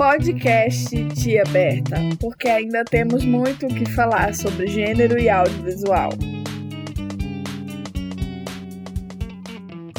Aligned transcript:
Podcast 0.00 0.96
Tia 1.14 1.44
Berta, 1.52 1.96
porque 2.18 2.48
ainda 2.48 2.82
temos 2.86 3.22
muito 3.22 3.66
o 3.66 3.68
que 3.68 3.84
falar 3.92 4.34
sobre 4.34 4.66
gênero 4.66 5.18
e 5.18 5.28
audiovisual. 5.28 6.08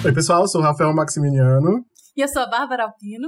Oi, 0.04 0.12
pessoal, 0.12 0.42
eu 0.42 0.48
sou 0.48 0.60
o 0.60 0.64
Rafael 0.64 0.92
Maximiliano. 0.92 1.86
E 2.18 2.22
eu 2.22 2.28
sou 2.30 2.42
a 2.42 2.50
Bárbara 2.50 2.86
Alpino. 2.86 3.28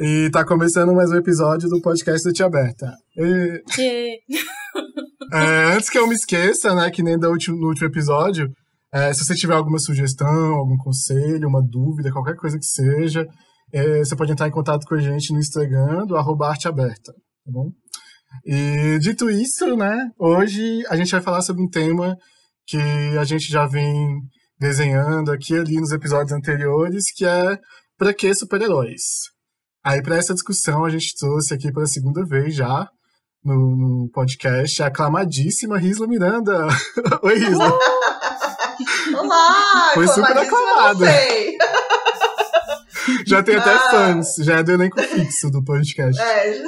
E 0.00 0.28
tá 0.32 0.44
começando 0.44 0.92
mais 0.92 1.12
um 1.12 1.14
episódio 1.18 1.68
do 1.68 1.80
podcast 1.80 2.28
da 2.28 2.34
Tia 2.34 2.50
Berta. 2.50 2.92
E... 3.16 3.62
E... 3.78 4.18
É, 5.32 5.74
antes 5.76 5.88
que 5.90 5.98
eu 5.98 6.08
me 6.08 6.14
esqueça, 6.14 6.74
né, 6.74 6.90
que 6.90 7.02
nem 7.02 7.16
no 7.16 7.28
último 7.28 7.72
episódio, 7.82 8.50
é, 8.92 9.12
se 9.12 9.24
você 9.24 9.34
tiver 9.34 9.54
alguma 9.54 9.78
sugestão, 9.78 10.54
algum 10.54 10.76
conselho, 10.78 11.46
uma 11.46 11.62
dúvida, 11.62 12.10
qualquer 12.10 12.34
coisa 12.34 12.58
que 12.58 12.64
seja, 12.64 13.24
é, 13.72 13.98
você 13.98 14.16
pode 14.16 14.32
entrar 14.32 14.48
em 14.48 14.52
contato 14.52 14.86
com 14.86 14.94
a 14.94 15.00
gente 15.00 15.32
no 15.32 15.38
Instagram 15.38 16.06
do 16.06 16.16
arroba 16.16 16.48
arte 16.48 16.68
aberta, 16.68 17.12
tá 17.12 17.52
bom? 17.52 17.70
E 18.44 18.98
dito 19.00 19.30
isso, 19.30 19.76
né, 19.76 20.10
hoje 20.18 20.84
a 20.88 20.96
gente 20.96 21.10
vai 21.10 21.20
falar 21.20 21.42
sobre 21.42 21.62
um 21.62 21.68
tema 21.68 22.16
que 22.66 22.78
a 23.18 23.24
gente 23.24 23.50
já 23.50 23.66
vem 23.66 24.20
desenhando 24.58 25.32
aqui 25.32 25.56
ali 25.56 25.76
nos 25.76 25.92
episódios 25.92 26.32
anteriores, 26.32 27.12
que 27.12 27.24
é 27.24 27.58
para 27.96 28.12
que 28.12 28.34
super-heróis? 28.34 29.02
Aí, 29.84 30.02
para 30.02 30.16
essa 30.16 30.34
discussão, 30.34 30.84
a 30.84 30.90
gente 30.90 31.16
trouxe 31.16 31.54
aqui 31.54 31.72
pela 31.72 31.86
segunda 31.86 32.24
vez 32.24 32.54
já 32.54 32.86
no, 33.42 33.76
no 33.76 34.10
podcast 34.10 34.82
a 34.82 34.86
aclamadíssima 34.86 35.78
Risla 35.78 36.06
Miranda. 36.06 36.66
Oi, 37.22 37.38
Risla. 37.38 37.78
Olá! 39.14 39.90
Foi 39.94 40.06
super 40.08 40.36
aclamada. 40.36 41.06
Já 43.26 43.42
tem 43.42 43.56
até 43.56 43.70
ah. 43.70 43.90
fãs, 43.90 44.34
já 44.40 44.58
é 44.58 44.62
do 44.62 44.72
elenco 44.72 45.00
fixo 45.00 45.50
do 45.50 45.62
podcast. 45.62 46.20
É. 46.20 46.62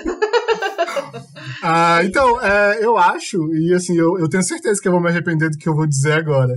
ah, 1.62 2.00
então, 2.04 2.40
é, 2.40 2.84
eu 2.84 2.96
acho, 2.96 3.36
e 3.54 3.74
assim, 3.74 3.96
eu, 3.96 4.18
eu 4.18 4.28
tenho 4.28 4.42
certeza 4.42 4.80
que 4.80 4.88
eu 4.88 4.92
vou 4.92 5.00
me 5.00 5.08
arrepender 5.08 5.50
do 5.50 5.56
que 5.56 5.68
eu 5.68 5.74
vou 5.74 5.86
dizer 5.86 6.12
agora. 6.12 6.54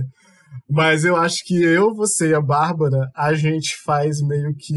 Mas 0.70 1.04
eu 1.04 1.16
acho 1.16 1.44
que 1.44 1.62
eu, 1.62 1.94
você 1.94 2.30
e 2.30 2.34
a 2.34 2.40
Bárbara, 2.40 3.10
a 3.14 3.34
gente 3.34 3.76
faz 3.84 4.20
meio 4.22 4.54
que 4.58 4.74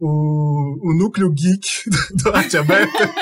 o, 0.00 0.90
o 0.90 0.98
núcleo 0.98 1.32
geek 1.32 1.68
do 2.22 2.30
Arte 2.30 2.56
Aberta. 2.56 3.14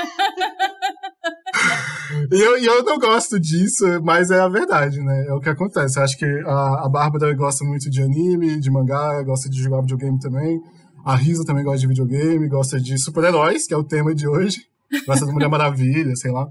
E 2.33 2.41
eu, 2.41 2.57
eu 2.57 2.85
não 2.85 2.99
gosto 2.99 3.39
disso, 3.39 3.85
mas 4.03 4.31
é 4.31 4.41
a 4.41 4.49
verdade, 4.49 4.99
né? 5.01 5.27
É 5.29 5.33
o 5.33 5.41
que 5.41 5.49
acontece. 5.49 5.99
Eu 5.99 6.03
acho 6.03 6.17
que 6.17 6.25
a, 6.25 6.87
a 6.87 6.89
Bárbara 6.89 7.35
gosta 7.35 7.65
muito 7.65 7.91
de 7.91 8.03
anime, 8.03 8.59
de 8.59 8.71
mangá, 8.71 9.23
gosta 9.23 9.49
de 9.49 9.63
jogar 9.63 9.81
videogame 9.81 10.19
também. 10.19 10.59
A 11.07 11.15
Risa 11.15 11.45
também 11.45 11.63
gosta 11.63 11.79
de 11.79 11.87
videogame, 11.87 12.49
gosta 12.49 12.81
de 12.81 12.99
super-heróis, 12.99 13.65
que 13.65 13.73
é 13.73 13.77
o 13.77 13.85
tema 13.85 14.13
de 14.13 14.27
hoje. 14.27 14.59
Gosta 15.07 15.25
de 15.25 15.31
Mulher 15.31 15.49
Maravilha, 15.49 16.17
sei 16.17 16.33
lá. 16.33 16.49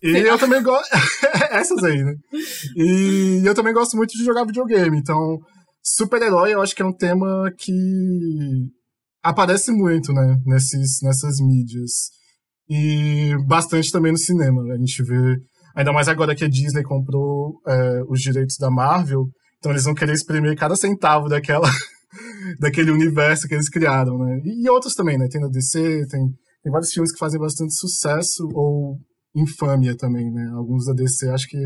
E 0.00 0.10
eu 0.10 0.38
também 0.38 0.62
gosto. 0.62 0.88
Essas 1.50 1.82
aí, 1.82 2.00
né? 2.04 2.14
E 2.76 3.42
eu 3.44 3.52
também 3.52 3.74
gosto 3.74 3.96
muito 3.96 4.12
de 4.12 4.24
jogar 4.24 4.44
videogame. 4.44 4.96
Então, 4.96 5.40
super-herói 5.82 6.54
eu 6.54 6.62
acho 6.62 6.72
que 6.72 6.82
é 6.82 6.86
um 6.86 6.96
tema 6.96 7.50
que 7.58 7.72
aparece 9.24 9.72
muito, 9.72 10.12
né? 10.12 10.36
Nesses, 10.46 11.00
nessas 11.02 11.40
mídias. 11.40 12.10
E 12.68 13.34
bastante 13.48 13.90
também 13.90 14.12
no 14.12 14.18
cinema. 14.18 14.62
Né? 14.62 14.74
A 14.74 14.78
gente 14.78 15.02
vê. 15.02 15.36
Ainda 15.74 15.92
mais 15.92 16.06
agora 16.06 16.36
que 16.36 16.44
a 16.44 16.48
Disney 16.48 16.84
comprou 16.84 17.60
é, 17.66 18.02
os 18.08 18.20
direitos 18.20 18.56
da 18.56 18.70
Marvel. 18.70 19.24
Então 19.58 19.72
eles 19.72 19.82
vão 19.82 19.94
querer 19.94 20.12
exprimir 20.12 20.56
cada 20.56 20.76
centavo 20.76 21.28
daquela 21.28 21.68
daquele 22.58 22.90
universo 22.90 23.46
que 23.46 23.54
eles 23.54 23.68
criaram, 23.68 24.18
né? 24.18 24.40
E, 24.44 24.68
outros 24.68 24.94
também, 24.94 25.18
né? 25.18 25.28
Tem 25.28 25.40
na 25.40 25.48
DC, 25.48 26.06
tem, 26.08 26.20
tem 26.62 26.72
vários 26.72 26.92
filmes 26.92 27.12
que 27.12 27.18
fazem 27.18 27.40
bastante 27.40 27.74
sucesso 27.74 28.48
ou 28.54 28.98
infâmia 29.34 29.96
também, 29.96 30.30
né? 30.30 30.50
Alguns 30.54 30.86
da 30.86 30.92
DC 30.92 31.28
acho 31.28 31.48
que 31.48 31.58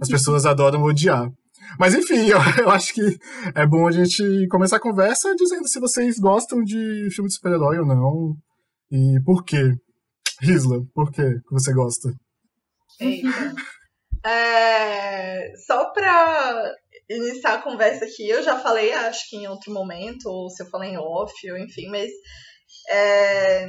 as 0.00 0.08
pessoas 0.08 0.46
adoram 0.46 0.82
odiar. 0.82 1.30
Mas 1.78 1.94
enfim, 1.94 2.26
eu, 2.28 2.38
eu, 2.58 2.70
acho 2.70 2.92
que 2.94 3.18
é 3.54 3.66
bom 3.66 3.86
a 3.86 3.92
gente 3.92 4.46
começar 4.48 4.76
a 4.76 4.80
conversa 4.80 5.34
dizendo 5.34 5.68
se 5.68 5.78
vocês 5.78 6.18
gostam 6.18 6.62
de 6.62 7.08
filme 7.12 7.28
de 7.28 7.34
super-herói 7.34 7.78
ou 7.78 7.86
não. 7.86 8.34
E 8.90 9.20
por 9.24 9.44
quê. 9.44 9.74
Risla, 10.40 10.80
por 10.92 11.12
quê 11.12 11.22
que 11.22 11.52
você 11.52 11.72
gosta? 11.72 12.10
É, 14.24 15.52
só 15.66 15.92
pra 15.92 16.72
iniciar 17.08 17.54
a 17.54 17.62
conversa 17.62 18.04
aqui, 18.04 18.28
eu 18.28 18.42
já 18.42 18.58
falei, 18.58 18.92
acho 18.92 19.28
que 19.28 19.36
em 19.36 19.48
outro 19.48 19.72
momento, 19.72 20.26
ou 20.26 20.48
se 20.48 20.62
eu 20.62 20.68
falei 20.68 20.90
em 20.90 20.98
off, 20.98 21.50
ou 21.50 21.58
enfim, 21.58 21.88
mas 21.88 22.10
é, 22.88 23.68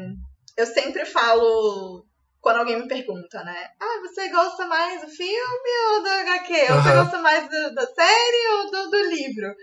eu 0.57 0.65
sempre 0.65 1.05
falo 1.05 2.05
quando 2.41 2.57
alguém 2.57 2.77
me 2.77 2.87
pergunta, 2.87 3.41
né? 3.43 3.69
Ah, 3.81 4.01
você 4.01 4.27
gosta 4.29 4.65
mais 4.65 5.01
do 5.01 5.07
filme 5.07 5.69
ou 5.93 6.03
do 6.03 6.09
HQ? 6.09 6.53
Ou 6.73 6.81
você 6.81 6.93
gosta 6.93 7.17
mais 7.19 7.49
do, 7.49 7.73
da 7.73 7.85
série 7.87 8.47
ou 8.57 8.71
do, 8.71 8.89
do, 8.89 9.09
livro? 9.09 9.55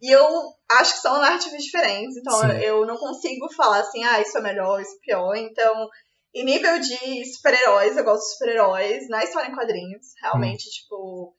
E 0.00 0.10
eu 0.10 0.26
acho 0.70 0.94
que 0.94 1.00
são 1.00 1.20
narrativas 1.20 1.62
diferentes, 1.62 2.16
então 2.16 2.40
Sim. 2.40 2.58
eu 2.62 2.86
não 2.86 2.96
consigo 2.96 3.52
falar 3.52 3.80
assim, 3.80 4.02
ah, 4.04 4.20
isso 4.20 4.36
é 4.38 4.40
melhor, 4.40 4.80
isso 4.80 4.96
é 4.96 5.04
pior. 5.04 5.34
Então, 5.36 5.88
em 6.34 6.44
nível 6.44 6.78
de 6.78 7.34
super-heróis, 7.34 7.96
eu 7.96 8.04
gosto 8.04 8.22
de 8.22 8.32
super-heróis 8.32 9.08
na 9.08 9.22
história 9.22 9.50
em 9.50 9.54
quadrinhos. 9.54 10.06
Realmente, 10.22 10.66
hum. 10.66 10.70
tipo, 10.70 11.36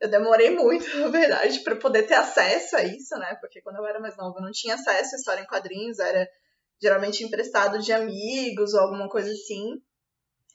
eu 0.00 0.08
demorei 0.08 0.50
muito, 0.50 0.84
na 0.98 1.08
verdade, 1.08 1.60
para 1.60 1.76
poder 1.76 2.04
ter 2.04 2.14
acesso 2.14 2.76
a 2.76 2.82
isso, 2.82 3.14
né? 3.18 3.36
Porque 3.40 3.60
quando 3.60 3.76
eu 3.76 3.86
era 3.86 4.00
mais 4.00 4.16
nova, 4.16 4.38
eu 4.38 4.42
não 4.42 4.50
tinha 4.50 4.74
acesso 4.74 5.14
à 5.14 5.18
história 5.18 5.42
em 5.42 5.46
quadrinhos, 5.46 5.98
era 5.98 6.26
geralmente 6.82 7.22
emprestado 7.22 7.78
de 7.78 7.92
amigos 7.92 8.72
ou 8.72 8.80
alguma 8.80 9.08
coisa 9.08 9.30
assim. 9.30 9.80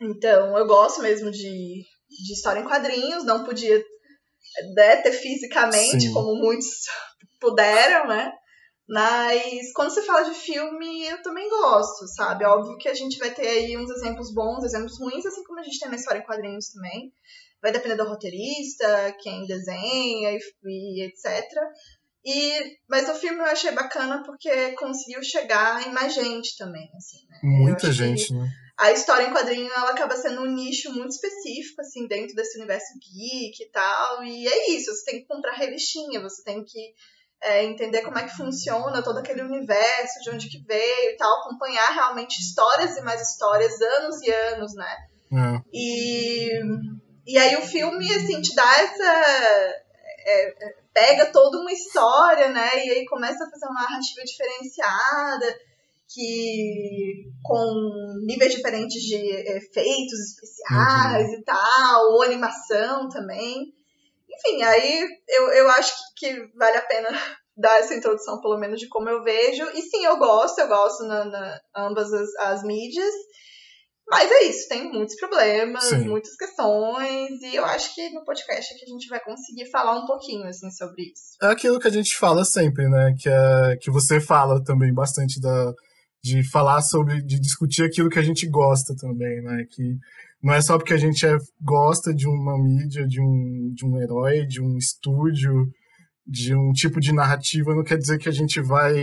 Então, 0.01 0.57
eu 0.57 0.65
gosto 0.65 1.01
mesmo 1.01 1.29
de, 1.29 1.83
de 2.09 2.33
história 2.33 2.59
em 2.59 2.65
quadrinhos, 2.65 3.23
não 3.23 3.43
podia 3.43 3.77
né, 4.75 4.97
ter 4.97 5.11
fisicamente, 5.11 6.07
Sim. 6.07 6.13
como 6.13 6.35
muitos 6.35 6.85
puderam, 7.39 8.07
né? 8.07 8.33
Mas 8.87 9.71
quando 9.73 9.91
você 9.91 10.03
fala 10.03 10.29
de 10.29 10.35
filme, 10.35 11.07
eu 11.07 11.21
também 11.23 11.49
gosto, 11.49 12.07
sabe? 12.07 12.45
Óbvio 12.45 12.77
que 12.77 12.87
a 12.87 12.93
gente 12.93 13.17
vai 13.17 13.33
ter 13.33 13.47
aí 13.47 13.77
uns 13.77 13.89
exemplos 13.89 14.31
bons, 14.31 14.63
exemplos 14.63 14.99
ruins, 14.99 15.25
assim 15.25 15.43
como 15.43 15.59
a 15.59 15.63
gente 15.63 15.79
tem 15.79 15.89
na 15.89 15.95
história 15.95 16.19
em 16.19 16.25
quadrinhos 16.25 16.69
também 16.69 17.11
vai 17.65 17.71
depender 17.71 17.95
do 17.95 18.07
roteirista, 18.07 19.15
quem 19.19 19.43
desenha 19.47 20.31
e, 20.33 20.39
e 20.65 21.03
etc. 21.03 21.43
E, 22.23 22.77
mas 22.87 23.09
o 23.09 23.15
filme 23.15 23.39
eu 23.39 23.45
achei 23.45 23.71
bacana 23.71 24.21
porque 24.23 24.73
conseguiu 24.73 25.23
chegar 25.23 25.87
em 25.87 25.91
mais 25.91 26.13
gente 26.13 26.55
também, 26.57 26.87
assim, 26.95 27.25
né? 27.27 27.39
Muita 27.41 27.91
gente, 27.91 28.31
né? 28.31 28.47
A 28.77 28.91
história 28.91 29.25
em 29.25 29.33
quadrinho, 29.33 29.71
ela 29.71 29.91
acaba 29.91 30.15
sendo 30.15 30.41
um 30.41 30.53
nicho 30.53 30.93
muito 30.93 31.09
específico, 31.09 31.81
assim, 31.81 32.07
dentro 32.07 32.35
desse 32.35 32.57
universo 32.59 32.93
geek 32.99 33.63
e 33.63 33.71
tal. 33.71 34.23
E 34.23 34.47
é 34.47 34.71
isso, 34.71 34.93
você 34.93 35.05
tem 35.05 35.21
que 35.21 35.27
comprar 35.27 35.53
revistinha, 35.53 36.21
você 36.21 36.43
tem 36.43 36.63
que 36.63 36.93
é, 37.41 37.63
entender 37.63 38.01
como 38.01 38.19
é 38.19 38.23
que 38.23 38.35
funciona 38.35 39.01
todo 39.01 39.17
aquele 39.17 39.41
universo, 39.41 40.21
de 40.21 40.29
onde 40.29 40.49
que 40.49 40.63
veio 40.67 41.11
e 41.11 41.17
tal, 41.17 41.39
acompanhar 41.39 41.93
realmente 41.93 42.39
histórias 42.39 42.95
e 42.95 43.01
mais 43.01 43.21
histórias, 43.21 43.81
anos 43.81 44.21
e 44.21 44.31
anos, 44.31 44.75
né? 44.75 44.95
É. 45.33 45.61
E 45.73 46.59
e 47.25 47.37
aí 47.37 47.55
o 47.55 47.61
filme, 47.61 48.13
assim, 48.13 48.41
te 48.41 48.53
dá 48.55 48.81
essa. 48.81 49.83
É, 50.27 50.67
é, 50.67 50.75
pega 50.93 51.25
toda 51.31 51.59
uma 51.59 51.71
história, 51.71 52.49
né? 52.49 52.85
E 52.85 52.91
aí 52.91 53.05
começa 53.05 53.43
a 53.43 53.49
fazer 53.49 53.65
uma 53.65 53.81
narrativa 53.81 54.21
diferenciada, 54.23 55.59
que 56.07 57.25
com 57.43 58.21
níveis 58.25 58.53
diferentes 58.53 59.01
de 59.01 59.15
efeitos 59.15 60.19
especiais 60.31 61.27
uhum. 61.27 61.33
e 61.33 61.43
tal, 61.43 62.11
ou 62.11 62.23
animação 62.23 63.09
também. 63.09 63.73
Enfim, 64.29 64.63
aí 64.63 65.05
eu, 65.27 65.49
eu 65.51 65.69
acho 65.69 65.93
que, 66.15 66.33
que 66.33 66.57
vale 66.57 66.77
a 66.77 66.81
pena 66.81 67.09
dar 67.57 67.79
essa 67.79 67.95
introdução, 67.95 68.39
pelo 68.41 68.57
menos, 68.57 68.79
de 68.79 68.87
como 68.87 69.09
eu 69.09 69.23
vejo. 69.23 69.63
E 69.73 69.81
sim, 69.81 70.05
eu 70.05 70.17
gosto, 70.17 70.59
eu 70.59 70.67
gosto 70.67 71.03
na, 71.05 71.25
na 71.25 71.61
ambas 71.75 72.11
as, 72.13 72.35
as 72.39 72.63
mídias. 72.63 73.13
Mas 74.07 74.31
é 74.31 74.43
isso, 74.43 74.69
tem 74.69 74.91
muitos 74.91 75.15
problemas, 75.15 75.83
Sim. 75.85 76.07
muitas 76.07 76.35
questões, 76.35 77.41
e 77.41 77.55
eu 77.55 77.65
acho 77.65 77.93
que 77.95 78.11
no 78.11 78.23
podcast 78.23 78.73
aqui 78.73 78.83
a 78.85 78.89
gente 78.89 79.07
vai 79.07 79.19
conseguir 79.19 79.65
falar 79.71 79.97
um 79.97 80.05
pouquinho 80.05 80.45
assim 80.45 80.69
sobre 80.69 81.03
isso. 81.05 81.35
É 81.41 81.47
aquilo 81.47 81.79
que 81.79 81.87
a 81.87 81.91
gente 81.91 82.15
fala 82.15 82.45
sempre, 82.45 82.87
né? 82.87 83.15
Que, 83.19 83.29
é, 83.29 83.77
que 83.81 83.89
você 83.89 84.19
fala 84.21 84.63
também 84.63 84.93
bastante 84.93 85.41
da, 85.41 85.73
de 86.23 86.47
falar 86.49 86.81
sobre, 86.81 87.21
de 87.23 87.39
discutir 87.39 87.83
aquilo 87.83 88.09
que 88.09 88.19
a 88.19 88.23
gente 88.23 88.47
gosta 88.47 88.95
também, 88.95 89.41
né? 89.41 89.65
Que 89.71 89.97
não 90.41 90.53
é 90.53 90.61
só 90.61 90.77
porque 90.77 90.93
a 90.93 90.97
gente 90.97 91.25
é, 91.25 91.35
gosta 91.59 92.13
de 92.13 92.27
uma 92.27 92.61
mídia, 92.61 93.07
de 93.07 93.19
um, 93.19 93.71
de 93.73 93.85
um 93.85 93.99
herói, 93.99 94.45
de 94.45 94.61
um 94.61 94.77
estúdio, 94.77 95.67
de 96.27 96.55
um 96.55 96.71
tipo 96.71 96.99
de 96.99 97.11
narrativa, 97.11 97.73
não 97.73 97.83
quer 97.83 97.97
dizer 97.97 98.19
que 98.19 98.29
a 98.29 98.31
gente 98.31 98.61
vai 98.61 98.95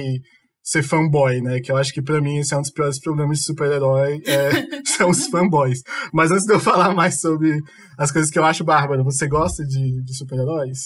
ser 0.63 0.83
fanboy, 0.83 1.41
né? 1.41 1.61
Que 1.61 1.73
eu 1.73 1.77
acho 1.77 1.93
que 1.93 2.01
para 2.01 2.21
mim 2.21 2.39
esse 2.39 2.55
é 2.55 2.57
um 2.57 2.61
dos 2.61 2.71
piores 2.71 3.01
problemas 3.01 3.39
de 3.39 3.45
super-herói, 3.45 4.23
é, 4.27 4.83
são 4.87 5.11
os 5.11 5.27
fanboys. 5.27 5.83
Mas 6.13 6.31
antes 6.31 6.45
de 6.45 6.53
eu 6.53 6.61
falar 6.61 6.95
mais 6.95 7.21
sobre 7.21 7.59
as 7.99 8.13
coisas 8.13 8.31
que 8.31 8.39
eu 8.39 8.45
acho, 8.45 8.65
Bárbara, 8.65 9.03
você 9.03 9.27
gosta 9.27 9.65
de, 9.65 10.03
de 10.03 10.17
super-heróis? 10.17 10.79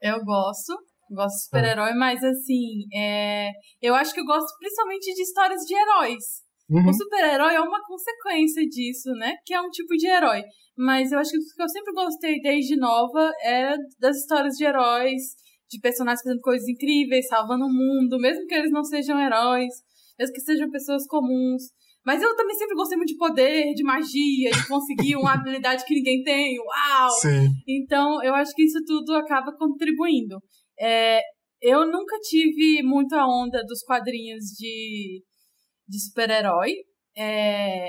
Eu 0.00 0.24
gosto, 0.24 0.74
gosto 1.10 1.36
de 1.36 1.44
super-herói, 1.44 1.92
mas 1.94 2.22
assim, 2.24 2.84
é, 2.92 3.50
eu 3.80 3.94
acho 3.94 4.12
que 4.12 4.20
eu 4.20 4.24
gosto 4.24 4.48
principalmente 4.58 5.14
de 5.14 5.22
histórias 5.22 5.60
de 5.62 5.74
heróis. 5.74 6.24
Uhum. 6.68 6.88
O 6.88 6.92
super-herói 6.92 7.54
é 7.54 7.60
uma 7.60 7.80
consequência 7.86 8.66
disso, 8.66 9.10
né? 9.18 9.34
Que 9.44 9.54
é 9.54 9.60
um 9.60 9.68
tipo 9.68 9.94
de 9.96 10.06
herói. 10.06 10.42
Mas 10.76 11.12
eu 11.12 11.18
acho 11.18 11.30
que 11.30 11.36
o 11.36 11.40
que 11.56 11.62
eu 11.62 11.68
sempre 11.68 11.92
gostei 11.92 12.40
desde 12.40 12.76
nova 12.76 13.30
é 13.44 13.74
das 14.00 14.16
histórias 14.16 14.54
de 14.54 14.64
heróis, 14.64 15.22
de 15.72 15.80
personagens 15.80 16.22
fazendo 16.22 16.40
coisas 16.40 16.68
incríveis, 16.68 17.26
salvando 17.26 17.64
o 17.64 17.72
mundo, 17.72 18.18
mesmo 18.18 18.46
que 18.46 18.54
eles 18.54 18.70
não 18.70 18.84
sejam 18.84 19.18
heróis, 19.18 19.72
mesmo 20.18 20.34
que 20.34 20.40
sejam 20.40 20.70
pessoas 20.70 21.06
comuns. 21.06 21.62
Mas 22.04 22.22
eu 22.22 22.36
também 22.36 22.54
sempre 22.56 22.74
gostei 22.74 22.98
muito 22.98 23.12
de 23.12 23.16
poder, 23.16 23.72
de 23.74 23.82
magia, 23.82 24.50
de 24.50 24.68
conseguir 24.68 25.16
uma 25.16 25.32
habilidade 25.34 25.84
que 25.86 25.94
ninguém 25.94 26.22
tem. 26.22 26.58
Uau! 26.58 27.10
Sim. 27.20 27.48
Então, 27.66 28.22
eu 28.22 28.34
acho 28.34 28.52
que 28.54 28.64
isso 28.64 28.84
tudo 28.84 29.14
acaba 29.14 29.56
contribuindo. 29.56 30.38
É, 30.78 31.20
eu 31.60 31.86
nunca 31.86 32.18
tive 32.18 32.82
muito 32.82 33.14
a 33.14 33.24
onda 33.24 33.64
dos 33.64 33.82
quadrinhos 33.82 34.44
de, 34.58 35.22
de 35.88 36.00
super-herói. 36.00 36.72
É, 37.16 37.86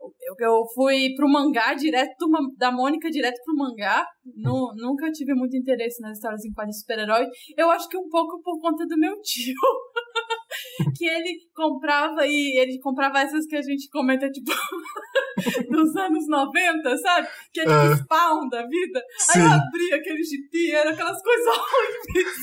eu, 0.00 0.34
eu 0.38 0.64
fui 0.74 1.14
pro 1.16 1.28
mangá 1.28 1.74
direto, 1.74 2.14
da 2.56 2.70
Mônica 2.70 3.10
direto 3.10 3.40
pro 3.44 3.56
mangá. 3.56 4.06
Nu- 4.36 4.72
nunca 4.76 5.10
tive 5.10 5.34
muito 5.34 5.56
interesse 5.56 6.00
nas 6.02 6.16
histórias 6.18 6.44
em 6.44 6.52
quadrinhos 6.52 6.80
super-herói. 6.80 7.26
Eu 7.56 7.70
acho 7.70 7.88
que 7.88 7.96
um 7.96 8.08
pouco 8.08 8.40
por 8.42 8.60
conta 8.60 8.86
do 8.86 8.98
meu 8.98 9.20
tio. 9.22 9.54
que 10.96 11.04
ele 11.06 11.38
comprava 11.54 12.26
e 12.26 12.58
ele 12.58 12.78
comprava 12.80 13.20
essas 13.20 13.46
que 13.46 13.56
a 13.56 13.62
gente 13.62 13.88
comenta, 13.90 14.28
tipo, 14.30 14.50
dos 15.70 15.96
anos 15.96 16.26
90, 16.28 16.96
sabe? 16.98 17.28
Que 17.52 17.60
é 17.60 17.64
tipo 17.64 17.72
Ah. 17.74 17.96
spawn 17.96 18.48
da 18.48 18.62
vida. 18.66 19.00
Aí 19.30 19.40
Sim. 19.40 19.46
eu 19.46 19.52
abria 19.52 19.96
aquele 19.96 20.22
gibi, 20.22 20.72
era 20.72 20.90
aquelas 20.90 21.22
coisas 21.22 21.46
horríveis, 21.56 22.36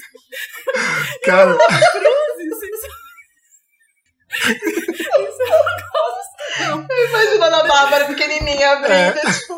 Cara, 1.25 1.57
cruzes. 1.57 2.63
Isso, 2.63 2.87
isso 4.35 5.41
eu 5.41 5.49
não 5.49 6.77
gosto. 6.77 6.93
Imaginando 7.09 7.55
a 7.55 7.67
Bárbara 7.67 8.05
pequenininha 8.05 8.71
abrindo, 8.71 8.91
É. 8.93 9.11
tipo, 9.11 9.55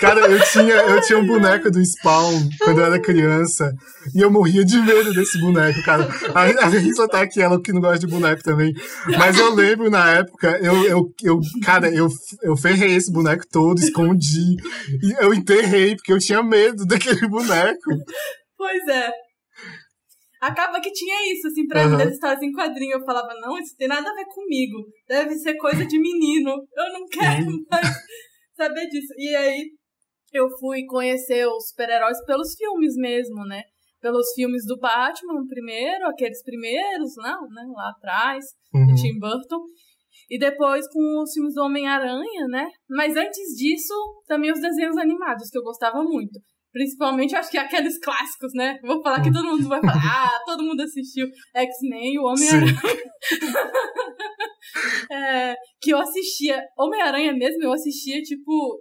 cara, 0.00 0.20
eu 0.20 0.40
tinha, 0.44 0.74
eu 0.74 1.00
tinha 1.02 1.18
um 1.18 1.26
boneco 1.26 1.70
do 1.70 1.80
Spawn 1.84 2.48
quando 2.60 2.80
eu 2.80 2.86
era 2.86 3.00
criança. 3.00 3.72
E 4.14 4.20
eu 4.20 4.30
morria 4.30 4.64
de 4.64 4.76
medo 4.80 5.12
desse 5.14 5.38
boneco, 5.40 5.82
cara. 5.84 6.08
A, 6.34 6.42
a 6.64 6.68
Risa 6.68 7.06
tá 7.08 7.22
aqui, 7.22 7.40
ela 7.40 7.60
que 7.62 7.72
não 7.72 7.80
gosta 7.80 8.00
de 8.00 8.06
boneco 8.08 8.42
também. 8.42 8.72
Mas 9.18 9.38
eu 9.38 9.54
lembro 9.54 9.88
na 9.90 10.10
época, 10.10 10.58
eu, 10.60 10.84
eu, 10.84 11.04
eu 11.22 11.40
cara, 11.64 11.88
eu, 11.94 12.08
eu 12.42 12.56
ferrei 12.56 12.96
esse 12.96 13.12
boneco 13.12 13.44
todo, 13.50 13.78
escondi. 13.78 14.56
E 15.02 15.12
eu 15.24 15.32
enterrei, 15.32 15.94
porque 15.94 16.12
eu 16.12 16.18
tinha 16.18 16.42
medo 16.42 16.84
daquele 16.84 17.26
boneco. 17.28 17.90
Pois 18.58 18.88
é. 18.88 19.10
Acaba 20.42 20.80
que 20.80 20.90
tinha 20.90 21.32
isso, 21.32 21.46
assim, 21.46 21.68
pra 21.68 21.84
mim, 21.86 21.94
Aham. 21.94 21.98
das 22.04 22.14
histórias 22.14 22.42
em 22.42 22.50
quadrinho. 22.52 22.94
Eu 22.94 23.04
falava, 23.04 23.32
não, 23.40 23.56
isso 23.56 23.76
tem 23.76 23.86
nada 23.86 24.10
a 24.10 24.14
ver 24.14 24.24
comigo. 24.26 24.76
Deve 25.08 25.36
ser 25.36 25.56
coisa 25.56 25.86
de 25.86 26.00
menino. 26.00 26.50
Eu 26.76 26.92
não 26.92 27.06
quero 27.06 27.46
mais 27.70 27.86
saber 28.56 28.88
disso. 28.88 29.14
E 29.16 29.36
aí, 29.36 29.70
eu 30.32 30.48
fui 30.58 30.84
conhecer 30.86 31.46
os 31.46 31.68
super-heróis 31.68 32.18
pelos 32.26 32.56
filmes 32.56 32.96
mesmo, 32.96 33.44
né? 33.46 33.62
Pelos 34.00 34.32
filmes 34.34 34.66
do 34.66 34.76
Batman, 34.80 35.46
primeiro, 35.48 36.08
aqueles 36.08 36.42
primeiros, 36.42 37.12
não, 37.18 37.42
né? 37.48 37.62
Lá 37.72 37.90
atrás, 37.90 38.44
Uhum. 38.74 38.86
do 38.86 38.94
Tim 38.94 39.18
Burton. 39.20 39.62
E 40.28 40.38
depois 40.38 40.88
com 40.92 41.22
os 41.22 41.32
filmes 41.32 41.54
do 41.54 41.62
Homem-Aranha, 41.62 42.48
né? 42.48 42.66
Mas 42.90 43.16
antes 43.16 43.54
disso, 43.56 43.94
também 44.26 44.50
os 44.50 44.60
desenhos 44.60 44.96
animados, 44.96 45.48
que 45.50 45.58
eu 45.58 45.62
gostava 45.62 46.02
muito. 46.02 46.40
Principalmente, 46.72 47.36
acho 47.36 47.50
que 47.50 47.58
aqueles 47.58 47.98
clássicos, 47.98 48.52
né? 48.54 48.78
Vou 48.82 49.02
falar 49.02 49.20
que 49.22 49.30
todo 49.32 49.44
mundo 49.46 49.68
vai 49.68 49.80
falar, 49.80 49.92
ah, 50.34 50.40
todo 50.46 50.62
mundo 50.64 50.80
assistiu 50.80 51.26
X-Men 51.54 52.14
e 52.14 52.18
o 52.18 52.24
Homem-Aranha. 52.24 52.72
É, 55.10 55.54
que 55.80 55.90
eu 55.90 55.98
assistia, 55.98 56.62
Homem-Aranha 56.78 57.32
mesmo, 57.34 57.62
eu 57.64 57.72
assistia, 57.72 58.22
tipo, 58.22 58.80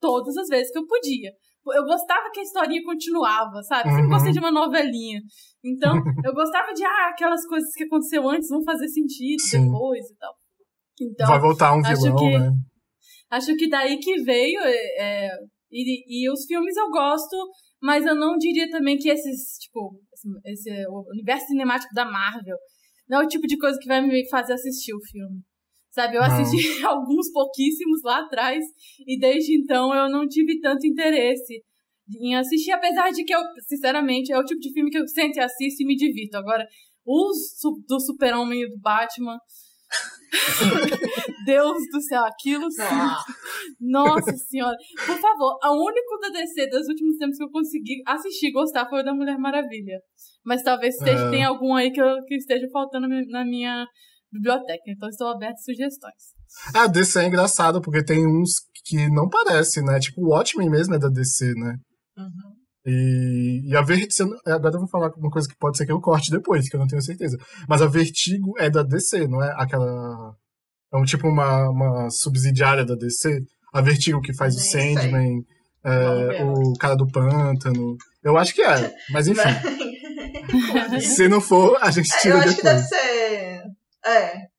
todas 0.00 0.36
as 0.36 0.46
vezes 0.48 0.70
que 0.70 0.78
eu 0.78 0.86
podia. 0.86 1.30
Eu 1.74 1.84
gostava 1.84 2.30
que 2.32 2.40
a 2.40 2.42
historinha 2.42 2.82
continuava, 2.84 3.62
sabe? 3.62 3.88
Sempre 3.88 4.02
Uhum. 4.04 4.08
gostei 4.10 4.32
de 4.32 4.38
uma 4.38 4.50
novelinha. 4.50 5.20
Então, 5.64 5.94
eu 6.26 6.34
gostava 6.34 6.72
de, 6.72 6.84
ah, 6.84 7.08
aquelas 7.10 7.44
coisas 7.46 7.72
que 7.74 7.84
aconteceu 7.84 8.28
antes 8.28 8.48
vão 8.48 8.62
fazer 8.62 8.88
sentido 8.88 9.40
Sim. 9.40 9.64
depois 9.66 10.04
e 10.10 10.16
tal. 10.16 10.34
Então, 11.00 11.26
Vai 11.26 11.40
voltar 11.40 11.72
um 11.74 11.82
vilão, 11.82 12.16
que- 12.16 12.38
né? 12.38 12.50
Acho 13.30 13.56
que 13.56 13.68
daí 13.68 13.98
que 13.98 14.22
veio. 14.22 14.60
é, 14.62 15.30
e, 15.72 16.24
e 16.26 16.30
os 16.30 16.44
filmes 16.44 16.76
eu 16.76 16.88
gosto, 16.90 17.36
mas 17.80 18.04
eu 18.04 18.14
não 18.14 18.36
diria 18.36 18.70
também 18.70 18.96
que 18.98 19.08
esses, 19.08 19.58
tipo, 19.58 19.98
esse, 20.12 20.28
esse- 20.70 20.86
o 20.88 21.04
universo 21.12 21.46
cinemático 21.46 21.92
da 21.94 22.04
Marvel 22.04 22.56
não 23.08 23.22
é 23.22 23.24
o 23.24 23.28
tipo 23.28 23.46
de 23.46 23.58
coisa 23.58 23.78
que 23.80 23.88
vai 23.88 24.00
me 24.06 24.28
fazer 24.28 24.52
assistir 24.52 24.94
o 24.94 25.00
filme. 25.04 25.40
Sabe, 25.90 26.16
eu 26.16 26.20
Não. 26.22 26.28
assisti 26.28 26.56
alguns 26.86 27.30
pouquíssimos 27.32 28.00
lá 28.02 28.20
atrás 28.20 28.64
e 29.06 29.18
desde 29.18 29.54
então 29.60 29.94
eu 29.94 30.08
não 30.10 30.26
tive 30.26 30.60
tanto 30.60 30.86
interesse 30.86 31.62
em 32.20 32.34
assistir, 32.34 32.72
apesar 32.72 33.10
de 33.10 33.24
que 33.24 33.34
eu, 33.34 33.40
sinceramente, 33.68 34.32
é 34.32 34.38
o 34.38 34.44
tipo 34.44 34.60
de 34.60 34.72
filme 34.72 34.90
que 34.90 34.98
eu 34.98 35.06
sento 35.06 35.36
e 35.36 35.40
assisto 35.40 35.82
e 35.82 35.86
me 35.86 35.96
divirto. 35.96 36.36
Agora, 36.36 36.66
os 37.06 37.36
do 37.88 38.00
Super-Homem 38.00 38.62
e 38.62 38.68
do 38.70 38.78
Batman. 38.78 39.38
Deus 41.44 41.82
do 41.92 42.00
céu, 42.02 42.24
aquilo 42.24 42.70
sim. 42.70 42.82
Nossa 43.80 44.36
senhora. 44.36 44.76
Por 45.06 45.18
favor, 45.18 45.58
a 45.62 45.70
único 45.72 46.18
da 46.20 46.28
DC 46.30 46.68
dos 46.68 46.88
últimos 46.88 47.16
tempos 47.18 47.36
que 47.36 47.44
eu 47.44 47.50
consegui 47.50 48.02
assistir 48.06 48.48
e 48.48 48.52
gostar 48.52 48.88
foi 48.88 49.00
o 49.00 49.04
da 49.04 49.14
Mulher 49.14 49.38
Maravilha. 49.38 49.98
Mas 50.44 50.62
talvez 50.62 50.94
esteja, 50.94 51.26
É. 51.26 51.30
tenha 51.30 51.48
algum 51.48 51.74
aí 51.74 51.90
que, 51.90 52.00
eu- 52.00 52.22
que 52.26 52.36
esteja 52.36 52.66
faltando 52.72 53.08
na 53.08 53.16
mi- 53.16 53.26
na 53.28 53.44
minha 53.44 53.86
biblioteca. 54.32 54.82
Então 54.88 55.08
estou 55.08 55.28
aberta 55.28 55.54
a 55.54 55.62
sugestões. 55.62 56.22
A 56.74 56.86
DC 56.86 57.20
é 57.20 57.26
engraçado, 57.26 57.80
porque 57.80 58.04
tem 58.04 58.26
uns 58.26 58.54
que 58.84 59.08
não 59.10 59.28
parecem, 59.28 59.84
né? 59.84 59.98
Tipo, 60.00 60.22
o 60.22 60.30
Watchmen 60.30 60.68
mesmo 60.70 60.94
é 60.94 60.98
da 60.98 61.08
DC, 61.08 61.52
né? 61.54 61.76
Uhum. 62.18 62.61
E, 62.84 63.62
e 63.64 63.76
a 63.76 63.82
Vertigo. 63.82 64.34
Agora 64.46 64.74
eu 64.74 64.80
vou 64.80 64.88
falar 64.88 65.12
uma 65.16 65.30
coisa 65.30 65.48
que 65.48 65.56
pode 65.56 65.76
ser 65.76 65.86
que 65.86 65.92
eu 65.92 66.00
corte 66.00 66.30
depois, 66.30 66.68
que 66.68 66.74
eu 66.76 66.80
não 66.80 66.86
tenho 66.86 67.02
certeza. 67.02 67.38
Mas 67.68 67.80
a 67.82 67.86
Vertigo 67.86 68.54
é 68.58 68.68
da 68.68 68.82
DC, 68.82 69.26
não 69.28 69.42
é 69.42 69.52
aquela. 69.56 70.34
É 70.92 70.96
um 70.96 71.04
tipo 71.04 71.28
uma, 71.28 71.68
uma 71.70 72.10
subsidiária 72.10 72.84
da 72.84 72.94
DC. 72.94 73.40
A 73.72 73.80
Vertigo 73.80 74.20
que 74.20 74.34
faz 74.34 74.54
o 74.54 74.58
Nem 74.58 74.66
sei. 74.68 74.94
Sandman, 74.94 75.44
é, 75.84 76.44
o 76.44 76.72
cara 76.74 76.94
do 76.96 77.06
pântano. 77.06 77.96
Eu 78.22 78.36
acho 78.36 78.54
que 78.54 78.62
é, 78.62 78.94
mas 79.10 79.26
enfim. 79.28 79.40
Se 81.00 81.28
não 81.28 81.40
for, 81.40 81.78
a 81.80 81.90
gente 81.90 82.12
É, 82.12 82.18
tira 82.20 82.34
eu 82.34 82.40
acho 82.40 82.56
que 82.56 82.62
deve 82.62 82.82
depois. 82.82 82.88
ser. 82.88 83.62
É. 84.04 84.52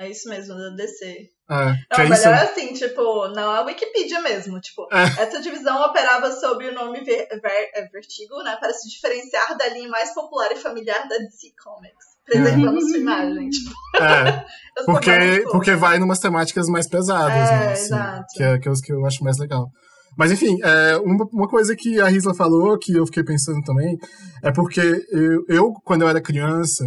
É 0.00 0.10
isso 0.10 0.28
mesmo, 0.28 0.54
da 0.54 0.70
DC. 0.70 1.28
É, 1.52 1.64
Não, 1.98 2.04
é 2.04 2.08
isso. 2.08 2.28
é 2.28 2.34
assim, 2.42 2.72
tipo, 2.72 3.28
não 3.28 3.54
é 3.54 3.58
a 3.58 3.62
Wikipedia 3.62 4.20
mesmo. 4.22 4.60
Tipo, 4.60 4.86
É. 4.92 5.02
essa 5.22 5.40
divisão 5.40 5.82
operava 5.84 6.30
sob 6.32 6.66
o 6.66 6.74
nome 6.74 7.00
Ver- 7.04 7.28
Ver- 7.42 7.70
é, 7.74 7.88
Vertigo, 7.92 8.42
né? 8.42 8.56
Para 8.58 8.72
se 8.72 8.88
diferenciar 8.88 9.56
da 9.56 9.68
linha 9.68 9.88
mais 9.88 10.14
popular 10.14 10.50
e 10.52 10.56
familiar 10.56 11.06
da 11.08 11.16
DC 11.18 11.48
Comics. 11.62 12.12
Preservando 12.24 12.80
sua 12.80 12.98
imagem. 12.98 13.48
Tipo, 13.50 13.70
É, 14.00 14.46
porque, 14.86 15.10
mais 15.10 15.44
porque 15.50 15.74
vai 15.74 15.98
numas 15.98 16.20
temáticas 16.20 16.66
mais 16.68 16.88
pesadas, 16.88 17.50
É, 17.50 17.52
né? 17.58 17.72
assim, 17.72 17.84
exato. 17.86 18.26
que, 18.34 18.42
é, 18.42 18.58
que 18.58 18.68
é 18.68 18.70
os 18.70 18.80
que 18.80 18.92
eu 18.92 19.04
acho 19.04 19.22
mais 19.24 19.38
legal. 19.38 19.66
Mas 20.16 20.30
enfim, 20.30 20.56
é, 20.62 20.96
uma, 20.98 21.26
uma 21.32 21.48
coisa 21.48 21.74
que 21.74 21.98
a 22.00 22.06
Risla 22.06 22.34
falou, 22.34 22.78
que 22.78 22.92
eu 22.94 23.06
fiquei 23.06 23.24
pensando 23.24 23.60
também, 23.62 23.96
é 24.42 24.52
porque 24.52 24.80
eu, 25.10 25.44
eu 25.48 25.72
quando 25.84 26.02
eu 26.02 26.08
era 26.08 26.20
criança, 26.20 26.84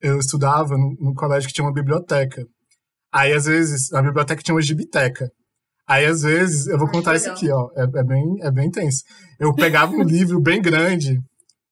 eu 0.00 0.18
estudava 0.18 0.76
no, 0.78 0.94
no 1.00 1.14
colégio 1.14 1.48
que 1.48 1.54
tinha 1.54 1.66
uma 1.66 1.74
biblioteca. 1.74 2.42
Aí, 3.12 3.32
às 3.32 3.44
vezes, 3.44 3.90
na 3.90 4.02
biblioteca 4.02 4.42
tinha 4.42 4.54
uma 4.54 4.62
gibiteca. 4.62 5.28
Aí, 5.88 6.04
às 6.06 6.22
vezes, 6.22 6.66
eu 6.68 6.78
vou 6.78 6.86
Ai, 6.86 6.92
contar 6.92 7.10
que 7.12 7.16
isso 7.18 7.28
legal. 7.30 7.36
aqui, 7.36 7.50
ó. 7.50 7.82
É, 7.82 8.00
é 8.00 8.04
bem, 8.04 8.24
é 8.42 8.50
bem 8.50 8.70
tenso. 8.70 9.02
Eu 9.38 9.52
pegava 9.54 9.92
um 9.92 10.02
livro 10.02 10.40
bem 10.40 10.62
grande 10.62 11.18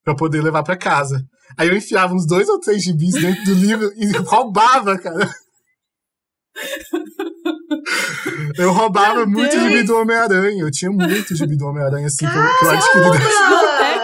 pra 0.05 0.15
poder 0.17 0.43
levar 0.43 0.63
pra 0.65 0.77
casa. 0.77 1.23
Aí 1.57 1.69
eu 1.69 1.77
enfiava 1.77 2.13
uns 2.15 2.27
dois 2.27 2.49
ou 2.49 2.59
três 2.61 2.83
gibis 2.83 3.15
dentro 3.15 3.45
do 3.45 3.55
livro 3.55 3.91
e 3.97 4.07
roubava, 4.27 4.99
cara. 4.99 5.31
Eu 8.57 8.73
roubava 8.73 9.21
Meu 9.27 9.29
muito 9.29 9.51
Deus. 9.53 9.63
gibi 9.63 9.83
do 9.85 9.97
Homem-Aranha. 9.97 10.63
Eu 10.63 10.71
tinha 10.71 10.91
muito 10.91 11.35
gibi 11.37 11.57
do 11.57 11.67
Homem-Aranha, 11.67 12.07
assim, 12.07 12.27
que 12.27 12.37
eu, 12.37 12.59
que 12.59 12.65
eu 12.65 12.71
adquiri 12.71 13.05
Caramba! 13.05 13.98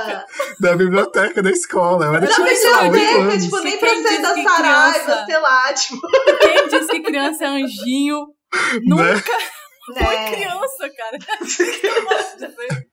Da, 0.61 0.77
biblioteca 0.77 1.43
da 1.43 1.51
escola. 1.51 2.07
Eu 2.07 2.15
era, 2.15 2.27
Da 2.27 2.43
oito 2.43 2.91
biblioteca, 2.93 3.39
tipo, 3.39 3.61
nem 3.61 3.79
Quem 3.79 3.81
pra 3.81 3.89
ser 3.89 4.03
disse 4.03 4.23
da 4.23 4.35
que 4.35 4.43
Saraiva, 4.43 4.93
criança- 4.99 5.25
sei 5.27 5.39
lá, 5.41 5.73
tipo. 5.75 6.01
Quem 6.41 6.69
diz 6.69 6.87
que 6.89 7.01
criança 7.03 7.45
é 7.45 7.49
anjinho? 7.49 8.27
Nunca 8.85 9.03
Né? 9.05 9.23
foi 9.87 10.15
né? 10.17 10.31
criança, 10.33 10.91
cara. 10.97 11.19
Eu 11.83 12.05
posso 12.05 12.37
dizer. 12.37 12.87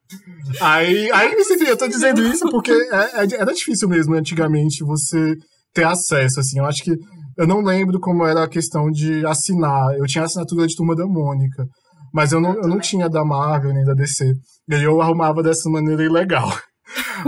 Aí, 0.60 1.12
aí, 1.12 1.34
enfim, 1.34 1.64
eu 1.66 1.78
tô 1.78 1.88
dizendo 1.88 2.22
isso 2.28 2.50
porque 2.50 2.72
é- 2.72 3.24
é- 3.24 3.36
era 3.40 3.54
difícil 3.54 3.88
mesmo, 3.88 4.14
antigamente, 4.16 4.84
você 4.84 5.36
ter 5.74 5.86
acesso, 5.86 6.40
assim. 6.40 6.60
Eu 6.60 6.66
acho 6.66 6.84
que. 6.84 6.92
Eu 7.38 7.48
não 7.48 7.62
lembro 7.62 7.98
como 8.00 8.26
era 8.26 8.44
a 8.44 8.50
questão 8.50 8.92
de 8.92 9.26
assinar. 9.26 9.96
Eu 9.98 10.06
tinha 10.06 10.26
assinatura 10.26 10.68
de 10.68 10.76
Turma 10.76 10.96
da 10.96 11.06
Mônica. 11.08 11.66
Mas 12.14 12.34
eu 12.34 12.42
não, 12.42 12.54
eu 12.56 12.68
não 12.68 12.78
tinha 12.78 13.08
da 13.10 13.24
Marvel 13.24 13.74
nem 13.74 13.86
da 13.86 13.94
DC. 13.94 14.34
E 14.68 14.76
aí 14.76 14.84
eu 14.84 15.00
arrumava 15.02 15.42
dessa 15.42 15.70
maneira 15.70 16.04
ilegal. 16.04 16.52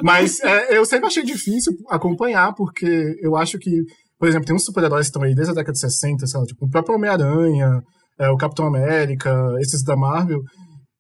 Mas 0.04 0.40
é, 0.42 0.78
eu 0.78 0.86
sempre 0.86 1.08
achei 1.08 1.24
difícil 1.24 1.74
acompanhar, 1.90 2.54
porque 2.54 3.16
eu 3.22 3.36
acho 3.36 3.58
que 3.58 3.84
por 4.24 4.30
exemplo, 4.30 4.46
tem 4.46 4.56
uns 4.56 4.64
super-heróis 4.64 5.08
que 5.08 5.10
estão 5.10 5.24
aí 5.24 5.36
desde 5.36 5.52
a 5.52 5.54
década 5.54 5.74
de 5.74 5.80
60, 5.80 6.26
sei 6.26 6.40
lá, 6.40 6.46
tipo 6.46 6.66
o 6.66 6.70
próprio 6.70 6.96
Homem-Aranha, 6.96 7.82
é, 8.18 8.30
o 8.30 8.38
Capitão 8.38 8.68
América, 8.68 9.30
esses 9.60 9.84
da 9.84 9.98
Marvel. 9.98 10.40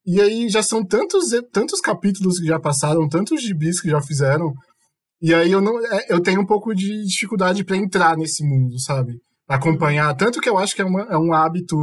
E 0.06 0.20
aí 0.20 0.50
já 0.50 0.62
são 0.62 0.86
tantos, 0.86 1.30
tantos 1.54 1.80
capítulos 1.80 2.38
que 2.38 2.46
já 2.46 2.60
passaram, 2.60 3.08
tantos 3.08 3.42
gibis 3.42 3.80
que 3.80 3.90
já 3.90 4.02
fizeram. 4.02 4.52
E 5.22 5.34
aí 5.34 5.50
eu 5.50 5.62
não 5.62 5.80
é, 5.86 6.08
eu 6.10 6.20
tenho 6.20 6.42
um 6.42 6.46
pouco 6.46 6.76
de 6.76 7.06
dificuldade 7.06 7.64
para 7.64 7.78
entrar 7.78 8.18
nesse 8.18 8.44
mundo, 8.44 8.78
sabe? 8.82 9.14
Acompanhar. 9.48 10.14
Tanto 10.16 10.42
que 10.42 10.50
eu 10.50 10.58
acho 10.58 10.76
que 10.76 10.82
é, 10.82 10.86
uma, 10.86 11.04
é 11.04 11.18
um 11.18 11.32
hábito 11.32 11.78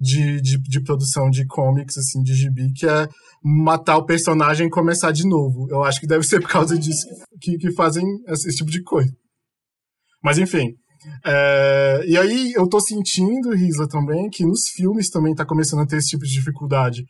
de, 0.00 0.40
de, 0.40 0.58
de, 0.58 0.82
produção 0.82 1.28
de 1.28 1.44
comics, 1.46 1.98
assim, 1.98 2.22
de 2.22 2.32
gibi, 2.32 2.72
que 2.72 2.86
é 2.86 3.06
matar 3.48 3.96
o 3.96 4.04
personagem 4.04 4.66
e 4.66 4.70
começar 4.70 5.10
de 5.10 5.26
novo. 5.26 5.66
Eu 5.70 5.82
acho 5.82 6.00
que 6.00 6.06
deve 6.06 6.24
ser 6.24 6.40
por 6.40 6.50
causa 6.50 6.78
disso 6.78 7.06
que, 7.40 7.56
que 7.56 7.72
fazem 7.72 8.04
esse 8.28 8.56
tipo 8.56 8.70
de 8.70 8.82
coisa. 8.82 9.10
Mas 10.22 10.38
enfim. 10.38 10.74
É, 11.24 12.02
e 12.06 12.18
aí 12.18 12.52
eu 12.54 12.68
tô 12.68 12.80
sentindo, 12.80 13.54
Risa, 13.54 13.86
também, 13.88 14.28
que 14.28 14.44
nos 14.44 14.68
filmes 14.74 15.08
também 15.08 15.34
tá 15.34 15.46
começando 15.46 15.80
a 15.80 15.86
ter 15.86 15.96
esse 15.96 16.08
tipo 16.08 16.24
de 16.24 16.32
dificuldade. 16.32 17.04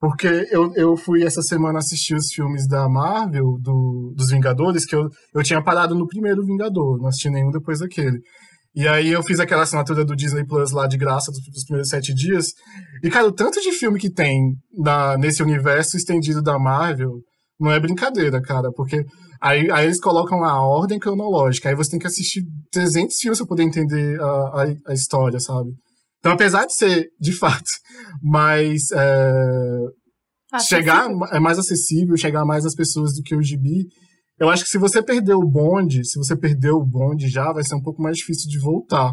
Porque 0.00 0.48
eu, 0.50 0.72
eu 0.74 0.96
fui 0.96 1.24
essa 1.24 1.42
semana 1.42 1.78
assistir 1.78 2.14
os 2.14 2.28
filmes 2.32 2.66
da 2.68 2.88
Marvel, 2.88 3.56
do, 3.60 4.12
dos 4.16 4.30
Vingadores, 4.30 4.84
que 4.84 4.94
eu, 4.94 5.08
eu 5.34 5.42
tinha 5.42 5.62
parado 5.62 5.94
no 5.94 6.06
primeiro 6.06 6.44
Vingador, 6.44 6.98
não 6.98 7.08
assisti 7.08 7.30
nenhum 7.30 7.50
depois 7.50 7.80
daquele. 7.80 8.20
E 8.74 8.88
aí 8.88 9.10
eu 9.10 9.22
fiz 9.22 9.38
aquela 9.38 9.62
assinatura 9.62 10.04
do 10.04 10.16
Disney 10.16 10.44
Plus 10.44 10.72
lá 10.72 10.88
de 10.88 10.96
graça 10.96 11.30
dos, 11.30 11.40
dos 11.44 11.64
primeiros 11.64 11.88
sete 11.88 12.12
dias. 12.12 12.46
E, 13.02 13.08
cara, 13.08 13.26
o 13.26 13.32
tanto 13.32 13.60
de 13.60 13.70
filme 13.70 14.00
que 14.00 14.10
tem 14.10 14.54
na, 14.76 15.16
nesse 15.16 15.42
universo 15.42 15.96
estendido 15.96 16.42
da 16.42 16.58
Marvel 16.58 17.20
não 17.60 17.70
é 17.70 17.78
brincadeira, 17.78 18.42
cara. 18.42 18.72
Porque 18.72 19.04
aí, 19.40 19.70
aí 19.70 19.86
eles 19.86 20.00
colocam 20.00 20.42
a 20.42 20.60
ordem 20.60 20.98
cronológica. 20.98 21.68
Aí 21.68 21.76
você 21.76 21.92
tem 21.92 22.00
que 22.00 22.06
assistir 22.06 22.42
300 22.72 23.16
filmes 23.16 23.38
pra 23.38 23.46
poder 23.46 23.62
entender 23.62 24.20
a, 24.20 24.24
a, 24.24 24.64
a 24.88 24.92
história, 24.92 25.38
sabe? 25.38 25.70
Então, 26.18 26.32
apesar 26.32 26.64
de 26.66 26.74
ser, 26.74 27.08
de 27.20 27.32
fato, 27.32 27.70
mais. 28.22 28.90
É, 28.92 30.60
chegar, 30.66 31.08
é 31.32 31.38
mais 31.38 31.58
acessível, 31.58 32.16
chegar 32.16 32.44
mais 32.44 32.64
às 32.64 32.74
pessoas 32.74 33.14
do 33.14 33.22
que 33.22 33.36
o 33.36 33.42
gibi, 33.42 33.86
eu 34.38 34.48
acho 34.50 34.64
que 34.64 34.70
se 34.70 34.78
você 34.78 35.02
perder 35.02 35.34
o 35.34 35.46
bonde, 35.46 36.04
se 36.04 36.18
você 36.18 36.36
perdeu 36.36 36.76
o 36.76 36.86
bonde 36.86 37.28
já, 37.28 37.52
vai 37.52 37.62
ser 37.62 37.74
um 37.74 37.82
pouco 37.82 38.02
mais 38.02 38.16
difícil 38.16 38.50
de 38.50 38.58
voltar. 38.58 39.12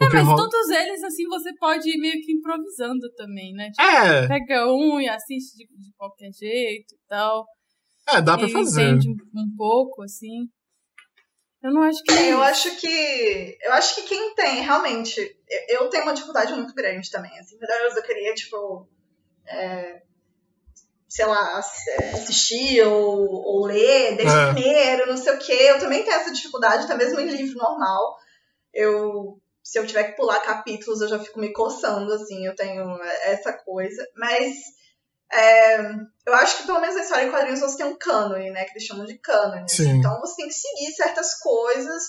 É, 0.00 0.08
mas 0.08 0.26
todos 0.26 0.70
eles, 0.70 1.02
assim, 1.04 1.26
você 1.28 1.54
pode 1.56 1.88
ir 1.88 1.98
meio 1.98 2.20
que 2.20 2.32
improvisando 2.32 3.12
também, 3.16 3.52
né? 3.54 3.70
Tipo, 3.70 3.82
é. 3.82 4.26
Pega 4.26 4.66
um 4.66 5.00
e 5.00 5.08
assiste 5.08 5.56
de, 5.56 5.66
de 5.66 5.92
qualquer 5.96 6.30
jeito 6.32 6.94
e 6.94 6.98
tal. 7.08 7.46
É, 8.08 8.20
dá 8.20 8.36
pra 8.36 8.48
fazer. 8.48 8.88
Entende 8.88 9.10
um, 9.10 9.40
um 9.40 9.56
pouco, 9.56 10.02
assim. 10.02 10.48
Eu 11.62 11.72
não 11.72 11.82
acho 11.82 12.02
que. 12.02 12.12
É, 12.12 12.32
eu 12.32 12.42
acho 12.42 12.76
que. 12.76 13.58
Eu 13.62 13.72
acho 13.74 13.94
que 13.96 14.02
quem 14.02 14.34
tem, 14.34 14.62
realmente. 14.62 15.20
Eu 15.68 15.88
tenho 15.88 16.04
uma 16.04 16.14
dificuldade 16.14 16.52
muito 16.54 16.74
grande 16.74 17.10
também. 17.10 17.36
Assim, 17.38 17.56
eu 17.60 18.02
queria, 18.02 18.34
tipo. 18.34 18.88
É, 19.46 20.02
sei 21.08 21.24
lá, 21.24 21.58
assistir 21.58 22.82
ou, 22.82 23.26
ou 23.26 23.66
ler 23.66 24.16
desde 24.16 24.36
é. 24.36 24.52
primeiro, 24.52 25.06
não 25.06 25.16
sei 25.16 25.32
o 25.32 25.38
quê. 25.38 25.52
Eu 25.52 25.78
também 25.78 26.04
tenho 26.04 26.16
essa 26.16 26.32
dificuldade, 26.32 26.84
até 26.84 26.94
mesmo 26.94 27.18
em 27.20 27.28
livro 27.28 27.56
normal. 27.58 28.16
Eu. 28.72 29.40
Se 29.62 29.78
eu 29.78 29.86
tiver 29.86 30.04
que 30.04 30.16
pular 30.16 30.40
capítulos, 30.40 31.02
eu 31.02 31.08
já 31.08 31.18
fico 31.18 31.38
me 31.38 31.52
coçando, 31.52 32.10
assim, 32.14 32.46
eu 32.46 32.54
tenho 32.54 33.02
essa 33.22 33.52
coisa. 33.52 34.06
Mas 34.16 34.54
é, 35.30 35.78
eu 36.26 36.34
acho 36.34 36.58
que 36.58 36.66
pelo 36.66 36.80
menos 36.80 36.96
na 36.96 37.02
história 37.02 37.24
em 37.26 37.30
quadrinhos 37.30 37.60
você 37.60 37.76
tem 37.76 37.86
um 37.86 37.98
cânone, 37.98 38.50
né? 38.50 38.64
Que 38.64 38.72
eles 38.72 38.84
chamam 38.84 39.04
de 39.04 39.18
cânone. 39.18 39.64
Assim. 39.64 39.90
Então 39.90 40.18
você 40.20 40.36
tem 40.36 40.48
que 40.48 40.54
seguir 40.54 40.92
certas 40.92 41.38
coisas 41.40 42.02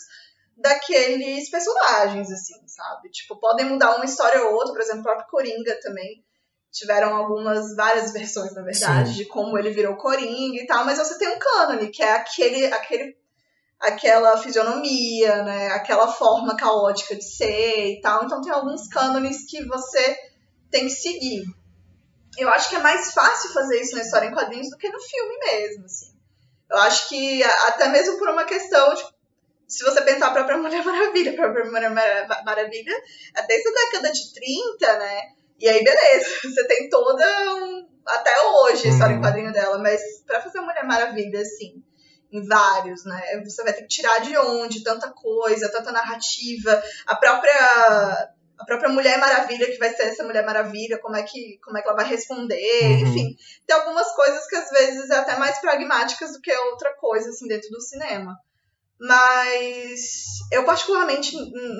daqueles 0.56 1.50
personagens, 1.50 2.32
assim, 2.32 2.66
sabe? 2.68 3.10
Tipo, 3.10 3.38
podem 3.40 3.66
mudar 3.66 3.96
uma 3.96 4.06
história 4.06 4.42
ou 4.44 4.54
outra, 4.54 4.74
por 4.74 4.82
exemplo, 4.82 5.02
o 5.02 5.04
próprio 5.04 5.28
Coringa 5.28 5.78
também. 5.82 6.24
Tiveram 6.72 7.16
algumas, 7.16 7.76
várias 7.76 8.14
versões, 8.14 8.54
na 8.54 8.62
verdade, 8.62 9.10
Sim. 9.10 9.16
de 9.16 9.26
como 9.26 9.58
ele 9.58 9.72
virou 9.72 9.96
Coringa 9.96 10.62
e 10.62 10.68
tal, 10.68 10.86
mas 10.86 10.98
você 11.00 11.18
tem 11.18 11.28
um 11.28 11.40
cânone, 11.40 11.90
que 11.90 12.04
é 12.04 12.12
aquele, 12.12 12.66
aquele, 12.68 13.18
aquela 13.80 14.38
fisionomia, 14.38 15.44
né? 15.44 15.68
Aquela 15.70 16.08
forma 16.08 16.56
caótica 16.56 17.16
de 17.16 17.24
ser 17.24 17.98
e 17.98 18.02
tal. 18.02 18.24
Então 18.24 18.42
tem 18.42 18.52
alguns 18.52 18.88
cânones 18.88 19.50
que 19.50 19.66
você 19.66 20.18
tem 20.70 20.86
que 20.86 20.92
seguir 20.92 21.44
eu 22.40 22.50
acho 22.50 22.70
que 22.70 22.76
é 22.76 22.80
mais 22.80 23.12
fácil 23.14 23.52
fazer 23.52 23.82
isso 23.82 23.96
na 23.96 24.02
história 24.02 24.28
em 24.28 24.34
quadrinhos 24.34 24.70
do 24.70 24.78
que 24.78 24.90
no 24.90 25.00
filme 25.00 25.38
mesmo, 25.40 25.86
assim. 25.86 26.14
Eu 26.70 26.78
acho 26.78 27.10
que 27.10 27.44
até 27.44 27.90
mesmo 27.90 28.18
por 28.18 28.30
uma 28.30 28.46
questão 28.46 28.94
de 28.94 29.04
se 29.68 29.84
você 29.84 30.02
pensar 30.02 30.28
a 30.28 30.32
própria 30.32 30.58
Mulher 30.58 30.84
Maravilha, 30.84 31.32
a 31.32 31.36
própria 31.36 31.66
Mulher 31.66 31.92
Maravilha, 32.46 32.96
é 33.36 33.42
desde 33.46 33.70
a 33.70 33.72
década 33.72 34.12
de 34.12 34.34
30, 34.34 34.98
né? 34.98 35.22
E 35.60 35.68
aí, 35.68 35.84
beleza, 35.84 36.30
você 36.44 36.68
tem 36.68 36.90
toda 36.90 37.26
um, 37.56 37.88
até 38.06 38.34
hoje 38.42 38.88
a 38.88 38.92
história 38.92 39.14
uhum. 39.16 39.20
em 39.20 39.24
quadrinho 39.24 39.52
dela, 39.52 39.78
mas 39.78 40.02
para 40.26 40.42
fazer 40.42 40.62
Mulher 40.62 40.86
Maravilha, 40.86 41.42
assim, 41.42 41.84
em 42.32 42.46
vários, 42.46 43.06
né? 43.06 43.42
Você 43.44 43.64
vai 43.64 43.74
ter 43.74 43.82
que 43.82 43.88
tirar 43.88 44.20
de 44.20 44.38
onde 44.38 44.84
tanta 44.84 45.12
coisa, 45.12 45.72
tanta 45.72 45.92
narrativa, 45.92 46.82
a 47.06 47.16
própria 47.16 48.30
a 48.60 48.66
própria 48.66 48.90
Mulher 48.90 49.18
Maravilha, 49.18 49.72
que 49.72 49.78
vai 49.78 49.90
ser 49.94 50.04
essa 50.04 50.24
Mulher 50.24 50.46
Maravilha, 50.46 51.00
como 51.00 51.16
é 51.16 51.24
que, 51.24 51.58
como 51.64 51.78
é 51.78 51.82
que 51.82 51.88
ela 51.88 51.96
vai 51.96 52.06
responder, 52.06 52.84
uhum. 52.84 53.08
enfim. 53.08 53.36
Tem 53.66 53.76
algumas 53.76 54.14
coisas 54.14 54.46
que 54.48 54.56
às 54.56 54.70
vezes 54.70 55.10
é 55.10 55.16
até 55.16 55.38
mais 55.38 55.60
pragmáticas 55.60 56.34
do 56.34 56.42
que 56.42 56.52
outra 56.52 56.94
coisa, 56.98 57.30
assim, 57.30 57.48
dentro 57.48 57.70
do 57.70 57.80
cinema. 57.80 58.38
Mas 59.00 60.40
eu 60.52 60.66
particularmente 60.66 61.34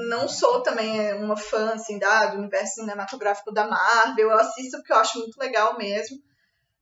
não 0.08 0.28
sou 0.28 0.64
também 0.64 1.14
uma 1.16 1.36
fã, 1.36 1.74
assim, 1.74 2.00
da, 2.00 2.28
do 2.28 2.38
universo 2.38 2.76
cinematográfico 2.76 3.52
da 3.52 3.68
Marvel. 3.68 4.30
Eu 4.30 4.40
assisto 4.40 4.78
porque 4.78 4.94
eu 4.94 4.98
acho 4.98 5.20
muito 5.20 5.38
legal 5.38 5.78
mesmo. 5.78 6.18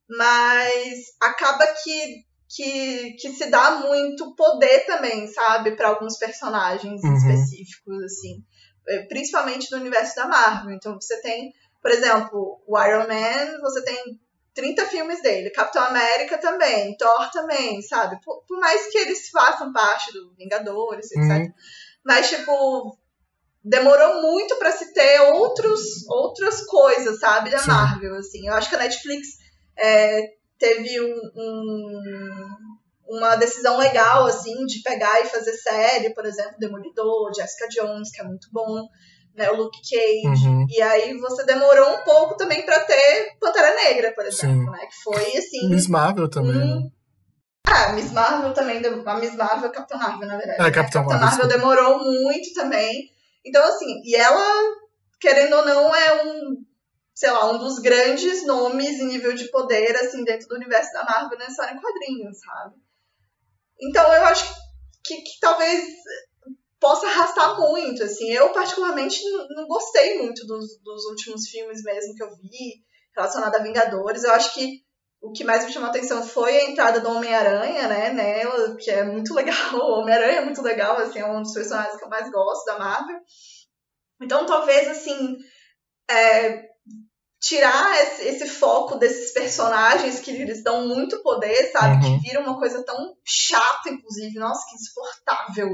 Mas 0.07 1.15
acaba 1.19 1.65
que, 1.83 2.23
que, 2.47 3.13
que 3.13 3.33
se 3.33 3.49
dá 3.49 3.79
muito 3.79 4.35
poder 4.35 4.85
também, 4.85 5.27
sabe? 5.27 5.75
para 5.75 5.89
alguns 5.89 6.17
personagens 6.17 7.01
uhum. 7.03 7.15
específicos, 7.15 8.03
assim. 8.03 8.43
É, 8.87 9.05
principalmente 9.07 9.71
no 9.71 9.79
universo 9.79 10.15
da 10.15 10.27
Marvel. 10.27 10.75
Então 10.75 10.93
você 11.01 11.19
tem, 11.21 11.51
por 11.81 11.89
exemplo, 11.89 12.61
o 12.67 12.79
Iron 12.79 13.07
Man, 13.07 13.59
você 13.61 13.83
tem 13.83 14.19
30 14.57 14.87
filmes 14.87 15.21
dele, 15.21 15.51
Capitão 15.51 15.83
América 15.83 16.35
também, 16.39 16.97
Thor 16.97 17.29
também, 17.31 17.79
sabe? 17.83 18.19
Por, 18.25 18.43
por 18.47 18.59
mais 18.59 18.91
que 18.91 18.97
eles 18.97 19.29
façam 19.29 19.71
parte 19.71 20.11
do 20.11 20.33
Vingadores, 20.35 21.11
etc. 21.11 21.21
Uhum. 21.21 21.53
Mas, 22.03 22.27
tipo, 22.27 22.97
demorou 23.63 24.19
muito 24.23 24.55
para 24.55 24.71
se 24.71 24.91
ter 24.93 25.21
outros, 25.33 26.07
outras 26.09 26.65
coisas, 26.65 27.19
sabe, 27.19 27.51
da 27.51 27.59
Sim. 27.59 27.67
Marvel, 27.67 28.15
assim. 28.15 28.47
Eu 28.47 28.55
acho 28.55 28.67
que 28.67 28.75
a 28.75 28.79
Netflix 28.79 29.27
é, 29.77 30.33
teve 30.57 31.01
um, 31.01 31.31
um 31.35 32.01
uma 33.07 33.35
decisão 33.35 33.77
legal, 33.77 34.25
assim, 34.25 34.65
de 34.65 34.81
pegar 34.81 35.21
e 35.21 35.29
fazer 35.29 35.53
série, 35.53 36.13
por 36.13 36.25
exemplo, 36.25 36.57
Demolidor, 36.59 37.33
Jessica 37.33 37.67
Jones, 37.69 38.11
que 38.11 38.19
é 38.19 38.23
muito 38.23 38.49
bom, 38.51 38.85
né, 39.37 39.49
o 39.51 39.55
Luke 39.55 39.79
Cage. 39.87 40.47
Uhum. 40.47 40.65
E 40.69 40.81
aí 40.81 41.17
você 41.17 41.45
demorou 41.45 41.93
um 41.93 42.03
pouco 42.03 42.35
também 42.35 42.65
para 42.65 42.79
ter 42.81 43.37
Pantera 43.39 43.75
Negra, 43.75 44.11
por 44.13 44.25
exemplo, 44.25 44.65
Sim. 44.65 44.71
né, 44.71 44.85
que 44.87 45.03
foi, 45.03 45.37
assim... 45.37 45.69
Miss 45.69 45.87
Marvel 45.87 46.29
também, 46.29 46.55
um... 46.55 46.81
né? 46.81 46.89
Ah, 47.69 47.93
Miss 47.93 48.11
Marvel 48.11 48.53
também, 48.53 48.81
a 48.85 49.15
Miss 49.15 49.35
Marvel, 49.35 49.69
Capitão 49.69 49.99
Marvel, 49.99 50.27
na 50.27 50.37
verdade. 50.37 50.59
É, 50.59 50.63
né? 50.63 50.71
Capitão 50.71 51.03
Marvel. 51.03 51.27
Marvel 51.27 51.47
demorou 51.47 51.99
muito 51.99 52.53
também. 52.53 53.11
Então, 53.45 53.63
assim, 53.65 54.01
e 54.03 54.15
ela, 54.15 54.43
querendo 55.19 55.53
ou 55.53 55.65
não, 55.65 55.95
é 55.95 56.23
um 56.23 56.65
sei 57.17 57.31
lá, 57.31 57.51
um 57.51 57.57
dos 57.57 57.79
grandes 57.79 58.45
nomes 58.45 58.99
em 58.99 59.07
nível 59.07 59.33
de 59.33 59.49
poder, 59.49 59.95
assim, 59.95 60.23
dentro 60.23 60.47
do 60.47 60.55
universo 60.55 60.93
da 60.93 61.03
Marvel 61.03 61.35
nessa 61.39 61.51
história 61.51 61.73
em 61.73 61.81
quadrinhos, 61.81 62.37
sabe? 62.39 62.75
Então 63.81 64.13
eu 64.13 64.25
acho 64.25 64.53
que, 65.03 65.15
que 65.21 65.39
talvez 65.41 65.83
possa 66.79 67.07
arrastar 67.07 67.59
muito, 67.59 68.03
assim. 68.03 68.31
Eu, 68.31 68.51
particularmente, 68.51 69.21
não, 69.49 69.67
gostei 69.67 70.19
muito 70.19 70.45
dos, 70.45 70.79
dos 70.81 71.05
últimos 71.05 71.47
filmes 71.47 71.81
mesmo 71.83 72.15
que 72.15 72.23
eu 72.23 72.29
vi 72.35 72.83
relacionado 73.15 73.55
a 73.55 73.63
Vingadores. 73.63 74.23
Eu 74.23 74.31
acho 74.31 74.53
que 74.53 74.81
o 75.21 75.31
que 75.31 75.43
mais 75.43 75.65
me 75.65 75.71
chamou 75.71 75.87
a 75.87 75.89
atenção 75.89 76.25
foi 76.25 76.57
a 76.57 76.69
entrada 76.69 76.99
do 76.99 77.09
Homem-Aranha, 77.09 77.87
né, 77.87 78.09
nela, 78.11 78.75
que 78.75 78.91
é 78.91 79.03
muito 79.03 79.33
legal. 79.35 79.75
O 79.75 80.01
Homem-Aranha 80.01 80.39
é 80.39 80.45
muito 80.45 80.61
legal, 80.61 80.97
assim, 80.97 81.19
é 81.19 81.25
um 81.25 81.41
dos 81.41 81.53
personagens 81.53 81.97
que 81.97 82.05
eu 82.05 82.09
mais 82.09 82.29
gosto 82.31 82.65
da 82.65 82.77
Marvel. 82.77 83.19
Então, 84.21 84.45
talvez, 84.45 84.87
assim, 84.87 85.37
é, 86.09 86.63
tirar 87.39 88.01
esse, 88.01 88.23
esse, 88.23 88.47
foco 88.47 88.95
desses 88.95 89.31
personagens 89.31 90.19
que 90.19 90.31
eles 90.31 90.63
dão 90.63 90.87
muito 90.87 91.21
poder, 91.21 91.71
sabe? 91.71 91.95
Uhum. 91.95 92.19
Que 92.19 92.27
vira 92.27 92.39
uma 92.39 92.57
coisa 92.57 92.83
tão 92.83 93.15
chata, 93.23 93.89
inclusive. 93.89 94.39
Nossa, 94.39 94.65
que 94.69 94.75
insuportável. 94.75 95.69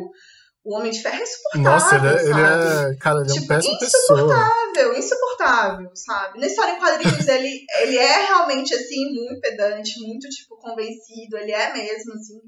O 0.66 0.78
Homem 0.78 0.92
de 0.92 1.02
Ferro 1.02 1.18
é 1.18 1.24
insuportável. 1.24 1.72
Nossa, 1.72 1.96
ele 1.98 2.08
é, 2.08 2.24
ele 2.24 2.42
é 2.42 2.96
cara, 2.98 3.20
ele 3.20 3.32
é 3.32 3.34
tipo, 3.34 3.44
um 3.44 3.48
péssimo 3.48 3.78
insuportável, 3.82 4.74
pessoa. 4.74 4.98
insuportável, 4.98 5.92
sabe? 5.94 6.40
Na 6.40 6.48
história 6.48 6.72
em 6.72 6.80
quadrinhos, 6.80 7.28
ele, 7.28 7.60
ele 7.82 7.98
é 7.98 8.26
realmente, 8.28 8.74
assim, 8.74 9.06
muito 9.14 9.42
pedante, 9.42 9.92
muito, 10.08 10.30
tipo, 10.30 10.56
convencido. 10.58 11.38
Ele 11.38 11.52
é 11.52 11.74
mesmo, 11.74 12.14
assim. 12.14 12.40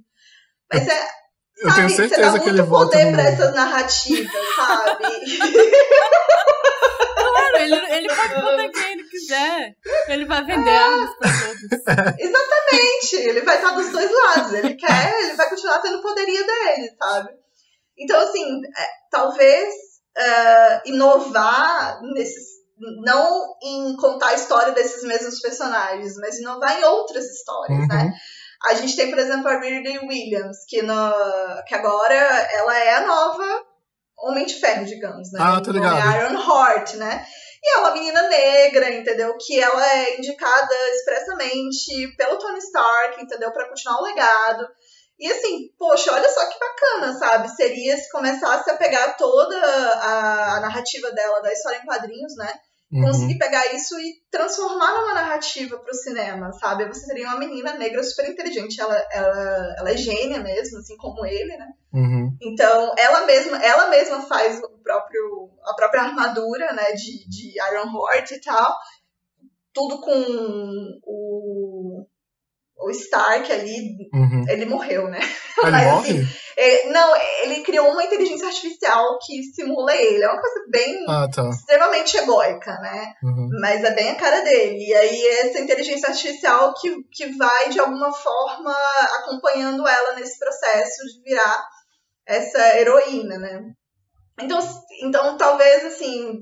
Mas 0.71 0.87
é, 0.87 1.07
Eu 1.61 1.75
tenho 1.75 1.89
certeza 1.89 2.31
você 2.31 2.37
dá 2.37 2.43
que 2.43 2.49
ele 2.49 2.61
volta 2.61 2.91
poder 2.91 3.05
no 3.05 3.11
pra 3.11 3.23
mundo. 3.23 3.33
essas 3.33 3.53
narrativas, 3.55 4.31
sabe? 4.55 5.05
Claro, 7.15 7.57
ele, 7.57 7.75
ele 7.75 8.07
pode 8.15 8.33
botar 8.35 8.69
quem 8.69 8.91
ele 8.93 9.03
quiser. 9.03 9.73
Ele 10.07 10.25
vai 10.25 10.43
vender 10.45 10.69
armas 10.69 11.09
pra 11.17 11.29
todos. 11.29 12.15
Exatamente, 12.19 13.15
ele 13.15 13.41
vai 13.41 13.55
estar 13.57 13.71
dos 13.71 13.89
dois 13.91 14.11
lados. 14.11 14.53
Ele 14.53 14.73
quer, 14.75 15.21
ele 15.21 15.33
vai 15.33 15.49
continuar 15.49 15.79
tendo 15.79 15.97
o 15.97 16.01
poderio 16.01 16.45
dele, 16.45 16.95
sabe? 16.97 17.29
Então, 17.97 18.19
assim, 18.21 18.61
é, 18.65 18.87
talvez 19.09 19.73
é, 20.17 20.81
inovar 20.85 22.01
nesses. 22.13 22.55
Não 22.77 23.55
em 23.63 23.95
contar 23.95 24.29
a 24.29 24.33
história 24.33 24.73
desses 24.73 25.01
mesmos 25.03 25.39
personagens, 25.39 26.15
mas 26.17 26.39
inovar 26.39 26.77
em 26.77 26.83
outras 26.83 27.23
histórias, 27.23 27.87
né? 27.87 28.03
Uhum. 28.03 28.13
A 28.69 28.73
gente 28.73 28.97
tem, 28.97 29.09
por 29.09 29.17
exemplo, 29.17 29.47
a 29.47 29.59
Riri 29.61 29.99
Williams, 29.99 30.57
que, 30.67 30.81
no, 30.81 31.13
que 31.65 31.73
agora 31.73 32.13
ela 32.13 32.77
é 32.77 32.95
a 32.95 33.07
nova 33.07 33.65
Homem 34.17 34.45
de 34.45 34.55
Ferro, 34.55 34.85
digamos, 34.85 35.31
né? 35.31 35.39
Ah, 35.41 35.61
tô 35.61 35.71
ligado. 35.71 35.97
É 35.97 36.27
Iron 36.27 36.39
Heart, 36.39 36.95
né? 36.95 37.25
E 37.63 37.77
é 37.77 37.79
uma 37.79 37.91
menina 37.91 38.21
negra, 38.27 38.93
entendeu? 38.93 39.35
Que 39.39 39.59
ela 39.59 39.93
é 39.93 40.17
indicada 40.17 40.75
expressamente 40.91 42.15
pelo 42.15 42.37
Tony 42.37 42.59
Stark, 42.59 43.21
entendeu? 43.21 43.51
Pra 43.51 43.67
continuar 43.67 44.01
o 44.01 44.03
legado. 44.03 44.67
E 45.17 45.31
assim, 45.31 45.69
poxa, 45.77 46.11
olha 46.11 46.29
só 46.29 46.49
que 46.49 46.59
bacana, 46.59 47.13
sabe? 47.13 47.49
Seria 47.55 47.95
se 47.97 48.11
começasse 48.11 48.69
a 48.69 48.75
pegar 48.75 49.13
toda 49.13 49.57
a, 49.57 50.57
a 50.57 50.59
narrativa 50.59 51.11
dela, 51.11 51.41
da 51.41 51.53
história 51.53 51.79
em 51.79 51.85
quadrinhos, 51.85 52.35
né? 52.35 52.53
Uhum. 52.91 53.01
conseguir 53.01 53.37
pegar 53.39 53.73
isso 53.73 53.99
e 53.99 54.21
transformar 54.29 54.93
numa 54.93 55.15
narrativa 55.15 55.77
pro 55.77 55.93
cinema, 55.93 56.51
sabe? 56.53 56.85
Você 56.85 57.05
seria 57.05 57.27
uma 57.27 57.39
menina 57.39 57.73
negra 57.73 58.03
super 58.03 58.29
inteligente, 58.29 58.79
ela, 58.79 58.95
ela, 59.11 59.75
ela 59.79 59.91
é 59.91 59.97
gênia 59.97 60.39
mesmo, 60.39 60.77
assim 60.77 60.95
como 60.95 61.25
ele, 61.25 61.57
né? 61.57 61.67
Uhum. 61.91 62.37
Então, 62.41 62.93
ela 62.97 63.25
mesma, 63.25 63.57
ela 63.57 63.89
mesma 63.89 64.21
faz 64.21 64.59
o 64.63 64.69
próprio, 64.83 65.49
a 65.65 65.73
própria 65.73 66.03
armadura, 66.03 66.73
né, 66.73 66.91
de, 66.93 67.27
de 67.27 67.53
Iron 67.71 67.91
Heart 67.91 68.31
e 68.31 68.41
tal. 68.41 68.75
Tudo 69.73 69.99
com 69.99 70.99
o, 71.03 71.64
o 72.77 72.89
Stark 72.91 73.51
ali, 73.51 73.95
Uhum. 74.13 74.45
ele 74.49 74.65
morreu, 74.65 75.07
né? 75.09 75.19
Ele 75.19 75.71
Mas, 75.71 75.85
morre? 75.85 76.11
assim, 76.11 76.27
é, 76.57 76.89
não, 76.89 77.13
ele 77.43 77.61
criou 77.61 77.89
uma 77.89 78.03
inteligência 78.03 78.47
artificial 78.47 79.17
que 79.25 79.41
simula 79.43 79.95
ele. 79.95 80.23
É 80.23 80.27
uma 80.29 80.41
coisa 80.41 80.65
bem 80.69 81.05
Ah, 81.07 81.27
tá. 81.33 81.49
extremamente 81.49 82.17
egóica, 82.17 82.71
né? 82.81 83.13
Uhum. 83.23 83.49
Mas 83.61 83.83
é 83.83 83.91
bem 83.91 84.11
a 84.11 84.15
cara 84.15 84.41
dele. 84.41 84.77
E 84.85 84.93
aí 84.93 85.27
essa 85.39 85.59
inteligência 85.59 86.09
artificial 86.09 86.73
que, 86.79 86.95
que 87.11 87.25
vai, 87.37 87.69
de 87.69 87.79
alguma 87.79 88.11
forma, 88.13 88.75
acompanhando 89.19 89.87
ela 89.87 90.13
nesse 90.15 90.37
processo 90.37 91.03
de 91.05 91.21
virar 91.29 91.65
essa 92.27 92.77
heroína, 92.77 93.37
né? 93.37 93.61
Então, 94.41 94.59
então 95.01 95.37
talvez, 95.37 95.85
assim, 95.85 96.39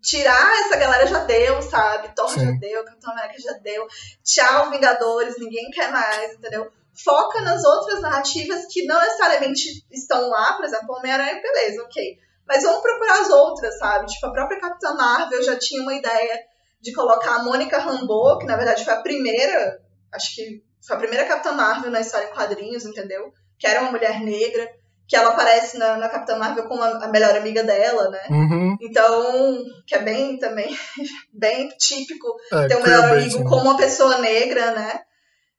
tirar 0.00 0.60
essa 0.60 0.76
galera 0.76 1.06
já 1.06 1.24
deu, 1.24 1.60
sabe? 1.62 2.14
Thor 2.14 2.28
Sim. 2.28 2.46
já 2.46 2.50
deu, 2.52 2.84
Capitão 2.84 3.12
América 3.12 3.40
já 3.40 3.52
deu. 3.54 3.86
Tchau, 4.24 4.70
Vingadores, 4.70 5.38
ninguém 5.38 5.70
quer 5.70 5.90
mais, 5.90 6.34
entendeu? 6.34 6.70
Foca 6.94 7.40
nas 7.40 7.64
outras 7.64 8.00
narrativas 8.00 8.66
que 8.70 8.84
não 8.84 9.00
necessariamente 9.00 9.84
estão 9.90 10.28
lá, 10.28 10.54
por 10.54 10.64
exemplo, 10.64 10.94
Homem-Aranha, 10.96 11.40
beleza, 11.40 11.82
ok. 11.82 12.18
Mas 12.46 12.62
vamos 12.62 12.82
procurar 12.82 13.20
as 13.20 13.30
outras, 13.30 13.78
sabe? 13.78 14.06
Tipo, 14.06 14.26
a 14.26 14.32
própria 14.32 14.60
Capitã 14.60 14.94
Marvel 14.94 15.42
já 15.42 15.58
tinha 15.58 15.80
uma 15.80 15.94
ideia 15.94 16.44
de 16.80 16.92
colocar 16.92 17.36
a 17.36 17.42
Mônica 17.44 17.78
Rambeau, 17.78 18.38
que 18.38 18.46
na 18.46 18.56
verdade 18.56 18.84
foi 18.84 18.92
a 18.92 19.00
primeira, 19.00 19.80
acho 20.12 20.34
que 20.34 20.62
foi 20.80 20.96
a 20.96 20.98
primeira 20.98 21.24
Capitã 21.24 21.52
Marvel 21.52 21.90
na 21.90 22.00
história 22.00 22.26
em 22.26 22.34
quadrinhos, 22.34 22.84
entendeu? 22.84 23.32
Que 23.56 23.66
era 23.66 23.80
uma 23.80 23.92
mulher 23.92 24.20
negra, 24.20 24.68
que 25.12 25.16
ela 25.16 25.32
aparece 25.32 25.76
na, 25.76 25.98
na 25.98 26.08
Capitã 26.08 26.38
Marvel 26.38 26.66
como 26.66 26.82
a, 26.82 27.04
a 27.04 27.08
melhor 27.08 27.36
amiga 27.36 27.62
dela, 27.62 28.08
né? 28.08 28.22
Uhum. 28.30 28.74
Então, 28.80 29.62
que 29.86 29.94
é 29.94 29.98
bem 29.98 30.38
também, 30.38 30.74
bem 31.30 31.68
típico 31.76 32.34
É, 32.50 32.66
ter 32.66 32.76
um 32.76 32.82
melhor 32.82 33.12
amigo 33.12 33.40
né? 33.40 33.44
como 33.44 33.60
uma 33.60 33.76
pessoa 33.76 34.20
negra, 34.20 34.70
né? 34.70 35.00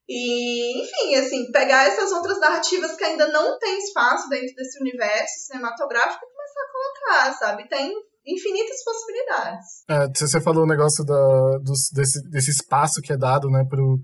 E, 0.10 0.82
enfim, 0.82 1.16
assim, 1.18 1.52
pegar 1.52 1.86
essas 1.86 2.12
outras 2.12 2.40
narrativas 2.40 2.96
que 2.96 3.04
ainda 3.04 3.28
não 3.28 3.60
tem 3.60 3.78
espaço 3.78 4.28
dentro 4.28 4.56
desse 4.56 4.82
universo 4.82 5.46
cinematográfico 5.46 6.26
e 6.26 6.34
começar 6.34 6.60
a 6.60 6.72
colocar, 6.72 7.34
sabe? 7.38 7.70
Tem 7.70 7.94
infinitas 8.26 8.84
possibilidades. 8.84 9.68
É, 9.88 10.08
você 10.16 10.42
falou 10.42 10.64
o 10.64 10.68
negócio 10.68 11.06
da, 11.06 11.60
dos, 11.60 11.92
desse, 11.94 12.28
desse 12.32 12.50
espaço 12.50 13.02
que 13.04 13.14
é 13.14 13.18
dado, 13.18 13.52
né, 13.52 13.64
pro, 13.70 14.00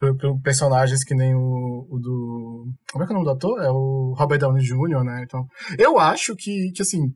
pro, 0.00 0.16
pro 0.16 0.40
personagens 0.40 1.04
que 1.04 1.14
nem 1.14 1.34
o, 1.34 1.86
o 1.88 1.98
do... 2.00 2.72
Como 2.90 3.04
é 3.04 3.06
que 3.06 3.12
é 3.12 3.14
o 3.14 3.18
nome 3.18 3.26
do 3.26 3.36
ator? 3.36 3.62
É 3.62 3.70
o 3.70 4.14
Robert 4.16 4.38
Downey 4.38 4.64
Jr., 4.64 5.04
né? 5.04 5.22
Então, 5.22 5.46
eu 5.78 5.98
acho 5.98 6.34
que, 6.34 6.72
que 6.74 6.82
assim, 6.82 7.12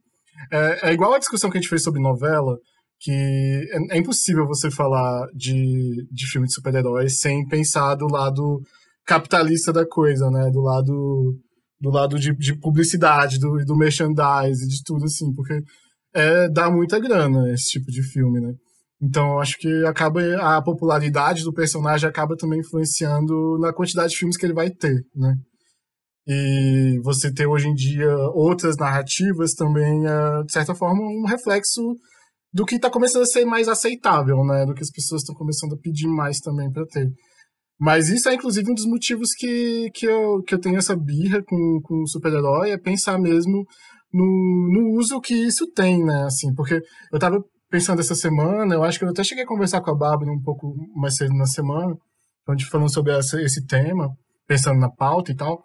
é, 0.53 0.91
é 0.91 0.93
igual 0.93 1.15
a 1.15 1.19
discussão 1.19 1.51
que 1.51 1.57
a 1.57 1.61
gente 1.61 1.71
fez 1.71 1.83
sobre 1.83 2.01
novela, 2.01 2.57
que 3.01 3.11
é, 3.91 3.97
é 3.97 3.99
impossível 3.99 4.47
você 4.47 4.71
falar 4.71 5.27
de, 5.35 6.07
de 6.13 6.27
filme 6.31 6.47
de 6.47 6.53
super-heróis 6.53 7.19
sem 7.19 7.47
pensar 7.49 7.95
do 7.95 8.07
lado 8.07 8.61
capitalista 9.07 9.73
da 9.73 9.87
coisa, 9.87 10.31
né? 10.31 10.51
Do 10.51 10.61
lado, 10.61 11.39
do 11.81 11.91
lado 11.91 12.19
de, 12.19 12.35
de 12.37 12.59
publicidade, 12.59 13.39
do, 13.39 13.65
do 13.65 13.77
merchandise, 13.77 14.69
de 14.69 14.83
tudo 14.85 15.05
assim, 15.05 15.33
porque 15.35 15.63
é, 16.15 16.49
dá 16.51 16.71
muita 16.71 17.01
grana 17.01 17.51
esse 17.53 17.71
tipo 17.71 17.91
de 17.91 18.03
filme, 18.03 18.41
né? 18.41 18.55
Então, 19.03 19.39
acho 19.39 19.59
que 19.59 19.69
acaba 19.87 20.21
a 20.41 20.63
popularidade 20.63 21.43
do 21.43 21.53
personagem 21.53 22.09
acaba 22.09 22.37
também 22.37 22.61
influenciando 22.61 23.59
na 23.59 23.73
quantidade 23.73 24.13
de 24.13 24.19
filmes 24.19 24.37
que 24.37 24.47
ele 24.47 24.55
vai 24.55 24.71
ter, 24.71 24.95
né? 25.15 25.35
E 26.27 26.99
você 27.03 27.33
ter 27.33 27.47
hoje 27.47 27.69
em 27.69 27.75
dia 27.75 28.11
outras 28.35 28.77
narrativas 28.77 29.53
também 29.53 30.07
é, 30.07 30.43
de 30.45 30.53
certa 30.53 30.75
forma, 30.75 31.03
um 31.03 31.27
reflexo 31.27 31.83
do 32.53 32.65
que 32.65 32.77
está 32.77 32.89
começando 32.89 33.23
a 33.23 33.27
ser 33.27 33.45
mais 33.45 33.69
aceitável, 33.69 34.43
né? 34.45 34.65
Do 34.65 34.75
que 34.75 34.83
as 34.83 34.91
pessoas 34.91 35.23
estão 35.23 35.35
começando 35.35 35.75
a 35.75 35.79
pedir 35.79 36.09
mais 36.09 36.39
também 36.39 36.71
para 36.71 36.87
ter. 36.87 37.11
Mas 37.79 38.09
isso 38.09 38.29
é, 38.29 38.35
inclusive, 38.35 38.71
um 38.71 38.75
dos 38.75 38.87
motivos 38.87 39.31
que, 39.37 39.91
que, 39.93 40.07
eu, 40.07 40.43
que 40.43 40.55
eu 40.55 40.61
tenho 40.61 40.77
essa 40.77 40.97
birra 40.97 41.43
com, 41.45 41.81
com 41.83 42.03
o 42.03 42.09
super-herói, 42.09 42.71
é 42.71 42.79
pensar 42.79 43.19
mesmo 43.19 43.65
no, 44.13 44.69
no 44.73 44.97
uso 44.97 45.21
que 45.21 45.35
isso 45.35 45.67
tem, 45.73 46.03
né? 46.03 46.23
Assim, 46.25 46.55
porque 46.55 46.81
eu 47.13 47.19
tava 47.19 47.43
pensando 47.71 48.01
essa 48.01 48.15
semana, 48.15 48.75
eu 48.75 48.85
acho 48.85 48.99
que 48.99 49.05
eu 49.05 49.11
até 49.11 49.25
cheguei 49.25 49.45
a 49.45 49.47
conversar 49.47 49.81
com 49.81 49.91
a 49.91 49.97
Bárbara 49.97 50.31
um 50.31 50.43
pouco 50.43 50.75
mais 50.95 51.17
cedo 51.17 51.35
na 51.35 51.47
semana, 51.47 51.95
onde 52.49 52.67
falando 52.67 52.93
sobre 52.93 53.13
essa, 53.13 53.41
esse 53.41 53.65
tema, 53.67 54.09
pensando 54.47 54.79
na 54.79 54.91
pauta 54.91 55.33
e 55.33 55.37
tal, 55.37 55.63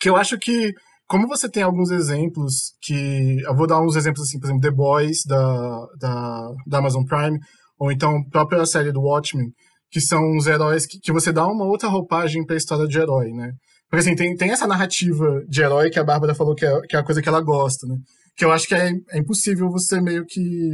que 0.00 0.08
eu 0.08 0.16
acho 0.16 0.38
que, 0.38 0.72
como 1.06 1.26
você 1.26 1.48
tem 1.48 1.62
alguns 1.62 1.90
exemplos 1.90 2.72
que. 2.82 3.40
Eu 3.44 3.54
vou 3.54 3.66
dar 3.66 3.80
uns 3.80 3.96
exemplos 3.96 4.22
assim, 4.22 4.38
por 4.38 4.46
exemplo, 4.46 4.62
The 4.62 4.70
Boys 4.70 5.18
da, 5.26 5.86
da, 6.00 6.50
da 6.66 6.78
Amazon 6.78 7.04
Prime, 7.04 7.38
ou 7.78 7.92
então 7.92 8.16
a 8.16 8.30
própria 8.30 8.64
série 8.66 8.92
do 8.92 9.00
Watchmen, 9.00 9.48
que 9.90 10.00
são 10.00 10.36
os 10.36 10.46
heróis 10.46 10.86
que, 10.86 10.98
que 10.98 11.12
você 11.12 11.32
dá 11.32 11.46
uma 11.46 11.64
outra 11.64 11.88
roupagem 11.88 12.44
para 12.44 12.56
a 12.56 12.58
história 12.58 12.86
de 12.86 12.98
herói, 12.98 13.30
né? 13.32 13.52
Porque 13.88 14.00
assim, 14.00 14.16
tem, 14.16 14.34
tem 14.34 14.50
essa 14.50 14.66
narrativa 14.66 15.42
de 15.48 15.62
herói 15.62 15.90
que 15.90 15.98
a 15.98 16.04
Bárbara 16.04 16.34
falou 16.34 16.54
que 16.54 16.66
é, 16.66 16.80
que 16.88 16.96
é 16.96 16.98
a 16.98 17.04
coisa 17.04 17.22
que 17.22 17.28
ela 17.28 17.40
gosta, 17.40 17.86
né? 17.86 17.96
Que 18.36 18.44
eu 18.44 18.52
acho 18.52 18.66
que 18.66 18.74
é, 18.74 18.90
é 19.10 19.18
impossível 19.18 19.70
você 19.70 20.00
meio 20.00 20.24
que 20.26 20.70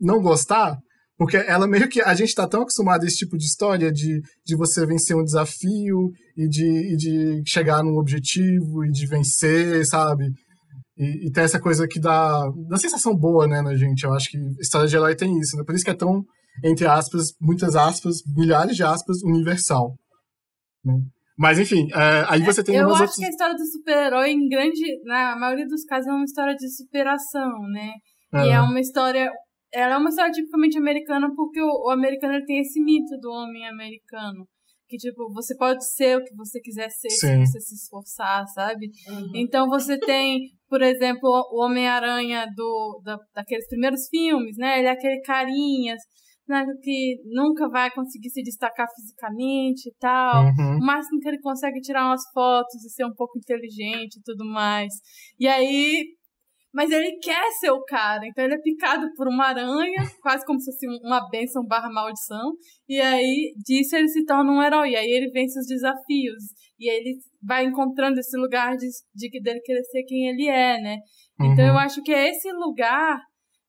não 0.00 0.20
gostar, 0.20 0.76
porque 1.16 1.36
ela 1.36 1.66
meio 1.66 1.88
que. 1.88 2.00
A 2.00 2.14
gente 2.14 2.34
tá 2.34 2.46
tão 2.46 2.62
acostumado 2.62 3.02
a 3.02 3.06
esse 3.06 3.18
tipo 3.18 3.36
de 3.36 3.44
história 3.44 3.90
de, 3.90 4.20
de 4.44 4.56
você 4.56 4.86
vencer 4.86 5.16
um 5.16 5.24
desafio 5.24 6.10
e 6.36 6.48
de, 6.48 6.92
e 6.92 6.96
de 6.96 7.42
chegar 7.46 7.82
num 7.82 7.98
objetivo 7.98 8.84
e 8.84 8.90
de 8.90 9.06
vencer, 9.06 9.84
sabe? 9.86 10.24
E, 10.96 11.26
e 11.26 11.30
tem 11.30 11.44
essa 11.44 11.60
coisa 11.60 11.86
que 11.88 12.00
dá. 12.00 12.48
dá 12.68 12.76
sensação 12.76 13.16
boa, 13.16 13.46
né, 13.46 13.62
na 13.62 13.76
gente. 13.76 14.04
Eu 14.04 14.12
acho 14.14 14.30
que 14.30 14.38
história 14.60 14.88
de 14.88 14.96
herói 14.96 15.14
tem 15.14 15.38
isso, 15.38 15.56
né? 15.56 15.64
Por 15.64 15.74
isso 15.74 15.84
que 15.84 15.90
é 15.90 15.94
tão, 15.94 16.24
entre 16.64 16.86
aspas, 16.86 17.32
muitas 17.40 17.76
aspas, 17.76 18.16
milhares 18.36 18.76
de 18.76 18.82
aspas, 18.82 19.22
universal. 19.22 19.94
Né? 20.84 20.94
Mas 21.38 21.58
enfim, 21.58 21.86
é, 21.94 22.24
aí 22.28 22.40
você 22.42 22.64
tem 22.64 22.74
Eu 22.74 22.86
umas 22.86 22.94
acho 22.94 23.02
outras. 23.02 23.16
que 23.16 23.24
a 23.24 23.28
história 23.28 23.54
do 23.54 23.64
super-herói, 23.64 24.30
em 24.30 24.48
grande. 24.48 24.82
Na 25.04 25.36
maioria 25.36 25.66
dos 25.66 25.84
casos, 25.84 26.08
é 26.08 26.12
uma 26.12 26.24
história 26.24 26.54
de 26.56 26.68
superação, 26.68 27.60
né? 27.72 27.92
E 28.34 28.50
é 28.50 28.60
uma 28.60 28.80
história. 28.80 29.30
Ela 29.72 29.94
é 29.94 29.96
uma 29.98 30.08
história 30.08 30.32
tipicamente 30.32 30.76
americana 30.76 31.28
porque 31.34 31.60
o, 31.62 31.86
o 31.86 31.90
americano 31.90 32.34
ele 32.34 32.44
tem 32.44 32.60
esse 32.60 32.82
mito 32.82 33.16
do 33.20 33.30
homem 33.30 33.66
americano. 33.68 34.46
Que, 34.88 34.96
tipo, 34.96 35.30
você 35.32 35.54
pode 35.54 35.86
ser 35.86 36.16
o 36.16 36.24
que 36.24 36.34
você 36.34 36.58
quiser 36.60 36.88
ser 36.88 37.10
Sim. 37.10 37.44
se 37.44 37.52
você 37.52 37.60
se 37.60 37.74
esforçar, 37.74 38.46
sabe? 38.48 38.88
Então 39.34 39.68
você 39.68 39.98
tem, 39.98 40.40
por 40.66 40.80
exemplo, 40.80 41.28
o 41.52 41.62
Homem-Aranha 41.62 42.46
do, 42.56 43.00
da, 43.04 43.18
daqueles 43.34 43.68
primeiros 43.68 44.08
filmes, 44.08 44.56
né? 44.56 44.78
Ele 44.78 44.88
é 44.88 44.92
aquele 44.92 45.20
carinha 45.20 45.94
né, 46.48 46.64
que 46.82 47.16
nunca 47.26 47.68
vai 47.68 47.90
conseguir 47.90 48.30
se 48.30 48.42
destacar 48.42 48.86
fisicamente 48.94 49.88
e 49.88 49.94
tal. 50.00 50.44
Uhum. 50.44 50.78
O 50.78 50.80
máximo 50.80 51.20
que 51.20 51.28
ele 51.28 51.40
consegue 51.40 51.78
é 51.78 51.82
tirar 51.82 52.06
umas 52.06 52.22
fotos 52.32 52.82
e 52.84 52.90
ser 52.90 53.04
um 53.04 53.14
pouco 53.14 53.38
inteligente 53.38 54.16
e 54.16 54.22
tudo 54.24 54.44
mais. 54.44 54.92
E 55.38 55.46
aí. 55.46 56.04
mas 56.72 56.90
ele 56.90 57.18
quer 57.18 57.50
ser 57.60 57.70
o 57.70 57.84
cara. 57.84 58.26
Então 58.26 58.44
ele 58.44 58.54
é 58.54 58.60
picado 58.62 59.06
por 59.16 59.28
uma 59.28 59.46
aranha, 59.46 60.02
quase 60.22 60.44
como 60.46 60.60
se 60.60 60.72
fosse 60.72 60.86
uma 61.02 61.28
benção 61.28 61.64
barra 61.66 61.90
maldição. 61.90 62.52
E 62.88 63.00
aí, 63.00 63.52
disso 63.64 63.96
ele 63.96 64.08
se 64.08 64.24
torna 64.24 64.50
um 64.50 64.62
herói. 64.62 64.90
E 64.90 64.96
aí 64.96 65.10
ele 65.10 65.30
vence 65.30 65.58
os 65.58 65.66
desafios. 65.66 66.44
E 66.78 66.88
aí 66.88 66.96
ele 66.96 67.18
vai 67.42 67.64
encontrando 67.64 68.20
esse 68.20 68.36
lugar 68.38 68.76
de, 68.76 68.86
de 69.14 69.42
dele 69.42 69.60
querer 69.60 69.82
ser 69.84 70.04
quem 70.04 70.28
ele 70.28 70.48
é, 70.48 70.80
né? 70.80 70.96
Uhum. 71.40 71.52
Então 71.52 71.66
eu 71.66 71.76
acho 71.78 72.02
que 72.02 72.12
é 72.12 72.30
esse 72.30 72.50
lugar 72.52 73.20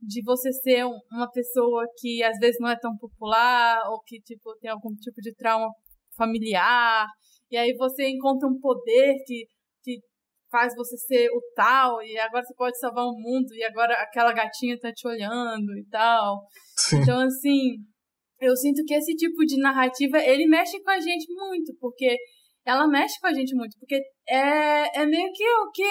de 0.02 0.24
você 0.24 0.52
ser 0.54 0.86
uma 0.86 1.30
pessoa 1.32 1.86
que 2.00 2.24
às 2.24 2.38
vezes 2.40 2.58
não 2.60 2.70
é 2.70 2.80
tão 2.80 2.96
popular 2.98 3.82
ou 3.90 4.02
que 4.06 4.20
tipo 4.22 4.56
tem 4.60 4.70
algum 4.70 4.94
tipo 4.96 5.22
de 5.22 5.34
trauma 5.36 5.70
familiar 6.16 7.06
e 7.52 7.58
aí 7.58 7.74
você 7.76 8.08
encontra 8.08 8.48
um 8.48 8.60
poder 8.60 9.16
que, 9.26 9.46
que 9.84 10.00
faz 10.50 10.74
você 10.76 10.98
ser 10.98 11.30
o 11.30 11.42
tal 11.56 12.02
e 12.02 12.18
agora 12.18 12.44
você 12.44 12.54
pode 12.56 12.80
salvar 12.80 13.06
o 13.06 13.20
mundo 13.20 13.54
e 13.54 13.64
agora 13.64 13.94
aquela 13.96 14.32
gatinha 14.34 14.80
tá 14.80 14.92
te 14.92 15.08
olhando 15.08 15.78
e 15.78 15.86
tal 15.90 16.40
Sim. 16.78 17.02
então 17.02 17.20
assim 17.20 17.78
eu 18.40 18.56
sinto 18.56 18.84
que 18.86 18.94
esse 18.94 19.14
tipo 19.16 19.46
de 19.46 19.58
narrativa 19.58 20.18
ele 20.20 20.48
mexe 20.48 20.82
com 20.82 20.92
a 20.92 21.00
gente 21.00 21.26
muito 21.34 21.76
porque 21.80 22.18
ela 22.70 22.88
mexe 22.88 23.20
com 23.20 23.28
a 23.28 23.34
gente 23.34 23.56
muito, 23.56 23.78
porque 23.80 24.02
é, 24.30 25.02
é 25.02 25.06
meio 25.06 25.32
que 25.34 25.44
o 25.44 25.72
que 25.72 25.84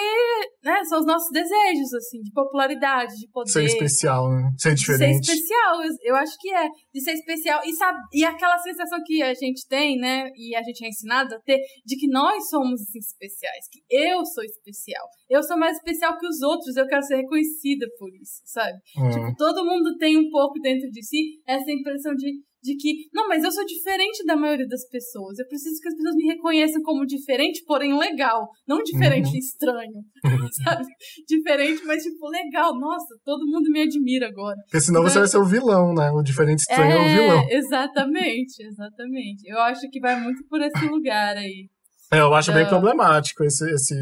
né, 0.63 0.81
são 0.85 0.99
os 0.99 1.05
nossos 1.05 1.29
desejos, 1.31 1.93
assim, 1.93 2.21
de 2.21 2.31
popularidade, 2.31 3.13
de 3.15 3.27
poder. 3.29 3.51
Ser 3.51 3.65
especial, 3.65 4.29
né? 4.29 4.49
Ser 4.57 4.75
diferente. 4.75 5.25
Ser 5.25 5.33
especial, 5.33 5.75
eu 6.03 6.15
acho 6.15 6.37
que 6.39 6.53
é. 6.53 6.67
De 6.93 7.01
ser 7.01 7.13
especial. 7.13 7.61
E, 7.65 7.75
sabe, 7.75 7.99
e 8.13 8.23
aquela 8.23 8.57
sensação 8.59 8.99
que 9.05 9.21
a 9.21 9.33
gente 9.33 9.67
tem, 9.67 9.97
né? 9.97 10.29
E 10.37 10.55
a 10.55 10.63
gente 10.63 10.85
é 10.85 10.87
ensinado 10.87 11.35
a 11.35 11.39
ter, 11.39 11.59
de 11.85 11.97
que 11.97 12.07
nós 12.07 12.47
somos 12.49 12.81
assim, 12.81 12.99
especiais, 12.99 13.65
que 13.69 13.81
eu 13.89 14.25
sou 14.25 14.43
especial. 14.43 15.05
Eu 15.29 15.43
sou 15.43 15.57
mais 15.57 15.75
especial 15.75 16.17
que 16.17 16.25
os 16.25 16.41
outros, 16.41 16.77
eu 16.77 16.87
quero 16.87 17.03
ser 17.03 17.17
reconhecida 17.17 17.85
por 17.99 18.09
isso, 18.15 18.41
sabe? 18.45 18.77
Hum. 18.97 19.09
Tipo, 19.09 19.35
todo 19.37 19.65
mundo 19.65 19.97
tem 19.97 20.17
um 20.17 20.29
pouco 20.29 20.59
dentro 20.61 20.89
de 20.89 21.05
si 21.05 21.41
essa 21.45 21.69
impressão 21.69 22.15
de 22.15 22.31
de 22.61 22.75
que, 22.75 23.07
não, 23.13 23.27
mas 23.27 23.43
eu 23.43 23.51
sou 23.51 23.65
diferente 23.65 24.25
da 24.25 24.35
maioria 24.35 24.67
das 24.67 24.87
pessoas. 24.89 25.39
Eu 25.39 25.47
preciso 25.47 25.79
que 25.81 25.87
as 25.87 25.95
pessoas 25.95 26.15
me 26.15 26.25
reconheçam 26.25 26.81
como 26.83 27.05
diferente, 27.05 27.63
porém 27.65 27.97
legal. 27.97 28.49
Não 28.67 28.83
diferente 28.83 29.29
uhum. 29.29 29.37
estranho, 29.37 30.03
sabe? 30.63 30.85
Diferente, 31.27 31.83
mas 31.85 32.03
tipo, 32.03 32.27
legal. 32.27 32.77
Nossa, 32.77 33.15
todo 33.23 33.45
mundo 33.45 33.69
me 33.71 33.81
admira 33.81 34.27
agora. 34.27 34.57
Porque 34.65 34.81
senão 34.81 35.01
então, 35.01 35.11
você 35.11 35.19
vai 35.19 35.27
ser 35.27 35.37
o 35.37 35.45
vilão, 35.45 35.93
né? 35.93 36.11
O 36.11 36.21
diferente 36.21 36.59
estranho 36.59 36.91
é, 36.91 36.95
é 36.95 36.99
o 36.99 37.21
vilão. 37.21 37.47
Exatamente, 37.49 38.63
exatamente. 38.63 39.49
Eu 39.49 39.59
acho 39.59 39.89
que 39.89 39.99
vai 39.99 40.19
muito 40.19 40.45
por 40.47 40.61
esse 40.61 40.85
lugar 40.85 41.37
aí. 41.37 41.69
É, 42.11 42.19
eu 42.19 42.33
acho 42.33 42.51
bem 42.51 42.67
problemático 42.67 43.43
esse, 43.43 43.69
esse, 43.71 43.93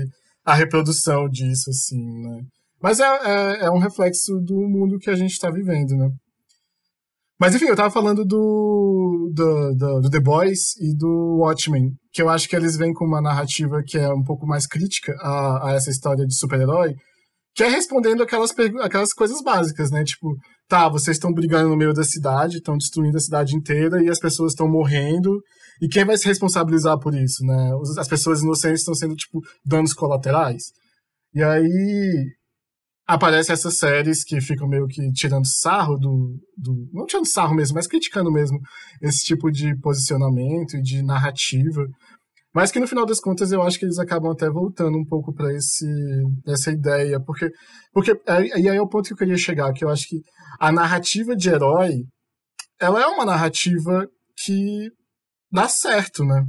a 0.46 0.54
reprodução 0.54 1.28
disso, 1.30 1.70
assim, 1.70 2.02
né? 2.22 2.42
Mas 2.82 3.00
é, 3.00 3.06
é, 3.06 3.66
é 3.66 3.72
um 3.72 3.80
reflexo 3.80 4.40
do 4.40 4.56
mundo 4.68 4.98
que 5.00 5.10
a 5.10 5.16
gente 5.16 5.32
está 5.32 5.50
vivendo, 5.50 5.96
né? 5.96 6.10
Mas 7.40 7.54
enfim, 7.54 7.66
eu 7.66 7.76
tava 7.76 7.92
falando 7.92 8.26
do, 8.26 9.32
do, 9.34 9.76
do, 9.76 10.02
do, 10.02 10.10
The 10.10 10.20
Boys 10.20 10.76
e 10.82 10.96
do 10.98 11.38
Watchmen, 11.40 11.92
que 12.12 12.22
eu 12.22 12.30
acho 12.30 12.50
que 12.50 12.56
eles 12.56 12.76
vêm 12.76 12.94
com 12.94 13.06
uma 13.06 13.22
narrativa 13.22 13.84
que 13.86 13.98
é 13.98 14.10
um 14.12 14.24
pouco 14.24 14.48
mais 14.48 14.66
crítica 14.66 15.14
a, 15.22 15.70
a 15.70 15.74
essa 15.74 15.92
história 15.92 16.26
de 16.26 16.36
super-herói, 16.36 16.96
que 17.56 17.64
é 17.64 17.68
respondendo 17.68 18.24
aquelas, 18.24 18.52
aquelas 18.82 19.14
coisas 19.14 19.42
básicas, 19.44 19.92
né? 19.92 20.04
Tipo, 20.04 20.36
tá, 20.68 20.90
vocês 20.90 21.18
estão 21.18 21.32
brigando 21.32 21.70
no 21.70 21.78
meio 21.78 21.94
da 21.94 22.04
cidade, 22.04 22.58
estão 22.58 22.78
destruindo 22.78 23.18
a 23.18 23.22
cidade 23.22 23.56
inteira 23.56 24.04
e 24.04 24.10
as 24.10 24.20
pessoas 24.20 24.54
estão 24.54 24.68
morrendo, 24.68 25.40
e 25.82 25.88
quem 25.88 26.06
vai 26.06 26.18
se 26.18 26.26
responsabilizar 26.26 26.98
por 27.00 27.14
isso, 27.14 27.44
né? 27.46 27.72
As 28.00 28.08
pessoas 28.08 28.42
inocentes 28.42 28.82
estão 28.82 28.96
sendo, 28.96 29.16
tipo, 29.16 29.42
danos 29.64 29.94
colaterais. 29.94 30.64
E 31.34 31.44
aí, 31.44 32.26
aparecem 33.08 33.54
essas 33.54 33.78
séries 33.78 34.24
que 34.24 34.42
ficam 34.42 34.68
meio 34.68 34.86
que 34.86 35.12
tirando 35.14 35.48
sarro 35.48 35.98
do, 35.98 36.38
do. 36.58 36.90
Não 36.92 37.06
tirando 37.06 37.26
sarro 37.26 37.56
mesmo, 37.56 37.76
mas 37.76 37.88
criticando 37.88 38.32
mesmo 38.32 38.60
esse 39.02 39.26
tipo 39.26 39.50
de 39.50 39.76
posicionamento 39.80 40.76
e 40.76 40.82
de 40.82 41.02
narrativa. 41.02 41.86
Mas 42.54 42.72
que 42.72 42.80
no 42.80 42.88
final 42.88 43.06
das 43.06 43.20
contas 43.20 43.52
eu 43.52 43.62
acho 43.62 43.80
que 43.80 43.86
eles 43.86 44.00
acabam 44.00 44.32
até 44.32 44.50
voltando 44.50 44.98
um 44.98 45.06
pouco 45.06 45.34
para 45.34 45.54
essa 45.54 46.72
ideia, 46.72 47.20
porque 47.20 47.50
porque 47.94 48.12
é, 48.28 48.60
e 48.60 48.70
aí 48.70 48.78
é 48.78 48.82
o 48.82 48.90
ponto 48.90 49.08
que 49.08 49.14
eu 49.14 49.18
queria 49.18 49.38
chegar, 49.38 49.72
que 49.74 49.86
eu 49.86 49.90
acho 49.90 50.08
que 50.08 50.22
a 50.60 50.72
narrativa 50.72 51.36
de 51.36 51.50
herói 51.50 52.04
ela 52.80 53.02
é 53.02 53.06
uma 53.06 53.26
narrativa 53.26 54.08
que 54.44 54.90
dá 55.52 55.68
certo, 55.68 56.24
né? 56.26 56.44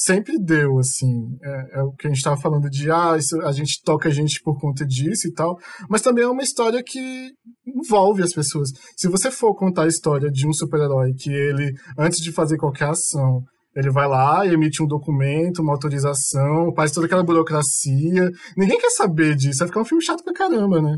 Sempre 0.00 0.38
deu, 0.38 0.78
assim. 0.78 1.36
É, 1.42 1.80
é 1.80 1.82
o 1.82 1.92
que 1.92 2.06
a 2.06 2.10
gente 2.10 2.18
estava 2.18 2.40
falando 2.40 2.70
de, 2.70 2.90
ah, 2.90 3.16
isso, 3.18 3.38
a 3.42 3.52
gente 3.52 3.82
toca 3.84 4.08
a 4.08 4.12
gente 4.12 4.40
por 4.42 4.58
conta 4.58 4.84
disso 4.86 5.28
e 5.28 5.32
tal. 5.32 5.58
Mas 5.90 6.00
também 6.00 6.24
é 6.24 6.28
uma 6.28 6.42
história 6.42 6.82
que 6.82 7.30
envolve 7.66 8.22
as 8.22 8.32
pessoas. 8.32 8.70
Se 8.96 9.08
você 9.08 9.30
for 9.30 9.54
contar 9.54 9.84
a 9.84 9.88
história 9.88 10.30
de 10.30 10.48
um 10.48 10.52
super-herói 10.54 11.12
que 11.12 11.30
ele, 11.30 11.72
antes 11.98 12.20
de 12.20 12.32
fazer 12.32 12.56
qualquer 12.56 12.88
ação, 12.88 13.42
ele 13.76 13.90
vai 13.90 14.08
lá 14.08 14.46
e 14.46 14.54
emite 14.54 14.82
um 14.82 14.86
documento, 14.86 15.60
uma 15.60 15.74
autorização, 15.74 16.72
faz 16.74 16.92
toda 16.92 17.06
aquela 17.06 17.22
burocracia. 17.22 18.30
Ninguém 18.56 18.80
quer 18.80 18.90
saber 18.90 19.36
disso, 19.36 19.58
vai 19.58 19.68
ficar 19.68 19.82
um 19.82 19.84
filme 19.84 20.02
chato 20.02 20.24
pra 20.24 20.32
caramba, 20.32 20.80
né? 20.80 20.96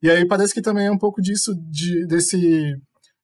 E 0.00 0.08
aí 0.08 0.26
parece 0.26 0.54
que 0.54 0.62
também 0.62 0.86
é 0.86 0.90
um 0.90 0.98
pouco 0.98 1.20
disso, 1.20 1.52
de, 1.68 2.06
desse 2.06 2.76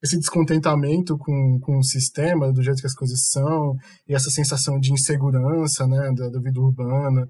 esse 0.03 0.19
descontentamento 0.19 1.17
com, 1.17 1.59
com 1.61 1.79
o 1.79 1.85
sistema, 1.85 2.53
do 2.53 2.63
jeito 2.63 2.81
que 2.81 2.87
as 2.87 2.95
coisas 2.95 3.29
são, 3.29 3.77
e 4.09 4.15
essa 4.15 4.31
sensação 4.31 4.79
de 4.79 4.93
insegurança, 4.93 5.87
né, 5.87 6.11
da, 6.17 6.29
da 6.29 6.41
vida 6.41 6.61
urbana. 6.61 7.27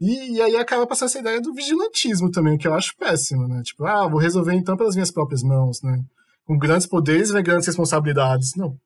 E, 0.00 0.36
e, 0.36 0.42
aí 0.42 0.56
acaba 0.56 0.86
passando 0.86 1.08
essa 1.08 1.18
ideia 1.18 1.40
do 1.40 1.52
vigilantismo 1.52 2.30
também, 2.30 2.56
que 2.56 2.66
eu 2.66 2.74
acho 2.74 2.94
péssimo, 2.98 3.46
né? 3.46 3.62
Tipo, 3.62 3.84
ah, 3.86 4.08
vou 4.08 4.18
resolver 4.18 4.54
então 4.54 4.76
pelas 4.76 4.94
minhas 4.94 5.10
próprias 5.10 5.42
mãos, 5.42 5.78
né? 5.82 5.98
Com 6.44 6.58
grandes 6.58 6.86
poderes 6.86 7.30
vem 7.30 7.42
grandes 7.42 7.66
responsabilidades. 7.66 8.50
Não. 8.56 8.76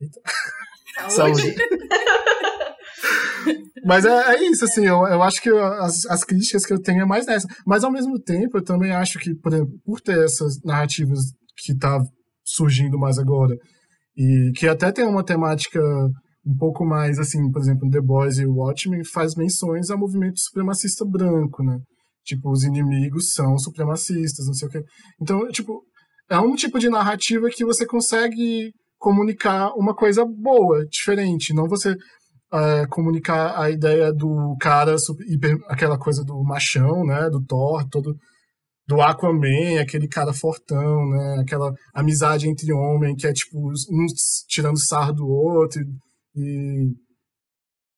Eita. 0.00 0.20
Saúde. 1.08 1.42
Saúde. 1.42 1.56
Mas 3.84 4.04
é, 4.04 4.34
é, 4.34 4.44
isso, 4.44 4.64
assim, 4.64 4.86
eu, 4.86 5.04
eu 5.06 5.22
acho 5.22 5.42
que 5.42 5.50
as, 5.50 6.06
as 6.06 6.22
críticas 6.22 6.64
que 6.64 6.72
eu 6.72 6.80
tenho 6.80 7.02
é 7.02 7.04
mais 7.04 7.26
nessa. 7.26 7.48
Mas 7.66 7.82
ao 7.82 7.90
mesmo 7.90 8.20
tempo, 8.20 8.58
eu 8.58 8.64
também 8.64 8.92
acho 8.92 9.18
que, 9.18 9.34
por 9.34 9.52
exemplo, 9.52 9.74
por 9.84 10.00
ter 10.00 10.24
essas 10.24 10.62
narrativas 10.62 11.18
que 11.56 11.76
tá 11.76 11.98
surgindo 12.44 12.98
mais 12.98 13.18
agora. 13.18 13.56
E 14.16 14.52
que 14.56 14.68
até 14.68 14.92
tem 14.92 15.06
uma 15.06 15.24
temática 15.24 15.80
um 16.44 16.56
pouco 16.56 16.84
mais, 16.84 17.18
assim, 17.18 17.50
por 17.50 17.60
exemplo, 17.62 17.88
The 17.88 18.00
Boys 18.00 18.38
e 18.38 18.46
Watchmen 18.46 19.04
faz 19.04 19.34
menções 19.36 19.90
ao 19.90 19.98
movimento 19.98 20.38
supremacista 20.40 21.04
branco, 21.04 21.62
né? 21.62 21.78
Tipo, 22.24 22.50
os 22.50 22.64
inimigos 22.64 23.32
são 23.32 23.56
supremacistas, 23.58 24.46
não 24.46 24.54
sei 24.54 24.68
o 24.68 24.70
quê. 24.70 24.82
Então, 25.20 25.48
tipo, 25.48 25.82
é 26.28 26.38
um 26.38 26.54
tipo 26.54 26.78
de 26.78 26.88
narrativa 26.88 27.48
que 27.50 27.64
você 27.64 27.86
consegue 27.86 28.72
comunicar 28.98 29.72
uma 29.76 29.94
coisa 29.94 30.24
boa, 30.24 30.84
diferente. 30.86 31.54
Não 31.54 31.68
você 31.68 31.92
uh, 31.92 32.88
comunicar 32.88 33.60
a 33.60 33.70
ideia 33.70 34.12
do 34.12 34.56
cara, 34.60 34.94
hiper, 35.28 35.56
aquela 35.68 35.98
coisa 35.98 36.24
do 36.24 36.42
machão, 36.44 37.04
né? 37.04 37.28
Do 37.30 37.44
Thor, 37.44 37.84
todo 37.88 38.14
do 38.86 39.00
Aquaman, 39.00 39.80
aquele 39.80 40.08
cara 40.08 40.32
fortão, 40.32 41.08
né? 41.08 41.36
Aquela 41.40 41.72
amizade 41.94 42.48
entre 42.48 42.72
homens 42.72 43.16
que 43.20 43.26
é 43.26 43.32
tipo 43.32 43.58
um 43.58 44.06
tirando 44.48 44.78
sarro 44.78 45.12
do 45.12 45.26
outro 45.26 45.80
e 46.34 46.92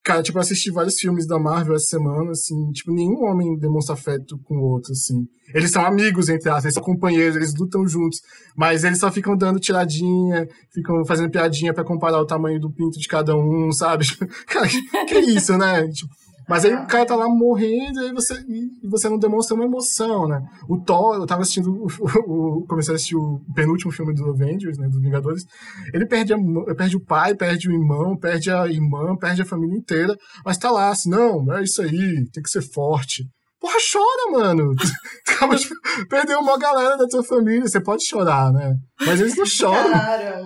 cara, 0.05 0.23
tipo, 0.23 0.37
eu 0.37 0.43
assisti 0.43 0.71
vários 0.71 0.97
filmes 0.97 1.27
da 1.27 1.39
Marvel 1.39 1.75
essa 1.75 1.87
semana, 1.87 2.31
assim, 2.31 2.71
tipo, 2.73 2.93
nenhum 2.93 3.25
homem 3.25 3.57
demonstra 3.59 3.95
afeto 3.95 4.39
com 4.45 4.59
o 4.59 4.73
outro, 4.73 4.93
assim. 4.93 5.27
Eles 5.55 5.71
são 5.71 5.85
amigos, 5.85 6.29
entre 6.29 6.51
aspas, 6.51 6.65
eles 6.65 6.75
são 6.75 6.83
companheiros, 6.83 7.37
eles 7.37 7.55
lutam 7.59 7.89
juntos, 7.89 8.21
mas 8.55 8.85
eles 8.85 8.99
só 8.99 9.11
ficam 9.11 9.35
dando 9.35 9.59
tiradinha, 9.59 10.47
ficam 10.73 11.05
fazendo 11.07 11.31
piadinha 11.31 11.73
para 11.73 11.85
comparar 11.85 12.21
o 12.21 12.27
tamanho 12.27 12.61
do 12.61 12.71
pinto 12.71 13.01
de 13.01 13.09
cada 13.09 13.35
um, 13.35 13.73
sabe? 13.73 14.05
Cara, 14.47 14.69
que, 14.69 15.05
que 15.07 15.19
isso, 15.21 15.57
né? 15.57 15.89
Tipo, 15.89 16.15
mas 16.49 16.65
aí 16.65 16.75
o 16.75 16.87
cara 16.87 17.07
tá 17.07 17.17
lá 17.17 17.29
morrendo 17.29 18.03
e 18.03 18.13
você, 18.13 18.35
e 18.49 18.89
você 18.89 19.09
não 19.09 19.19
demonstra 19.19 19.55
uma 19.55 19.65
emoção, 19.65 20.29
né? 20.29 20.41
O 20.69 20.79
Thor, 20.81 21.17
eu 21.17 21.27
tava 21.27 21.43
assistindo, 21.43 21.71
o, 21.71 21.87
o, 22.61 22.67
comecei 22.67 22.95
a 22.95 22.97
assistir 22.97 23.17
o 23.17 23.41
penúltimo 23.55 23.93
filme 23.93 24.15
do 24.15 24.31
Avengers, 24.31 24.79
né, 24.79 24.89
dos 24.89 25.01
Vingadores, 25.01 25.45
ele 25.93 26.07
perde, 26.07 26.35
a, 26.35 26.39
perde 26.77 26.97
o 26.97 27.05
pai, 27.05 27.35
perde 27.35 27.69
o 27.69 27.73
irmão, 27.73 28.17
perde 28.17 28.51
a 28.51 28.67
irmã, 28.67 29.17
perde 29.17 29.43
a 29.43 29.47
família 29.47 29.77
inteira, 29.77 30.17
mas 30.45 30.59
tá 30.59 30.71
lá 30.71 30.91
assim, 30.91 31.11
não, 31.11 31.53
é 31.53 31.63
isso 31.63 31.81
aí, 31.83 32.29
tem 32.33 32.43
que 32.43 32.51
ser 32.51 32.63
forte. 32.63 33.25
Porra, 33.65 33.77
chora, 33.91 34.31
mano. 34.31 34.75
Acaba 35.27 35.57
de 35.57 35.69
perder 36.11 36.37
uma 36.37 36.59
galera 36.59 36.99
da 36.99 37.07
tua 37.07 37.25
família, 37.25 37.67
você 37.67 37.81
pode 37.81 38.07
chorar, 38.07 38.53
né? 38.53 38.75
Mas 39.01 39.21
eles 39.21 39.37
não 39.37 39.47
choram. 39.47 39.91
Cara, 39.91 40.43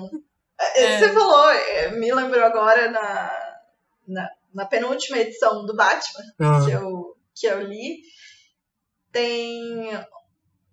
é. 0.77 0.99
você 0.99 1.13
falou, 1.13 1.51
é, 1.51 1.99
me 1.99 2.15
lembrou 2.15 2.45
agora 2.45 2.91
na, 2.93 3.31
na 4.07 4.29
na 4.55 4.67
penúltima 4.67 5.19
edição 5.19 5.65
do 5.65 5.77
Batman, 5.77 6.25
ah. 6.41 6.65
que, 6.65 6.71
eu, 6.71 7.17
que 7.35 7.47
eu 7.47 7.61
li, 7.61 7.99
tem. 9.13 9.91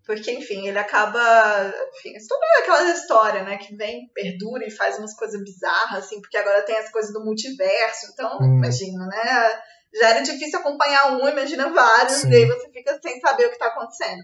Porque, 0.06 0.32
enfim, 0.32 0.68
ele 0.68 0.78
acaba. 0.78 1.74
Enfim, 1.96 2.14
toda 2.28 2.46
aquela 2.60 2.92
história, 2.92 3.44
né? 3.44 3.58
Que 3.58 3.76
vem, 3.76 4.10
perdura 4.14 4.66
e 4.66 4.72
faz 4.72 4.98
umas 5.00 5.16
coisas 5.16 5.44
bizarras, 5.44 6.06
assim, 6.06 6.22
porque 6.22 6.38
agora 6.38 6.62
tem 6.64 6.78
as 6.78 6.92
coisas 6.92 7.12
do 7.12 7.24
multiverso. 7.24 8.08
Então, 8.14 8.38
hum. 8.40 8.58
imagina, 8.58 9.08
né? 9.08 9.62
já 9.96 10.10
era 10.10 10.22
difícil 10.22 10.60
acompanhar 10.60 11.14
um, 11.14 11.28
imagina 11.28 11.72
vários, 11.72 12.18
Sim. 12.18 12.30
e 12.30 12.36
aí 12.36 12.46
você 12.46 12.70
fica 12.70 13.00
sem 13.02 13.20
saber 13.20 13.46
o 13.46 13.52
que 13.52 13.58
tá 13.58 13.68
acontecendo. 13.68 14.24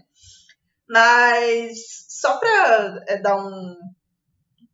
Mas 0.88 1.78
só 2.08 2.36
pra 2.38 3.02
é, 3.06 3.16
dar 3.16 3.36
um, 3.36 3.76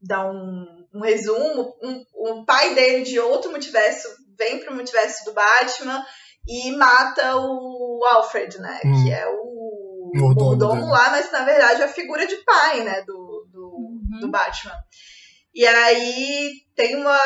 dar 0.03 0.29
um, 0.29 0.87
um 0.93 1.01
resumo, 1.01 1.77
um, 1.83 2.05
um 2.17 2.45
pai 2.45 2.75
dele 2.75 3.05
de 3.05 3.21
outro 3.21 3.51
multiverso 3.51 4.09
vem 4.39 4.61
pro 4.61 4.75
multiverso 4.75 5.25
do 5.25 5.33
Batman 5.33 6.05
e 6.47 6.71
mata 6.73 7.37
o 7.37 8.03
Alfred, 8.07 8.59
né? 8.59 8.81
Hum. 8.85 9.05
Que 9.05 9.13
é 9.13 9.27
o 9.29 10.11
mordomo, 10.15 10.89
lá, 10.89 11.11
mas 11.11 11.31
na 11.31 11.45
verdade 11.45 11.83
é 11.83 11.85
a 11.85 11.93
figura 11.93 12.27
de 12.27 12.37
pai, 12.37 12.83
né? 12.83 13.03
Do, 13.03 13.47
do, 13.51 13.67
uhum. 13.67 14.21
do 14.21 14.31
Batman. 14.31 14.75
E 15.55 15.67
aí 15.67 16.53
tem 16.75 16.97
uma. 16.97 17.19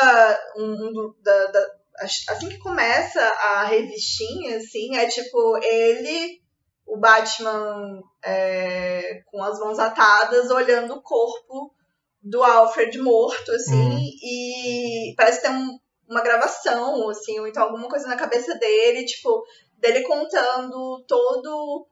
Um, 0.57 0.73
um 0.73 1.13
da, 1.21 1.45
da, 1.47 1.67
assim 2.01 2.49
que 2.49 2.57
começa 2.57 3.21
a 3.21 3.65
revistinha, 3.65 4.57
assim, 4.57 4.95
é 4.97 5.07
tipo 5.07 5.57
ele, 5.63 6.41
o 6.85 6.97
Batman 6.97 8.01
é, 8.23 9.21
com 9.27 9.43
as 9.43 9.59
mãos 9.59 9.79
atadas, 9.79 10.49
olhando 10.49 10.95
o 10.95 11.01
corpo 11.01 11.73
do 12.21 12.43
Alfred 12.43 12.97
morto, 12.99 13.51
assim, 13.51 13.75
hum. 13.75 13.99
e 13.99 15.13
parece 15.15 15.41
ter 15.41 15.49
um, 15.49 15.77
uma 16.07 16.21
gravação, 16.21 17.09
assim, 17.09 17.39
ou 17.39 17.47
então 17.47 17.63
alguma 17.63 17.87
coisa 17.87 18.07
na 18.07 18.15
cabeça 18.15 18.55
dele, 18.55 19.05
tipo, 19.05 19.43
dele 19.77 20.01
contando 20.01 21.03
todo 21.07 21.87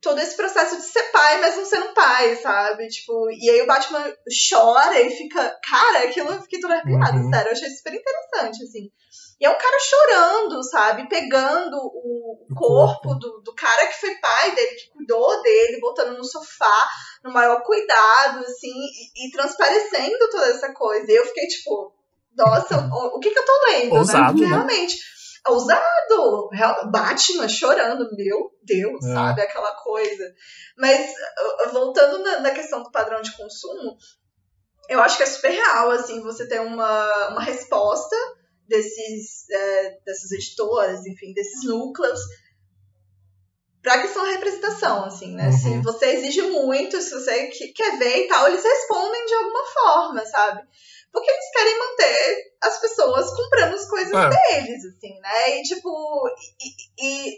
todo 0.00 0.18
esse 0.18 0.34
processo 0.34 0.76
de 0.76 0.82
ser 0.82 1.02
pai, 1.12 1.40
mas 1.40 1.56
não 1.56 1.64
sendo 1.66 1.92
pai, 1.92 2.34
sabe? 2.36 2.88
Tipo, 2.88 3.30
e 3.30 3.50
aí 3.50 3.60
o 3.60 3.66
Batman 3.66 4.02
chora 4.48 4.98
e 4.98 5.10
fica, 5.10 5.60
cara, 5.62 6.04
aquilo 6.04 6.30
eu 6.30 6.40
fiquei 6.40 6.58
toda 6.58 6.74
arrepiada, 6.74 7.18
uhum. 7.18 7.30
sério, 7.30 7.48
eu 7.48 7.52
achei 7.52 7.68
super 7.68 7.94
interessante, 7.94 8.64
assim. 8.64 8.90
E 9.38 9.44
é 9.44 9.50
um 9.50 9.58
cara 9.58 9.78
chorando, 9.80 10.62
sabe? 10.62 11.08
Pegando 11.08 11.76
o, 11.76 12.46
o 12.48 12.54
corpo, 12.54 13.08
corpo. 13.08 13.14
Do, 13.18 13.40
do 13.40 13.54
cara 13.54 13.86
que 13.86 14.00
foi 14.00 14.14
pai 14.16 14.54
dele, 14.54 14.74
que 14.74 14.90
cuidou 14.90 15.42
dele, 15.42 15.80
botando 15.80 16.16
no 16.16 16.24
sofá, 16.24 16.88
no 17.24 17.32
maior 17.32 17.62
cuidado, 17.62 18.40
assim, 18.40 18.72
e, 18.72 19.26
e 19.26 19.30
transparecendo 19.30 20.28
toda 20.30 20.46
essa 20.46 20.72
coisa. 20.72 21.10
E 21.10 21.14
eu 21.14 21.26
fiquei, 21.26 21.46
tipo, 21.46 21.92
nossa, 22.36 22.88
o, 22.92 23.16
o 23.16 23.20
que, 23.20 23.30
que 23.30 23.38
eu 23.38 23.44
tô 23.44 23.52
lendo, 23.70 23.94
Ousado, 23.96 24.40
né? 24.40 24.46
Realmente. 24.46 24.98
Ousado! 25.48 25.90
Batman 26.90 27.48
chorando, 27.48 28.08
meu 28.16 28.50
Deus, 28.62 29.04
é. 29.04 29.14
sabe? 29.14 29.42
Aquela 29.42 29.74
coisa. 29.76 30.34
Mas, 30.76 31.12
voltando 31.72 32.18
na, 32.22 32.40
na, 32.40 32.50
questão 32.50 32.82
do 32.82 32.90
padrão 32.90 33.22
de 33.22 33.36
consumo, 33.36 33.96
eu 34.88 35.00
acho 35.00 35.16
que 35.16 35.22
é 35.22 35.26
super 35.26 35.50
real, 35.50 35.90
assim, 35.90 36.20
você 36.22 36.46
ter 36.46 36.60
uma, 36.60 37.28
uma 37.28 37.42
resposta 37.42 38.16
desses, 38.66 39.48
é, 39.50 39.98
dessas 40.04 40.30
editoras, 40.32 41.06
enfim, 41.06 41.32
desses 41.32 41.64
núcleos, 41.64 42.20
pra 43.82 44.00
questão 44.00 44.24
da 44.24 44.32
representação, 44.32 45.04
assim, 45.04 45.34
né? 45.34 45.46
Uhum. 45.46 45.52
Se 45.52 45.78
você 45.82 46.06
exige 46.06 46.42
muito, 46.42 47.00
se 47.00 47.10
você 47.10 47.46
quer 47.74 47.98
ver 47.98 48.24
e 48.24 48.28
tal, 48.28 48.48
eles 48.48 48.62
respondem 48.62 49.26
de 49.26 49.34
alguma 49.34 49.64
forma, 49.64 50.26
sabe? 50.26 50.62
Porque 51.12 51.30
eles 51.30 51.50
querem 51.52 51.78
manter 51.78 52.52
as 52.62 52.80
pessoas 52.80 53.34
comprando 53.34 53.74
as 53.74 53.88
coisas 53.88 54.12
é. 54.14 54.28
deles, 54.28 54.84
assim, 54.84 55.18
né? 55.20 55.58
E 55.58 55.62
tipo, 55.62 56.28
e, 56.60 57.28
e, 57.28 57.36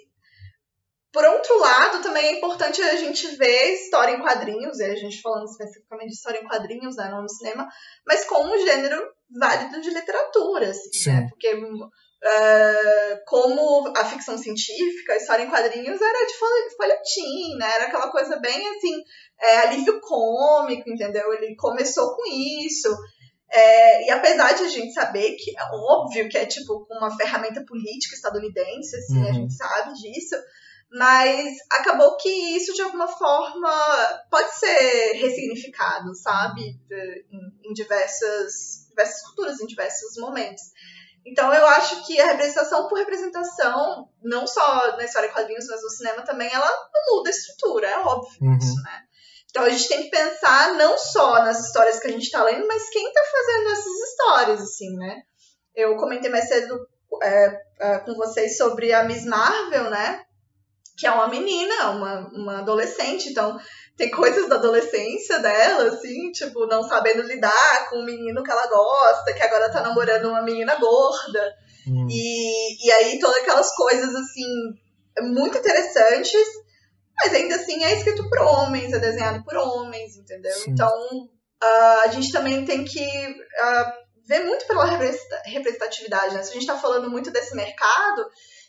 por 1.13 1.25
outro 1.25 1.59
lado, 1.59 2.03
também 2.03 2.27
é 2.27 2.33
importante 2.39 2.83
a 2.83 2.97
gente 2.97 3.27
ver 3.37 3.75
história 3.75 4.13
em 4.13 4.21
quadrinhos, 4.21 4.79
e 4.79 4.85
a 4.85 4.95
gente 4.95 5.21
falando 5.21 5.45
especificamente 5.45 6.09
de 6.09 6.15
história 6.15 6.41
em 6.41 6.47
quadrinhos, 6.47 6.97
né, 6.97 7.09
não 7.11 7.23
no 7.23 7.29
cinema, 7.29 7.69
mas 8.07 8.25
como 8.25 8.55
um 8.55 8.59
gênero 8.59 9.03
válido 9.31 9.81
de 9.81 9.91
literatura, 9.91 10.71
assim, 10.71 10.89
né? 10.89 10.93
Sim. 10.93 11.11
né? 11.11 11.27
Porque 11.31 11.55
uh, 11.55 13.25
como 13.27 13.93
a 13.97 14.05
ficção 14.05 14.39
científica, 14.39 15.13
a 15.13 15.17
história 15.17 15.43
em 15.43 15.51
quadrinhos 15.51 16.01
era 16.01 16.27
de 16.27 16.35
folhetim, 16.77 17.57
né? 17.59 17.75
Era 17.75 17.85
aquela 17.85 18.11
coisa 18.11 18.37
bem 18.39 18.69
assim, 18.69 19.03
é, 19.41 19.59
alívio 19.59 20.01
cômico, 20.01 20.89
entendeu? 20.89 21.33
Ele 21.35 21.57
começou 21.57 22.15
com 22.15 22.23
isso. 22.27 22.89
É, 23.55 24.07
e 24.07 24.11
apesar 24.11 24.53
de 24.53 24.63
a 24.63 24.69
gente 24.69 24.95
saber 24.95 25.37
que 25.37 25.57
é 25.59 25.63
óbvio 25.73 26.29
que 26.29 26.39
é 26.39 26.47
tipo 26.47 26.87
uma 26.91 27.15
ferramenta 27.15 27.63
política 27.67 28.15
estadunidense, 28.15 28.97
assim, 28.97 29.19
uhum. 29.19 29.29
a 29.29 29.33
gente 29.33 29.55
sabe 29.55 29.93
disso, 29.93 30.37
mas 30.91 31.59
acabou 31.71 32.17
que 32.17 32.31
isso 32.31 32.73
de 32.73 32.81
alguma 32.81 33.07
forma 33.09 33.71
pode 34.31 34.55
ser 34.59 35.13
ressignificado, 35.17 36.15
sabe? 36.15 36.79
Em, 37.31 37.71
em 37.71 37.73
diversas, 37.75 38.87
diversas 38.89 39.21
culturas, 39.23 39.61
em 39.61 39.67
diversos 39.67 40.17
momentos. 40.17 40.63
Então 41.25 41.53
eu 41.53 41.67
acho 41.67 42.07
que 42.07 42.19
a 42.21 42.27
representação 42.27 42.89
por 42.89 42.99
representação, 42.99 44.09
não 44.23 44.47
só 44.47 44.97
na 44.97 45.05
história 45.05 45.29
de 45.29 45.35
quadrinhos, 45.35 45.67
mas 45.69 45.83
no 45.83 45.91
cinema 45.91 46.23
também, 46.23 46.51
ela 46.53 46.71
muda 47.11 47.29
a 47.29 47.33
estrutura, 47.33 47.87
é 47.87 47.99
óbvio 47.99 48.39
uhum. 48.41 48.57
isso, 48.57 48.83
né? 48.83 49.03
Então 49.53 49.65
a 49.65 49.69
gente 49.69 49.87
tem 49.87 50.03
que 50.05 50.11
pensar 50.11 50.75
não 50.77 50.97
só 50.97 51.35
nas 51.45 51.61
histórias 51.61 52.01
que 52.01 52.09
a 52.09 52.11
gente 52.11 52.23
está 52.23 52.43
lendo, 52.43 52.67
mas 52.67 52.89
quem 52.89 53.07
está 53.07 53.21
fazendo 53.31 53.71
essas 53.71 54.09
histórias, 54.09 54.61
assim, 54.63 54.97
né? 54.97 55.21
Eu 55.77 55.95
comentei 55.97 56.31
mais 56.31 56.49
cedo 56.49 56.89
é, 57.23 57.61
é, 57.79 57.99
com 57.99 58.15
vocês 58.15 58.57
sobre 58.57 58.95
a 58.95 59.05
Miss 59.05 59.27
Marvel, 59.27 59.91
né? 59.91 60.25
Que 60.97 61.07
é 61.07 61.11
uma 61.11 61.29
menina, 61.29 61.91
uma, 61.91 62.31
uma 62.33 62.59
adolescente, 62.61 63.29
então 63.29 63.61
tem 63.95 64.11
coisas 64.11 64.49
da 64.49 64.57
adolescência 64.57 65.39
dela, 65.39 65.91
assim, 65.91 66.33
tipo, 66.33 66.67
não 66.67 66.83
sabendo 66.83 67.23
lidar 67.23 67.91
com 67.91 67.97
o 67.97 68.05
menino 68.07 68.43
que 68.43 68.51
ela 68.51 68.67
gosta, 68.69 69.35
que 69.35 69.43
agora 69.43 69.71
tá 69.71 69.83
namorando 69.83 70.31
uma 70.31 70.41
menina 70.41 70.77
gorda. 70.77 71.55
Hum. 71.87 72.07
E, 72.11 72.87
e 72.87 72.91
aí 72.91 73.19
todas 73.19 73.43
aquelas 73.43 73.75
coisas, 73.75 74.15
assim, 74.15 74.47
muito 75.21 75.59
interessantes 75.59 76.62
mas 77.23 77.35
ainda 77.35 77.57
assim 77.57 77.83
é 77.85 77.95
escrito 77.95 78.29
por 78.29 78.39
homens, 78.41 78.93
é 78.93 78.99
desenhado 78.99 79.45
por 79.45 79.57
homens, 79.57 80.17
entendeu? 80.17 80.55
Sim. 80.55 80.71
Então 80.71 80.91
uh, 81.63 82.01
a 82.05 82.09
gente 82.09 82.33
também 82.33 82.65
tem 82.65 82.85
que 82.85 83.01
uh, 83.01 83.93
ver 84.27 84.45
muito 84.45 84.67
pela 84.67 84.85
representatividade, 85.45 86.35
né? 86.35 86.43
Se 86.43 86.51
a 86.51 86.53
gente 86.55 86.63
está 86.63 86.79
falando 86.79 87.11
muito 87.11 87.31
desse 87.31 87.55
mercado, 87.55 88.27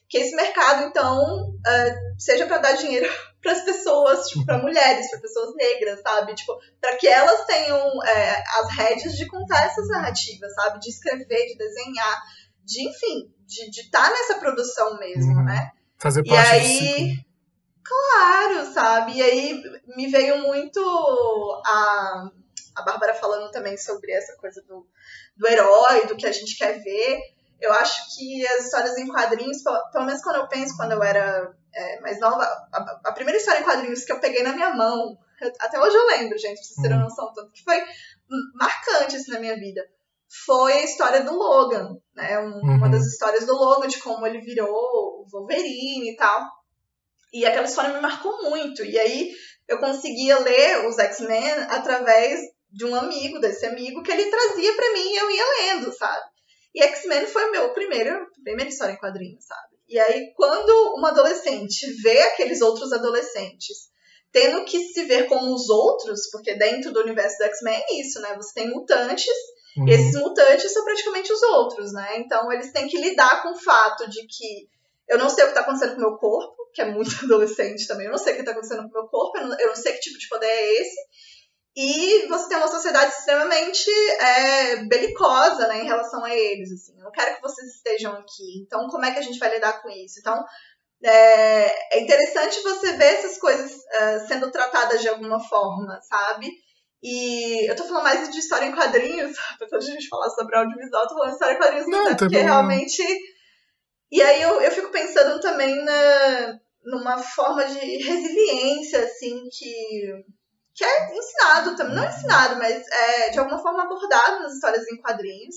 que 0.07 0.17
esse 0.17 0.35
mercado, 0.35 0.83
então, 0.83 1.49
uh, 1.49 2.21
seja 2.21 2.45
para 2.45 2.59
dar 2.59 2.73
dinheiro 2.73 3.09
para 3.41 3.51
as 3.51 3.61
pessoas, 3.61 4.27
tipo, 4.27 4.45
para 4.45 4.61
mulheres, 4.61 5.09
para 5.09 5.19
pessoas 5.19 5.55
negras, 5.55 6.01
sabe? 6.01 6.35
Tipo, 6.35 6.57
para 6.79 6.95
que 6.97 7.07
elas 7.07 7.45
tenham 7.45 7.79
é, 8.05 8.43
as 8.59 8.71
rédeas 8.71 9.17
de 9.17 9.25
contar 9.27 9.65
essas 9.65 9.87
narrativas, 9.89 10.53
sabe? 10.53 10.79
De 10.79 10.89
escrever, 10.89 11.47
de 11.47 11.57
desenhar, 11.57 12.21
de, 12.63 12.87
enfim, 12.87 13.33
de 13.45 13.81
estar 13.81 14.03
tá 14.03 14.09
nessa 14.11 14.35
produção 14.35 14.97
mesmo, 14.97 15.33
uhum. 15.33 15.43
né? 15.43 15.71
Fazer 15.97 16.23
parte 16.23 16.49
e 16.49 16.51
aí, 16.51 17.17
Claro, 17.83 18.73
sabe? 18.73 19.17
E 19.17 19.21
aí 19.21 19.63
me 19.95 20.07
veio 20.07 20.39
muito 20.39 20.79
a, 21.65 22.29
a 22.75 22.81
Bárbara 22.81 23.13
falando 23.13 23.51
também 23.51 23.77
sobre 23.77 24.11
essa 24.11 24.35
coisa 24.37 24.61
do, 24.63 24.87
do 25.35 25.47
herói, 25.47 26.05
do 26.07 26.15
que 26.15 26.25
a 26.25 26.31
gente 26.31 26.57
quer 26.57 26.81
ver. 26.81 27.19
Eu 27.59 27.71
acho 27.73 28.15
que 28.15 28.45
as 28.47 28.65
histórias 28.65 28.97
em 28.97 29.07
quadrinhos, 29.07 29.61
pelo 29.91 30.05
menos 30.05 30.21
quando 30.21 30.37
eu 30.37 30.47
penso, 30.47 30.75
quando 30.75 30.93
eu 30.93 31.03
era 31.03 31.53
é, 31.73 31.99
mais 32.01 32.19
nova, 32.19 32.43
a, 32.43 32.99
a, 33.05 33.11
primeira 33.13 33.39
história 33.39 33.59
em 33.59 33.63
quadrinhos 33.63 34.03
que 34.03 34.11
eu 34.11 34.19
peguei 34.19 34.43
na 34.43 34.53
minha 34.53 34.75
mão, 34.75 35.17
até 35.59 35.79
hoje 35.79 35.95
eu 35.95 36.07
lembro, 36.07 36.37
gente, 36.37 36.55
pra 36.55 36.63
vocês 36.63 36.81
terem 36.81 36.97
uhum. 36.97 37.03
noção, 37.03 37.33
tanto 37.33 37.51
que 37.51 37.63
foi 37.63 37.81
marcante 38.55 39.15
isso 39.15 39.31
na 39.31 39.39
minha 39.39 39.55
vida, 39.55 39.81
foi 40.45 40.73
a 40.73 40.83
história 40.83 41.23
do 41.23 41.33
Logan, 41.33 41.97
né? 42.15 42.39
Um, 42.39 42.53
uhum. 42.53 42.77
Uma 42.77 42.89
das 42.89 43.05
histórias 43.05 43.45
do 43.45 43.55
Logan, 43.55 43.87
de 43.87 43.99
como 43.99 44.25
ele 44.25 44.41
virou 44.41 44.69
o 44.69 45.27
Wolverine 45.31 46.11
e 46.11 46.15
tal. 46.15 46.41
E 47.33 47.45
aquela 47.45 47.65
história 47.65 47.93
me 47.93 48.01
marcou 48.01 48.43
muito. 48.43 48.83
E 48.83 48.97
aí 48.99 49.31
eu 49.67 49.79
conseguia 49.79 50.39
ler 50.39 50.85
os 50.87 50.97
X-Men 50.99 51.51
através 51.69 52.39
de 52.71 52.85
um 52.85 52.95
amigo, 52.95 53.39
desse 53.39 53.65
amigo, 53.65 54.01
que 54.03 54.11
ele 54.11 54.29
trazia 54.29 54.73
para 54.75 54.93
mim 54.93 55.11
e 55.11 55.17
eu 55.17 55.31
ia 55.31 55.45
lendo, 55.59 55.91
sabe? 55.91 56.23
E 56.73 56.83
X-Men 56.83 57.27
foi 57.27 57.51
meu 57.51 57.71
primeiro, 57.73 58.27
primeira 58.43 58.69
história 58.69 58.93
em 58.93 58.97
quadrinhos, 58.97 59.45
sabe? 59.45 59.73
E 59.87 59.99
aí, 59.99 60.33
quando 60.35 60.95
uma 60.95 61.09
adolescente 61.09 61.91
vê 62.01 62.19
aqueles 62.21 62.61
outros 62.61 62.91
adolescentes 62.91 63.91
tendo 64.31 64.65
que 64.65 64.79
se 64.79 65.03
ver 65.03 65.27
como 65.27 65.53
os 65.53 65.69
outros, 65.69 66.27
porque 66.31 66.55
dentro 66.55 66.91
do 66.91 67.01
universo 67.01 67.37
do 67.37 67.43
X-Men 67.43 67.79
é 67.87 68.01
isso, 68.01 68.19
né? 68.19 68.35
Você 68.35 68.53
tem 68.55 68.71
mutantes, 68.71 69.35
uhum. 69.77 69.87
e 69.87 69.91
esses 69.91 70.15
mutantes 70.15 70.73
são 70.73 70.83
praticamente 70.83 71.31
os 71.31 71.43
outros, 71.43 71.93
né? 71.93 72.17
Então, 72.17 72.51
eles 72.51 72.71
têm 72.71 72.87
que 72.87 72.97
lidar 72.97 73.43
com 73.43 73.51
o 73.51 73.59
fato 73.59 74.09
de 74.09 74.25
que 74.25 74.67
eu 75.07 75.19
não 75.19 75.29
sei 75.29 75.43
o 75.43 75.47
que 75.47 75.51
está 75.51 75.61
acontecendo 75.61 75.91
com 75.93 76.01
o 76.01 76.09
meu 76.09 76.17
corpo, 76.17 76.62
que 76.73 76.81
é 76.81 76.85
muito 76.85 77.11
adolescente 77.23 77.87
também. 77.87 78.05
Eu 78.05 78.11
não 78.11 78.17
sei 78.17 78.33
o 78.33 78.35
que 78.35 78.41
está 78.41 78.51
acontecendo 78.51 78.83
com 78.83 78.89
o 78.89 79.01
meu 79.01 79.07
corpo, 79.07 79.37
eu 79.37 79.47
não, 79.47 79.59
eu 79.59 79.67
não, 79.67 79.75
sei 79.75 79.93
que 79.93 79.99
tipo 79.99 80.17
de 80.17 80.27
poder 80.27 80.47
é 80.47 80.81
esse. 80.81 80.97
E 81.75 82.27
você 82.27 82.49
tem 82.49 82.57
uma 82.57 82.67
sociedade 82.67 83.11
extremamente 83.11 83.89
é, 84.19 84.75
belicosa 84.85 85.67
né, 85.67 85.81
em 85.81 85.87
relação 85.87 86.23
a 86.23 86.35
eles. 86.35 86.71
Assim. 86.71 86.95
Eu 86.97 87.05
não 87.05 87.11
quero 87.11 87.35
que 87.35 87.41
vocês 87.41 87.67
estejam 87.75 88.13
aqui. 88.13 88.61
Então, 88.65 88.87
como 88.89 89.05
é 89.05 89.11
que 89.11 89.19
a 89.19 89.23
gente 89.23 89.39
vai 89.39 89.51
lidar 89.53 89.81
com 89.81 89.89
isso? 89.89 90.19
Então, 90.19 90.43
é, 91.03 91.97
é 91.97 92.01
interessante 92.01 92.61
você 92.61 92.93
ver 92.93 93.15
essas 93.15 93.37
coisas 93.37 93.73
é, 93.91 94.19
sendo 94.19 94.51
tratadas 94.51 95.01
de 95.01 95.09
alguma 95.09 95.39
forma, 95.39 95.99
sabe? 96.01 96.49
E 97.01 97.69
eu 97.69 97.75
tô 97.75 97.83
falando 97.83 98.03
mais 98.03 98.31
de 98.31 98.39
história 98.39 98.65
em 98.65 98.71
quadrinhos, 98.71 99.35
apesar 99.55 99.77
de 99.79 99.91
a 99.91 99.93
gente 99.93 100.07
falar 100.07 100.29
sobre 100.29 100.55
audiovisual, 100.55 101.03
eu 101.03 101.07
tô 101.09 101.15
falando 101.15 101.29
de 101.29 101.35
história 101.35 101.53
em 101.53 101.57
quadrinhos, 101.57 101.87
não, 101.87 102.15
porque 102.15 102.37
realmente 102.37 103.03
E 104.09 104.21
aí 104.21 104.41
eu, 104.41 104.61
eu 104.61 104.71
fico 104.71 104.89
pensando 104.89 105.41
também 105.41 105.83
na, 105.83 106.59
numa 106.85 107.17
forma 107.17 107.65
de 107.65 107.79
resiliência, 107.79 109.03
assim, 109.03 109.43
que, 109.51 110.23
que 110.73 110.83
é 110.83 111.15
ensinado 111.15 111.75
também, 111.75 111.95
não 111.95 112.05
ensinado, 112.05 112.57
mas 112.57 112.85
é 112.87 113.29
de 113.29 113.39
alguma 113.39 113.61
forma 113.61 113.83
abordado 113.83 114.43
nas 114.43 114.53
histórias 114.53 114.87
em 114.87 115.01
quadrinhos. 115.01 115.55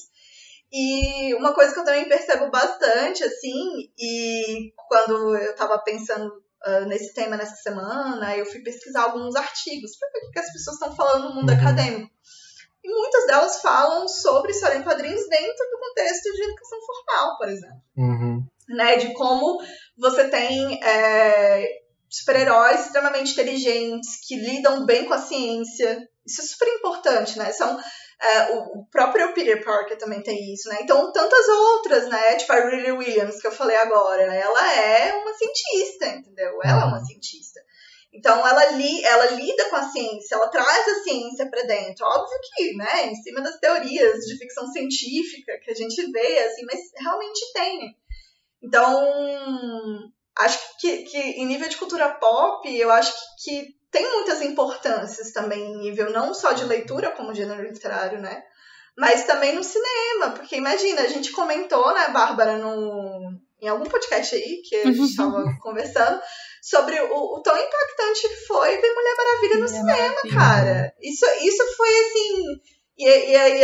E 0.73 1.35
uma 1.35 1.55
coisa 1.55 1.73
que 1.73 1.81
eu 1.81 1.85
também 1.85 2.09
percebo 2.09 2.51
bastante, 2.51 3.23
assim, 3.23 3.91
e 3.99 4.73
quando 4.89 5.37
eu 5.37 5.55
tava 5.55 5.79
pensando 5.79 6.43
uh, 6.67 6.85
nesse 6.87 7.15
tema 7.15 7.37
nessa 7.37 7.57
semana, 7.57 8.37
eu 8.37 8.45
fui 8.47 8.61
pesquisar 8.61 9.03
alguns 9.03 9.37
artigos 9.37 9.97
para 9.97 10.11
ver 10.11 10.27
o 10.27 10.31
que 10.33 10.39
as 10.39 10.53
pessoas 10.53 10.77
estão 10.77 10.95
falando 10.95 11.29
no 11.29 11.35
mundo 11.37 11.51
uhum. 11.51 11.59
acadêmico. 11.59 12.11
E 12.83 12.89
muitas 12.89 13.27
delas 13.27 13.61
falam 13.61 14.07
sobre 14.07 14.53
história 14.53 14.77
em 14.77 14.83
quadrinhos 14.83 15.29
dentro 15.29 15.71
do 15.71 15.79
contexto 15.79 16.33
de 16.33 16.43
educação 16.43 16.79
formal, 16.87 17.37
por 17.37 17.49
exemplo. 17.49 17.83
Uhum. 17.97 18.47
Né, 18.69 18.97
de 18.97 19.13
como 19.15 19.61
você 19.97 20.29
tem 20.29 20.83
é, 20.83 21.81
super-heróis 22.09 22.87
extremamente 22.87 23.33
inteligentes 23.33 24.19
que 24.27 24.37
lidam 24.37 24.85
bem 24.85 25.05
com 25.05 25.15
a 25.15 25.23
ciência. 25.23 26.09
Isso 26.27 26.41
é 26.41 26.45
super 26.45 26.69
importante, 26.69 27.39
né? 27.39 27.53
São 27.53 27.79
é, 28.21 28.53
o, 28.53 28.87
próprio 28.91 29.35
Peter 29.35 29.63
Parker 29.63 29.99
também 29.99 30.23
tem 30.23 30.53
isso, 30.53 30.69
né? 30.69 30.79
Então, 30.81 31.13
tantas 31.13 31.49
outras, 31.49 32.09
né? 32.09 32.37
Tipo 32.37 32.53
a 32.53 32.61
Lily 32.61 32.93
Williams, 32.93 33.41
que 33.41 33.47
eu 33.47 33.53
falei 33.53 33.77
agora, 33.77 34.23
ela 34.23 34.75
é 34.75 35.13
uma 35.15 35.35
cientista, 35.35 36.07
entendeu? 36.07 36.59
Ela 36.63 36.83
é 36.83 36.85
uma 36.85 36.99
uhum. 36.99 37.05
cientista. 37.05 37.61
Então, 38.13 38.47
ela, 38.47 38.71
li, 38.73 39.05
ela 39.05 39.27
lida 39.33 39.69
com 39.69 39.77
a 39.77 39.91
ciência, 39.91 40.37
ela 40.37 40.49
traz 40.49 40.89
a 40.89 41.03
ciência 41.03 41.51
para 41.51 41.65
dentro. 41.65 42.07
Óbvio 42.07 42.39
que, 42.55 42.75
né, 42.75 43.07
em 43.09 43.15
cima 43.17 43.43
das 43.43 43.59
teorias 43.59 44.25
de 44.25 44.39
ficção 44.39 44.67
científica 44.69 45.59
que 45.63 45.71
a 45.71 45.75
gente 45.75 46.11
vê, 46.11 46.39
assim, 46.39 46.65
mas 46.65 46.81
realmente 46.99 47.53
tem. 47.53 47.95
Então, 48.63 50.13
acho 50.39 50.59
que, 50.81 51.05
que 51.05 51.19
em 51.19 51.47
nível 51.47 51.69
de 51.69 51.77
cultura 51.77 52.09
pop, 52.15 52.69
eu 52.69 52.91
acho 52.91 53.13
que, 53.13 53.61
que 53.61 53.77
tem 53.91 54.11
muitas 54.13 54.43
importâncias 54.43 55.33
também 55.33 55.61
em 55.61 55.79
nível 55.79 56.11
não 56.11 56.35
só 56.35 56.53
de 56.53 56.65
leitura 56.65 57.11
como 57.13 57.35
gênero 57.35 57.63
literário, 57.63 58.21
né? 58.21 58.43
Mas 58.99 59.25
também 59.25 59.55
no 59.55 59.63
cinema, 59.63 60.31
porque 60.31 60.57
imagina, 60.57 61.03
a 61.03 61.09
gente 61.09 61.31
comentou, 61.33 61.93
né, 61.93 62.09
Bárbara, 62.09 62.57
no, 62.57 63.31
em 63.61 63.69
algum 63.69 63.85
podcast 63.85 64.35
aí 64.35 64.63
que 64.65 64.77
a 64.77 64.87
gente 64.87 65.11
estava 65.11 65.45
conversando, 65.61 66.21
sobre 66.63 66.99
o, 67.01 67.37
o, 67.37 67.43
tão 67.43 67.57
impactante 67.57 68.29
que 68.29 68.47
foi 68.47 68.77
ver 68.79 68.95
Mulher 68.95 69.17
Maravilha 69.17 69.55
no 69.55 69.61
Mulher 69.61 69.69
cinema, 69.69 70.15
Maravilha. 70.25 70.35
cara. 70.35 70.95
Isso, 71.01 71.25
isso 71.43 71.77
foi 71.77 71.89
assim 71.89 72.61
e, 72.99 73.05
e 73.05 73.37
aí 73.37 73.61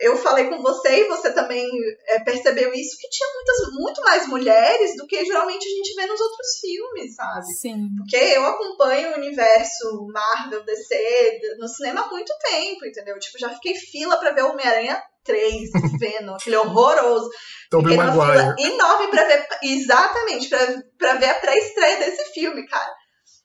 eu 0.00 0.16
falei 0.16 0.48
com 0.48 0.60
você 0.60 1.04
e 1.04 1.08
você 1.08 1.32
também 1.32 1.64
é, 2.08 2.18
percebeu 2.20 2.74
isso, 2.74 2.96
que 2.98 3.08
tinha 3.08 3.28
muitas, 3.34 3.74
muito 3.74 4.00
mais 4.02 4.26
mulheres 4.26 4.96
do 4.96 5.06
que 5.06 5.24
geralmente 5.24 5.64
a 5.64 5.70
gente 5.70 5.94
vê 5.94 6.06
nos 6.06 6.20
outros 6.20 6.58
filmes, 6.60 7.14
sabe? 7.14 7.46
Sim. 7.60 7.88
Porque 7.96 8.16
eu 8.16 8.44
acompanho 8.44 9.12
o 9.12 9.18
universo 9.18 10.08
Marvel, 10.12 10.64
DC, 10.64 11.40
no 11.58 11.68
cinema 11.68 12.00
há 12.00 12.08
muito 12.08 12.32
tempo, 12.40 12.84
entendeu? 12.84 13.18
Tipo, 13.20 13.38
já 13.38 13.50
fiquei 13.50 13.74
fila 13.74 14.16
pra 14.16 14.32
ver 14.32 14.42
Homem-Aranha 14.42 15.00
3, 15.24 15.70
vendo 16.00 16.34
aquele 16.34 16.56
horroroso. 16.56 17.30
Tobey 17.70 17.96
fila 17.96 18.56
enorme 18.58 19.08
pra 19.08 19.24
ver, 19.24 19.46
exatamente, 19.62 20.48
pra, 20.48 20.58
pra 20.98 21.14
ver 21.14 21.30
a 21.30 21.34
pré-estreia 21.34 21.98
desse 21.98 22.32
filme, 22.32 22.66
cara. 22.66 22.92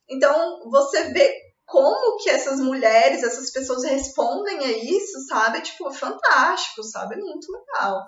Então, 0.09 0.59
você 0.69 1.11
vê 1.13 1.46
como 1.67 2.17
que 2.23 2.29
essas 2.29 2.61
mulheres, 2.61 3.21
essas 3.21 3.51
pessoas 3.51 3.83
respondem 3.83 4.57
a 4.59 4.71
isso, 4.71 5.19
sabe? 5.27 5.57
É, 5.57 5.61
tipo, 5.61 5.91
fantástico, 5.91 6.81
sabe? 6.81 7.15
É 7.15 7.17
muito 7.17 7.51
legal. 7.51 8.05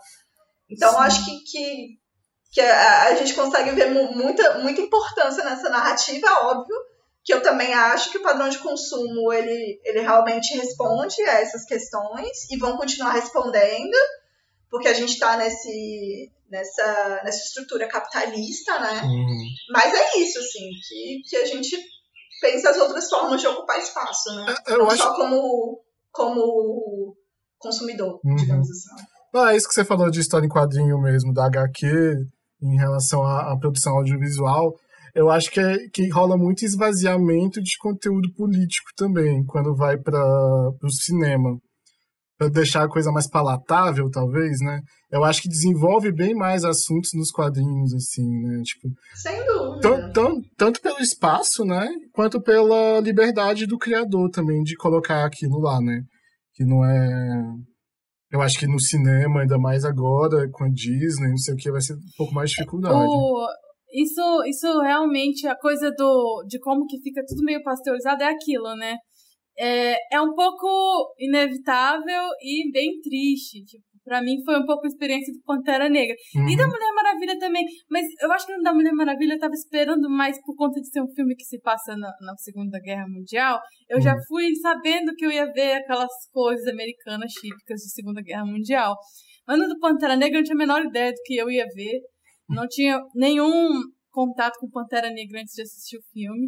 Então, 0.69 0.91
Sim. 0.93 0.97
acho 0.99 1.25
que, 1.25 1.39
que, 1.43 1.87
que 2.53 2.61
a, 2.61 3.07
a, 3.07 3.15
gente 3.15 3.33
consegue 3.33 3.71
ver 3.71 3.91
muita, 3.91 4.59
muita 4.59 4.79
importância 4.79 5.43
nessa 5.43 5.69
narrativa, 5.69 6.27
óbvio, 6.45 6.75
que 7.21 7.33
eu 7.33 7.41
também 7.41 7.73
acho 7.73 8.11
que 8.11 8.17
o 8.17 8.23
padrão 8.23 8.47
de 8.47 8.59
consumo, 8.59 9.33
ele, 9.33 9.81
ele 9.83 9.99
realmente 9.99 10.55
responde 10.55 11.21
a 11.23 11.41
essas 11.41 11.65
questões 11.65 12.49
e 12.49 12.57
vão 12.57 12.77
continuar 12.77 13.11
respondendo, 13.11 13.97
porque 14.69 14.87
a 14.87 14.93
gente 14.93 15.13
está 15.13 15.35
nesse, 15.35 16.31
nessa, 16.49 17.21
nessa 17.25 17.43
estrutura 17.43 17.89
capitalista, 17.89 18.79
né? 18.79 19.01
Uhum. 19.03 19.43
Mas 19.73 19.93
é 19.93 20.19
isso, 20.19 20.39
assim, 20.39 20.69
que, 20.87 21.21
que 21.27 21.35
a 21.35 21.45
gente 21.45 21.98
pensa 22.41 22.69
as 22.69 22.77
outras 22.77 23.09
formas 23.09 23.41
de 23.41 23.47
ocupar 23.47 23.79
espaço, 23.79 24.35
né? 24.35 24.55
É, 24.67 24.73
eu 24.73 24.79
Não 24.79 24.87
acho... 24.87 24.97
só 24.97 25.15
como, 25.15 25.81
como 26.11 27.15
consumidor, 27.57 28.19
uhum. 28.23 28.35
digamos 28.35 28.69
assim. 28.69 29.03
Ah, 29.35 29.53
é 29.53 29.57
isso 29.57 29.67
que 29.67 29.73
você 29.73 29.85
falou 29.85 30.09
de 30.09 30.19
história 30.19 30.45
em 30.45 30.49
quadrinho 30.49 30.99
mesmo, 30.99 31.33
da 31.33 31.45
HQ, 31.45 31.87
em 32.61 32.77
relação 32.77 33.23
à, 33.23 33.53
à 33.53 33.57
produção 33.57 33.97
audiovisual. 33.97 34.73
Eu 35.13 35.29
acho 35.29 35.51
que, 35.51 35.59
é, 35.59 35.77
que 35.91 36.09
rola 36.09 36.37
muito 36.37 36.63
esvaziamento 36.63 37.61
de 37.61 37.77
conteúdo 37.79 38.31
político 38.35 38.89
também, 38.95 39.43
quando 39.45 39.75
vai 39.75 39.97
para 39.97 40.19
o 40.83 40.89
cinema 40.89 41.59
para 42.39 42.47
deixar 42.47 42.85
a 42.85 42.89
coisa 42.89 43.11
mais 43.11 43.29
palatável, 43.29 44.09
talvez, 44.09 44.61
né? 44.61 44.79
Eu 45.11 45.25
acho 45.25 45.41
que 45.41 45.49
desenvolve 45.49 46.09
bem 46.09 46.33
mais 46.33 46.63
assuntos 46.63 47.09
nos 47.13 47.31
quadrinhos, 47.31 47.93
assim, 47.93 48.25
né? 48.25 48.61
Tipo, 48.63 48.87
Sem 49.13 49.45
dúvida. 49.45 49.81
Tanto, 50.13 50.41
tanto 50.55 50.81
pelo 50.81 50.99
espaço, 50.99 51.65
né? 51.65 51.89
Quanto 52.13 52.41
pela 52.41 53.01
liberdade 53.01 53.65
do 53.65 53.77
criador 53.77 54.29
também 54.29 54.63
de 54.63 54.77
colocar 54.77 55.25
aquilo 55.25 55.59
lá, 55.59 55.81
né? 55.81 56.01
Que 56.53 56.63
não 56.63 56.85
é. 56.85 57.43
Eu 58.31 58.41
acho 58.41 58.57
que 58.57 58.67
no 58.67 58.79
cinema, 58.79 59.41
ainda 59.41 59.57
mais 59.57 59.83
agora, 59.83 60.49
com 60.49 60.63
a 60.63 60.69
Disney, 60.69 61.29
não 61.29 61.37
sei 61.37 61.55
o 61.55 61.57
que, 61.57 61.69
vai 61.69 61.81
ser 61.81 61.95
um 61.95 61.99
pouco 62.17 62.33
mais 62.33 62.51
de 62.51 62.55
dificuldade. 62.55 62.95
O... 62.95 63.47
Isso, 63.91 64.43
isso 64.45 64.79
realmente, 64.79 65.45
a 65.45 65.57
coisa 65.57 65.91
do, 65.91 66.45
de 66.47 66.57
como 66.59 66.85
que 66.85 67.01
fica 67.01 67.21
tudo 67.27 67.43
meio 67.43 67.61
pasteurizado 67.63 68.23
é 68.23 68.27
aquilo, 68.27 68.75
né? 68.75 68.95
É, 69.59 70.15
é 70.15 70.21
um 70.21 70.33
pouco 70.33 71.13
inevitável 71.19 72.23
e 72.41 72.71
bem 72.71 72.99
triste. 73.01 73.63
Tipo, 73.65 73.83
pra 74.05 74.21
mim 74.21 74.41
foi 74.43 74.57
um 74.57 74.65
pouco 74.65 74.85
a 74.85 74.87
experiência 74.87 75.33
do 75.33 75.41
Pantera 75.43 75.89
Negra. 75.89 76.15
Uhum. 76.35 76.49
E 76.49 76.55
da 76.57 76.65
Mulher 76.65 76.93
Maravilha 76.95 77.37
também. 77.37 77.65
Mas 77.89 78.05
eu 78.21 78.31
acho 78.31 78.47
que 78.47 78.55
no 78.55 78.63
da 78.63 78.73
Mulher 78.73 78.93
Maravilha 78.93 79.33
eu 79.33 79.39
tava 79.39 79.53
esperando 79.53 80.09
mais 80.09 80.41
por 80.43 80.55
conta 80.55 80.79
de 80.79 80.89
ser 80.89 81.01
um 81.01 81.13
filme 81.13 81.35
que 81.35 81.43
se 81.43 81.59
passa 81.59 81.95
na, 81.95 82.11
na 82.21 82.35
Segunda 82.37 82.79
Guerra 82.79 83.07
Mundial. 83.07 83.59
Eu 83.89 83.97
uhum. 83.97 84.03
já 84.03 84.15
fui 84.27 84.55
sabendo 84.55 85.13
que 85.15 85.25
eu 85.25 85.31
ia 85.31 85.51
ver 85.51 85.73
aquelas 85.73 86.11
coisas 86.31 86.65
americanas 86.67 87.31
típicas 87.33 87.81
de 87.81 87.91
Segunda 87.91 88.21
Guerra 88.21 88.45
Mundial. 88.45 88.95
Mas 89.45 89.59
no 89.59 89.67
do 89.67 89.79
Pantera 89.79 90.15
Negra 90.15 90.37
eu 90.37 90.41
não 90.41 90.45
tinha 90.45 90.55
a 90.55 90.57
menor 90.57 90.85
ideia 90.85 91.11
do 91.11 91.21
que 91.25 91.35
eu 91.35 91.49
ia 91.49 91.65
ver. 91.75 91.99
Não 92.47 92.65
tinha 92.67 92.99
nenhum 93.13 93.69
contato 94.09 94.57
com 94.59 94.69
Pantera 94.69 95.11
Negra 95.11 95.41
antes 95.41 95.53
de 95.53 95.61
assistir 95.61 95.97
o 95.97 96.03
filme. 96.11 96.47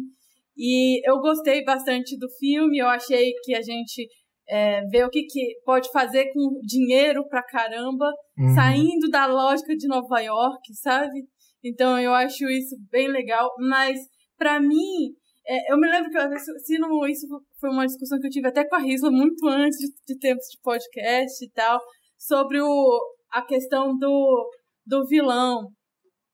E 0.56 1.00
eu 1.08 1.18
gostei 1.20 1.64
bastante 1.64 2.16
do 2.18 2.28
filme, 2.38 2.78
eu 2.78 2.88
achei 2.88 3.32
que 3.42 3.54
a 3.54 3.62
gente 3.62 4.06
é, 4.48 4.82
vê 4.86 5.04
o 5.04 5.10
que, 5.10 5.22
que 5.22 5.54
pode 5.64 5.90
fazer 5.90 6.32
com 6.32 6.60
dinheiro 6.62 7.26
pra 7.28 7.42
caramba, 7.42 8.10
uhum. 8.38 8.54
saindo 8.54 9.08
da 9.10 9.26
lógica 9.26 9.74
de 9.74 9.88
Nova 9.88 10.20
York, 10.20 10.74
sabe? 10.74 11.24
Então 11.64 11.98
eu 11.98 12.12
acho 12.12 12.48
isso 12.48 12.76
bem 12.90 13.08
legal, 13.08 13.50
mas 13.58 13.98
para 14.36 14.60
mim, 14.60 15.14
é, 15.46 15.72
eu 15.72 15.78
me 15.78 15.88
lembro 15.88 16.10
que 16.10 16.38
se 16.38 16.78
não, 16.78 17.06
isso 17.06 17.26
foi 17.60 17.70
uma 17.70 17.86
discussão 17.86 18.18
que 18.18 18.26
eu 18.26 18.30
tive 18.30 18.48
até 18.48 18.68
com 18.68 18.76
a 18.76 18.80
Risla 18.80 19.10
muito 19.10 19.46
antes 19.46 19.78
de, 19.78 19.88
de 20.06 20.18
tempos 20.18 20.46
de 20.50 20.60
podcast 20.62 21.44
e 21.44 21.50
tal, 21.50 21.80
sobre 22.18 22.60
o, 22.60 23.00
a 23.32 23.42
questão 23.42 23.96
do, 23.96 24.50
do 24.84 25.06
vilão 25.06 25.68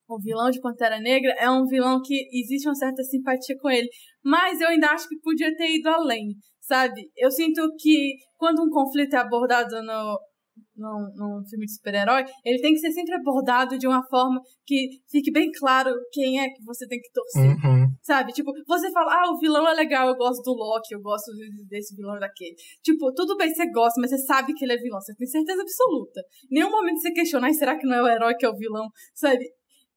o 0.09 0.19
vilão 0.19 0.51
de 0.51 0.61
Pantera 0.61 0.99
Negra 0.99 1.35
é 1.39 1.51
um 1.51 1.67
vilão 1.67 2.01
que 2.03 2.27
existe 2.33 2.67
uma 2.67 2.75
certa 2.75 3.03
simpatia 3.03 3.57
com 3.61 3.69
ele. 3.69 3.89
Mas 4.25 4.61
eu 4.61 4.69
ainda 4.69 4.91
acho 4.91 5.09
que 5.09 5.21
podia 5.21 5.55
ter 5.55 5.77
ido 5.77 5.89
além, 5.89 6.35
sabe? 6.61 7.11
Eu 7.17 7.31
sinto 7.31 7.69
que 7.79 8.15
quando 8.37 8.63
um 8.63 8.71
conflito 8.71 9.15
é 9.15 9.19
abordado 9.19 9.83
no, 9.83 10.19
num, 10.77 11.13
num 11.15 11.45
filme 11.49 11.67
de 11.67 11.75
super-herói, 11.75 12.25
ele 12.45 12.61
tem 12.61 12.73
que 12.73 12.81
ser 12.81 12.93
sempre 12.93 13.15
abordado 13.17 13.79
de 13.79 13.87
uma 13.87 14.03
forma 14.09 14.41
que 14.67 14.89
fique 15.11 15.31
bem 15.31 15.51
claro 15.59 15.91
quem 16.11 16.41
é 16.41 16.49
que 16.49 16.65
você 16.65 16.87
tem 16.87 16.99
que 16.99 17.11
torcer. 17.13 17.51
Uhum. 17.51 17.87
Sabe? 18.03 18.33
Tipo, 18.33 18.53
você 18.67 18.91
fala, 18.93 19.13
ah, 19.13 19.31
o 19.31 19.39
vilão 19.39 19.69
é 19.69 19.75
legal, 19.75 20.09
eu 20.09 20.17
gosto 20.17 20.43
do 20.43 20.53
Loki, 20.57 20.95
eu 20.95 21.03
gosto 21.03 21.31
desse 21.69 21.95
vilão 21.95 22.19
daquele. 22.19 22.55
Tipo, 22.83 23.13
tudo 23.13 23.37
bem, 23.37 23.53
você 23.53 23.71
gosta, 23.71 24.01
mas 24.01 24.11
você 24.11 24.19
sabe 24.19 24.55
que 24.55 24.65
ele 24.65 24.73
é 24.73 24.77
vilão, 24.79 25.01
você 25.01 25.15
tem 25.15 25.27
certeza 25.27 25.61
absoluta. 25.61 26.23
Em 26.51 26.55
nenhum 26.55 26.71
momento 26.71 26.99
você 26.99 27.13
questiona, 27.13 27.53
será 27.53 27.77
que 27.77 27.87
não 27.87 27.97
é 27.97 28.03
o 28.03 28.09
herói 28.09 28.35
que 28.37 28.47
é 28.47 28.49
o 28.49 28.57
vilão? 28.57 28.89
Sabe? 29.15 29.45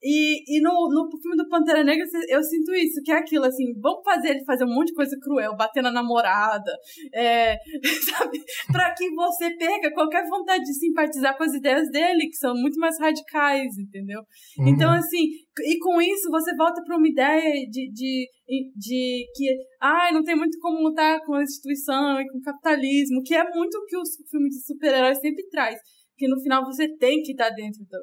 E, 0.03 0.57
e 0.57 0.61
no, 0.61 0.89
no 0.89 1.09
filme 1.21 1.37
do 1.37 1.47
Pantera 1.47 1.83
Negra 1.83 2.05
eu 2.27 2.41
sinto 2.43 2.73
isso, 2.73 3.01
que 3.03 3.11
é 3.11 3.17
aquilo 3.17 3.45
assim, 3.45 3.71
vamos 3.79 4.01
fazer 4.03 4.29
ele 4.29 4.45
fazer 4.45 4.65
um 4.65 4.73
monte 4.73 4.87
de 4.87 4.95
coisa 4.95 5.15
cruel, 5.21 5.55
bater 5.55 5.83
na 5.83 5.91
namorada, 5.91 6.71
é, 7.13 7.55
sabe? 8.09 8.39
Pra 8.71 8.93
que 8.95 9.09
você 9.11 9.55
perca 9.57 9.93
qualquer 9.93 10.27
vontade 10.27 10.63
de 10.63 10.73
simpatizar 10.73 11.37
com 11.37 11.43
as 11.43 11.53
ideias 11.53 11.89
dele, 11.91 12.27
que 12.27 12.35
são 12.35 12.55
muito 12.55 12.79
mais 12.79 12.99
radicais, 12.99 13.77
entendeu? 13.77 14.21
Uhum. 14.57 14.67
Então, 14.69 14.91
assim, 14.91 15.27
e 15.59 15.77
com 15.79 16.01
isso 16.01 16.31
você 16.31 16.55
volta 16.55 16.81
pra 16.83 16.97
uma 16.97 17.07
ideia 17.07 17.67
de, 17.69 17.91
de, 17.91 18.29
de 18.75 19.25
que, 19.35 19.55
ah, 19.79 20.09
não 20.11 20.23
tem 20.23 20.35
muito 20.35 20.57
como 20.59 20.81
lutar 20.81 21.19
com 21.25 21.35
a 21.35 21.43
instituição 21.43 22.19
e 22.19 22.27
com 22.27 22.39
o 22.39 22.41
capitalismo, 22.41 23.21
que 23.23 23.35
é 23.35 23.43
muito 23.53 23.75
o 23.75 23.85
que 23.85 23.97
o 23.97 24.03
filme 24.29 24.49
de 24.49 24.65
super-heróis 24.65 25.19
sempre 25.19 25.47
traz. 25.49 25.79
Que 26.17 26.27
no 26.27 26.39
final 26.41 26.63
você 26.65 26.87
tem 26.97 27.21
que 27.21 27.31
estar 27.31 27.49
dentro 27.49 27.83
do, 27.83 27.97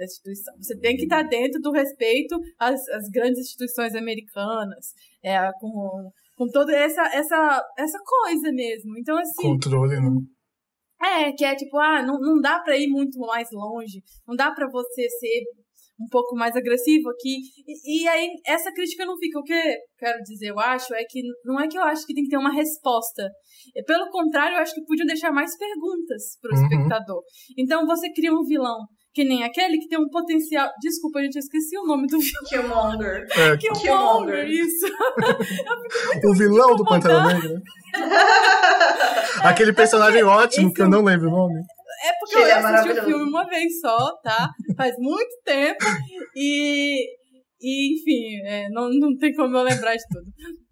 da 0.00 0.04
instituição. 0.04 0.54
Você 0.56 0.78
tem 0.78 0.96
que 0.96 1.02
estar 1.02 1.22
dentro 1.22 1.60
do 1.60 1.70
respeito 1.70 2.36
às, 2.58 2.80
às 2.88 3.08
grandes 3.10 3.40
instituições 3.40 3.94
americanas, 3.94 4.94
é, 5.22 5.38
com, 5.60 6.10
com 6.36 6.46
toda 6.48 6.74
essa, 6.74 7.02
essa, 7.14 7.62
essa 7.78 7.98
coisa 8.04 8.50
mesmo. 8.50 8.98
Então, 8.98 9.16
assim. 9.18 9.42
Controle, 9.42 10.00
né? 10.00 10.10
É, 11.02 11.32
que 11.32 11.44
é 11.44 11.54
tipo, 11.54 11.78
ah, 11.78 12.02
não, 12.02 12.18
não 12.18 12.40
dá 12.40 12.58
para 12.60 12.76
ir 12.76 12.88
muito 12.88 13.18
mais 13.20 13.48
longe, 13.52 14.02
não 14.28 14.36
dá 14.36 14.52
para 14.52 14.68
você 14.70 15.08
ser 15.08 15.44
um 15.98 16.08
pouco 16.10 16.34
mais 16.34 16.56
agressivo 16.56 17.08
aqui. 17.10 17.40
E, 17.66 18.02
e, 18.02 18.08
aí, 18.08 18.28
essa 18.46 18.72
crítica 18.72 19.04
não 19.04 19.16
fica. 19.18 19.38
O 19.38 19.42
que 19.42 19.52
eu 19.52 19.76
quero 19.98 20.22
dizer, 20.22 20.48
eu 20.48 20.58
acho, 20.58 20.94
é 20.94 21.04
que 21.04 21.22
não 21.44 21.60
é 21.60 21.68
que 21.68 21.78
eu 21.78 21.82
acho 21.82 22.06
que 22.06 22.14
tem 22.14 22.24
que 22.24 22.30
ter 22.30 22.38
uma 22.38 22.52
resposta. 22.52 23.30
Pelo 23.86 24.10
contrário, 24.10 24.56
eu 24.56 24.62
acho 24.62 24.74
que 24.74 24.84
podiam 24.84 25.06
deixar 25.06 25.30
mais 25.30 25.56
perguntas 25.56 26.38
para 26.40 26.54
o 26.54 26.58
uhum. 26.58 26.62
espectador. 26.64 27.22
Então, 27.58 27.86
você 27.86 28.10
cria 28.12 28.32
um 28.32 28.44
vilão 28.44 28.86
que 29.12 29.24
nem 29.24 29.42
aquele 29.42 29.78
que 29.78 29.88
tem 29.88 29.98
um 29.98 30.08
potencial. 30.08 30.70
Desculpa, 30.80 31.20
gente, 31.20 31.36
eu 31.36 31.40
esqueci 31.40 31.76
o 31.78 31.84
nome 31.84 32.06
do 32.06 32.18
vilão. 32.18 32.44
Killmonger. 32.48 33.26
É. 33.30 33.56
Killmonger, 33.56 33.82
Killmonger, 33.82 34.48
isso. 34.48 34.86
o 36.24 36.34
vilão 36.34 36.76
do 36.76 36.84
Pantera 36.84 37.24
Negra. 37.24 37.60
Aquele 39.42 39.72
personagem 39.72 40.20
é 40.20 40.24
ótimo, 40.24 40.66
Esse... 40.66 40.74
que 40.74 40.82
eu 40.82 40.88
não 40.88 41.02
lembro 41.02 41.28
o 41.28 41.32
nome. 41.32 41.60
É 42.02 42.12
porque 42.18 42.36
eu 42.36 42.46
é 42.46 42.52
assisti 42.52 43.00
o 43.00 43.04
filme 43.04 43.24
uma 43.24 43.44
vez 43.44 43.80
só, 43.80 44.16
tá? 44.22 44.48
Faz 44.76 44.94
muito 44.98 45.30
tempo. 45.44 45.84
E, 46.34 47.04
e 47.60 47.94
enfim, 47.94 48.40
é, 48.46 48.68
não, 48.70 48.88
não 48.88 49.16
tem 49.18 49.34
como 49.34 49.56
eu 49.56 49.62
lembrar 49.62 49.94
de 49.96 50.02
tudo. 50.10 50.24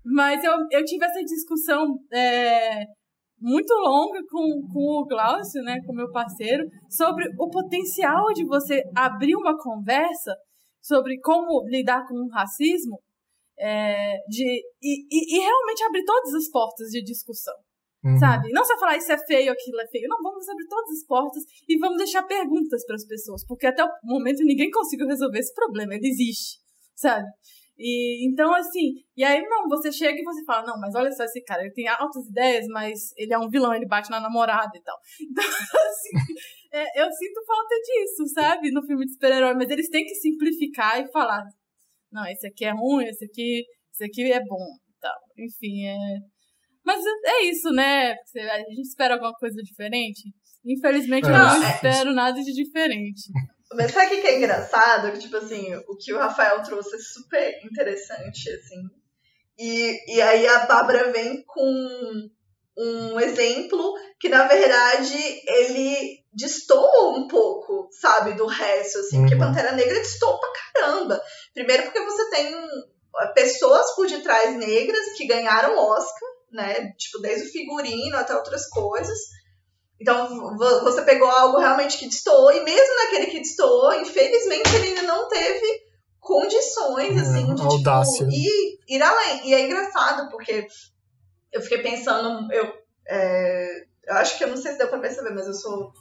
Mas 0.05 0.43
eu, 0.43 0.53
eu 0.71 0.85
tive 0.85 1.05
essa 1.05 1.23
discussão 1.23 1.99
é, 2.13 2.85
muito 3.41 3.73
longa 3.75 4.21
com, 4.31 4.67
com 4.73 5.01
o 5.01 5.07
Glaucio, 5.07 5.63
né, 5.63 5.81
com 5.87 5.93
meu 5.93 6.11
parceiro, 6.11 6.65
sobre 6.89 7.25
o 7.39 7.49
potencial 7.49 8.33
de 8.33 8.45
você 8.45 8.83
abrir 8.97 9.37
uma 9.37 9.57
conversa 9.57 10.35
sobre 10.81 11.21
como 11.21 11.67
lidar 11.69 12.07
com 12.07 12.15
o 12.15 12.29
racismo 12.29 12.99
é, 13.59 14.17
de, 14.29 14.63
e, 14.83 15.07
e, 15.11 15.37
e, 15.37 15.41
realmente 15.41 15.85
abrir 15.85 16.05
todas 16.05 16.35
as 16.35 16.49
portas 16.49 16.89
de 16.89 17.03
discussão. 17.03 17.55
Uhum. 18.05 18.17
Sabe? 18.17 18.51
Não 18.53 18.65
só 18.65 18.79
falar 18.79 18.97
isso 18.97 19.11
é 19.11 19.19
feio, 19.19 19.53
aquilo 19.53 19.81
é 19.81 19.87
feio. 19.89 20.09
Não, 20.09 20.23
vamos 20.23 20.49
abrir 20.49 20.67
todas 20.69 20.91
as 20.93 21.05
portas 21.05 21.43
e 21.69 21.77
vamos 21.79 21.99
deixar 21.99 22.23
perguntas 22.23 22.87
para 22.87 22.95
as 22.95 23.05
pessoas, 23.05 23.45
porque 23.45 23.67
até 23.67 23.85
o 23.85 23.89
momento 24.05 24.45
ninguém 24.45 24.71
conseguiu 24.71 25.09
resolver 25.09 25.41
esse 25.41 25.53
problema, 25.53 25.95
ele 25.95 26.09
existe, 26.09 26.59
sabe? 26.95 27.27
E 27.79 28.27
então, 28.27 28.53
assim, 28.55 28.95
e 29.17 29.23
aí 29.23 29.41
não, 29.43 29.69
você 29.69 29.93
chega 29.93 30.19
e 30.19 30.25
você 30.25 30.45
fala, 30.45 30.67
não, 30.67 30.81
mas 30.81 30.95
olha 30.97 31.13
só 31.13 31.23
esse 31.23 31.41
cara, 31.45 31.63
ele 31.63 31.73
tem 31.73 31.87
altas 31.87 32.27
ideias, 32.27 32.67
mas 32.67 33.13
ele 33.17 33.33
é 33.33 33.39
um 33.39 33.49
vilão, 33.49 33.73
ele 33.73 33.87
bate 33.87 34.11
na 34.11 34.21
namorada 34.21 34.77
e 34.77 34.83
tal. 34.83 34.97
Então, 35.31 35.45
assim, 35.45 36.35
é, 36.73 37.03
eu 37.03 37.11
sinto 37.11 37.45
falta 37.47 37.75
disso, 37.77 38.35
sabe? 38.35 38.71
No 38.73 38.83
filme 38.83 39.07
de 39.07 39.13
super-herói, 39.13 39.55
mas 39.55 39.71
eles 39.71 39.89
têm 39.89 40.05
que 40.05 40.15
simplificar 40.15 41.01
e 41.01 41.11
falar, 41.13 41.45
não, 42.11 42.27
esse 42.27 42.47
aqui 42.47 42.65
é 42.65 42.73
ruim, 42.73 43.05
esse 43.05 43.25
aqui, 43.25 43.65
esse 43.93 44.05
aqui 44.05 44.33
é 44.33 44.41
bom 44.41 44.67
e 44.89 45.01
tal. 45.01 45.17
Enfim, 45.39 45.87
é. 45.87 46.19
Mas 46.85 47.05
é 47.25 47.45
isso, 47.45 47.71
né? 47.71 48.13
A 48.13 48.59
gente 48.59 48.89
espera 48.89 49.15
alguma 49.15 49.33
coisa 49.35 49.63
diferente. 49.63 50.33
Infelizmente, 50.65 51.27
eu 51.27 51.33
não 51.33 51.63
é. 51.63 51.71
espero 51.75 52.13
nada 52.13 52.43
de 52.43 52.53
diferente. 52.53 53.31
Mas 53.75 53.93
sabe 53.93 54.17
o 54.17 54.21
que 54.21 54.27
é 54.27 54.39
engraçado? 54.39 55.13
Que, 55.13 55.19
tipo 55.19 55.37
assim, 55.37 55.75
o 55.89 55.97
que 55.97 56.13
o 56.13 56.19
Rafael 56.19 56.63
trouxe 56.63 56.97
é 56.97 56.99
super 56.99 57.65
interessante, 57.65 58.49
assim. 58.51 58.83
E, 59.59 60.17
e 60.17 60.23
aí 60.23 60.47
a 60.47 60.61
Bárbara 60.67 61.13
vem 61.13 61.45
com 61.45 62.31
um 62.79 63.21
exemplo 63.21 63.95
que, 64.21 64.29
na 64.29 64.47
verdade, 64.47 65.19
ele 65.47 66.25
destoa 66.33 67.19
um 67.19 67.27
pouco, 67.27 67.89
sabe, 67.91 68.35
do 68.35 68.47
resto, 68.47 68.99
assim. 69.01 69.17
Uhum. 69.17 69.23
Porque 69.23 69.37
Pantera 69.37 69.73
Negra 69.73 69.99
destoa 69.99 70.39
pra 70.39 70.51
caramba. 70.73 71.21
Primeiro 71.53 71.83
porque 71.85 72.01
você 72.01 72.31
tem 72.31 72.55
pessoas 73.35 73.95
por 73.97 74.07
detrás 74.07 74.57
negras 74.57 75.13
que 75.17 75.27
ganharam 75.27 75.77
Oscar, 75.77 76.29
né? 76.53 76.93
Tipo, 76.93 77.19
desde 77.19 77.49
o 77.49 77.53
figurino 77.53 78.17
até 78.17 78.35
outras 78.35 78.69
coisas. 78.69 79.19
Então, 80.01 80.57
você 80.57 81.03
pegou 81.03 81.29
algo 81.29 81.59
realmente 81.59 81.99
que 81.99 82.07
destoou, 82.07 82.53
e 82.53 82.63
mesmo 82.63 82.95
naquele 82.97 83.27
que 83.27 83.41
destoou, 83.41 83.93
infelizmente 83.95 84.75
ele 84.77 84.89
ainda 84.89 85.03
não 85.03 85.29
teve 85.29 85.89
condições, 86.21 87.17
é, 87.17 87.21
assim, 87.21 87.55
de 87.55 87.69
tipo, 87.69 88.31
ir, 88.31 88.79
ir 88.89 89.03
além. 89.03 89.49
E 89.49 89.55
é 89.55 89.61
engraçado, 89.67 90.31
porque 90.31 90.69
eu 91.53 91.61
fiquei 91.63 91.79
pensando, 91.79 92.53
eu, 92.53 92.73
é, 93.09 93.83
eu 94.07 94.15
acho 94.17 94.39
que 94.39 94.45
eu 94.45 94.49
não 94.49 94.57
sei 94.57 94.73
se 94.73 94.79
deu 94.79 94.89
pra 94.89 94.99
perceber, 95.01 95.31
mas 95.31 95.47
eu 95.47 95.55
sou 95.55 95.93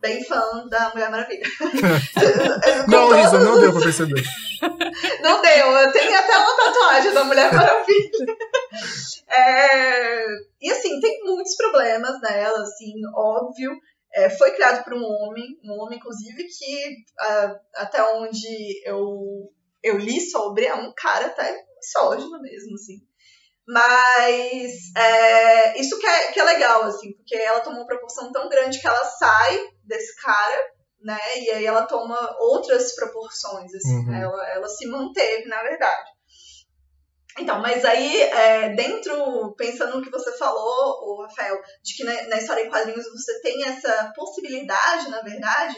bem 0.00 0.24
fã 0.24 0.66
da 0.68 0.90
Mulher 0.90 1.10
Maravilha. 1.10 1.46
não, 2.88 3.12
Lisa, 3.12 3.38
não 3.38 3.60
deu 3.60 3.72
pra 3.72 3.82
perceber. 3.82 4.24
não 5.22 5.42
deu, 5.42 5.66
eu 5.66 5.92
tenho 5.92 6.18
até 6.18 6.36
uma 6.36 6.56
tatuagem 6.56 7.12
da 7.12 7.24
Mulher 7.24 7.52
Maravilha. 7.52 8.36
É, 9.28 10.26
assim, 10.90 11.00
tem 11.00 11.20
muitos 11.22 11.56
problemas 11.56 12.20
nela, 12.20 12.62
assim, 12.62 12.92
óbvio. 13.14 13.72
É, 14.12 14.28
foi 14.28 14.50
criado 14.52 14.82
por 14.82 14.94
um 14.94 15.04
homem, 15.04 15.46
um 15.64 15.80
homem, 15.80 15.98
inclusive, 15.98 16.44
que 16.44 16.94
uh, 17.20 17.60
até 17.76 18.02
onde 18.14 18.82
eu, 18.84 19.52
eu 19.82 19.96
li 19.96 20.20
sobre, 20.20 20.66
é 20.66 20.74
um 20.74 20.92
cara 20.96 21.26
até 21.26 21.64
misógino 21.76 22.40
mesmo, 22.42 22.74
assim. 22.74 22.98
Mas 23.68 24.72
é, 24.96 25.80
isso 25.80 25.96
que 26.00 26.06
é, 26.06 26.32
que 26.32 26.40
é 26.40 26.44
legal, 26.44 26.82
assim, 26.82 27.12
porque 27.12 27.36
ela 27.36 27.60
tomou 27.60 27.80
uma 27.80 27.86
proporção 27.86 28.32
tão 28.32 28.48
grande 28.48 28.80
que 28.80 28.86
ela 28.86 29.04
sai 29.04 29.60
desse 29.84 30.20
cara, 30.20 30.58
né? 31.02 31.18
E 31.38 31.50
aí 31.50 31.64
ela 31.64 31.86
toma 31.86 32.18
outras 32.40 32.96
proporções, 32.96 33.72
assim, 33.72 33.94
uhum. 33.94 34.06
né? 34.06 34.22
ela, 34.22 34.48
ela 34.50 34.68
se 34.68 34.88
manteve, 34.88 35.46
na 35.46 35.62
verdade. 35.62 36.10
Então, 37.38 37.60
mas 37.60 37.84
aí, 37.84 38.22
é, 38.22 38.74
dentro, 38.74 39.54
pensando 39.56 39.96
no 39.96 40.02
que 40.02 40.10
você 40.10 40.36
falou, 40.36 40.98
o 41.02 41.22
Rafael, 41.22 41.56
de 41.82 41.96
que 41.96 42.04
na, 42.04 42.28
na, 42.28 42.36
história 42.36 42.64
em 42.64 42.68
quadrinhos 42.68 43.04
você 43.04 43.40
tem 43.40 43.64
essa 43.64 44.12
possibilidade, 44.14 45.08
na 45.08 45.22
verdade, 45.22 45.76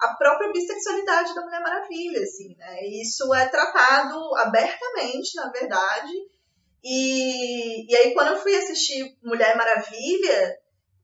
a 0.00 0.14
própria 0.14 0.52
bissexualidade 0.52 1.34
da 1.34 1.42
Mulher 1.42 1.60
Maravilha, 1.60 2.20
assim, 2.20 2.54
né? 2.56 2.86
Isso 2.86 3.32
é 3.34 3.48
tratado 3.48 4.36
abertamente, 4.36 5.34
na 5.36 5.50
verdade, 5.50 6.12
e, 6.84 7.90
e 7.90 7.96
aí, 7.96 8.12
quando 8.12 8.34
eu 8.34 8.36
fui 8.36 8.54
assistir 8.54 9.16
Mulher 9.22 9.56
Maravilha, 9.56 10.54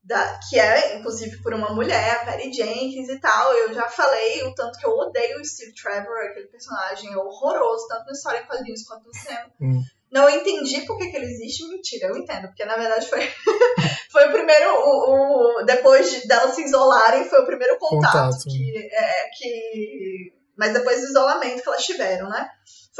da, 0.03 0.39
que 0.49 0.59
é 0.59 0.97
inclusive 0.97 1.43
por 1.43 1.53
uma 1.55 1.75
mulher, 1.75 2.17
a 2.17 2.25
Patty 2.25 2.53
Jenkins 2.53 3.09
e 3.09 3.21
tal, 3.21 3.53
eu 3.55 3.75
já 3.75 3.89
falei 3.89 4.43
o 4.45 4.55
tanto 4.55 4.79
que 4.79 4.87
eu 4.87 4.93
odeio 4.93 5.41
o 5.41 5.45
Steve 5.45 5.75
Trevor, 5.75 6.17
aquele 6.25 6.47
personagem 6.47 7.15
horroroso, 7.17 7.87
tanto 7.89 8.07
na 8.07 8.13
história 8.13 8.41
em 8.41 8.47
quadrinhos 8.47 8.83
quanto 8.85 9.07
no 9.07 9.15
cinema. 9.15 9.51
Hum. 9.61 9.83
Não 10.11 10.29
entendi 10.29 10.81
por 10.83 10.99
que, 10.99 11.09
que 11.09 11.17
ele 11.17 11.27
existe, 11.27 11.69
mentira, 11.69 12.09
eu 12.09 12.17
entendo, 12.17 12.49
porque 12.49 12.65
na 12.65 12.77
verdade 12.77 13.09
foi, 13.09 13.21
foi 14.11 14.29
o 14.29 14.33
primeiro, 14.33 14.71
o, 14.75 15.61
o, 15.61 15.65
depois 15.65 16.11
de, 16.11 16.27
delas 16.27 16.55
se 16.55 16.65
isolarem, 16.65 17.29
foi 17.29 17.43
o 17.43 17.47
primeiro 17.47 17.79
contato, 17.79 18.13
contato. 18.13 18.45
Que, 18.45 18.89
é, 18.93 19.29
que. 19.39 20.33
Mas 20.57 20.73
depois 20.73 21.01
do 21.01 21.07
isolamento 21.07 21.63
que 21.63 21.69
elas 21.69 21.87
tiveram, 21.87 22.29
né? 22.29 22.51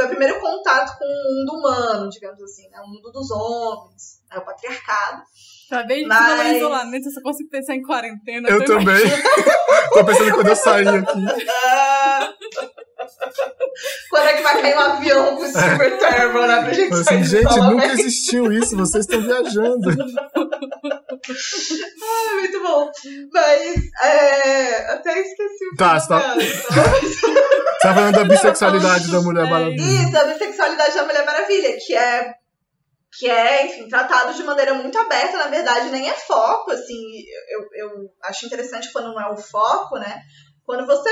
foi 0.01 0.07
o 0.07 0.09
primeiro 0.09 0.41
contato 0.41 0.99
com 0.99 1.05
o 1.05 1.09
mundo 1.09 1.59
humano, 1.59 2.09
digamos 2.09 2.43
assim, 2.43 2.69
né? 2.71 2.81
O 2.81 2.89
mundo 2.89 3.11
dos 3.13 3.31
homens, 3.31 4.23
né? 4.31 4.39
o 4.39 4.45
patriarcado. 4.45 5.23
Acabei 5.71 6.03
de 6.03 6.09
Mas... 6.09 6.19
falar 6.19 6.53
isolamento, 6.53 7.07
eu 7.07 7.13
só 7.13 7.23
consigo 7.23 7.49
pensar 7.49 7.77
em 7.77 7.83
quarentena. 7.83 8.49
Eu 8.49 8.65
também. 8.65 8.99
Tô 9.95 10.05
pensando 10.05 10.35
quando 10.35 10.49
eu 10.49 10.57
sair 10.57 10.89
aqui. 10.89 11.25
quando 14.11 14.27
é 14.27 14.33
que 14.35 14.43
vai 14.43 14.61
cair 14.61 14.77
um 14.77 14.81
avião 14.81 15.37
com 15.37 15.47
Super 15.47 15.97
Turbo, 15.97 16.45
né? 16.47 16.63
Pra 16.63 16.73
gente 16.73 16.93
assim, 16.93 17.23
Gente, 17.23 17.57
nunca 17.57 17.87
existiu 17.87 18.53
isso, 18.53 18.77
vocês 18.77 19.05
estão 19.05 19.23
viajando. 19.23 19.91
ah, 19.91 19.97
muito 22.35 22.61
bom. 22.63 22.91
Mas, 23.33 23.77
é... 24.03 24.93
até 24.93 25.21
esqueci 25.21 25.67
o 25.67 25.71
que 25.71 25.77
tá, 25.77 26.01
tá. 26.01 26.35
Você 26.35 26.51
tá 27.81 27.95
falando 27.95 28.17
da 28.17 28.25
bissexualidade 28.25 29.09
da 29.11 29.21
Mulher 29.21 29.49
Maravilha. 29.49 29.83
Isso, 29.83 30.19
a 30.19 30.25
bissexualidade 30.25 30.95
da 30.95 31.05
Mulher 31.05 31.25
Maravilha, 31.25 31.77
que 31.87 31.97
é, 31.97 32.35
que 33.13 33.29
é, 33.29 33.67
enfim, 33.67 33.89
tratado 33.89 34.35
de 34.35 34.43
maneira 34.45 34.75
muito 34.75 34.97
aberta, 34.99 35.37
na 35.37 35.49
verdade, 35.49 35.91
nem 35.91 36.09
é 36.09 36.15
foco, 36.15 36.71
assim, 36.71 36.95
eu, 37.49 37.69
eu 37.75 38.11
acho 38.23 38.47
interessante 38.47 38.93
quando 38.93 39.13
não 39.13 39.21
é 39.21 39.33
o 39.33 39.37
foco, 39.37 39.97
né? 39.99 40.23
Quando 40.65 40.87
você. 40.87 41.11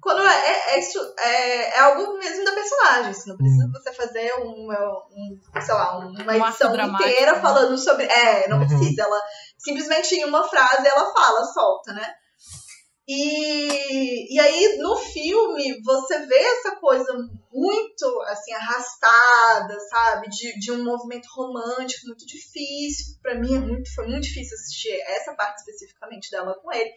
Quando 0.00 0.20
é, 0.20 0.76
é, 0.76 0.80
é, 1.18 1.76
é 1.76 1.80
algo 1.80 2.18
mesmo 2.18 2.44
da 2.44 2.52
personagem, 2.52 3.10
assim, 3.10 3.30
não 3.30 3.36
precisa 3.36 3.66
hum. 3.66 3.72
você 3.72 3.92
fazer 3.92 4.32
um, 4.34 4.68
um, 4.72 5.60
sei 5.60 5.74
lá, 5.74 5.98
uma 5.98 6.36
edição 6.36 6.72
um 6.72 6.94
inteira 6.94 7.32
né? 7.32 7.40
falando 7.40 7.76
sobre. 7.76 8.06
É, 8.06 8.48
não 8.48 8.60
uhum. 8.60 8.66
precisa. 8.66 9.02
Ela 9.02 9.20
simplesmente 9.58 10.14
em 10.14 10.24
uma 10.24 10.44
frase 10.44 10.86
ela 10.86 11.12
fala, 11.12 11.44
solta, 11.46 11.92
né? 11.92 12.14
E, 13.10 14.34
e 14.34 14.38
aí, 14.38 14.76
no 14.76 14.94
filme, 14.94 15.80
você 15.82 16.26
vê 16.26 16.36
essa 16.36 16.76
coisa 16.76 17.10
muito, 17.50 18.22
assim, 18.26 18.52
arrastada, 18.52 19.80
sabe? 19.88 20.28
De, 20.28 20.58
de 20.58 20.72
um 20.72 20.84
movimento 20.84 21.26
romântico 21.34 22.06
muito 22.06 22.26
difícil. 22.26 23.16
para 23.22 23.34
mim, 23.34 23.56
é 23.56 23.60
muito, 23.60 23.94
foi 23.94 24.06
muito 24.06 24.24
difícil 24.24 24.54
assistir 24.58 24.92
essa 25.06 25.32
parte 25.34 25.60
especificamente 25.60 26.30
dela 26.30 26.54
com 26.62 26.70
ele. 26.70 26.92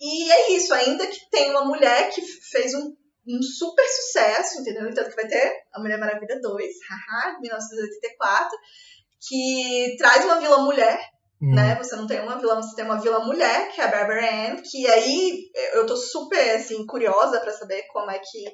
E 0.00 0.32
é 0.32 0.52
isso, 0.54 0.74
ainda 0.74 1.06
que 1.06 1.30
tem 1.30 1.50
uma 1.50 1.64
mulher 1.64 2.10
que 2.10 2.20
fez 2.20 2.74
um, 2.74 2.96
um 3.28 3.40
super 3.40 3.86
sucesso, 3.86 4.60
entendeu? 4.60 4.88
Entanto, 4.88 5.10
que 5.10 5.16
vai 5.16 5.28
ter 5.28 5.52
a 5.72 5.78
Mulher 5.78 5.98
Maravilha 5.98 6.40
2, 6.40 6.74
haha, 6.88 7.38
1984, 7.40 8.58
que 9.20 9.94
traz 9.98 10.24
uma 10.24 10.40
vilã 10.40 10.64
mulher, 10.64 10.98
hum. 11.40 11.54
né? 11.54 11.76
Você 11.76 11.96
não 11.96 12.06
tem 12.06 12.20
uma 12.20 12.38
vilã, 12.38 12.56
você 12.56 12.74
tem 12.74 12.84
uma 12.84 13.00
vilã 13.00 13.20
mulher, 13.20 13.70
que 13.70 13.80
é 13.80 13.84
a 13.84 13.88
Barbara 13.88 14.50
Ann, 14.50 14.62
que 14.62 14.86
aí 14.88 15.50
eu 15.74 15.86
tô 15.86 15.96
super, 15.96 16.56
assim, 16.56 16.86
curiosa 16.86 17.40
para 17.40 17.52
saber 17.52 17.82
como 17.92 18.10
é 18.10 18.18
que 18.18 18.44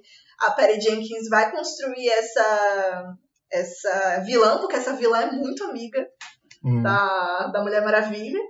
a 0.41 0.51
Patty 0.51 0.81
Jenkins 0.81 1.29
vai 1.29 1.51
construir 1.51 2.09
essa, 2.09 3.17
essa 3.51 4.21
vilã, 4.21 4.59
porque 4.59 4.77
essa 4.77 4.95
vilã 4.95 5.21
é 5.21 5.33
muito 5.33 5.65
amiga 5.65 6.07
hum. 6.65 6.83
da, 6.83 7.47
da 7.49 7.63
Mulher 7.63 7.83
Maravilha. 7.83 8.41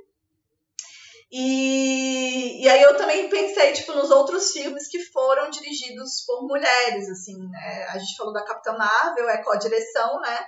E, 1.36 2.62
e 2.62 2.68
aí 2.68 2.80
eu 2.82 2.96
também 2.96 3.28
pensei, 3.28 3.72
tipo, 3.72 3.92
nos 3.92 4.08
outros 4.12 4.52
filmes 4.52 4.86
que 4.86 5.00
foram 5.06 5.50
dirigidos 5.50 6.24
por 6.24 6.46
mulheres, 6.46 7.08
assim, 7.08 7.36
né? 7.48 7.86
A 7.88 7.98
gente 7.98 8.16
falou 8.16 8.32
da 8.32 8.44
Capitã 8.44 8.76
Marvel, 8.76 9.28
é 9.28 9.42
co-direção, 9.42 10.20
né? 10.20 10.46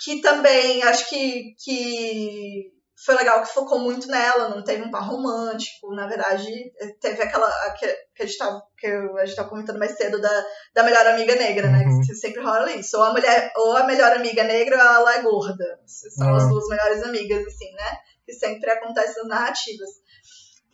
Que 0.00 0.20
também 0.20 0.82
acho 0.82 1.08
que, 1.08 1.54
que 1.62 2.72
foi 3.04 3.14
legal 3.14 3.42
que 3.42 3.54
focou 3.54 3.78
muito 3.78 4.08
nela, 4.08 4.48
não 4.48 4.62
teve 4.62 4.82
um 4.82 4.90
par 4.90 5.06
romântico, 5.06 5.94
na 5.94 6.06
verdade, 6.06 6.72
teve 7.00 7.22
aquela 7.22 7.48
que, 7.74 7.86
que 8.14 8.22
a 8.22 8.26
gente 8.26 8.38
tava, 8.38 8.62
que 8.76 8.86
a 8.86 9.24
gente 9.24 9.36
tava 9.36 9.48
comentando 9.48 9.78
mais 9.78 9.96
cedo 9.96 10.20
da, 10.20 10.46
da 10.74 10.82
melhor 10.82 11.06
amiga 11.06 11.36
negra, 11.36 11.68
né? 11.68 11.84
Uhum. 11.84 12.00
Que 12.00 12.14
sempre 12.14 12.42
rola 12.42 12.72
isso. 12.72 12.96
Ou 12.96 13.04
a 13.04 13.12
mulher, 13.12 13.52
ou 13.56 13.76
a 13.76 13.84
melhor 13.84 14.16
amiga 14.16 14.42
negra 14.42 14.76
ou 14.76 14.82
ela 14.82 15.14
é 15.14 15.22
gorda. 15.22 15.78
São 15.86 16.28
uhum. 16.28 16.36
as 16.36 16.48
duas 16.48 16.68
melhores 16.68 17.02
amigas, 17.04 17.46
assim, 17.46 17.70
né? 17.72 17.98
Que 18.26 18.32
sempre 18.32 18.70
acontece 18.70 19.16
nas 19.18 19.28
narrativas. 19.28 19.90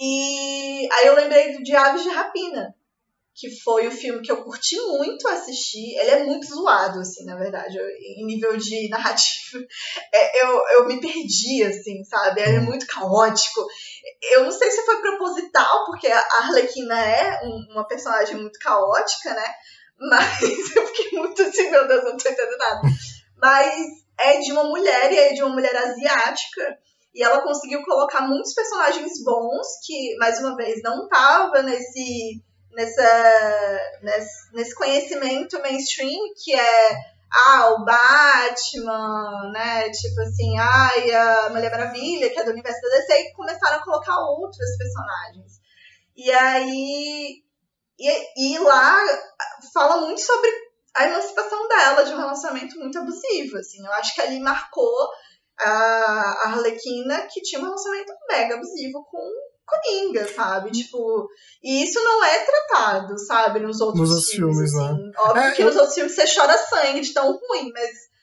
E 0.00 0.88
aí 0.92 1.06
eu 1.06 1.14
lembrei 1.14 1.62
de 1.62 1.76
Aves 1.76 2.02
de 2.02 2.08
Rapina, 2.08 2.74
que 3.34 3.50
foi 3.62 3.88
o 3.88 3.90
filme 3.90 4.22
que 4.22 4.30
eu 4.30 4.44
curti 4.44 4.76
muito 4.76 5.26
assistir. 5.28 5.98
Ele 5.98 6.10
é 6.10 6.24
muito 6.24 6.46
zoado, 6.46 7.00
assim, 7.00 7.24
na 7.24 7.36
verdade, 7.36 7.76
eu, 7.76 7.84
em 7.84 8.24
nível 8.26 8.56
de 8.56 8.88
narrativa. 8.90 9.58
É, 10.12 10.42
eu, 10.42 10.62
eu 10.70 10.86
me 10.86 11.00
perdi, 11.00 11.64
assim, 11.64 12.04
sabe? 12.04 12.40
Ele 12.40 12.56
é 12.56 12.60
hum. 12.60 12.64
muito 12.64 12.86
caótico. 12.86 13.66
Eu 14.22 14.44
não 14.44 14.52
sei 14.52 14.70
se 14.70 14.84
foi 14.84 15.00
proposital, 15.00 15.84
porque 15.86 16.06
a 16.06 16.24
Arlequina 16.42 16.98
é 17.00 17.40
um, 17.42 17.72
uma 17.72 17.86
personagem 17.86 18.36
muito 18.36 18.58
caótica, 18.60 19.34
né? 19.34 19.54
Mas 19.98 20.40
eu 20.76 20.86
fiquei 20.86 21.18
muito 21.18 21.42
assim, 21.42 21.70
meu 21.70 21.88
Deus, 21.88 22.04
não 22.04 22.16
tô 22.16 22.28
entendendo 22.28 22.56
nada. 22.56 22.82
Mas 23.36 23.86
é 24.20 24.38
de 24.38 24.52
uma 24.52 24.64
mulher, 24.64 25.12
e 25.12 25.18
é 25.18 25.32
de 25.32 25.42
uma 25.42 25.52
mulher 25.52 25.74
asiática 25.76 26.78
e 27.14 27.22
ela 27.22 27.42
conseguiu 27.42 27.82
colocar 27.84 28.22
muitos 28.22 28.52
personagens 28.52 29.22
bons 29.22 29.66
que, 29.84 30.16
mais 30.18 30.40
uma 30.40 30.56
vez, 30.56 30.82
não 30.82 31.08
tava 31.08 31.62
nesse, 31.62 32.42
nessa, 32.74 33.80
nesse, 34.02 34.52
nesse 34.54 34.74
conhecimento 34.74 35.60
mainstream 35.60 36.20
que 36.42 36.54
é 36.54 36.96
ah, 37.34 37.70
o 37.70 37.84
Batman, 37.84 39.50
né? 39.52 39.90
Tipo 39.90 40.20
assim, 40.20 40.56
ai, 40.58 41.10
a 41.12 41.50
Mulher 41.50 41.70
Maravilha, 41.70 42.30
que 42.30 42.38
é 42.38 42.44
do 42.44 42.52
universo 42.52 42.80
da 42.82 42.88
DC, 42.90 43.12
e 43.12 43.32
começaram 43.32 43.76
a 43.76 43.84
colocar 43.84 44.16
outros 44.20 44.76
personagens. 44.78 45.60
E 46.16 46.30
aí. 46.30 47.42
E, 47.98 48.54
e 48.54 48.58
lá 48.58 48.96
fala 49.72 50.00
muito 50.00 50.20
sobre 50.20 50.50
a 50.94 51.06
emancipação 51.06 51.68
dela 51.68 52.04
de 52.04 52.12
um 52.12 52.18
relacionamento 52.18 52.78
muito 52.78 52.98
abusivo, 52.98 53.58
assim. 53.58 53.84
Eu 53.84 53.92
acho 53.94 54.14
que 54.14 54.20
ali 54.20 54.38
marcou 54.40 55.10
a 55.58 56.48
Arlequina 56.48 57.26
que 57.32 57.40
tinha 57.42 57.60
um 57.60 57.64
relacionamento 57.64 58.12
mega 58.28 58.54
abusivo 58.54 59.04
com 59.04 59.18
Coringa, 59.66 60.26
sabe? 60.32 60.70
Tipo, 60.70 61.28
e 61.62 61.84
isso 61.84 62.02
não 62.02 62.24
é 62.24 62.44
tratado, 62.44 63.18
sabe, 63.18 63.60
nos 63.60 63.80
outros, 63.80 64.10
nos 64.10 64.28
filmes. 64.28 64.56
filmes 64.56 64.74
né? 64.74 64.84
assim. 64.84 65.12
Óbvio 65.16 65.42
é, 65.42 65.50
que 65.52 65.62
eu... 65.62 65.66
nos 65.66 65.76
outros 65.76 65.94
filmes 65.94 66.14
você 66.14 66.34
chora 66.34 66.58
sangue 66.58 67.00
de 67.00 67.14
tão 67.14 67.32
ruim, 67.32 67.72
mas 67.72 68.14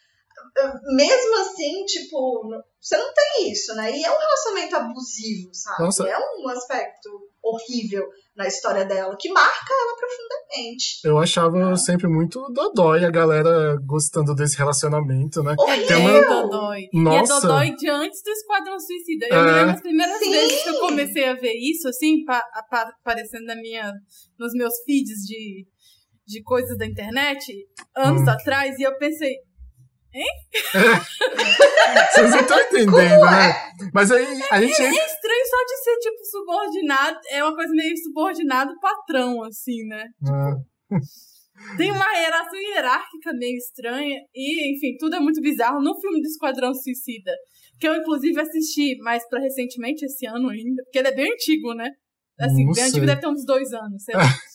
mesmo 0.96 1.42
assim, 1.42 1.86
tipo, 1.86 2.50
você 2.80 2.98
não 2.98 3.14
tem 3.14 3.52
isso, 3.52 3.74
né? 3.76 3.92
E 3.92 4.04
é 4.04 4.12
um 4.12 4.20
relacionamento 4.20 4.76
abusivo, 4.76 5.50
sabe? 5.54 5.84
Nossa. 5.84 6.08
É 6.08 6.18
um 6.18 6.48
aspecto 6.50 7.31
horrível 7.44 8.04
na 8.36 8.48
história 8.48 8.86
dela, 8.86 9.16
que 9.20 9.30
marca 9.30 9.74
ela 9.74 9.96
profundamente. 9.98 11.00
Eu 11.04 11.18
achava 11.18 11.76
sempre 11.76 12.08
muito 12.08 12.40
dodói 12.54 13.04
a 13.04 13.12
galera 13.12 13.78
gostando 13.86 14.34
desse 14.34 14.58
relacionamento, 14.58 15.44
né? 15.44 15.56
Horrível! 15.58 15.88
Tem 15.88 15.98
uma... 15.98 16.22
dodói. 16.22 16.82
Nossa. 16.94 17.34
E 17.34 17.38
é 17.38 17.42
dodói 17.42 17.76
de 17.76 17.90
antes 17.90 18.22
do 18.24 18.32
Esquadrão 18.32 18.80
Suicida. 18.80 19.28
Eu 19.30 19.36
é... 19.36 19.44
me 19.44 19.52
lembro 19.52 19.72
as 19.72 19.82
primeiras 19.82 20.20
Sim. 20.20 20.32
vezes 20.32 20.64
que 20.64 20.70
eu 20.70 20.80
comecei 20.80 21.26
a 21.26 21.34
ver 21.34 21.54
isso, 21.54 21.88
assim, 21.88 22.24
pa 22.26 22.42
aparecendo 22.56 23.46
na 23.46 23.56
minha, 23.56 23.92
nos 24.40 24.54
meus 24.54 24.74
feeds 24.86 25.26
de, 25.26 25.68
de 26.26 26.44
coisas 26.44 26.78
da 26.78 26.86
internet, 26.86 27.54
anos 27.96 28.22
hum. 28.22 28.30
atrás, 28.30 28.78
e 28.80 28.84
eu 28.84 28.98
pensei, 28.98 29.36
Hein? 30.14 30.28
Vocês 32.12 32.30
não 32.32 32.40
estão 32.42 32.60
entendendo, 32.60 33.22
né? 33.22 33.50
É? 33.50 33.90
Mas 33.94 34.12
aí 34.12 34.26
a 34.52 34.62
gente. 34.62 34.82
É, 34.82 34.86
é, 34.86 34.90
estranho 34.90 35.46
só 35.46 35.66
de 35.66 35.84
ser, 35.84 35.98
tipo, 36.00 36.26
subordinado. 36.26 37.20
É 37.30 37.44
uma 37.44 37.56
coisa 37.56 37.74
meio 37.74 37.96
subordinado 37.98 38.80
patrão, 38.80 39.44
assim, 39.44 39.86
né? 39.88 40.06
Ah. 40.28 40.56
Tem 41.78 41.92
uma 41.92 42.12
relação 42.12 42.60
hierárquica 42.60 43.34
meio 43.34 43.56
estranha. 43.58 44.20
E, 44.36 44.76
enfim, 44.76 44.98
tudo 45.00 45.16
é 45.16 45.20
muito 45.20 45.42
bizarro. 45.42 45.82
No 45.82 46.00
filme 46.00 46.22
do 46.22 46.28
Esquadrão 46.28 46.74
Suicida, 46.74 47.32
que 47.80 47.88
eu, 47.88 47.96
inclusive, 47.96 48.40
assisti 48.40 48.98
mais 49.02 49.28
pra 49.30 49.40
recentemente, 49.40 50.06
esse 50.06 50.26
ano 50.28 50.50
ainda, 50.50 50.84
porque 50.84 51.00
ele 51.00 51.08
é 51.08 51.16
bem 51.16 51.32
antigo, 51.32 51.74
né? 51.74 51.90
Assim, 52.40 52.66
não 52.66 52.74
bem 52.74 52.84
sei. 52.84 52.86
antigo, 52.86 53.06
deve 53.06 53.22
ter 53.22 53.28
uns 53.28 53.46
dois 53.46 53.72
anos, 53.72 54.04
sei 54.04 54.16
lá. 54.16 54.24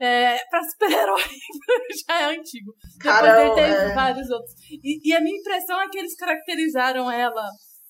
é, 0.00 0.38
pra 0.48 0.62
super-herói 0.62 1.22
já 2.06 2.20
é 2.20 2.36
antigo. 2.36 2.72
Caramba, 3.00 3.50
Depois 3.50 3.58
ele 3.58 3.76
teve 3.76 3.90
é. 3.90 3.94
vários 3.94 4.30
outros. 4.30 4.54
E, 4.70 5.10
e, 5.10 5.14
a 5.14 5.20
minha 5.20 5.36
impressão 5.36 5.80
é 5.80 5.88
que 5.88 5.98
eles 5.98 6.14
caracterizaram 6.14 7.10
ela 7.10 7.44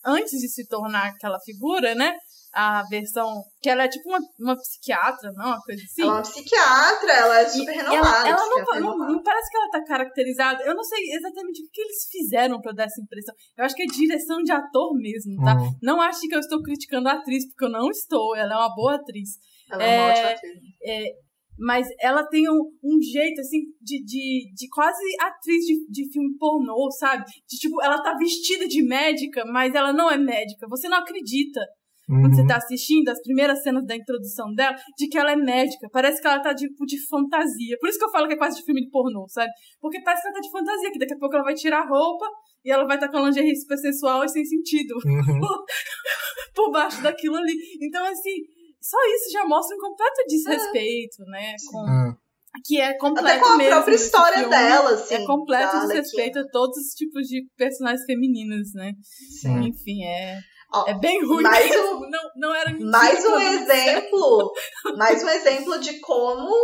antes 0.04 0.40
de 0.40 0.48
se 0.48 0.66
tornar 0.66 1.09
aquela 1.09 1.38
figura, 1.40 1.94
né? 1.94 2.16
A 2.54 2.82
versão. 2.88 3.42
Que 3.61 3.68
ela 3.68 3.84
é 3.84 3.88
tipo 3.88 4.09
uma, 4.09 4.20
uma 4.40 4.56
psiquiatra, 4.56 5.30
não? 5.34 5.48
Uma 5.48 5.61
coisa 5.61 5.82
assim. 5.84 6.02
Ela 6.02 6.11
é 6.11 6.14
uma 6.14 6.22
psiquiatra, 6.22 7.12
ela 7.12 7.40
é 7.40 7.48
super 7.48 7.72
renomada. 7.72 8.28
Ela, 8.28 8.28
ela 8.28 8.80
não, 8.80 8.96
não, 8.96 9.09
não, 9.12 9.22
parece 9.22 9.50
que 9.50 9.56
ela 9.59 9.70
tá 9.70 9.84
caracterizada. 9.84 10.64
Eu 10.64 10.74
não 10.74 10.82
sei 10.82 11.12
exatamente 11.12 11.62
o 11.62 11.68
que 11.70 11.80
eles 11.82 12.09
fizeram 12.11 12.59
pra 12.62 12.72
dar 12.72 12.84
essa 12.84 13.02
impressão. 13.02 13.34
Eu 13.54 13.66
acho 13.66 13.74
que 13.74 13.82
é 13.82 13.86
direção 13.86 14.42
de 14.42 14.50
ator 14.50 14.94
mesmo, 14.96 15.36
tá? 15.44 15.56
Uhum. 15.56 15.70
Não 15.82 16.00
acho 16.00 16.20
que 16.20 16.34
eu 16.34 16.40
estou 16.40 16.62
criticando 16.62 17.11
a 17.11 17.12
atriz, 17.12 17.46
porque 17.48 17.66
eu 17.66 17.70
não 17.70 17.90
estou. 17.90 18.34
Ela 18.34 18.54
é 18.54 18.56
uma 18.56 18.74
boa 18.74 18.94
atriz. 18.94 19.28
Ela 19.70 19.84
é, 19.84 19.94
é 19.94 20.00
uma 20.00 20.11
ótima 20.11 20.30
atriz. 20.30 20.62
É, 20.82 21.28
mas 21.59 21.86
ela 22.00 22.24
tem 22.24 22.48
um, 22.48 22.70
um 22.82 23.00
jeito, 23.02 23.40
assim, 23.40 23.62
de, 23.80 24.04
de, 24.04 24.52
de 24.54 24.68
quase 24.68 25.02
atriz 25.20 25.64
de, 25.64 25.86
de 25.90 26.12
filme 26.12 26.36
pornô, 26.38 26.90
sabe? 26.92 27.24
De 27.48 27.56
tipo, 27.59 27.82
ela 27.82 28.02
tá 28.02 28.14
vestida 28.16 28.66
de 28.66 28.82
médica, 28.82 29.44
mas 29.46 29.74
ela 29.74 29.92
não 29.92 30.11
é 30.11 30.16
médica. 30.16 30.68
Você 30.68 30.88
não 30.88 30.98
acredita. 30.98 31.61
Uhum. 32.09 32.22
Quando 32.22 32.36
você 32.36 32.40
uhum. 32.40 32.46
tá 32.46 32.56
assistindo 32.56 33.09
as 33.09 33.20
primeiras 33.20 33.62
cenas 33.62 33.84
da 33.84 33.94
introdução 33.94 34.54
dela, 34.54 34.74
de 34.96 35.09
que 35.09 35.18
ela 35.18 35.32
é 35.32 35.36
médica. 35.36 35.88
Parece 35.92 36.22
que 36.22 36.26
ela 36.26 36.40
tá 36.40 36.54
tipo 36.54 36.86
de 36.86 36.96
fantasia. 37.06 37.76
Por 37.80 37.88
isso 37.88 37.98
que 37.98 38.04
eu 38.04 38.11
falo 38.11 38.26
que 38.26 38.34
é 38.34 38.38
quase 38.38 38.59
de 38.59 38.64
filme 38.64 38.82
de 38.82 38.90
pornô, 38.90 39.26
sabe? 39.28 39.50
Porque 39.80 40.00
parece 40.02 40.22
que 40.22 40.28
ela 40.28 40.36
tá 40.36 40.40
de 40.40 40.50
fantasia, 40.50 40.92
que 40.92 40.98
daqui 40.98 41.14
a 41.14 41.18
pouco 41.18 41.34
ela 41.34 41.44
vai 41.44 41.54
tirar 41.54 41.80
a 41.80 41.88
roupa 41.88 42.26
e 42.64 42.70
ela 42.70 42.86
vai 42.86 42.96
estar 42.96 43.09
tá 43.09 43.12
com 43.12 43.18
a 43.18 43.28
lingerie 43.28 43.54
super 43.56 43.76
sensual 43.76 44.24
e 44.24 44.28
sem 44.28 44.44
sentido. 44.44 44.94
Uhum. 45.04 45.40
por 46.54 46.70
baixo 46.72 47.02
daquilo 47.02 47.36
ali. 47.36 47.54
Então, 47.80 48.04
assim, 48.04 48.42
só 48.81 48.97
isso 49.14 49.31
já 49.33 49.45
mostra 49.45 49.76
um 49.76 49.81
completo 49.81 50.24
desrespeito, 50.26 51.22
é. 51.22 51.31
né? 51.31 51.55
Com, 51.70 51.87
é. 51.89 52.16
Que 52.64 52.81
é 52.81 52.97
completo 52.97 53.29
Até 53.29 53.39
com 53.41 53.47
a 53.47 53.57
mesmo, 53.57 53.72
própria 53.72 53.95
história 53.95 54.39
filme. 54.39 54.51
dela, 54.51 54.91
assim. 54.91 55.14
É 55.14 55.26
completo 55.26 55.81
desrespeito 55.81 56.39
a 56.39 56.49
todos 56.51 56.76
os 56.76 56.95
tipos 56.95 57.26
de 57.26 57.47
personagens 57.57 58.05
femininas, 58.05 58.72
né? 58.74 58.93
Sim. 59.41 59.68
Enfim, 59.68 60.05
é... 60.05 60.39
é 60.87 60.95
bem 60.99 61.24
ruim 61.24 61.43
mais 61.43 61.68
mesmo. 61.68 61.97
Um, 61.97 62.11
não, 62.11 62.31
não 62.37 62.55
era 62.55 62.76
Mais 62.81 63.24
um 63.24 63.39
exemplo. 63.39 64.53
mais 64.97 65.22
um 65.22 65.29
exemplo 65.29 65.79
de 65.79 66.01
como 66.01 66.55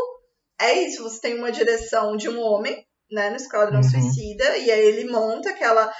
é 0.60 0.84
isso. 0.84 1.02
Você 1.02 1.20
tem 1.20 1.38
uma 1.38 1.52
direção 1.52 2.16
de 2.16 2.28
um 2.28 2.40
homem, 2.40 2.84
né, 3.10 3.30
no 3.30 3.36
Esquadrão 3.36 3.76
uhum. 3.76 3.82
Suicida, 3.82 4.56
e 4.56 4.70
aí 4.70 4.86
ele 4.86 5.10
monta 5.10 5.50
aquela. 5.50 5.92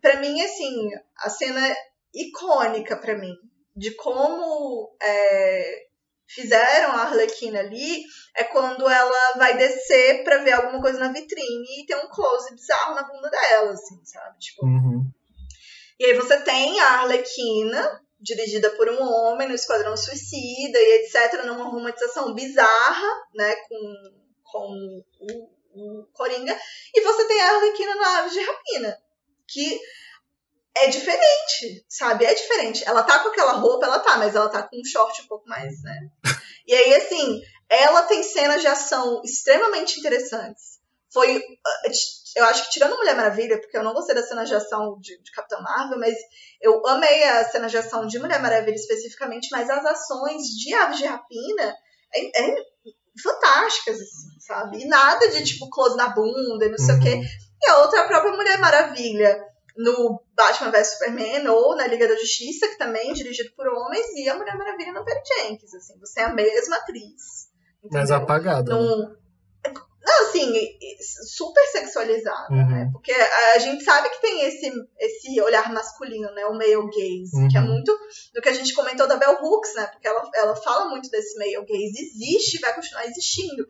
Para 0.00 0.20
mim, 0.20 0.40
assim, 0.42 0.88
a 1.18 1.30
cena 1.30 1.74
icônica 2.14 2.96
para 2.96 3.16
mim 3.16 3.32
de 3.74 3.92
como 3.92 4.94
é, 5.02 5.86
fizeram 6.26 6.92
a 6.92 7.02
Arlequina 7.02 7.60
ali 7.60 8.04
é 8.34 8.44
quando 8.44 8.88
ela 8.88 9.32
vai 9.36 9.56
descer 9.56 10.24
para 10.24 10.38
ver 10.38 10.52
alguma 10.52 10.80
coisa 10.80 10.98
na 10.98 11.12
vitrine 11.12 11.82
e 11.82 11.86
tem 11.86 11.96
um 11.96 12.08
close 12.08 12.54
bizarro 12.54 12.94
na 12.94 13.02
bunda 13.02 13.30
dela, 13.30 13.72
assim, 13.72 14.00
sabe? 14.04 14.38
Tipo. 14.38 14.66
Uhum. 14.66 15.10
E 15.98 16.06
aí 16.06 16.14
você 16.14 16.40
tem 16.40 16.80
a 16.80 17.00
Arlequina, 17.00 18.02
dirigida 18.20 18.70
por 18.70 18.88
um 18.88 19.02
homem 19.02 19.48
no 19.48 19.54
Esquadrão 19.54 19.96
Suicida 19.96 20.78
e 20.78 21.04
etc., 21.04 21.44
numa 21.44 21.64
romantização 21.64 22.34
bizarra, 22.34 23.08
né, 23.34 23.54
com, 23.68 24.12
com 24.42 25.02
o, 25.20 25.50
o 25.74 26.06
Coringa, 26.12 26.58
e 26.94 27.00
você 27.02 27.28
tem 27.28 27.40
a 27.40 27.56
Arlequina 27.56 27.94
na 27.94 28.18
Aves 28.18 28.32
de 28.32 28.40
Rapina, 28.40 28.98
que 29.46 29.80
é 30.76 30.88
diferente, 30.88 31.84
sabe? 31.88 32.24
É 32.24 32.34
diferente. 32.34 32.82
Ela 32.86 33.02
tá 33.02 33.18
com 33.20 33.28
aquela 33.28 33.52
roupa, 33.52 33.86
ela 33.86 33.98
tá, 33.98 34.16
mas 34.16 34.34
ela 34.34 34.48
tá 34.48 34.62
com 34.62 34.80
um 34.80 34.84
short 34.84 35.22
um 35.22 35.26
pouco 35.26 35.48
mais, 35.48 35.82
né? 35.82 36.08
E 36.64 36.72
aí, 36.72 36.94
assim, 36.94 37.42
ela 37.68 38.02
tem 38.02 38.22
cenas 38.22 38.60
de 38.60 38.68
ação 38.68 39.20
extremamente 39.24 39.98
interessantes. 39.98 40.78
Foi. 41.12 41.38
Uh, 41.38 41.92
eu 42.36 42.44
acho 42.44 42.64
que 42.64 42.70
tirando 42.70 42.96
Mulher 42.96 43.16
Maravilha, 43.16 43.60
porque 43.60 43.76
eu 43.76 43.82
não 43.82 43.92
gostei 43.92 44.14
da 44.14 44.22
cena 44.22 44.44
de 44.44 44.54
ação 44.54 44.96
de, 45.00 45.20
de 45.20 45.32
Capitão 45.32 45.60
Marvel, 45.60 45.98
mas 45.98 46.14
eu 46.60 46.80
amei 46.86 47.24
a 47.24 47.44
cena 47.50 47.68
de 47.68 47.76
ação 47.76 48.06
de 48.06 48.16
Mulher 48.20 48.40
Maravilha 48.40 48.76
especificamente, 48.76 49.48
mas 49.50 49.68
as 49.68 49.84
ações 49.84 50.44
de 50.44 50.72
Aves 50.72 50.98
de 50.98 51.04
Rapina 51.04 51.76
é, 52.14 52.42
é 52.42 52.54
fantásticas, 53.20 53.96
assim, 53.96 54.40
sabe? 54.40 54.82
E 54.82 54.86
nada 54.86 55.28
de 55.28 55.44
tipo 55.44 55.68
close 55.68 55.96
na 55.96 56.10
bunda 56.10 56.64
e 56.64 56.70
não 56.70 56.78
sei 56.78 56.94
uhum. 56.94 57.00
o 57.00 57.02
quê. 57.02 57.20
E 57.60 57.68
a 57.68 57.78
outra 57.78 57.98
é 57.98 58.02
a 58.02 58.06
própria 58.06 58.36
Mulher 58.36 58.58
Maravilha 58.58 59.51
no 59.76 60.22
Batman 60.34 60.70
vs 60.70 60.92
Superman 60.92 61.48
ou 61.48 61.76
na 61.76 61.86
Liga 61.86 62.08
da 62.08 62.16
Justiça, 62.16 62.68
que 62.68 62.78
também 62.78 63.10
é 63.10 63.14
dirigido 63.14 63.52
por 63.56 63.66
homens, 63.68 64.06
e 64.14 64.28
a 64.28 64.34
Mulher 64.36 64.56
Maravilha 64.56 64.92
no 64.92 65.04
Perry 65.04 65.20
Jenkins, 65.24 65.74
assim, 65.74 65.98
você 65.98 66.20
é 66.20 66.24
a 66.24 66.34
mesma 66.34 66.76
atriz. 66.76 67.50
Entendeu? 67.78 67.98
Mais 67.98 68.10
apagada. 68.10 68.74
Num, 68.74 68.98
né? 68.98 69.16
Não, 70.04 70.28
assim, 70.28 70.52
super 71.00 71.64
sexualizada, 71.68 72.52
uhum. 72.52 72.68
né? 72.68 72.90
Porque 72.92 73.12
a 73.12 73.58
gente 73.60 73.84
sabe 73.84 74.10
que 74.10 74.20
tem 74.20 74.42
esse, 74.42 74.72
esse 74.98 75.40
olhar 75.40 75.72
masculino, 75.72 76.28
né? 76.32 76.44
O 76.46 76.54
male 76.54 76.74
gaze, 76.90 77.30
uhum. 77.34 77.48
que 77.48 77.56
é 77.56 77.60
uhum. 77.60 77.68
muito 77.68 77.96
do 78.34 78.42
que 78.42 78.48
a 78.48 78.52
gente 78.52 78.74
comentou 78.74 79.06
da 79.06 79.16
Bell 79.16 79.38
Hooks, 79.40 79.74
né? 79.76 79.86
Porque 79.86 80.08
ela, 80.08 80.28
ela 80.34 80.56
fala 80.56 80.88
muito 80.88 81.08
desse 81.08 81.38
male 81.38 81.64
gaze. 81.64 82.02
Existe 82.02 82.56
e 82.56 82.60
vai 82.60 82.74
continuar 82.74 83.06
existindo. 83.06 83.64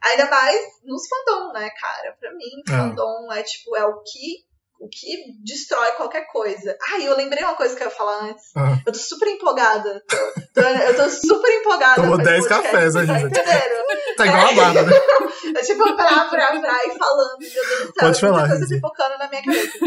Ainda 0.00 0.30
mais 0.30 0.58
nos 0.84 1.02
fandom, 1.06 1.52
né, 1.52 1.68
cara? 1.78 2.16
Pra 2.18 2.32
mim, 2.32 2.62
é. 2.66 2.70
fandom 2.70 3.30
é 3.30 3.42
tipo, 3.42 3.76
é 3.76 3.84
o 3.84 4.02
que 4.02 4.46
o 4.80 4.88
que 4.88 5.32
destrói 5.42 5.92
qualquer 5.92 6.26
coisa. 6.26 6.76
Ai, 6.92 7.06
eu 7.06 7.16
lembrei 7.16 7.42
uma 7.42 7.54
coisa 7.54 7.74
que 7.74 7.82
eu 7.82 7.86
ia 7.86 7.94
falar 7.94 8.24
antes. 8.24 8.44
Ah. 8.56 8.78
Eu 8.86 8.92
tô 8.92 8.98
super 8.98 9.28
empolgada. 9.28 10.02
Tô, 10.08 10.16
tô, 10.54 10.60
eu 10.60 10.96
tô 10.96 11.10
super 11.10 11.50
empolgada. 11.60 12.02
Tomou 12.02 12.18
10 12.18 12.46
cafés, 12.46 12.94
né, 12.94 13.06
gente? 13.06 13.34
Tá, 14.16 14.26
igual 14.26 14.48
a 14.48 14.52
barba, 14.52 14.82
né? 14.82 14.92
É 15.56 15.62
tipo, 15.62 15.82
pra, 15.96 16.24
pra, 16.26 16.60
pra 16.60 16.86
ir 16.86 16.98
falando, 16.98 17.38
meu 17.38 17.50
Deus 17.50 17.66
do 17.66 17.84
céu. 17.84 17.92
Pode 17.98 18.20
falar. 18.20 18.48
coisa 18.48 18.66
pipocando 18.68 19.18
na 19.18 19.28
minha 19.28 19.42
cabeça. 19.42 19.78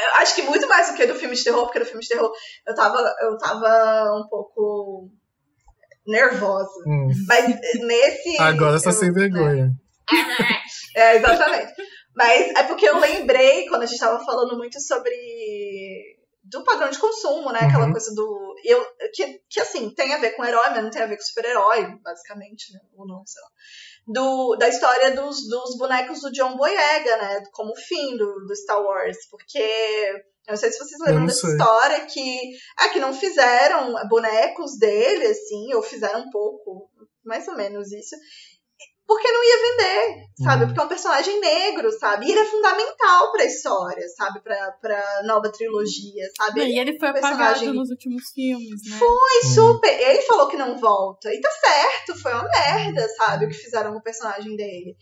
Eu 0.00 0.14
acho 0.16 0.34
que 0.34 0.42
muito 0.42 0.68
mais 0.68 0.90
do 0.90 0.96
que 0.96 1.06
do 1.06 1.14
filme 1.14 1.36
de 1.36 1.44
terror, 1.44 1.64
porque 1.64 1.78
no 1.78 1.86
filme 1.86 2.02
de 2.02 2.08
terror 2.08 2.30
eu 2.66 2.74
tava, 2.74 3.14
eu 3.20 3.38
tava 3.38 4.18
um 4.18 4.28
pouco 4.28 5.10
nervosa. 6.06 6.70
Hum. 6.86 7.08
Mas 7.28 7.46
nesse. 7.80 8.40
Agora 8.40 8.78
você 8.78 8.84
tá 8.84 8.92
sem 8.92 9.12
vergonha. 9.12 9.70
É, 10.96 11.00
é, 11.00 11.16
exatamente. 11.16 11.72
Mas 12.14 12.50
é 12.56 12.62
porque 12.62 12.88
eu 12.88 12.98
lembrei 12.98 13.66
quando 13.66 13.82
a 13.82 13.86
gente 13.86 13.98
tava 13.98 14.24
falando 14.24 14.56
muito 14.56 14.80
sobre 14.80 15.14
do 16.44 16.62
padrão 16.62 16.90
de 16.90 16.98
consumo, 16.98 17.50
né? 17.50 17.60
Aquela 17.62 17.86
uhum. 17.86 17.92
coisa 17.92 18.14
do. 18.14 18.54
Eu, 18.62 18.86
que, 19.12 19.40
que 19.48 19.60
assim, 19.60 19.90
tem 19.90 20.12
a 20.12 20.18
ver 20.18 20.32
com 20.32 20.44
herói, 20.44 20.68
mas 20.70 20.82
não 20.82 20.90
tem 20.90 21.02
a 21.02 21.06
ver 21.06 21.16
com 21.16 21.22
super-herói, 21.22 21.98
basicamente, 22.02 22.72
né? 22.72 22.80
Ou 22.96 23.06
não, 23.06 23.24
sei 23.26 23.42
lá. 23.42 23.48
Do, 24.06 24.56
da 24.56 24.68
história 24.68 25.12
dos, 25.12 25.48
dos 25.48 25.78
bonecos 25.78 26.20
do 26.20 26.30
John 26.30 26.56
Boyega, 26.56 27.16
né? 27.16 27.42
Como 27.52 27.74
fim 27.74 28.16
do, 28.16 28.46
do 28.46 28.54
Star 28.54 28.82
Wars. 28.82 29.16
Porque. 29.30 29.58
Eu 30.46 30.52
não 30.52 30.58
sei 30.58 30.70
se 30.70 30.78
vocês 30.78 31.00
lembram 31.00 31.24
dessa 31.24 31.48
história 31.48 32.04
que. 32.04 32.58
É, 32.78 32.88
que 32.90 33.00
não 33.00 33.14
fizeram 33.14 33.94
bonecos 34.08 34.78
dele, 34.78 35.26
assim, 35.28 35.72
ou 35.72 35.82
fizeram 35.82 36.20
um 36.20 36.30
pouco, 36.30 36.90
mais 37.24 37.48
ou 37.48 37.56
menos 37.56 37.90
isso 37.90 38.14
porque 39.14 39.30
não 39.30 39.44
ia 39.44 39.58
vender, 39.60 40.26
sabe? 40.42 40.62
Uhum. 40.62 40.68
Porque 40.68 40.80
é 40.80 40.84
um 40.84 40.88
personagem 40.88 41.40
negro, 41.40 41.92
sabe? 41.92 42.26
E 42.26 42.32
ele 42.32 42.40
é 42.40 42.44
fundamental 42.44 43.30
pra 43.30 43.44
história, 43.44 44.08
sabe? 44.08 44.40
Pra, 44.40 44.72
pra 44.80 45.22
nova 45.24 45.52
trilogia, 45.52 46.24
sabe? 46.36 46.64
E 46.64 46.78
ele 46.80 46.98
foi 46.98 47.08
um 47.08 47.12
apagado 47.12 47.72
nos 47.72 47.90
últimos 47.90 48.30
filmes, 48.34 48.90
né? 48.90 48.96
Foi, 48.98 49.08
uhum. 49.08 49.50
super. 49.54 49.88
Ele 49.88 50.22
falou 50.22 50.48
que 50.48 50.56
não 50.56 50.76
volta. 50.76 51.32
E 51.32 51.40
tá 51.40 51.48
certo, 51.48 52.20
foi 52.20 52.32
uma 52.32 52.48
merda, 52.48 53.06
sabe? 53.16 53.46
O 53.46 53.48
que 53.48 53.54
fizeram 53.54 53.92
com 53.92 53.98
o 53.98 54.02
personagem 54.02 54.56
dele. 54.56 54.96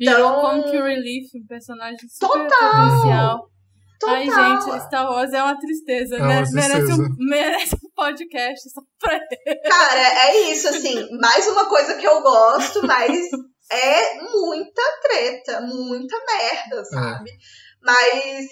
Então, 0.00 0.14
Virou 0.14 0.40
Comic 0.40 0.70
Relief, 0.70 1.30
um 1.34 1.46
personagem 1.48 2.08
super 2.08 2.46
Total. 2.46 2.70
potencial. 2.70 3.50
Total. 3.98 4.14
Ai, 4.14 4.24
gente, 4.24 4.84
Star 4.86 5.10
Wars 5.10 5.32
é 5.32 5.42
uma 5.42 5.58
tristeza, 5.58 6.16
é 6.16 6.20
né? 6.20 6.42
Uma 6.42 6.52
merece, 6.52 6.92
um, 6.92 7.08
merece 7.18 7.74
um 7.74 7.87
podcast 7.98 8.70
só 8.70 8.80
pra 9.00 9.14
ele. 9.16 9.60
Cara, 9.62 10.28
é 10.28 10.50
isso, 10.52 10.68
assim, 10.68 11.18
mais 11.18 11.48
uma 11.48 11.68
coisa 11.68 11.96
que 11.96 12.06
eu 12.06 12.22
gosto, 12.22 12.86
mas 12.86 13.28
é 13.70 14.20
muita 14.22 14.82
treta, 15.02 15.60
muita 15.62 16.16
merda, 16.24 16.80
é. 16.80 16.84
sabe? 16.84 17.30
É. 17.30 17.34
Mas 17.82 18.46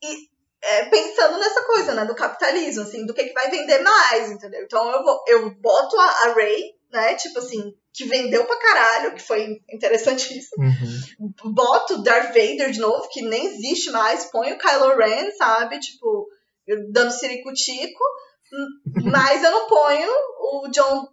e, 0.00 0.28
é, 0.62 0.84
pensando 0.86 1.38
nessa 1.38 1.62
coisa, 1.64 1.92
né, 1.92 2.04
do 2.04 2.14
capitalismo, 2.14 2.82
assim, 2.82 3.04
do 3.04 3.12
que, 3.12 3.24
que 3.24 3.34
vai 3.34 3.50
vender 3.50 3.80
mais, 3.80 4.30
entendeu? 4.30 4.62
Então 4.62 4.88
eu, 4.92 5.02
vou, 5.02 5.24
eu 5.26 5.50
boto 5.56 5.98
a, 5.98 6.06
a 6.06 6.32
Ray, 6.34 6.74
né, 6.92 7.14
tipo 7.16 7.40
assim, 7.40 7.74
que 7.92 8.04
vendeu 8.04 8.44
pra 8.44 8.58
caralho, 8.58 9.14
que 9.14 9.22
foi 9.22 9.60
interessantíssimo. 9.68 10.64
Uhum. 10.64 11.52
Boto 11.52 12.02
Darth 12.02 12.28
Vader 12.28 12.70
de 12.70 12.78
novo, 12.78 13.08
que 13.08 13.22
nem 13.22 13.46
existe 13.46 13.90
mais, 13.90 14.26
põe 14.30 14.52
o 14.52 14.58
Kylo 14.58 14.96
Ren, 14.96 15.32
sabe? 15.32 15.80
Tipo, 15.80 16.28
dando 16.90 17.10
ciricutico. 17.10 18.02
Mas 19.04 19.42
eu 19.42 19.50
não 19.50 19.66
ponho 19.68 20.10
o 20.40 20.68
John 20.68 21.08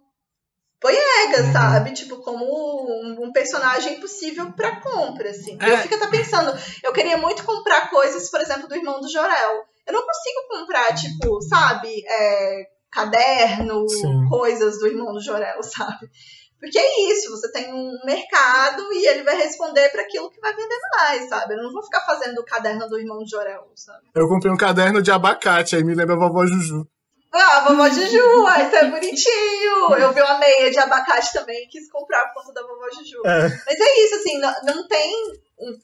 Boyega, 0.82 1.42
uhum. 1.44 1.52
sabe? 1.52 1.92
Tipo, 1.92 2.16
como 2.16 2.44
um, 2.44 3.24
um 3.24 3.32
personagem 3.32 4.00
possível 4.00 4.52
para 4.52 4.80
compra, 4.80 5.30
assim. 5.30 5.56
É. 5.60 5.72
Eu 5.72 5.78
fico 5.78 5.94
até 5.94 6.08
pensando, 6.08 6.52
eu 6.82 6.92
queria 6.92 7.16
muito 7.16 7.44
comprar 7.44 7.88
coisas, 7.88 8.28
por 8.28 8.40
exemplo, 8.40 8.66
do 8.66 8.74
irmão 8.74 9.00
do 9.00 9.10
Jorel. 9.10 9.64
Eu 9.86 9.92
não 9.92 10.04
consigo 10.04 10.48
comprar, 10.48 10.94
tipo, 10.94 11.40
sabe, 11.42 12.04
é, 12.06 12.66
caderno, 12.90 13.88
Sim. 13.88 14.28
coisas 14.28 14.78
do 14.78 14.88
irmão 14.88 15.12
do 15.12 15.22
Jorel, 15.22 15.62
sabe? 15.64 16.10
Porque 16.58 16.78
é 16.78 17.12
isso, 17.12 17.28
você 17.30 17.50
tem 17.50 17.72
um 17.74 17.98
mercado 18.04 18.84
e 18.92 19.06
ele 19.08 19.24
vai 19.24 19.36
responder 19.36 19.88
para 19.88 20.02
aquilo 20.02 20.30
que 20.30 20.40
vai 20.40 20.54
vendendo 20.54 20.80
mais, 20.96 21.28
sabe? 21.28 21.54
Eu 21.54 21.62
não 21.62 21.72
vou 21.72 21.82
ficar 21.82 22.02
fazendo 22.02 22.38
o 22.38 22.44
caderno 22.44 22.88
do 22.88 22.98
irmão 22.98 23.24
de 23.24 23.30
Jorel, 23.30 23.68
sabe? 23.74 24.02
Eu 24.14 24.28
comprei 24.28 24.52
um 24.52 24.56
caderno 24.56 25.02
de 25.02 25.10
abacate, 25.10 25.74
aí 25.74 25.82
me 25.82 25.92
lembra 25.92 26.14
a 26.14 26.18
vovó 26.18 26.46
Juju. 26.46 26.86
Ah, 27.34 27.56
a 27.56 27.68
vovó 27.68 27.88
Juju, 27.88 28.46
ah, 28.46 28.62
isso 28.62 28.76
é 28.76 28.90
bonitinho. 28.90 29.96
Eu 29.98 30.12
vi 30.12 30.20
uma 30.20 30.38
meia 30.38 30.70
de 30.70 30.78
abacate 30.78 31.32
também, 31.32 31.66
quis 31.68 31.90
comprar 31.90 32.26
por 32.28 32.42
conta 32.42 32.52
da 32.52 32.66
vovó 32.66 32.90
Juju. 32.90 33.22
É. 33.24 33.48
Mas 33.66 33.80
é 33.80 34.04
isso, 34.04 34.14
assim, 34.16 34.38
não, 34.38 34.54
não 34.64 34.86
tem 34.86 35.12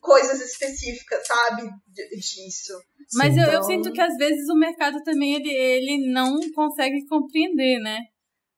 coisas 0.00 0.40
específicas, 0.40 1.26
sabe, 1.26 1.70
disso. 1.88 2.78
Mas 3.14 3.32
Sim, 3.32 3.40
eu, 3.40 3.46
então... 3.46 3.54
eu 3.54 3.62
sinto 3.62 3.92
que 3.92 4.00
às 4.00 4.16
vezes 4.16 4.48
o 4.50 4.58
mercado 4.58 5.02
também 5.02 5.34
ele, 5.34 5.50
ele 5.50 6.12
não 6.12 6.38
consegue 6.54 7.06
compreender, 7.06 7.78
né? 7.80 7.98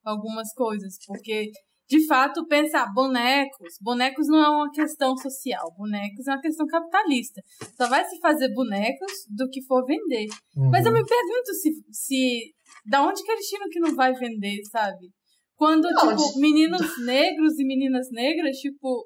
Algumas 0.05 0.53
coisas, 0.55 0.99
porque 1.07 1.53
de 1.91 2.07
fato, 2.07 2.47
pensar 2.47 2.86
bonecos. 2.95 3.74
Bonecos 3.80 4.28
não 4.28 4.38
é 4.38 4.49
uma 4.49 4.70
questão 4.70 5.16
social, 5.16 5.74
bonecos 5.76 6.28
é 6.28 6.30
uma 6.30 6.41
questão 6.41 6.64
capitalista. 6.64 7.43
Só 7.76 7.88
vai 7.88 8.05
se 8.05 8.16
fazer 8.20 8.55
bonecos 8.55 9.12
do 9.28 9.49
que 9.51 9.61
for 9.66 9.84
vender. 9.84 10.28
Uhum. 10.57 10.70
Mas 10.70 10.86
eu 10.86 10.93
me 10.93 11.05
pergunto 11.05 11.53
se, 11.53 11.70
se. 11.91 12.55
Da 12.86 13.03
onde 13.03 13.24
que 13.24 13.32
eles 13.32 13.45
tiram 13.45 13.68
que 13.68 13.80
não 13.80 13.97
vai 13.97 14.14
vender, 14.14 14.61
sabe? 14.70 15.11
Quando, 15.57 15.91
não, 15.91 16.16
tipo, 16.16 16.34
de... 16.34 16.41
meninos 16.41 17.05
negros 17.05 17.59
e 17.59 17.64
meninas 17.66 18.07
negras, 18.12 18.57
tipo, 18.59 19.05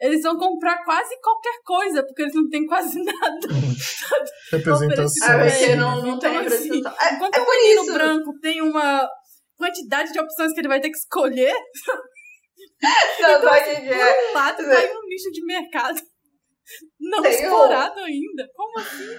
eles 0.00 0.22
vão 0.22 0.38
comprar 0.38 0.84
quase 0.84 1.20
qualquer 1.20 1.58
coisa, 1.64 2.06
porque 2.06 2.22
eles 2.22 2.34
não 2.34 2.48
têm 2.48 2.64
quase 2.64 3.02
nada. 3.02 3.48
Representação. 4.52 5.28
Ah, 5.28 5.50
porque 5.50 5.74
não, 5.74 6.02
não 6.06 6.18
tem 6.20 6.30
então, 6.30 6.46
assim, 6.46 6.68
representação. 6.68 7.08
É, 7.08 7.14
enquanto 7.14 7.34
é 7.34 7.40
o 7.40 7.50
menino 7.50 7.82
isso. 7.82 7.92
branco 7.92 8.38
tem 8.40 8.62
uma 8.62 9.08
quantidade 9.64 10.12
de 10.12 10.20
opções 10.20 10.52
que 10.52 10.60
ele 10.60 10.68
vai 10.68 10.80
ter 10.80 10.90
que 10.90 10.96
escolher. 10.96 11.54
Não, 13.20 13.34
então, 13.38 13.52
assim, 13.52 13.88
por 13.88 13.90
um 13.94 14.34
lado, 14.34 14.56
tá 14.56 14.78
aí 14.78 14.90
um 14.90 15.08
nicho 15.08 15.30
de 15.32 15.44
mercado 15.44 16.00
não 17.00 17.22
tem 17.22 17.32
explorado 17.32 18.00
um... 18.00 18.04
ainda. 18.04 18.48
Como 18.54 18.78
assim? 18.78 19.16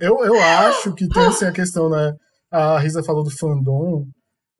Eu, 0.00 0.24
eu 0.24 0.40
acho 0.40 0.94
que 0.94 1.08
tem 1.08 1.26
assim, 1.26 1.44
a 1.44 1.52
questão, 1.52 1.88
né? 1.88 2.12
A 2.50 2.78
Risa 2.78 3.02
falou 3.02 3.24
do 3.24 3.30
fandom. 3.30 4.04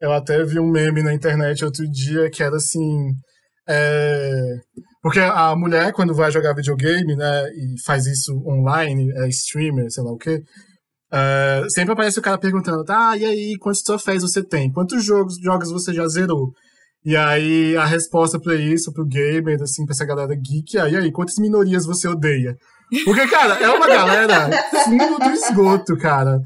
Eu 0.00 0.12
até 0.12 0.44
vi 0.44 0.58
um 0.58 0.70
meme 0.70 1.02
na 1.02 1.14
internet 1.14 1.64
outro 1.64 1.84
dia 1.90 2.30
que 2.30 2.42
era 2.42 2.56
assim. 2.56 3.12
É... 3.68 4.56
Porque 5.02 5.20
a 5.20 5.54
mulher, 5.56 5.92
quando 5.92 6.14
vai 6.14 6.30
jogar 6.30 6.54
videogame, 6.54 7.16
né, 7.16 7.48
e 7.50 7.80
faz 7.84 8.06
isso 8.06 8.32
online, 8.44 9.08
é 9.18 9.28
streamer, 9.28 9.90
sei 9.90 10.02
lá 10.02 10.10
o 10.10 10.18
quê, 10.18 10.42
Uh, 11.12 11.70
sempre 11.70 11.92
aparece 11.92 12.18
o 12.18 12.22
cara 12.22 12.38
perguntando, 12.38 12.84
tá, 12.84 13.16
e 13.16 13.24
aí, 13.24 13.56
quantos 13.60 13.82
troféus 13.82 14.22
você 14.22 14.42
tem? 14.42 14.72
Quantos 14.72 15.04
jogos, 15.04 15.36
jogos 15.40 15.70
você 15.70 15.92
já 15.92 16.06
zerou? 16.08 16.50
E 17.04 17.16
aí, 17.16 17.76
a 17.76 17.84
resposta 17.84 18.40
pra 18.40 18.56
isso, 18.56 18.92
pro 18.92 19.06
gamer, 19.06 19.62
assim, 19.62 19.84
pra 19.86 19.92
essa 19.92 20.04
galera 20.04 20.34
geek, 20.34 20.76
aí, 20.78 20.96
aí, 20.96 21.12
quantas 21.12 21.36
minorias 21.38 21.86
você 21.86 22.08
odeia? 22.08 22.56
Porque, 23.04 23.26
cara, 23.28 23.54
é 23.54 23.68
uma 23.68 23.86
galera 23.86 24.50
fundo 24.84 25.18
do 25.18 25.30
esgoto, 25.30 25.96
cara. 25.96 26.40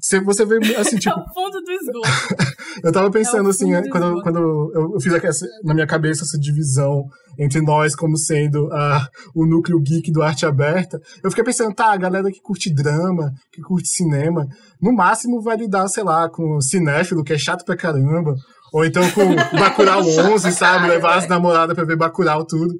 Você, 0.00 0.20
você 0.20 0.44
vê, 0.44 0.58
assim, 0.76 0.96
tipo... 0.96 1.18
É 1.18 1.20
o 1.20 1.34
fundo 1.34 1.60
do 1.60 1.72
esgoto. 1.72 2.44
eu 2.84 2.92
tava 2.92 3.10
pensando, 3.10 3.48
é 3.48 3.50
assim, 3.50 3.70
quando, 3.90 4.22
quando 4.22 4.72
eu 4.74 5.00
fiz 5.00 5.12
essa, 5.14 5.46
na 5.64 5.74
minha 5.74 5.86
cabeça 5.86 6.22
essa 6.22 6.38
divisão 6.38 7.04
entre 7.38 7.60
nós 7.60 7.94
como 7.94 8.16
sendo 8.16 8.66
uh, 8.66 9.06
o 9.34 9.46
núcleo 9.46 9.80
geek 9.80 10.10
do 10.10 10.22
arte 10.22 10.46
aberta, 10.46 11.00
eu 11.22 11.30
fiquei 11.30 11.44
pensando, 11.44 11.74
tá, 11.74 11.92
a 11.92 11.96
galera 11.96 12.30
que 12.30 12.40
curte 12.40 12.72
drama, 12.72 13.32
que 13.52 13.62
curte 13.62 13.88
cinema, 13.88 14.46
no 14.80 14.92
máximo 14.92 15.42
vai 15.42 15.56
lidar, 15.56 15.88
sei 15.88 16.04
lá, 16.04 16.28
com 16.28 16.60
cinéfilo, 16.60 17.24
que 17.24 17.32
é 17.32 17.38
chato 17.38 17.64
pra 17.64 17.76
caramba, 17.76 18.34
Ou 18.72 18.84
então 18.84 19.08
com 19.12 19.34
Bacurau 19.56 20.02
11, 20.02 20.52
sabe? 20.52 20.88
Levar 20.88 21.18
as 21.18 21.28
namoradas 21.28 21.74
pra 21.74 21.84
ver 21.84 21.96
Bacurau 21.96 22.44
tudo. 22.44 22.74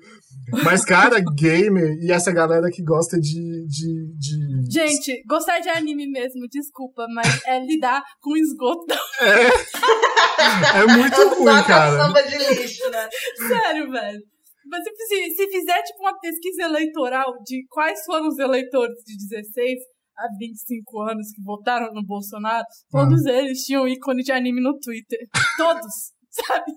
Mas, 0.62 0.84
cara, 0.84 1.20
gamer 1.20 1.96
e 2.02 2.12
essa 2.12 2.30
galera 2.30 2.70
que 2.70 2.82
gosta 2.82 3.18
de, 3.18 3.66
de, 3.66 4.12
de... 4.18 4.70
Gente, 4.70 5.22
gostar 5.26 5.59
de 5.61 5.68
anime 5.70 6.07
mesmo, 6.07 6.46
desculpa, 6.50 7.07
mas 7.14 7.40
é 7.46 7.59
lidar 7.64 8.02
com 8.20 8.36
esgoto. 8.36 8.94
É, 9.20 9.48
é 10.82 10.86
muito 10.86 11.28
ruim, 11.36 11.62
cara. 11.64 11.96
Samba 11.96 12.22
de 12.22 12.36
lixo, 12.36 12.90
né? 12.90 13.09
Sério, 13.48 13.90
velho. 13.90 14.34
Mas 14.66 14.82
se, 14.84 15.34
se 15.34 15.46
fizer, 15.48 15.82
tipo, 15.82 16.00
uma 16.00 16.18
pesquisa 16.18 16.62
eleitoral 16.64 17.32
de 17.44 17.66
quais 17.68 18.04
foram 18.04 18.28
os 18.28 18.38
eleitores 18.38 18.96
de 19.04 19.16
16 19.28 19.78
a 20.16 20.28
25 20.38 21.00
anos 21.02 21.30
que 21.34 21.42
votaram 21.42 21.92
no 21.92 22.04
Bolsonaro, 22.04 22.64
todos 22.90 23.26
eles 23.26 23.64
tinham 23.64 23.88
ícone 23.88 24.22
de 24.22 24.32
anime 24.32 24.60
no 24.60 24.78
Twitter. 24.78 25.18
Todos 25.56 26.14
sabe? 26.34 26.72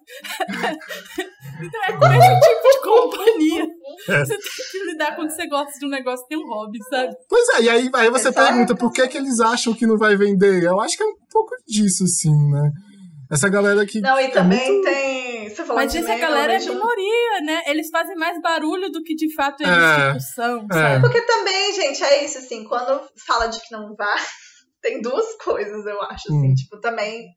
então 1.61 1.83
é 1.83 1.93
com 1.93 2.05
esse 2.05 2.39
tipo 2.39 2.69
de 2.71 2.81
companhia. 2.83 3.67
É. 4.09 4.25
Você 4.25 4.38
tem 4.38 4.71
que 4.71 4.91
lidar 4.91 5.15
quando 5.15 5.31
você 5.31 5.47
gosta 5.47 5.79
de 5.79 5.85
um 5.85 5.89
negócio 5.89 6.25
tem 6.27 6.38
um 6.38 6.47
hobby, 6.47 6.77
sabe? 6.89 7.13
Pois 7.27 7.49
é, 7.55 7.63
e 7.63 7.69
aí, 7.69 7.89
aí 7.93 8.09
você 8.11 8.29
Exato. 8.29 8.47
pergunta 8.47 8.75
por 8.75 8.91
que, 8.91 9.07
que 9.07 9.17
eles 9.17 9.39
acham 9.39 9.73
que 9.73 9.88
não 9.88 9.97
vai 9.97 10.15
vender. 10.15 10.63
Eu 10.63 10.79
acho 10.79 10.95
que 10.95 11.03
é 11.03 11.07
um 11.07 11.15
pouco 11.31 11.55
disso, 11.67 12.03
assim, 12.03 12.35
né? 12.51 12.71
Essa 13.32 13.49
galera 13.49 13.86
que. 13.86 13.99
Não, 13.99 14.19
e 14.19 14.25
é 14.25 14.30
também 14.30 14.71
muito... 14.71 14.86
tem. 14.86 15.49
Você 15.49 15.63
falou 15.63 15.75
Mas 15.75 15.95
essa 15.95 16.15
galera 16.15 16.53
é 16.53 16.59
minoria, 16.59 17.41
né? 17.43 17.63
Eles 17.67 17.89
fazem 17.89 18.15
mais 18.15 18.41
barulho 18.41 18.91
do 18.91 19.01
que 19.03 19.15
de 19.15 19.34
fato 19.34 19.61
eles 19.61 19.73
é, 19.73 20.07
tipo, 20.07 20.19
são, 20.19 20.67
é. 20.71 20.73
sabe? 20.73 21.01
Porque 21.01 21.21
também, 21.21 21.73
gente, 21.73 22.03
é 22.03 22.23
isso, 22.23 22.38
assim, 22.38 22.63
quando 22.65 23.01
fala 23.25 23.47
de 23.47 23.59
que 23.59 23.71
não 23.71 23.95
vai, 23.95 24.17
tem 24.82 25.01
duas 25.01 25.36
coisas, 25.38 25.86
eu 25.86 26.01
acho, 26.03 26.28
assim, 26.30 26.51
hum. 26.51 26.53
tipo, 26.53 26.80
também 26.80 27.28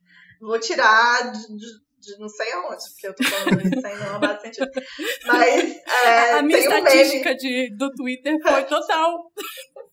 vou 0.40 0.58
tirar 0.58 1.32
de, 1.32 1.46
de 2.00 2.18
não 2.18 2.28
sei 2.28 2.50
aonde, 2.52 2.82
porque 2.92 3.06
eu 3.06 3.14
tô 3.14 3.24
falando 3.24 3.76
isso 3.76 3.86
aí 3.86 3.98
não 3.98 4.18
bate 4.18 4.42
sentido. 4.42 4.70
Mas 5.26 5.76
é, 6.04 6.32
a 6.32 6.42
minha 6.42 6.58
estatística 6.58 7.32
um 7.32 7.36
de, 7.36 7.76
do 7.76 7.90
Twitter 7.92 8.36
foi 8.42 8.64
total. 8.66 9.30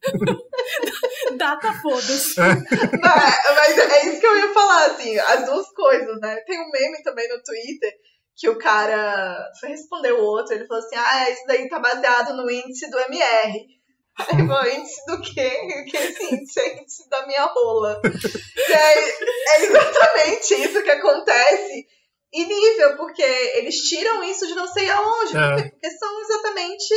Data 1.38 1.74
foda-se. 1.82 2.40
Mas, 2.40 3.38
mas 3.56 3.78
é 3.78 4.06
isso 4.08 4.20
que 4.20 4.28
eu 4.28 4.38
ia 4.38 4.54
falar, 4.54 4.86
assim, 4.88 5.18
as 5.18 5.46
duas 5.46 5.68
coisas, 5.74 6.20
né? 6.22 6.36
Tem 6.46 6.60
um 6.60 6.70
meme 6.70 7.02
também 7.04 7.28
no 7.30 7.42
Twitter 7.44 7.94
que 8.38 8.48
o 8.48 8.58
cara 8.60 9.52
foi 9.60 9.70
responder 9.70 10.12
o 10.12 10.24
outro, 10.24 10.54
ele 10.54 10.68
falou 10.68 10.84
assim: 10.84 10.96
ah, 10.96 11.30
isso 11.30 11.44
daí 11.48 11.68
tá 11.68 11.80
baseado 11.80 12.36
no 12.36 12.50
índice 12.50 12.90
do 12.90 13.00
MR. 13.00 13.78
Aí 14.20 14.48
falou, 14.48 14.66
índice 14.68 15.06
do 15.06 15.22
quê? 15.22 15.84
Que 15.90 15.98
esse 15.98 16.36
índice 16.36 16.60
é 16.60 16.82
índice 16.82 17.10
da 17.10 17.26
minha 17.28 17.46
rola. 17.46 18.00
E 18.04 18.74
aí, 18.74 19.14
é 19.50 19.64
exatamente 19.64 20.54
isso 20.56 20.84
que 20.84 20.90
acontece 20.90 21.88
e 22.32 22.46
nível, 22.46 22.98
porque 22.98 23.24
eles 23.24 23.76
tiram 23.76 24.22
isso 24.24 24.46
de 24.46 24.54
não 24.54 24.68
sei 24.68 24.90
aonde, 24.90 25.38
é. 25.38 25.70
porque 25.70 25.90
são 25.92 26.22
exatamente 26.22 26.94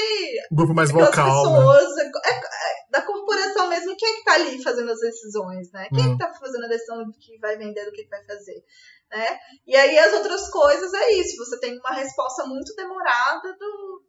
o 0.51 0.57
grupo 0.57 0.75
mais 0.75 0.91
vocal, 0.91 1.45
né? 1.45 1.59
pessoas 1.59 1.97
né? 1.97 2.11
é, 2.25 2.31
é, 2.31 2.91
da 2.91 3.03
corporação 3.03 3.69
mesmo, 3.69 3.97
quem 3.97 4.09
é 4.09 4.17
que 4.17 4.25
tá 4.25 4.35
ali 4.35 4.63
fazendo 4.63 4.91
as 4.91 4.99
decisões, 4.99 5.71
né? 5.73 5.89
Quem 5.95 6.05
é 6.05 6.13
que 6.13 6.19
tá 6.19 6.33
fazendo 6.35 6.65
a 6.65 6.69
decisão 6.69 7.05
do 7.05 7.13
que 7.13 7.39
vai 7.39 7.57
vender, 7.57 7.85
do 7.85 7.93
que 7.93 8.09
vai 8.09 8.25
fazer, 8.27 8.65
né? 9.11 9.39
E 9.67 9.77
aí 9.77 9.97
as 9.99 10.13
outras 10.15 10.51
coisas 10.51 10.93
é 10.93 11.13
isso, 11.13 11.37
você 11.37 11.61
tem 11.61 11.79
uma 11.79 11.93
resposta 11.93 12.45
muito 12.47 12.75
demorada 12.75 13.53
do, 13.53 14.03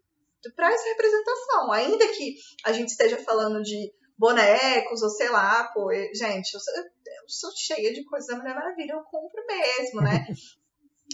do 0.44 0.56
para 0.56 0.74
essa 0.74 0.90
representação, 0.90 1.72
ainda 1.72 2.08
que 2.08 2.36
a 2.66 2.72
gente 2.72 2.90
esteja 2.90 3.18
falando 3.18 3.62
de 3.62 3.94
bonecos, 4.18 5.04
ou 5.04 5.10
sei 5.10 5.30
lá, 5.30 5.66
pô, 5.74 5.92
gente, 5.94 6.54
eu 6.54 6.60
sou, 6.60 6.74
eu 6.76 7.24
sou 7.28 7.52
cheia 7.56 7.94
de 7.94 8.04
coisas 8.06 8.28
da 8.28 8.38
Mulher 8.38 8.56
Maravilha, 8.56 8.94
eu 8.94 9.04
compro 9.04 9.44
mesmo, 9.48 10.02
né? 10.02 10.26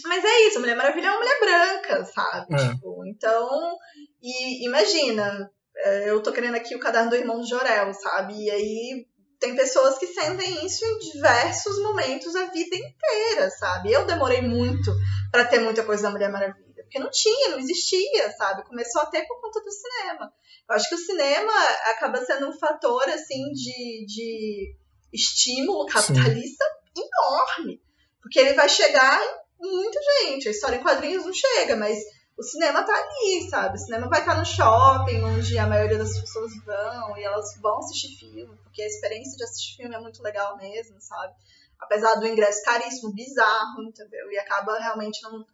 Mas 0.04 0.24
é 0.24 0.40
isso, 0.48 0.60
Mulher 0.60 0.76
Maravilha 0.76 1.06
é 1.06 1.10
uma 1.10 1.18
mulher 1.18 1.40
branca, 1.40 2.04
sabe? 2.04 2.54
É. 2.54 2.68
Tipo, 2.70 3.06
então, 3.06 3.76
e 4.22 4.66
imagina, 4.66 5.50
é, 5.76 6.10
eu 6.10 6.22
tô 6.22 6.32
querendo 6.32 6.56
aqui 6.56 6.74
o 6.74 6.80
caderno 6.80 7.10
do 7.10 7.16
irmão 7.16 7.40
de 7.40 7.48
Jorel, 7.48 7.92
sabe? 7.94 8.34
E 8.34 8.50
aí 8.50 9.06
tem 9.38 9.54
pessoas 9.54 9.98
que 9.98 10.06
sentem 10.06 10.66
isso 10.66 10.84
em 10.84 10.98
diversos 10.98 11.80
momentos 11.82 12.34
a 12.34 12.46
vida 12.46 12.76
inteira, 12.76 13.50
sabe? 13.50 13.92
Eu 13.92 14.04
demorei 14.04 14.42
muito 14.42 14.92
para 15.30 15.44
ter 15.44 15.60
muita 15.60 15.84
coisa 15.84 16.04
da 16.04 16.10
Mulher 16.10 16.30
Maravilha, 16.30 16.82
porque 16.82 16.98
não 16.98 17.10
tinha, 17.10 17.50
não 17.50 17.58
existia, 17.58 18.32
sabe? 18.36 18.64
Começou 18.64 19.02
a 19.02 19.06
ter 19.06 19.26
por 19.26 19.40
conta 19.40 19.60
do 19.60 19.70
cinema. 19.70 20.32
Eu 20.68 20.74
acho 20.74 20.88
que 20.88 20.94
o 20.96 20.98
cinema 20.98 21.52
acaba 21.90 22.24
sendo 22.24 22.48
um 22.48 22.52
fator, 22.52 23.08
assim, 23.08 23.52
de, 23.52 24.04
de 24.06 24.76
estímulo 25.12 25.86
capitalista 25.86 26.64
Sim. 26.96 27.04
enorme. 27.04 27.80
Porque 28.20 28.40
ele 28.40 28.54
vai 28.54 28.68
chegar 28.68 29.20
muita 29.58 29.98
gente. 30.02 30.48
A 30.48 30.50
história 30.50 30.76
em 30.76 30.82
quadrinhos 30.82 31.24
não 31.24 31.32
chega, 31.32 31.76
mas 31.76 31.98
o 32.38 32.42
cinema 32.42 32.84
tá 32.84 32.94
ali, 32.94 33.50
sabe? 33.50 33.74
O 33.76 33.80
cinema 33.80 34.08
vai 34.08 34.20
estar 34.20 34.34
tá 34.34 34.38
no 34.38 34.46
shopping, 34.46 35.22
onde 35.24 35.58
a 35.58 35.66
maioria 35.66 35.98
das 35.98 36.18
pessoas 36.20 36.52
vão, 36.64 37.18
e 37.18 37.24
elas 37.24 37.46
vão 37.60 37.78
assistir 37.78 38.16
filme, 38.16 38.56
porque 38.62 38.80
a 38.80 38.86
experiência 38.86 39.36
de 39.36 39.42
assistir 39.42 39.76
filme 39.76 39.94
é 39.94 40.00
muito 40.00 40.22
legal 40.22 40.56
mesmo, 40.56 40.96
sabe? 41.00 41.32
Apesar 41.80 42.14
do 42.14 42.26
ingresso 42.26 42.62
caríssimo, 42.62 43.12
bizarro, 43.12 43.82
entendeu? 43.82 44.30
E 44.30 44.38
acaba 44.38 44.78
realmente 44.78 45.20
não, 45.22 45.44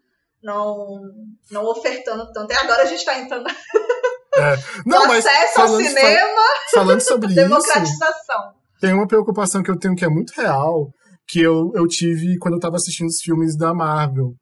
não, 0.43 1.03
não 1.51 1.65
ofertando 1.65 2.31
tanto. 2.33 2.53
E 2.53 2.57
agora 2.57 2.83
a 2.83 2.87
gente 2.87 3.05
tá 3.05 3.19
entrando. 3.19 3.49
É. 3.49 4.57
Não, 4.85 5.07
mas 5.07 5.25
acesso 5.25 5.61
ao 5.61 5.69
cinema, 5.77 6.43
falando 6.73 7.01
sobre 7.03 7.33
democratização. 7.33 8.51
Isso, 8.51 8.81
tem 8.81 8.93
uma 8.93 9.07
preocupação 9.07 9.63
que 9.63 9.71
eu 9.71 9.79
tenho 9.79 9.95
que 9.95 10.05
é 10.05 10.09
muito 10.09 10.33
real, 10.33 10.93
que 11.27 11.41
eu, 11.41 11.73
eu 11.75 11.87
tive 11.87 12.37
quando 12.39 12.55
eu 12.55 12.61
tava 12.61 12.77
assistindo 12.77 13.09
os 13.09 13.21
filmes 13.21 13.57
da 13.57 13.75
Marvel. 13.75 14.35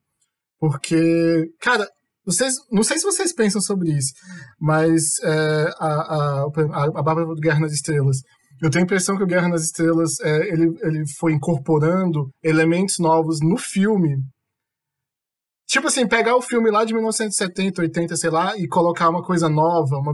Porque, 0.59 1.51
cara, 1.61 1.89
vocês, 2.25 2.55
não 2.71 2.83
sei 2.83 2.99
se 2.99 3.05
vocês 3.05 3.35
pensam 3.35 3.61
sobre 3.61 3.91
isso, 3.91 4.13
mas 4.61 5.19
é, 5.25 5.71
a, 5.79 5.87
a, 5.87 6.43
a 6.45 7.03
Bárbara 7.03 7.27
do 7.27 7.41
Guerra 7.41 7.61
nas 7.61 7.73
Estrelas. 7.73 8.19
Eu 8.63 8.71
tenho 8.71 8.85
a 8.85 8.87
impressão 8.87 9.17
que 9.17 9.25
o 9.25 9.27
Guerra 9.27 9.49
nas 9.49 9.65
Estrelas 9.65 10.21
é, 10.21 10.49
ele, 10.49 10.73
ele 10.83 11.03
foi 11.19 11.33
incorporando 11.33 12.31
elementos 12.45 12.99
novos 13.01 13.41
no 13.41 13.57
filme. 13.57 14.19
Tipo 15.67 15.89
assim, 15.89 16.07
pegar 16.07 16.37
o 16.37 16.43
filme 16.43 16.71
lá 16.71 16.85
de 16.85 16.93
1970, 16.93 17.83
80, 17.83 18.17
sei 18.17 18.31
lá, 18.31 18.57
e 18.57 18.69
colocar 18.69 19.09
uma 19.09 19.23
coisa 19.23 19.49
nova, 19.49 19.97
uma, 19.97 20.13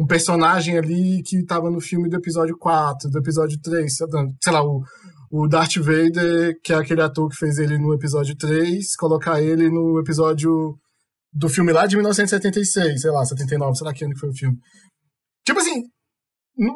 um 0.00 0.06
personagem 0.06 0.76
ali 0.76 1.22
que 1.22 1.36
estava 1.36 1.70
no 1.70 1.80
filme 1.80 2.08
do 2.08 2.16
episódio 2.16 2.56
4, 2.58 3.10
do 3.10 3.18
episódio 3.18 3.60
3, 3.60 3.94
sei 3.94 4.52
lá, 4.52 4.64
o, 4.64 4.82
o 5.36 5.48
Darth 5.48 5.78
Vader, 5.78 6.56
que 6.62 6.72
é 6.72 6.76
aquele 6.76 7.02
ator 7.02 7.28
que 7.28 7.34
fez 7.34 7.58
ele 7.58 7.76
no 7.76 7.92
episódio 7.92 8.36
3, 8.36 8.94
colocar 8.94 9.42
ele 9.42 9.68
no 9.68 9.98
episódio 9.98 10.78
do 11.32 11.48
filme 11.48 11.72
lá 11.72 11.86
de 11.86 11.96
1976, 11.96 13.00
sei 13.00 13.10
lá, 13.10 13.24
79, 13.24 13.76
sei 13.76 13.84
lá 13.84 13.92
que 13.92 14.04
ano 14.04 14.14
que 14.14 14.20
foi 14.20 14.28
o 14.28 14.36
filme. 14.36 14.56
Tipo 15.44 15.58
assim, 15.58 15.82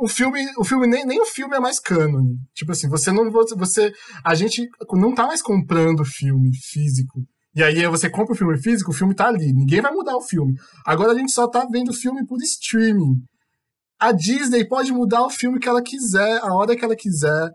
o 0.00 0.08
filme, 0.08 0.44
o 0.58 0.64
filme 0.64 0.88
nem, 0.88 1.06
nem 1.06 1.20
o 1.20 1.26
filme 1.26 1.54
é 1.54 1.60
mais 1.60 1.78
cânone. 1.78 2.36
Tipo 2.52 2.72
assim, 2.72 2.88
você 2.88 3.12
não 3.12 3.30
você 3.30 3.92
a 4.24 4.34
gente 4.34 4.68
não 4.90 5.14
tá 5.14 5.24
mais 5.28 5.40
comprando 5.40 6.04
filme 6.04 6.50
físico. 6.56 7.22
E 7.54 7.62
aí 7.62 7.86
você 7.86 8.10
compra 8.10 8.34
o 8.34 8.36
filme 8.36 8.60
físico, 8.60 8.90
o 8.90 8.94
filme 8.94 9.14
tá 9.14 9.28
ali, 9.28 9.52
ninguém 9.52 9.80
vai 9.80 9.92
mudar 9.92 10.16
o 10.16 10.22
filme. 10.22 10.54
Agora 10.84 11.12
a 11.12 11.14
gente 11.16 11.30
só 11.30 11.46
tá 11.46 11.64
vendo 11.70 11.90
o 11.90 11.94
filme 11.94 12.26
por 12.26 12.42
streaming 12.42 13.22
a 14.00 14.12
Disney 14.12 14.66
pode 14.66 14.92
mudar 14.92 15.22
o 15.24 15.30
filme 15.30 15.58
que 15.58 15.68
ela 15.68 15.82
quiser, 15.82 16.38
a 16.42 16.54
hora 16.54 16.76
que 16.76 16.84
ela 16.84 16.94
quiser. 16.94 17.50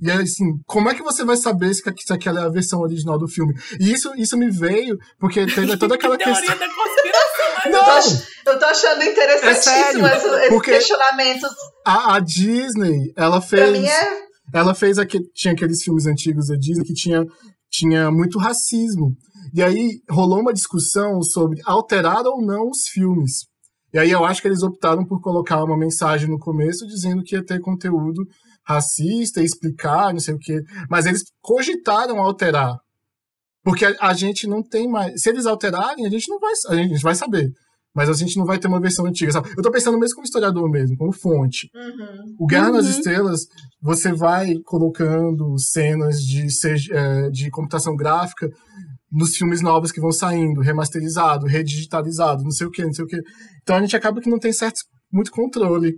E 0.00 0.10
assim, 0.10 0.44
como 0.66 0.90
é 0.90 0.94
que 0.94 1.02
você 1.02 1.24
vai 1.24 1.36
saber 1.36 1.72
se, 1.72 1.82
se 1.82 2.12
aquela 2.12 2.42
é 2.42 2.44
a 2.44 2.50
versão 2.50 2.80
original 2.80 3.18
do 3.18 3.26
filme? 3.26 3.54
E 3.80 3.92
isso, 3.92 4.12
isso 4.16 4.36
me 4.36 4.50
veio 4.50 4.98
porque 5.18 5.46
teve 5.46 5.76
toda 5.78 5.94
aquela 5.96 6.18
questão. 6.18 6.58
da 6.58 6.66
conspiração. 6.68 7.70
Não! 7.70 7.80
Eu 7.80 8.44
tô, 8.44 8.50
eu 8.50 8.58
tô 8.58 8.64
achando 8.66 9.02
interessantíssimo 9.02 10.06
é 10.06 10.16
esses, 10.16 10.32
esses 10.32 10.62
questionamentos. 10.62 11.50
A, 11.84 12.16
a, 12.16 12.20
Disney, 12.20 13.12
ela 13.16 13.40
fez. 13.40 13.62
Pra 13.62 13.80
mim 13.80 13.86
é... 13.86 14.26
Ela 14.52 14.74
fez 14.74 14.98
aquele, 14.98 15.24
tinha 15.34 15.54
aqueles 15.54 15.82
filmes 15.82 16.06
antigos 16.06 16.48
da 16.48 16.56
Disney 16.56 16.84
que 16.84 16.94
tinha, 16.94 17.24
tinha 17.70 18.10
muito 18.10 18.38
racismo. 18.38 19.16
E 19.52 19.62
aí 19.62 20.00
rolou 20.08 20.40
uma 20.40 20.52
discussão 20.52 21.20
sobre 21.22 21.60
alterar 21.64 22.24
ou 22.26 22.44
não 22.44 22.68
os 22.70 22.86
filmes. 22.86 23.46
E 23.92 23.98
aí 23.98 24.10
eu 24.10 24.24
acho 24.24 24.42
que 24.42 24.48
eles 24.48 24.62
optaram 24.62 25.04
por 25.04 25.20
colocar 25.20 25.62
uma 25.62 25.76
mensagem 25.76 26.28
no 26.28 26.38
começo 26.38 26.86
dizendo 26.86 27.22
que 27.22 27.34
ia 27.34 27.44
ter 27.44 27.60
conteúdo 27.60 28.26
racista, 28.66 29.42
explicar, 29.42 30.12
não 30.12 30.20
sei 30.20 30.34
o 30.34 30.38
quê. 30.38 30.60
Mas 30.90 31.06
eles 31.06 31.22
cogitaram 31.40 32.18
alterar. 32.18 32.76
Porque 33.62 33.84
a, 33.84 33.94
a, 34.00 34.12
gente 34.14 34.46
não 34.46 34.62
tem 34.62 34.88
mais. 34.88 35.22
Se 35.22 35.30
eles 35.30 35.46
alterarem, 35.46 36.06
a 36.06 36.10
gente 36.10 36.28
não 36.28 36.38
vai. 36.38 36.52
A 36.68 36.74
gente 36.74 37.02
vai 37.02 37.14
saber. 37.14 37.50
Mas 37.94 38.10
a 38.10 38.12
gente 38.12 38.36
não 38.36 38.44
vai 38.44 38.58
ter 38.58 38.68
uma 38.68 38.80
versão 38.80 39.06
antiga. 39.06 39.32
Sabe? 39.32 39.50
Eu 39.56 39.62
tô 39.62 39.70
pensando 39.70 39.98
mesmo 39.98 40.16
como 40.16 40.26
historiador 40.26 40.70
mesmo, 40.70 40.96
como 40.96 41.12
fonte. 41.12 41.70
Uhum. 41.74 42.36
O 42.38 42.46
Guerra 42.46 42.68
uhum. 42.68 42.74
nas 42.74 42.86
Estrelas, 42.86 43.46
você 43.80 44.12
vai 44.12 44.54
colocando 44.64 45.58
cenas 45.58 46.20
de, 46.20 46.46
é, 46.92 47.30
de 47.30 47.50
computação 47.50 47.96
gráfica 47.96 48.50
nos 49.16 49.34
filmes 49.36 49.62
novos 49.62 49.90
que 49.90 50.00
vão 50.00 50.12
saindo, 50.12 50.60
remasterizado, 50.60 51.46
redigitalizado, 51.46 52.44
não 52.44 52.50
sei 52.50 52.66
o 52.66 52.70
que, 52.70 52.84
não 52.84 52.92
sei 52.92 53.04
o 53.04 53.08
que. 53.08 53.20
Então 53.62 53.76
a 53.76 53.80
gente 53.80 53.96
acaba 53.96 54.20
que 54.20 54.28
não 54.28 54.38
tem 54.38 54.52
certo, 54.52 54.80
muito 55.10 55.30
controle. 55.30 55.94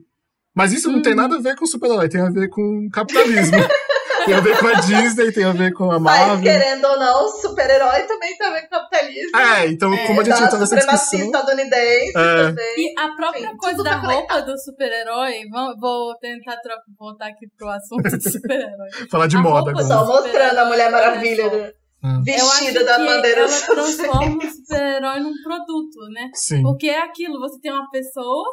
Mas 0.55 0.73
isso 0.73 0.91
não 0.91 1.03
tem 1.03 1.13
uhum. 1.13 1.19
nada 1.19 1.37
a 1.37 1.41
ver 1.41 1.57
com 1.57 1.67
super-herói, 1.67 2.09
tem 2.09 2.21
a 2.21 2.31
ver 2.31 2.49
com 2.49 2.89
capitalismo. 2.93 3.59
tem 4.25 4.35
a 4.35 4.41
ver 4.41 4.59
com 4.59 4.67
a 4.67 4.75
Disney, 4.75 5.33
tem 5.33 5.45
a 5.45 5.53
ver 5.53 5.73
com 5.73 5.91
a 5.91 5.99
Marvel. 5.99 6.35
Mas, 6.35 6.43
querendo 6.43 6.85
ou 6.85 6.99
não, 6.99 7.29
super-herói 7.29 8.03
também 8.03 8.37
tem 8.37 8.47
a 8.47 8.53
ver 8.53 8.63
com 8.63 8.69
capitalismo. 8.71 9.37
É, 9.37 9.67
então, 9.69 9.95
É, 9.95 10.07
como 10.07 10.21
a 10.21 10.25
gente 10.25 10.39
da 10.39 10.45
entrou 10.45 10.61
nessa 10.61 10.77
supremacia 10.77 11.19
discussão. 11.19 11.41
estadunidense 11.41 12.19
É. 12.19 12.49
também. 12.49 12.75
E 12.77 13.01
a 13.01 13.09
própria 13.17 13.47
Enfim, 13.47 13.57
coisa 13.57 13.83
da 13.83 13.91
tá 13.91 14.07
roupa 14.07 14.43
do 14.43 14.59
super-herói, 14.59 15.45
vou, 15.81 16.15
tentar 16.19 16.57
trocar, 16.57 16.83
voltar 16.99 17.27
aqui 17.29 17.47
pro 17.57 17.69
assunto 17.69 18.03
do 18.03 18.23
super-herói. 18.31 18.89
Falar 19.11 19.27
de 19.27 19.37
A 19.37 19.41
moda 19.41 19.71
agora. 19.71 19.87
Só 19.87 20.07
mostrando 20.07 20.59
a 20.59 20.65
Mulher 20.65 20.91
Maravilha 20.91 21.51
né? 21.51 21.73
Hum. 22.03 22.23
Eu 22.27 22.35
acho 22.35 22.65
vestida 22.65 22.81
que 22.81 22.85
da 22.85 22.99
bandeira 22.99 23.41
ela 23.41 23.67
transforma 23.67 24.45
o 24.45 24.51
super-herói 24.51 25.21
num 25.21 25.35
produto, 25.43 25.99
né? 26.13 26.31
Sim. 26.35 26.63
Porque 26.63 26.89
é 26.89 27.03
aquilo, 27.03 27.41
você 27.41 27.59
tem 27.61 27.73
uma 27.73 27.89
pessoa, 27.91 28.45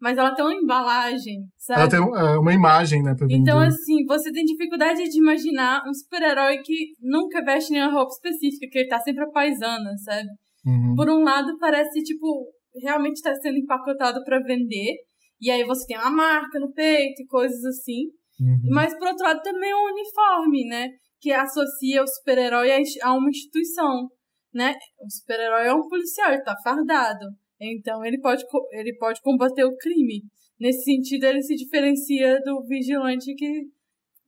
mas 0.00 0.16
ela 0.16 0.34
tem 0.34 0.44
uma 0.44 0.54
embalagem, 0.54 1.46
sabe? 1.58 1.80
Ela 1.80 1.90
tem 1.90 1.98
é, 1.98 2.38
uma 2.38 2.52
imagem, 2.52 3.02
né, 3.02 3.14
pra 3.16 3.26
vender. 3.26 3.40
Então, 3.40 3.58
assim, 3.58 4.04
você 4.06 4.30
tem 4.30 4.44
dificuldade 4.44 5.02
de 5.02 5.18
imaginar 5.18 5.82
um 5.88 5.92
super-herói 5.92 6.58
que 6.58 6.92
nunca 7.00 7.44
veste 7.44 7.72
nenhuma 7.72 7.92
roupa 7.92 8.12
específica, 8.12 8.68
que 8.70 8.78
ele 8.78 8.88
tá 8.88 9.00
sempre 9.00 9.24
a 9.24 9.30
paisana, 9.30 9.96
sabe? 10.04 10.28
Uhum. 10.64 10.94
Por 10.94 11.08
um 11.10 11.24
lado, 11.24 11.58
parece, 11.58 12.02
tipo, 12.02 12.46
realmente 12.82 13.20
tá 13.22 13.34
sendo 13.36 13.58
empacotado 13.58 14.22
pra 14.24 14.38
vender. 14.40 14.94
E 15.40 15.50
aí 15.50 15.64
você 15.64 15.86
tem 15.86 15.98
uma 15.98 16.10
marca 16.10 16.58
no 16.58 16.72
peito 16.72 17.22
e 17.22 17.26
coisas 17.26 17.64
assim. 17.64 18.06
Uhum. 18.40 18.70
Mas, 18.70 18.96
por 18.98 19.08
outro 19.08 19.24
lado, 19.24 19.40
também 19.42 19.70
é 19.70 19.76
um 19.76 19.92
uniforme, 19.92 20.66
né? 20.66 20.88
Que 21.20 21.32
associa 21.32 22.02
o 22.02 22.06
super-herói 22.06 22.70
a 23.02 23.12
uma 23.14 23.30
instituição, 23.30 24.08
né? 24.52 24.74
O 25.00 25.10
super-herói 25.10 25.66
é 25.66 25.74
um 25.74 25.88
policial, 25.88 26.32
ele 26.32 26.42
tá 26.42 26.54
fardado. 26.62 27.26
Então, 27.60 28.04
ele 28.04 28.20
pode, 28.20 28.44
ele 28.72 28.94
pode 28.96 29.20
combater 29.22 29.64
o 29.64 29.76
crime. 29.76 30.22
Nesse 30.60 30.84
sentido, 30.84 31.24
ele 31.24 31.42
se 31.42 31.54
diferencia 31.54 32.38
do 32.42 32.64
vigilante 32.66 33.34
que 33.34 33.66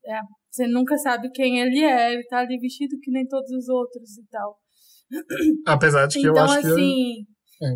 é, 0.07 0.20
você 0.51 0.66
nunca 0.66 0.97
sabe 0.97 1.30
quem 1.30 1.61
ele 1.61 1.82
é. 1.82 2.14
Ele 2.14 2.24
tá 2.24 2.39
ali 2.39 2.59
vestido 2.59 2.99
que 3.01 3.11
nem 3.11 3.26
todos 3.26 3.51
os 3.51 3.68
outros 3.68 4.16
e 4.18 4.26
tal. 4.30 4.57
Apesar 5.66 6.07
de 6.07 6.20
que 6.20 6.26
então, 6.26 6.36
eu 6.36 6.43
acho 6.43 6.61
que. 6.61 6.66
assim, 6.66 7.26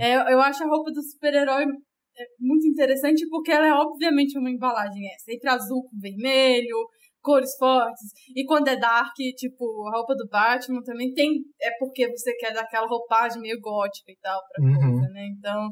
é, 0.01 0.33
eu 0.33 0.41
acho 0.41 0.63
a 0.63 0.67
roupa 0.67 0.91
do 0.91 1.03
super-herói 1.03 1.65
é, 1.65 2.25
muito 2.39 2.67
interessante 2.67 3.27
porque 3.29 3.51
ela 3.51 3.67
é 3.67 3.73
obviamente 3.73 4.39
uma 4.39 4.51
embalagem. 4.51 5.07
É 5.07 5.19
sempre 5.19 5.49
azul 5.49 5.83
com 5.85 5.99
vermelho, 5.99 6.77
cores 7.23 7.57
fortes. 7.59 8.11
E 8.37 8.45
quando 8.45 8.69
é 8.69 8.77
dark, 8.77 9.15
tipo, 9.37 9.65
a 9.89 9.97
roupa 9.97 10.15
do 10.15 10.29
Batman 10.29 10.83
também 10.83 11.13
tem. 11.15 11.31
É 11.61 11.71
porque 11.79 12.09
você 12.11 12.35
quer 12.37 12.53
dar 12.53 12.63
aquela 12.63 12.87
roupagem 12.87 13.41
meio 13.41 13.61
gótica 13.61 14.11
e 14.13 14.17
tal 14.21 14.41
pra 14.49 14.65
Uhum. 14.65 14.75
coisa, 14.75 15.09
né? 15.13 15.27
Então. 15.39 15.71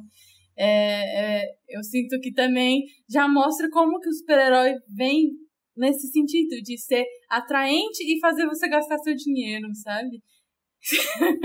é, 0.56 1.40
é, 1.42 1.44
eu 1.70 1.82
sinto 1.82 2.18
que 2.20 2.32
também 2.32 2.82
já 3.08 3.26
mostra 3.28 3.68
como 3.70 3.98
que 4.00 4.08
o 4.08 4.12
super-herói 4.12 4.74
vem 4.96 5.30
nesse 5.76 6.08
sentido 6.10 6.60
de 6.62 6.76
ser 6.78 7.04
atraente 7.30 8.02
e 8.04 8.18
fazer 8.20 8.44
você 8.46 8.68
gastar 8.68 8.98
seu 8.98 9.14
dinheiro, 9.14 9.66
sabe? 9.82 10.20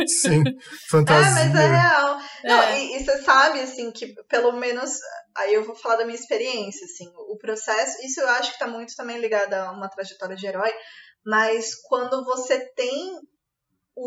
Sim, 0.08 0.42
É, 0.48 0.52
fantasia. 0.90 1.32
mas 1.32 1.56
é 1.56 1.68
real. 1.68 2.18
Não, 2.44 2.62
É. 2.64 2.80
e, 2.80 2.96
e 2.98 3.04
você 3.06 3.22
sabe, 3.22 3.60
assim, 3.62 3.92
que 3.92 4.14
pelo 4.30 4.52
menos. 4.54 4.92
Aí 5.36 5.54
eu 5.54 5.64
vou 5.66 5.76
falar 5.76 5.98
da 5.98 6.06
minha 6.06 6.18
experiência, 6.18 6.86
assim. 6.86 7.12
O 7.30 7.38
processo. 7.38 7.98
Isso 8.06 8.22
eu 8.22 8.30
acho 8.30 8.54
que 8.54 8.60
tá 8.60 8.68
muito 8.68 8.96
também 8.96 9.20
ligado 9.20 9.54
a 9.54 9.72
uma 9.72 9.90
trajetória 9.90 10.36
de 10.36 10.48
herói. 10.48 10.72
Mas 11.26 11.76
quando 11.88 12.24
você 12.24 12.60
tem 12.74 13.20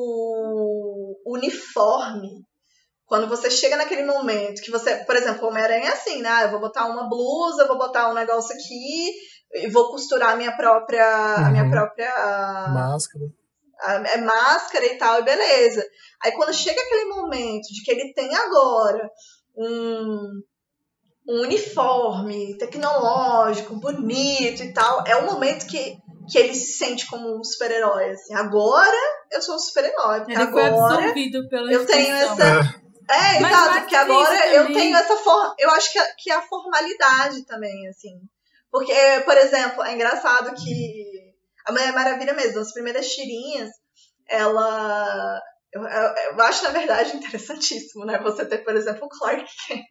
o 0.02 1.16
uniforme. 1.26 2.46
Quando 3.06 3.26
você 3.26 3.50
chega 3.50 3.76
naquele 3.76 4.04
momento 4.04 4.60
que 4.60 4.70
você, 4.70 4.96
por 5.06 5.16
exemplo, 5.16 5.44
o 5.44 5.48
Homem-Aranha 5.48 5.86
é 5.88 5.92
assim, 5.92 6.20
né? 6.20 6.28
Ah, 6.28 6.42
Eu 6.42 6.50
vou 6.50 6.60
botar 6.60 6.84
uma 6.86 7.08
blusa, 7.08 7.66
vou 7.66 7.78
botar 7.78 8.10
um 8.10 8.14
negócio 8.14 8.54
aqui 8.54 9.10
e 9.54 9.68
vou 9.70 9.90
costurar 9.90 10.30
a 10.32 10.36
minha 10.36 10.54
própria, 10.54 11.06
a 11.36 11.50
minha 11.50 11.64
Uhum. 11.64 11.70
própria 11.70 12.10
Máscara. 12.74 13.24
A- 13.80 14.02
é 14.14 14.16
máscara 14.18 14.86
e 14.86 14.96
tal, 14.98 15.20
e 15.20 15.24
beleza. 15.24 15.84
Aí 16.22 16.32
quando 16.32 16.52
chega 16.52 16.80
aquele 16.80 17.04
momento 17.06 17.66
de 17.72 17.82
que 17.84 17.90
ele 17.90 18.12
tem 18.12 18.34
agora 18.34 19.08
um, 19.56 20.42
um 21.28 21.42
uniforme 21.42 22.56
tecnológico, 22.58 23.76
bonito 23.76 24.62
e 24.62 24.72
tal, 24.72 25.04
é 25.06 25.16
o 25.16 25.26
momento 25.26 25.66
que, 25.66 25.96
que 26.30 26.38
ele 26.38 26.54
se 26.54 26.72
sente 26.78 27.06
como 27.06 27.38
um 27.38 27.44
super-herói. 27.44 28.10
Assim. 28.10 28.34
Agora 28.34 28.96
eu 29.30 29.40
sou 29.42 29.56
um 29.56 29.58
super-herói, 29.60 30.24
Ele 30.28 30.46
foi 30.50 30.62
agora 30.64 30.94
absorvido 30.96 31.48
pela 31.48 31.70
eu 31.72 31.86
tenho 31.86 32.00
instituição. 32.16 32.34
essa- 32.60 32.78
é, 33.10 33.40
Mas 33.40 33.52
exato, 33.52 33.70
porque 33.74 33.86
que 33.86 33.96
agora 33.96 34.34
isso 34.46 34.54
eu 34.54 34.62
também- 34.66 34.74
tenho 34.82 34.96
essa 34.96 35.16
forma. 35.16 35.54
Eu 35.58 35.70
acho 35.70 35.92
que, 35.92 35.98
a- 35.98 36.14
que 36.16 36.30
é 36.30 36.34
a 36.34 36.42
formalidade 36.42 37.44
também, 37.46 37.88
assim. 37.88 38.20
Porque, 38.70 38.92
por 39.24 39.34
exemplo, 39.36 39.82
é 39.82 39.94
engraçado 39.94 40.54
que 40.54 41.27
a 41.68 41.72
Mulher 41.72 41.92
Maravilha 41.92 42.34
mesmo, 42.34 42.60
as 42.60 42.72
primeiras 42.72 43.06
tirinhas, 43.08 43.70
ela. 44.28 45.40
Eu, 45.72 45.82
eu- 45.82 46.14
eu 46.32 46.40
acho, 46.42 46.64
na 46.64 46.70
verdade, 46.70 47.14
interessantíssimo, 47.16 48.04
né? 48.06 48.18
Você 48.20 48.44
ter, 48.46 48.58
por 48.64 48.74
exemplo, 48.74 49.04
o 49.04 49.08
Clark 49.08 49.44
Kent, 49.66 49.84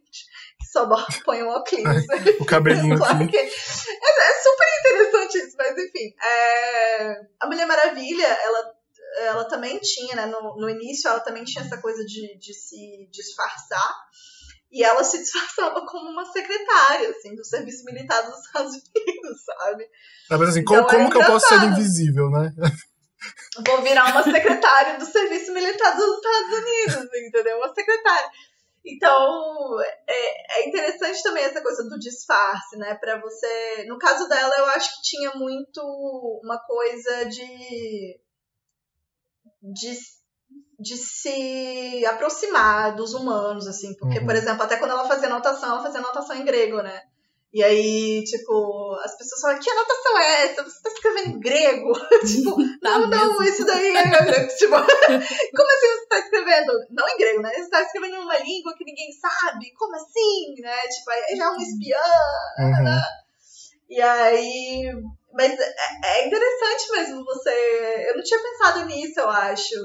que 0.59 0.65
só 0.71 0.85
bota- 0.87 1.05
põe 1.23 1.43
um 1.43 1.49
óculos. 1.49 2.03
O 2.41 2.45
cabelinho 2.45 2.97
Clark 2.97 3.23
aqui. 3.23 3.31
Kent. 3.31 3.47
É, 3.49 4.29
é 4.31 4.41
super 4.41 4.67
interessante 4.79 5.37
isso, 5.37 5.55
mas 5.57 5.71
enfim. 5.77 6.13
é, 6.23 7.11
A 7.41 7.47
Mulher 7.47 7.65
Maravilha, 7.67 8.25
ela 8.27 8.77
ela 9.19 9.45
também 9.45 9.79
tinha, 9.79 10.15
né? 10.15 10.25
No, 10.27 10.55
no 10.57 10.69
início, 10.69 11.07
ela 11.09 11.19
também 11.19 11.43
tinha 11.43 11.63
essa 11.65 11.77
coisa 11.81 12.03
de, 12.05 12.37
de 12.37 12.53
se 12.53 13.07
disfarçar. 13.11 13.95
E 14.71 14.83
ela 14.83 15.03
se 15.03 15.17
disfarçava 15.19 15.85
como 15.85 16.09
uma 16.09 16.25
secretária, 16.25 17.09
assim, 17.09 17.35
do 17.35 17.45
serviço 17.45 17.85
militar 17.85 18.21
dos 18.23 18.45
Estados 18.45 18.73
Unidos, 18.73 19.43
sabe? 19.45 19.89
Ah, 20.29 20.37
mas 20.37 20.49
assim, 20.49 20.59
Então 20.61 20.83
como, 20.83 20.89
como 20.89 21.09
que 21.09 21.17
eu 21.17 21.25
posso 21.25 21.47
ser 21.47 21.63
invisível, 21.63 22.29
né? 22.29 22.53
Vou 23.65 23.81
virar 23.81 24.11
uma 24.11 24.23
secretária 24.23 24.97
do 24.99 25.05
serviço 25.05 25.51
militar 25.53 25.95
dos 25.95 26.17
Estados 26.17 26.59
Unidos, 26.59 27.09
entendeu? 27.15 27.57
Uma 27.57 27.73
secretária. 27.73 28.29
Então, 28.85 29.77
é, 30.07 30.61
é 30.61 30.69
interessante 30.69 31.21
também 31.21 31.43
essa 31.43 31.61
coisa 31.61 31.83
do 31.89 31.99
disfarce, 31.99 32.77
né? 32.77 32.95
Pra 32.95 33.19
você. 33.19 33.85
No 33.85 33.97
caso 33.97 34.29
dela, 34.29 34.53
eu 34.57 34.65
acho 34.67 34.95
que 34.95 35.01
tinha 35.01 35.31
muito 35.35 35.81
uma 36.43 36.57
coisa 36.59 37.25
de. 37.25 38.19
de, 39.61 39.97
de 40.79 40.95
se 40.95 42.05
aproximar 42.05 42.95
dos 42.95 43.13
humanos, 43.13 43.67
assim. 43.67 43.95
Porque, 43.95 44.19
Uhum. 44.19 44.25
por 44.25 44.35
exemplo, 44.35 44.63
até 44.63 44.77
quando 44.77 44.91
ela 44.91 45.07
fazia 45.07 45.27
anotação, 45.27 45.69
ela 45.69 45.83
fazia 45.83 45.99
anotação 45.99 46.35
em 46.35 46.45
grego, 46.45 46.81
né? 46.81 47.01
E 47.53 47.63
aí, 47.63 48.23
tipo, 48.25 48.93
as 49.03 49.17
pessoas 49.17 49.41
falam, 49.41 49.59
que 49.59 49.69
anotação 49.69 50.19
é 50.19 50.45
essa? 50.45 50.63
Você 50.63 50.81
tá 50.83 50.89
escrevendo 50.89 51.29
em 51.29 51.39
grego? 51.39 51.93
tipo, 52.27 52.55
Tá 52.83 52.99
não, 52.99 53.07
não, 53.07 53.43
isso 53.43 53.65
daí 53.65 53.95
é. 53.95 54.03
tipo, 54.57 54.75
como 54.75 55.71
assim 55.71 55.87
você 55.87 56.05
tá 56.09 56.19
escrevendo? 56.19 56.73
Não 56.91 57.07
em 57.09 57.17
grego, 57.17 57.41
né? 57.41 57.51
Você 57.53 57.69
tá 57.69 57.81
escrevendo 57.81 58.15
em 58.15 58.19
uma 58.19 58.37
língua 58.37 58.75
que 58.77 58.85
ninguém 58.85 59.11
sabe? 59.13 59.73
Como 59.75 59.95
assim? 59.95 60.61
Né? 60.61 60.77
Tipo, 60.89 61.11
já 61.37 61.45
é 61.45 61.49
um 61.49 61.57
espiã. 61.57 61.97
Uhum. 62.59 63.01
E 63.89 64.01
aí. 64.01 64.91
Mas 65.37 65.51
é, 65.59 65.75
é 66.03 66.27
interessante 66.27 66.91
mesmo 66.93 67.23
você. 67.23 68.05
Eu 68.09 68.15
não 68.17 68.23
tinha 68.23 68.41
pensado 68.41 68.85
nisso, 68.87 69.19
eu 69.19 69.29
acho, 69.29 69.75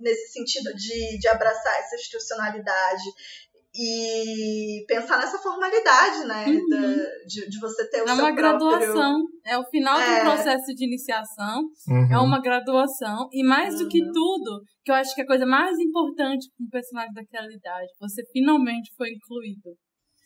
nesse 0.00 0.32
sentido 0.32 0.72
de, 0.74 1.18
de 1.18 1.26
abraçar 1.28 1.76
essa 1.80 1.96
institucionalidade 1.96 3.02
e 3.74 4.84
pensar 4.86 5.18
nessa 5.18 5.38
formalidade, 5.38 6.26
né? 6.26 6.46
Uhum. 6.46 6.68
da- 6.68 7.24
de, 7.26 7.48
de 7.48 7.60
você 7.60 7.88
ter 7.90 8.00
o 8.00 8.04
É 8.04 8.06
seu 8.06 8.14
uma 8.14 8.34
próprio. 8.34 8.36
graduação. 8.36 9.22
É 9.44 9.58
o 9.58 9.64
final 9.64 10.00
É. 10.00 10.18
do 10.18 10.30
processo 10.30 10.74
de 10.74 10.84
iniciação. 10.86 11.60
Uhum. 11.88 12.12
É 12.12 12.18
uma 12.18 12.40
graduação. 12.40 13.28
E 13.32 13.44
mais 13.44 13.78
do 13.78 13.88
que 13.88 14.00
Uhum. 14.02 14.10
tudo, 14.12 14.62
que 14.84 14.90
eu 14.90 14.94
acho 14.96 15.14
que 15.14 15.20
é 15.20 15.24
a 15.24 15.26
coisa 15.26 15.44
mais 15.46 15.78
importante 15.78 16.46
com 16.56 16.64
um 16.64 16.68
personagem 16.70 17.12
daquela 17.12 17.52
idade, 17.52 17.88
você 18.00 18.22
finalmente 18.32 18.90
foi 18.96 19.10
incluído. 19.10 19.76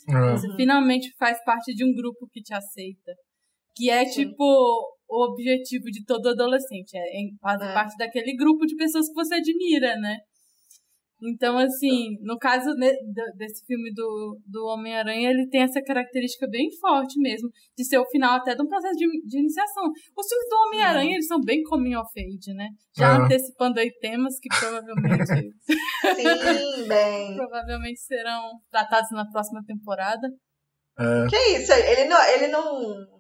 É. 0.09 0.33
Você 0.37 0.49
finalmente 0.57 1.11
faz 1.19 1.43
parte 1.45 1.75
de 1.75 1.85
um 1.85 1.93
grupo 1.95 2.27
que 2.33 2.41
te 2.41 2.55
aceita. 2.55 3.13
Que 3.75 3.91
é, 3.91 4.05
Sim. 4.07 4.29
tipo, 4.29 4.45
o 5.09 5.25
objetivo 5.31 5.85
de 5.87 6.05
todo 6.05 6.29
adolescente. 6.29 6.95
É 6.97 7.03
fazer 7.41 7.65
É. 7.67 7.75
parte 7.75 7.97
daquele 7.97 8.35
grupo 8.37 8.67
de 8.67 8.77
pessoas 8.77 9.07
que 9.09 9.15
você 9.15 9.35
admira, 9.37 9.97
né? 9.97 10.19
Então, 11.25 11.57
assim, 11.57 12.17
no 12.23 12.37
caso 12.37 12.75
desse 13.37 13.65
filme 13.65 13.93
do, 13.95 14.41
do 14.45 14.67
Homem-Aranha, 14.67 15.31
ele 15.31 15.47
tem 15.49 15.63
essa 15.63 15.81
característica 15.81 16.49
bem 16.51 16.69
forte 16.81 17.17
mesmo, 17.21 17.49
de 17.79 17.85
ser 17.85 17.99
o 17.99 18.07
final 18.11 18.35
até 18.39 18.57
de 18.57 18.63
um 18.63 18.67
processo 18.67 18.97
de, 18.99 19.07
de 19.29 19.39
iniciação. 19.39 19.85
Os 19.85 20.27
filmes 20.27 20.49
do 20.51 20.57
Homem-Aranha, 20.67 21.13
eles 21.15 21.29
são 21.29 21.41
bem 21.41 21.63
coming 21.63 21.95
of 21.95 22.11
age, 22.19 22.53
né? 22.57 22.71
Já 22.97 23.13
É. 23.15 23.17
antecipando 23.25 23.79
aí 23.79 23.93
temas 24.01 24.35
que 24.41 24.49
provavelmente, 24.49 25.55
Sim, 26.17 26.89
bem. 26.89 27.37
provavelmente 27.37 28.01
serão 28.01 28.59
tratados 28.69 29.11
na 29.13 29.25
próxima 29.31 29.63
temporada. 29.65 30.27
É. 30.99 31.27
Que 31.31 31.37
isso? 31.57 31.73
Ele 31.73 32.05
não. 32.09 32.25
Ele 32.31 32.49
não 32.49 33.12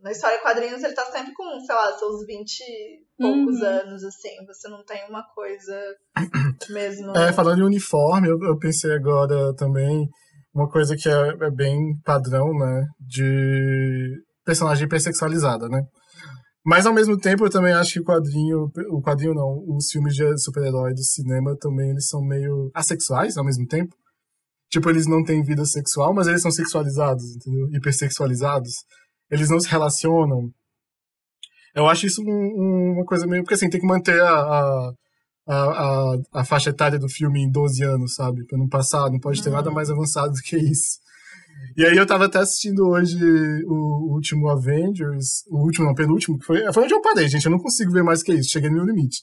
na 0.00 0.12
história 0.12 0.40
quadrinhos, 0.40 0.82
ele 0.82 0.94
tá 0.94 1.04
sempre 1.06 1.32
com, 1.32 1.44
sei 1.60 1.74
lá, 1.74 1.92
seus 1.98 2.24
20 2.26 2.60
e 2.60 2.98
poucos 3.18 3.60
Uhum. 3.60 3.66
anos, 3.66 4.04
assim. 4.04 4.30
Você 4.46 4.68
não 4.68 4.84
tem 4.84 5.08
uma 5.08 5.22
coisa 5.34 5.74
mesmo. 6.70 7.16
É, 7.16 7.32
falando 7.32 7.60
em 7.60 7.66
uniforme, 7.66 8.28
eu, 8.28 8.38
eu 8.42 8.58
pensei 8.58 8.92
agora 8.94 9.54
também 9.54 10.08
uma 10.54 10.68
coisa 10.68 10.96
que 10.96 11.08
é, 11.08 11.28
é 11.46 11.50
bem 11.50 11.78
padrão, 12.04 12.52
né? 12.56 12.86
De 13.00 14.22
personagem 14.44 14.84
hipersexualizada, 14.86 15.68
né? 15.68 15.82
Mas 16.64 16.86
ao 16.86 16.92
mesmo 16.92 17.16
tempo 17.16 17.44
eu 17.46 17.50
também 17.50 17.72
acho 17.72 17.94
que 17.94 18.00
o 18.00 18.04
quadrinho, 18.04 18.70
o 18.90 19.00
quadrinho 19.00 19.34
não, 19.34 19.64
os 19.74 19.90
filmes 19.90 20.14
de 20.14 20.38
super-herói 20.38 20.92
do 20.92 21.02
cinema 21.02 21.56
também 21.58 21.90
eles 21.90 22.06
são 22.06 22.20
meio 22.20 22.70
assexuais 22.74 23.36
ao 23.36 23.44
mesmo 23.44 23.66
tempo. 23.66 23.94
Tipo, 24.70 24.90
eles 24.90 25.06
não 25.06 25.24
têm 25.24 25.42
vida 25.42 25.64
sexual, 25.64 26.12
mas 26.12 26.26
eles 26.26 26.42
são 26.42 26.50
sexualizados, 26.50 27.24
entendeu? 27.36 27.68
Hipersexualizados. 27.72 28.72
Eles 29.30 29.50
não 29.50 29.60
se 29.60 29.68
relacionam. 29.68 30.50
Eu 31.74 31.86
acho 31.86 32.06
isso 32.06 32.22
um, 32.22 32.92
uma 32.94 33.04
coisa 33.04 33.26
meio. 33.26 33.42
Porque 33.42 33.54
assim, 33.54 33.70
tem 33.70 33.80
que 33.80 33.86
manter 33.86 34.20
a, 34.20 34.30
a, 34.30 34.92
a, 35.46 36.16
a, 36.34 36.44
faixa 36.44 36.70
etária 36.70 36.98
do 36.98 37.08
filme 37.08 37.40
em 37.40 37.50
12 37.50 37.82
anos, 37.84 38.14
sabe? 38.14 38.44
Pra 38.46 38.58
não 38.58 38.68
passar, 38.68 39.10
não 39.10 39.20
pode 39.20 39.42
ter 39.42 39.50
uhum. 39.50 39.56
nada 39.56 39.70
mais 39.70 39.90
avançado 39.90 40.32
do 40.32 40.40
que 40.40 40.56
isso. 40.56 40.98
E 41.76 41.84
aí 41.84 41.96
eu 41.96 42.06
tava 42.06 42.26
até 42.26 42.38
assistindo 42.38 42.88
hoje 42.88 43.18
o 43.66 44.12
último 44.12 44.48
Avengers, 44.48 45.44
o 45.48 45.58
último, 45.58 45.86
não, 45.86 45.94
penúltimo, 45.94 46.38
que 46.38 46.44
foi, 46.44 46.72
foi 46.72 46.84
onde 46.84 46.94
eu 46.94 47.00
parei, 47.00 47.28
gente. 47.28 47.44
Eu 47.44 47.52
não 47.52 47.58
consigo 47.58 47.92
ver 47.92 48.02
mais 48.02 48.22
que 48.22 48.32
isso, 48.32 48.50
cheguei 48.50 48.68
no 48.68 48.76
meu 48.76 48.84
limite. 48.84 49.22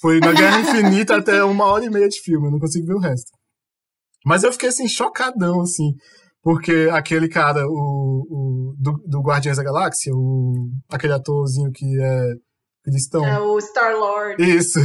Foi 0.00 0.20
na 0.20 0.32
Guerra 0.32 0.60
Infinita 0.60 1.16
até 1.16 1.42
uma 1.42 1.64
hora 1.64 1.84
e 1.84 1.90
meia 1.90 2.08
de 2.08 2.20
filme, 2.20 2.46
eu 2.46 2.50
não 2.52 2.58
consigo 2.58 2.86
ver 2.86 2.94
o 2.94 3.00
resto. 3.00 3.32
Mas 4.24 4.44
eu 4.44 4.52
fiquei 4.52 4.68
assim, 4.68 4.88
chocadão, 4.88 5.60
assim. 5.60 5.94
Porque 6.42 6.88
aquele 6.92 7.28
cara, 7.28 7.66
o, 7.66 8.26
o 8.30 8.74
do, 8.78 9.02
do 9.06 9.20
Guardiões 9.20 9.56
da 9.56 9.64
Galáxia, 9.64 10.12
o, 10.14 10.70
aquele 10.90 11.12
atorzinho 11.12 11.70
que 11.72 11.84
é 12.00 12.34
cristão. 12.84 13.24
É 13.24 13.38
o 13.38 13.60
Star-Lord. 13.60 14.42
Isso. 14.42 14.80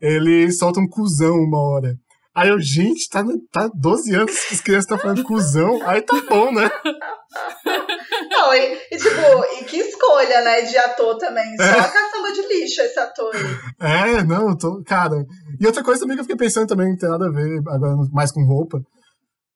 Ele 0.00 0.50
solta 0.50 0.80
um 0.80 0.88
cuzão 0.88 1.34
uma 1.34 1.60
hora. 1.60 1.94
Aí 2.34 2.50
eu, 2.50 2.60
gente, 2.60 3.08
tá, 3.08 3.24
tá 3.50 3.70
12 3.74 4.14
anos 4.14 4.44
que 4.44 4.54
as 4.54 4.60
crianças 4.60 4.84
estão 4.84 4.98
falando 4.98 5.24
cuzão. 5.24 5.80
Aí 5.88 6.02
tá 6.02 6.20
bom, 6.28 6.52
né? 6.52 6.68
Não, 8.30 8.54
e, 8.54 8.78
e, 8.92 8.96
tipo, 8.96 9.44
e 9.58 9.64
que 9.64 9.78
escolha, 9.78 10.42
né, 10.42 10.62
de 10.62 10.76
ator 10.76 11.16
também. 11.16 11.56
Só 11.56 11.64
é. 11.64 11.74
caçamba 11.74 12.32
de 12.32 12.42
lixo 12.46 12.80
esse 12.82 12.98
ator 12.98 13.34
aí. 13.34 14.18
É, 14.18 14.22
não, 14.22 14.56
tô, 14.56 14.82
cara. 14.84 15.24
E 15.58 15.66
outra 15.66 15.82
coisa 15.82 16.00
também 16.00 16.16
que 16.16 16.20
eu 16.20 16.24
fiquei 16.24 16.36
pensando 16.36 16.68
também, 16.68 16.88
não 16.88 16.96
tem 16.96 17.08
nada 17.08 17.26
a 17.26 17.32
ver 17.32 17.58
agora 17.68 17.96
mais 18.12 18.30
com 18.30 18.44
roupa. 18.44 18.80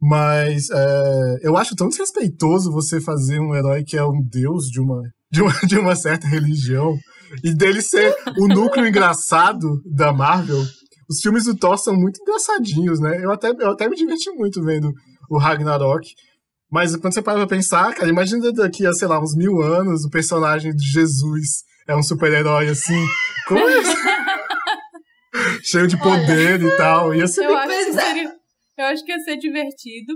Mas 0.00 0.70
é, 0.70 1.38
eu 1.42 1.56
acho 1.56 1.76
tão 1.76 1.88
desrespeitoso 1.88 2.72
você 2.72 3.00
fazer 3.00 3.38
um 3.38 3.54
herói 3.54 3.84
que 3.84 3.96
é 3.96 4.04
um 4.04 4.22
deus 4.22 4.66
de 4.66 4.80
uma, 4.80 5.02
de 5.30 5.42
uma, 5.42 5.52
de 5.66 5.78
uma 5.78 5.94
certa 5.94 6.26
religião 6.26 6.96
e 7.44 7.54
dele 7.54 7.82
ser 7.82 8.16
o 8.38 8.48
núcleo 8.48 8.86
engraçado 8.86 9.80
da 9.84 10.12
Marvel 10.12 10.64
os 11.10 11.20
filmes 11.20 11.44
do 11.44 11.56
Thor 11.56 11.76
são 11.76 11.96
muito 11.96 12.22
engraçadinhos, 12.22 13.00
né? 13.00 13.18
Eu 13.20 13.32
até, 13.32 13.48
eu 13.48 13.70
até 13.72 13.88
me 13.88 13.96
diverti 13.96 14.30
muito 14.30 14.62
vendo 14.62 14.92
o 15.28 15.38
Ragnarok. 15.38 16.08
Mas 16.70 16.94
quando 16.94 17.12
você 17.12 17.20
para 17.20 17.38
pra 17.38 17.48
pensar, 17.48 17.92
cara, 17.96 18.08
imagina 18.08 18.52
daqui 18.52 18.86
a, 18.86 18.92
sei 18.92 19.08
lá, 19.08 19.20
uns 19.20 19.34
mil 19.34 19.60
anos, 19.60 20.04
o 20.04 20.10
personagem 20.10 20.72
de 20.72 20.86
Jesus 20.86 21.64
é 21.88 21.96
um 21.96 22.02
super-herói 22.02 22.68
assim. 22.68 23.04
Como 23.48 23.58
é? 23.58 23.82
Cheio 25.64 25.88
de 25.88 25.98
poder 25.98 26.62
Olha, 26.62 26.72
e 26.72 26.76
tal. 26.76 27.12
Ia 27.12 27.26
ser 27.26 27.44
eu, 27.44 27.56
acho 27.56 27.86
que 27.86 27.92
seria, 27.92 28.32
eu 28.80 28.86
acho 28.86 29.04
que 29.04 29.12
ia 29.12 29.18
ser 29.18 29.36
divertido. 29.36 30.14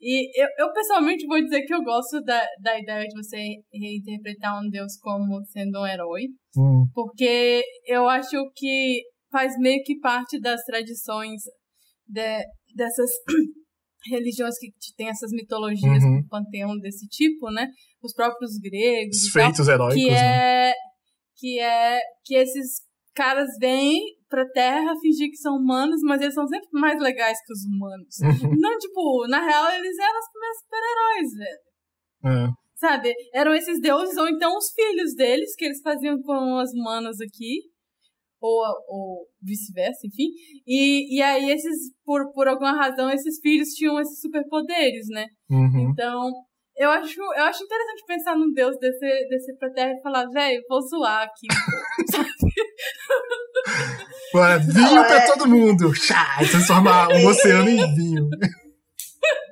E 0.00 0.30
eu, 0.40 0.48
eu 0.58 0.72
pessoalmente 0.72 1.26
vou 1.26 1.42
dizer 1.42 1.62
que 1.62 1.74
eu 1.74 1.82
gosto 1.82 2.22
da, 2.22 2.46
da 2.62 2.78
ideia 2.78 3.04
de 3.04 3.14
você 3.16 3.36
reinterpretar 3.72 4.60
um 4.60 4.70
deus 4.70 4.96
como 5.00 5.44
sendo 5.46 5.80
um 5.80 5.86
herói. 5.86 6.28
Hum. 6.56 6.86
Porque 6.94 7.62
eu 7.84 8.08
acho 8.08 8.36
que 8.54 9.02
faz 9.30 9.52
meio 9.58 9.82
que 9.84 9.98
parte 9.98 10.40
das 10.40 10.62
tradições 10.62 11.42
de, 12.06 12.44
dessas 12.74 13.10
religiões 14.10 14.54
que 14.58 14.70
tem 14.96 15.08
essas 15.08 15.30
mitologias 15.32 16.02
uhum. 16.02 16.22
com 16.22 16.28
panteão 16.28 16.78
desse 16.78 17.06
tipo, 17.08 17.50
né? 17.50 17.68
Os 18.02 18.14
próprios 18.14 18.52
gregos. 18.58 19.16
Os 19.16 19.32
feitos 19.32 19.66
tal, 19.66 19.74
heróicos, 19.74 20.02
que 20.02 20.10
é, 20.10 20.12
né? 20.12 20.72
que 21.36 21.60
é 21.60 22.00
que 22.24 22.34
esses 22.36 22.80
caras 23.14 23.48
vêm 23.60 23.98
pra 24.28 24.48
Terra 24.50 24.94
fingir 25.00 25.30
que 25.30 25.36
são 25.36 25.56
humanos, 25.56 26.00
mas 26.02 26.20
eles 26.20 26.34
são 26.34 26.46
sempre 26.46 26.68
mais 26.72 27.00
legais 27.00 27.38
que 27.44 27.52
os 27.52 27.64
humanos. 27.64 28.16
Uhum. 28.22 28.56
Não, 28.58 28.78
tipo, 28.78 29.26
na 29.28 29.44
real, 29.44 29.70
eles 29.70 29.98
eram 29.98 30.18
os 30.18 30.30
primeiros 30.30 30.58
super-heróis, 30.60 31.32
velho. 31.34 31.68
É. 32.24 32.52
Sabe? 32.74 33.14
Eram 33.34 33.54
esses 33.54 33.80
deuses, 33.80 34.16
ou 34.16 34.28
então 34.28 34.56
os 34.56 34.70
filhos 34.70 35.14
deles, 35.14 35.54
que 35.56 35.64
eles 35.64 35.80
faziam 35.80 36.20
com 36.22 36.58
as 36.58 36.72
humanas 36.72 37.20
aqui 37.20 37.62
ou, 38.40 38.62
ou 38.88 39.26
vice-versa, 39.42 40.06
enfim. 40.06 40.30
E, 40.66 41.16
e 41.16 41.22
aí, 41.22 41.50
esses, 41.50 41.92
por, 42.04 42.32
por 42.32 42.48
alguma 42.48 42.72
razão, 42.72 43.10
esses 43.10 43.40
filhos 43.40 43.70
tinham 43.70 44.00
esses 44.00 44.20
superpoderes, 44.20 45.08
né? 45.08 45.26
Uhum. 45.50 45.90
Então, 45.90 46.30
eu 46.76 46.90
acho, 46.90 47.20
eu 47.20 47.44
acho 47.44 47.64
interessante 47.64 48.04
pensar 48.06 48.36
num 48.36 48.52
Deus 48.52 48.76
descer, 48.78 49.28
descer 49.28 49.56
pra 49.58 49.72
terra 49.72 49.92
e 49.92 50.02
falar, 50.02 50.26
velho, 50.26 50.62
vou 50.68 50.80
zoar 50.82 51.22
aqui, 51.22 51.48
sabe? 52.12 52.28
Ué, 54.34 54.58
vinho 54.58 54.94
Não, 54.94 55.04
pra 55.04 55.22
é... 55.22 55.26
todo 55.26 55.48
mundo! 55.48 55.94
Chá, 55.94 56.38
transformar 56.50 57.08
um 57.16 57.26
oceano 57.26 57.68
em 57.68 57.94
vinho. 57.94 58.28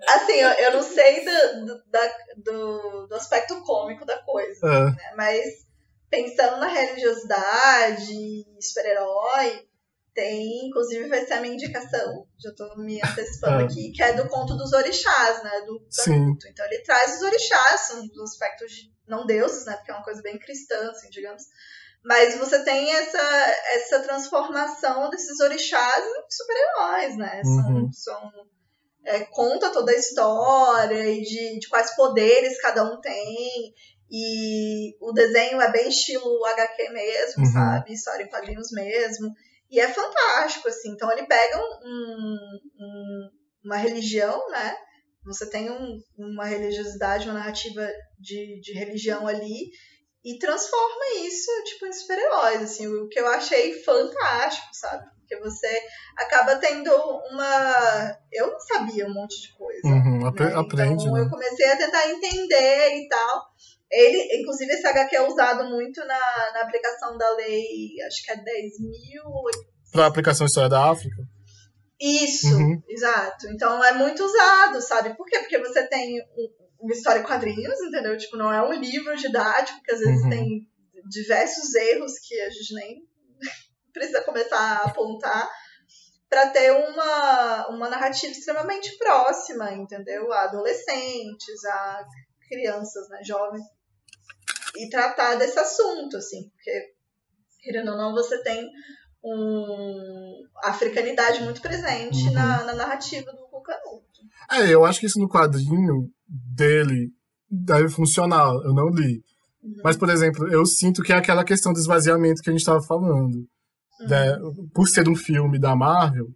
Assim, 0.09 0.33
eu, 0.35 0.51
eu 0.51 0.73
não 0.75 0.83
sei 0.83 1.25
do, 1.25 1.67
do, 1.67 1.83
da, 1.91 2.13
do, 2.37 3.07
do 3.09 3.15
aspecto 3.15 3.61
cômico 3.63 4.05
da 4.05 4.19
coisa, 4.19 4.67
uh. 4.67 4.91
né? 4.91 5.13
mas 5.17 5.67
pensando 6.09 6.59
na 6.59 6.69
religiosidade, 6.69 8.45
super-herói, 8.61 9.67
tem, 10.15 10.67
inclusive 10.67 11.09
vai 11.09 11.27
ser 11.27 11.35
a 11.35 11.41
minha 11.43 11.55
indicação, 11.55 12.27
já 12.39 12.49
estou 12.49 12.75
me 12.79 12.99
antecipando 13.03 13.63
ah. 13.63 13.67
aqui, 13.67 13.93
que 13.93 14.03
é 14.03 14.15
do 14.15 14.27
conto 14.29 14.57
dos 14.57 14.73
orixás, 14.73 15.43
né, 15.43 15.61
do 15.67 15.87
Canuto. 15.95 16.49
Então 16.49 16.65
ele 16.65 16.79
traz 16.79 17.17
os 17.17 17.23
orixás, 17.23 17.81
são 17.83 18.07
dos 18.09 18.33
aspectos 18.33 18.73
de, 18.73 18.93
não 19.07 19.27
deuses, 19.27 19.67
né, 19.67 19.77
porque 19.77 19.91
é 19.91 19.95
uma 19.95 20.03
coisa 20.03 20.23
bem 20.23 20.39
cristã, 20.39 20.91
assim, 20.91 21.11
digamos, 21.11 21.43
mas 22.07 22.39
você 22.39 22.63
tem 22.63 22.93
essa, 22.95 23.19
essa 23.75 24.01
transformação 24.01 25.11
desses 25.11 25.41
orixás 25.41 26.05
em 26.05 26.31
super-heróis, 26.31 27.17
né, 27.17 27.43
uhum. 27.45 27.91
são, 27.93 27.93
são 27.93 28.33
é, 29.05 29.25
conta 29.25 29.73
toda 29.73 29.91
a 29.91 29.97
história 29.97 31.11
e 31.11 31.21
de, 31.23 31.59
de 31.59 31.69
quais 31.69 31.97
poderes 31.97 32.61
cada 32.61 32.85
um 32.85 33.01
tem, 33.01 33.75
e 34.09 34.97
o 35.01 35.13
desenho 35.13 35.61
é 35.61 35.71
bem 35.73 35.89
estilo 35.89 36.45
HQ 36.47 36.91
mesmo, 36.91 37.45
uhum. 37.45 37.53
sabe? 37.53 37.93
História 37.93 38.23
em 38.23 38.29
quadrinhos 38.29 38.71
mesmo. 38.71 39.33
E 39.69 39.81
é 39.81 39.89
fantástico, 39.89 40.69
assim. 40.69 40.91
Então 40.93 41.11
ele 41.11 41.27
pega 41.27 41.59
um, 41.59 42.59
um, 42.81 43.31
uma 43.65 43.77
religião, 43.77 44.49
né? 44.49 44.77
Você 45.25 45.51
tem 45.51 45.69
um, 45.73 45.99
uma 46.17 46.45
religiosidade, 46.45 47.29
uma 47.29 47.35
narrativa 47.35 47.85
de, 48.17 48.61
de 48.61 48.73
religião 48.75 49.27
ali 49.27 49.71
e 50.27 50.41
transforma 50.41 51.25
isso, 51.25 51.49
tipo, 51.67 51.87
em 51.87 51.93
super-heróis, 51.93 52.61
assim. 52.61 52.89
O 52.89 53.09
que 53.09 53.21
eu 53.21 53.29
achei 53.29 53.81
fantástico, 53.85 54.67
sabe? 54.73 55.09
Porque 55.21 55.37
você 55.37 55.81
acaba 56.17 56.57
tendo 56.57 56.91
uma... 57.31 58.19
Eu 58.33 58.51
não 58.51 58.59
sabia 58.59 59.07
um 59.07 59.15
monte 59.15 59.41
de 59.41 59.57
coisa. 59.57 59.87
Uhum, 59.87 60.19
né? 60.19 60.29
aprende, 60.57 61.05
Então 61.05 61.15
né? 61.15 61.21
eu 61.21 61.31
comecei 61.31 61.71
a 61.71 61.77
tentar 61.77 62.11
entender 62.11 62.97
e 62.97 63.09
tal. 63.09 63.47
Ele, 63.89 64.41
inclusive, 64.41 64.73
esse 64.73 64.85
HQ 64.85 65.15
é 65.15 65.29
usado 65.29 65.71
muito 65.71 66.01
na, 66.01 66.53
na 66.55 66.63
aplicação 66.63 67.17
da 67.17 67.31
lei, 67.37 67.95
acho 68.05 68.25
que 68.25 68.33
é 68.33 68.37
10 68.37 68.81
mil. 68.81 69.23
Para 69.93 70.07
a 70.07 70.09
aplicação 70.09 70.45
História 70.45 70.69
da 70.69 70.91
África? 70.91 71.23
Isso, 72.01 72.53
uhum. 72.53 72.83
exato. 72.89 73.47
Então 73.49 73.83
é 73.85 73.93
muito 73.93 74.25
usado, 74.25 74.83
sabe? 74.83 75.17
Por 75.17 75.25
quê? 75.27 75.39
Porque 75.39 75.59
você 75.61 75.87
tem 75.87 76.21
uma 76.81 76.93
história 76.93 77.21
em 77.21 77.25
quadrinhos, 77.25 77.81
entendeu? 77.81 78.17
Tipo, 78.17 78.37
não 78.37 78.53
é 78.53 78.63
um 78.63 78.73
livro 78.73 79.17
didático, 79.17 79.83
que 79.83 79.93
às 79.93 80.01
vezes 80.01 80.23
uhum. 80.23 80.31
tem 80.31 80.69
diversos 81.09 81.75
erros 81.75 82.19
que 82.19 82.41
a 82.41 82.51
gente 82.51 82.75
nem 82.75 83.09
precisa 83.93 84.23
começar 84.23 84.59
a 84.59 84.85
apontar 84.85 85.51
para 86.29 86.49
ter 86.51 86.73
uma, 86.73 87.69
uma 87.69 87.89
narrativa 87.89 88.33
extremamente 88.33 88.97
próxima, 88.99 89.73
entendeu? 89.73 90.33
A 90.33 90.45
adolescentes, 90.45 91.65
a 91.65 92.05
crianças, 92.49 93.09
né, 93.09 93.23
jovens 93.25 93.63
e 94.77 94.89
tratar 94.89 95.37
desse 95.37 95.59
assunto, 95.59 96.17
assim, 96.17 96.49
porque, 96.51 96.95
querendo 97.63 97.93
ou 97.93 97.97
não, 97.97 98.13
você 98.13 98.43
tem 98.43 98.71
um 99.25 100.47
africanidade 100.63 101.43
muito 101.43 101.61
presente 101.61 102.29
uhum. 102.29 102.33
na, 102.33 102.65
na, 102.65 102.75
narrativa 102.75 103.33
do 103.33 103.47
Cucanuto. 103.49 104.21
É, 104.51 104.73
eu 104.73 104.85
acho 104.85 105.01
que 105.01 105.07
isso 105.07 105.19
no 105.19 105.29
quadrinho 105.29 106.09
dele 106.29 107.11
deve 107.51 107.89
funcionar, 107.89 108.53
eu 108.65 108.75
não 108.75 108.89
li. 108.89 109.23
Uhum. 109.63 109.75
Mas, 109.85 109.97
por 109.97 110.09
exemplo, 110.09 110.49
eu 110.49 110.65
sinto 110.67 111.03
que 111.03 111.13
é 111.13 111.17
aquela 111.17 111.45
questão 111.45 111.73
do 111.73 111.79
esvaziamento 111.79 112.43
que 112.43 112.51
a 112.51 112.53
gente 112.53 112.61
estava 112.61 112.83
falando. 112.83 113.37
Uhum. 113.37 114.09
Né? 114.09 114.37
Por 114.75 114.89
ser 114.89 115.09
um 115.09 115.17
filme 115.17 115.59
da 115.59 115.75
Marvel, 115.75 116.27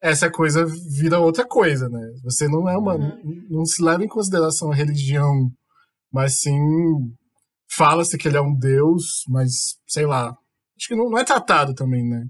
essa 0.00 0.30
coisa 0.30 0.64
vira 0.64 1.18
outra 1.18 1.46
coisa, 1.46 1.88
né? 1.88 2.12
Você 2.24 2.46
não 2.48 2.68
é 2.68 2.76
uma. 2.76 2.94
Uhum. 2.94 3.46
Não 3.50 3.64
se 3.64 3.82
leva 3.82 4.04
em 4.04 4.08
consideração 4.08 4.70
a 4.70 4.74
religião, 4.74 5.50
mas 6.12 6.40
sim 6.40 6.58
fala-se 7.68 8.16
que 8.16 8.28
ele 8.28 8.36
é 8.36 8.40
um 8.40 8.54
deus, 8.54 9.24
mas 9.28 9.76
sei 9.86 10.06
lá. 10.06 10.28
Acho 10.78 10.88
que 10.88 10.94
não, 10.94 11.08
não 11.10 11.18
é 11.18 11.24
tratado 11.24 11.74
também, 11.74 12.06
né? 12.06 12.24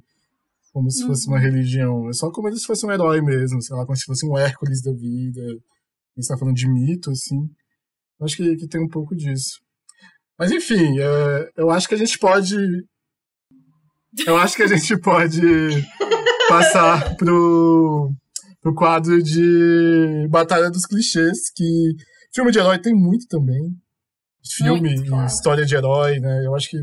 Como 0.72 0.90
se 0.90 1.06
fosse 1.06 1.26
uma 1.26 1.36
uhum. 1.36 1.42
religião. 1.42 2.08
É 2.08 2.12
só 2.12 2.30
como 2.30 2.54
se 2.54 2.66
fosse 2.66 2.86
um 2.86 2.92
herói 2.92 3.20
mesmo, 3.20 3.62
sei 3.62 3.76
lá, 3.76 3.84
como 3.84 3.96
se 3.96 4.04
fosse 4.04 4.26
um 4.26 4.36
Hércules 4.36 4.82
da 4.82 4.92
vida. 4.92 5.42
Gente 6.16 6.28
tá 6.28 6.38
falando 6.38 6.54
de 6.54 6.68
mito, 6.68 7.10
assim. 7.10 7.48
Acho 8.22 8.36
que, 8.36 8.56
que 8.56 8.66
tem 8.66 8.82
um 8.82 8.88
pouco 8.88 9.14
disso. 9.14 9.60
Mas 10.38 10.50
enfim, 10.50 10.98
é, 10.98 11.50
eu 11.56 11.70
acho 11.70 11.88
que 11.88 11.94
a 11.94 11.98
gente 11.98 12.18
pode. 12.18 12.56
Eu 14.26 14.36
acho 14.36 14.56
que 14.56 14.62
a 14.62 14.66
gente 14.66 14.96
pode 15.00 15.40
passar 16.48 17.16
pro, 17.16 18.10
pro 18.62 18.74
quadro 18.74 19.22
de 19.22 20.26
Batalha 20.30 20.70
dos 20.70 20.86
Clichês, 20.86 21.50
que 21.54 21.94
filme 22.34 22.50
de 22.50 22.58
herói 22.58 22.78
tem 22.78 22.94
muito 22.94 23.26
também. 23.28 23.74
Filme, 24.56 24.94
muito, 24.94 25.26
história 25.26 25.66
de 25.66 25.74
herói, 25.74 26.18
né? 26.18 26.46
Eu 26.46 26.54
acho 26.54 26.70
que. 26.70 26.78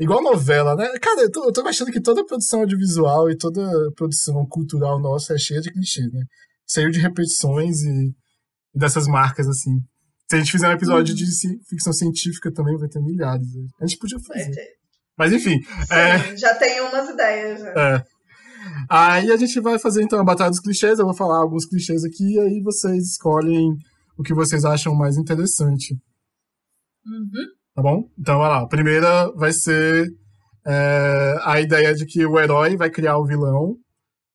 Igual 0.00 0.22
novela, 0.22 0.74
né? 0.74 0.88
Cara, 1.00 1.22
eu 1.22 1.30
tô, 1.30 1.44
eu 1.44 1.52
tô 1.52 1.60
achando 1.68 1.92
que 1.92 2.00
toda 2.00 2.24
produção 2.24 2.60
audiovisual 2.60 3.30
e 3.30 3.36
toda 3.36 3.62
produção 3.94 4.44
cultural 4.48 4.98
nossa 4.98 5.34
é 5.34 5.38
cheia 5.38 5.60
de 5.60 5.70
clichês, 5.70 6.10
né? 6.12 6.24
Cheio 6.68 6.90
de 6.90 6.98
repetições 6.98 7.82
e 7.82 8.12
dessas 8.74 9.06
marcas, 9.06 9.48
assim. 9.48 9.78
Se 10.28 10.36
a 10.36 10.38
gente 10.38 10.52
fizer 10.52 10.68
um 10.68 10.72
episódio 10.72 11.14
de 11.14 11.24
ficção 11.68 11.92
científica 11.92 12.50
também, 12.52 12.76
vai 12.78 12.88
ter 12.88 13.00
milhares. 13.00 13.46
A 13.80 13.86
gente 13.86 13.98
podia 13.98 14.18
fazer. 14.20 14.66
Mas 15.18 15.32
enfim. 15.32 15.60
Sim, 15.62 15.94
é... 15.94 16.36
Já 16.36 16.54
tem 16.54 16.80
umas 16.80 17.08
ideias. 17.10 17.60
Já. 17.60 17.68
É. 17.68 18.04
Aí 18.88 19.30
a 19.30 19.36
gente 19.36 19.60
vai 19.60 19.78
fazer 19.78 20.02
então 20.02 20.18
a 20.18 20.24
batalha 20.24 20.50
dos 20.50 20.60
clichês. 20.60 20.98
Eu 20.98 21.04
vou 21.04 21.14
falar 21.14 21.38
alguns 21.38 21.66
clichês 21.66 22.04
aqui 22.04 22.34
e 22.34 22.40
aí 22.40 22.62
vocês 22.62 23.10
escolhem 23.10 23.76
o 24.16 24.22
que 24.22 24.34
vocês 24.34 24.64
acham 24.64 24.94
mais 24.94 25.16
interessante. 25.16 25.94
Uhum. 27.04 27.46
Tá 27.74 27.82
bom? 27.82 28.08
Então 28.18 28.38
vai 28.38 28.48
lá. 28.48 28.62
A 28.62 28.68
primeira 28.68 29.30
vai 29.32 29.52
ser 29.52 30.08
é, 30.66 31.36
a 31.42 31.60
ideia 31.60 31.94
de 31.94 32.06
que 32.06 32.24
o 32.24 32.38
herói 32.38 32.76
vai 32.76 32.90
criar 32.90 33.18
o 33.18 33.26
vilão. 33.26 33.76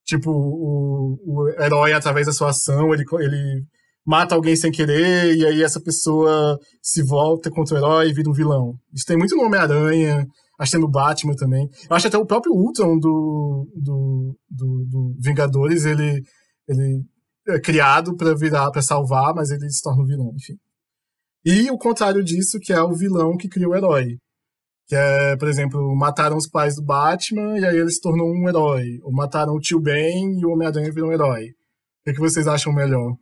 Tipo, 0.06 0.32
o, 0.32 1.20
o 1.26 1.50
herói, 1.62 1.94
através 1.94 2.28
da 2.28 2.34
sua 2.34 2.50
ação, 2.50 2.94
ele, 2.94 3.04
ele 3.20 3.66
mata 4.08 4.34
alguém 4.34 4.56
sem 4.56 4.72
querer, 4.72 5.36
e 5.36 5.46
aí 5.46 5.62
essa 5.62 5.82
pessoa 5.82 6.58
se 6.82 7.04
volta 7.04 7.52
contra 7.52 7.76
o 7.76 7.78
herói 7.78 8.10
e 8.10 8.14
vira 8.14 8.30
um 8.30 8.34
vilão. 8.34 8.74
Isso 8.94 9.06
tem 9.06 9.18
muito 9.18 9.36
no 9.36 9.44
Homem-Aranha, 9.44 10.26
acho 10.58 10.72
que 10.72 10.78
tem 10.78 10.86
no 10.86 10.90
Batman 10.90 11.36
também. 11.36 11.70
Eu 11.90 11.96
acho 11.96 12.08
até 12.08 12.18
o 12.18 12.26
próprio 12.26 12.54
Ultron 12.54 12.98
do, 12.98 13.68
do, 13.76 14.38
do, 14.50 14.86
do 14.90 15.16
Vingadores, 15.20 15.84
ele, 15.84 16.24
ele 16.70 17.04
é 17.50 17.60
criado 17.60 18.16
para 18.16 18.34
virar, 18.34 18.72
para 18.72 18.82
salvar, 18.82 19.36
mas 19.36 19.52
ele 19.52 19.70
se 19.70 19.82
torna 19.82 20.02
um 20.02 20.06
vilão, 20.06 20.32
enfim. 20.34 20.56
E 21.44 21.70
o 21.70 21.78
contrário 21.78 22.24
disso, 22.24 22.60
que 22.62 22.72
é 22.72 22.82
o 22.82 22.94
vilão 22.94 23.36
que 23.36 23.50
cria 23.50 23.68
o 23.68 23.76
herói. 23.76 24.16
Que 24.88 24.96
é, 24.96 25.36
por 25.36 25.50
exemplo, 25.50 25.94
mataram 25.98 26.38
os 26.38 26.48
pais 26.48 26.76
do 26.76 26.84
Batman 26.84 27.60
e 27.60 27.66
aí 27.66 27.78
ele 27.78 27.92
se 27.92 28.00
tornou 28.00 28.30
um 28.30 28.48
herói. 28.48 29.00
Ou 29.04 29.12
mataram 29.12 29.54
o 29.54 29.60
tio 29.60 29.82
Ben 29.82 30.40
e 30.40 30.46
o 30.46 30.52
Homem-Aranha 30.52 30.94
virou 30.94 31.10
um 31.10 31.14
herói. 31.14 31.48
O 31.48 31.54
que, 32.06 32.14
que 32.14 32.20
vocês 32.22 32.48
acham 32.48 32.74
melhor? 32.74 33.14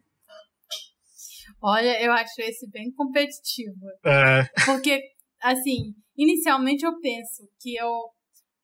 Olha, 1.67 1.99
eu 1.99 2.11
acho 2.11 2.39
esse 2.41 2.69
bem 2.69 2.91
competitivo. 2.91 3.87
É. 4.05 4.43
Porque, 4.65 5.01
assim, 5.41 5.95
inicialmente 6.15 6.85
eu 6.85 6.99
penso 6.99 7.41
que 7.59 7.75
eu, 7.75 7.91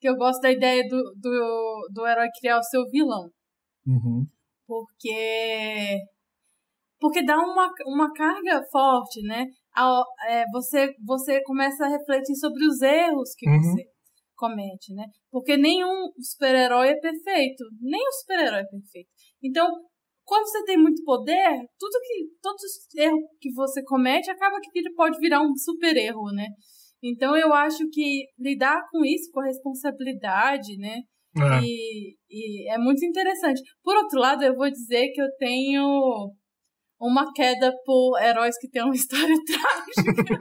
que 0.00 0.08
eu 0.08 0.14
gosto 0.14 0.40
da 0.40 0.52
ideia 0.52 0.86
do, 0.88 1.02
do, 1.20 1.88
do 1.92 2.06
herói 2.06 2.28
criar 2.38 2.58
o 2.58 2.62
seu 2.62 2.88
vilão. 2.88 3.28
Uhum. 3.84 4.24
Porque. 4.64 5.98
Porque 7.00 7.24
dá 7.24 7.36
uma, 7.38 7.68
uma 7.86 8.12
carga 8.12 8.62
forte, 8.70 9.20
né? 9.22 9.46
É, 10.28 10.44
você, 10.52 10.94
você 11.04 11.42
começa 11.42 11.84
a 11.84 11.88
refletir 11.88 12.36
sobre 12.36 12.64
os 12.64 12.80
erros 12.80 13.34
que 13.36 13.50
uhum. 13.50 13.60
você 13.60 13.82
comete, 14.36 14.94
né? 14.94 15.06
Porque 15.28 15.56
nenhum 15.56 16.12
super-herói 16.20 16.90
é 16.90 17.00
perfeito. 17.00 17.64
Nem 17.80 18.00
o 18.00 18.12
super-herói 18.12 18.60
é 18.60 18.66
perfeito. 18.66 19.08
Então, 19.42 19.68
quando 20.32 20.46
você 20.46 20.64
tem 20.64 20.78
muito 20.78 21.04
poder, 21.04 21.58
tudo 21.78 22.00
que 22.06 22.24
todos 22.40 22.62
os 22.62 22.94
erros 22.96 23.20
que 23.38 23.52
você 23.52 23.84
comete 23.84 24.30
acaba 24.30 24.58
que 24.62 24.94
pode 24.96 25.18
virar 25.18 25.42
um 25.42 25.54
super 25.54 25.94
erro, 25.94 26.32
né? 26.32 26.46
Então 27.02 27.36
eu 27.36 27.52
acho 27.52 27.86
que 27.90 28.24
lidar 28.38 28.80
com 28.90 29.04
isso, 29.04 29.30
com 29.30 29.40
a 29.40 29.44
responsabilidade, 29.44 30.78
né? 30.78 31.02
É. 31.36 31.62
E, 31.62 32.16
e 32.30 32.72
é 32.72 32.78
muito 32.78 33.04
interessante. 33.04 33.60
Por 33.84 33.94
outro 33.94 34.18
lado, 34.18 34.42
eu 34.42 34.56
vou 34.56 34.70
dizer 34.70 35.10
que 35.12 35.20
eu 35.20 35.28
tenho 35.38 36.32
uma 36.98 37.30
queda 37.34 37.70
por 37.84 38.18
heróis 38.18 38.56
que 38.58 38.70
têm 38.70 38.84
uma 38.84 38.94
história 38.96 39.36
trágica. 39.44 40.34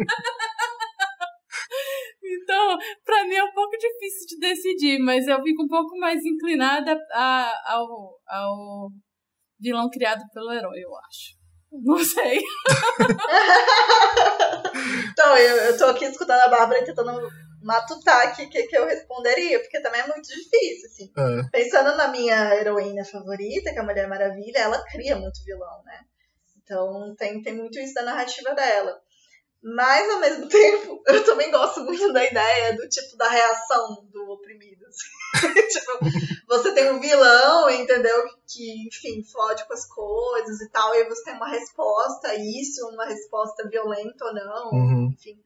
então, 2.23 2.77
para 3.03 3.25
mim 3.25 3.35
é 3.35 3.43
um 3.43 3.51
pouco 3.51 3.75
difícil 3.77 4.25
de 4.29 4.39
decidir, 4.39 4.99
mas 4.99 5.27
eu 5.27 5.43
fico 5.43 5.63
um 5.63 5.67
pouco 5.67 5.97
mais 5.97 6.23
inclinada 6.23 6.97
a, 7.11 7.73
ao, 7.73 8.15
ao 8.25 8.89
vilão 9.61 9.89
criado 9.89 10.23
pelo 10.33 10.51
herói, 10.51 10.79
eu 10.79 10.93
acho. 10.97 11.39
Não 11.71 12.03
sei. 12.03 12.41
então, 15.11 15.37
eu, 15.37 15.55
eu 15.57 15.77
tô 15.77 15.85
aqui 15.85 16.05
escutando 16.05 16.41
a 16.41 16.49
Bárbara 16.49 16.83
tentando 16.83 17.29
matutar 17.63 18.27
aqui 18.27 18.43
o 18.43 18.49
que, 18.49 18.63
que 18.63 18.77
eu 18.77 18.85
responderia, 18.85 19.59
porque 19.59 19.79
também 19.79 20.01
é 20.01 20.07
muito 20.07 20.27
difícil, 20.27 20.89
assim. 20.89 21.11
É. 21.17 21.43
Pensando 21.49 21.95
na 21.95 22.09
minha 22.09 22.55
heroína 22.55 23.05
favorita, 23.05 23.71
que 23.71 23.77
é 23.77 23.81
a 23.81 23.85
Mulher 23.85 24.07
Maravilha, 24.07 24.57
ela 24.57 24.83
cria 24.85 25.15
muito 25.15 25.43
vilão, 25.45 25.81
né? 25.85 26.01
Então 26.63 27.15
tem, 27.15 27.41
tem 27.41 27.53
muito 27.53 27.79
isso 27.79 27.93
da 27.93 28.03
narrativa 28.03 28.53
dela. 28.53 28.99
Mas, 29.63 30.09
ao 30.09 30.19
mesmo 30.19 30.47
tempo, 30.49 31.01
eu 31.07 31.23
também 31.23 31.51
gosto 31.51 31.81
muito 31.81 32.11
da 32.11 32.25
ideia 32.25 32.75
do 32.75 32.89
tipo 32.89 33.15
da 33.15 33.29
reação 33.29 34.07
do 34.11 34.31
oprimido. 34.31 34.83
Assim. 34.87 35.53
tipo, 35.69 35.99
você 36.47 36.73
tem 36.73 36.91
um 36.91 36.99
vilão, 36.99 37.69
entendeu? 37.69 38.25
Que, 38.47 38.87
enfim, 38.87 39.23
fode 39.23 39.65
com 39.67 39.73
as 39.73 39.85
coisas 39.85 40.61
e 40.61 40.69
tal, 40.69 40.95
e 40.95 41.07
você 41.07 41.23
tem 41.25 41.35
uma 41.35 41.49
resposta 41.49 42.29
a 42.29 42.35
isso, 42.35 42.87
uma 42.89 43.05
resposta 43.05 43.67
violenta 43.69 44.25
ou 44.25 44.33
não, 44.33 44.71
uhum. 44.71 45.13
enfim. 45.13 45.39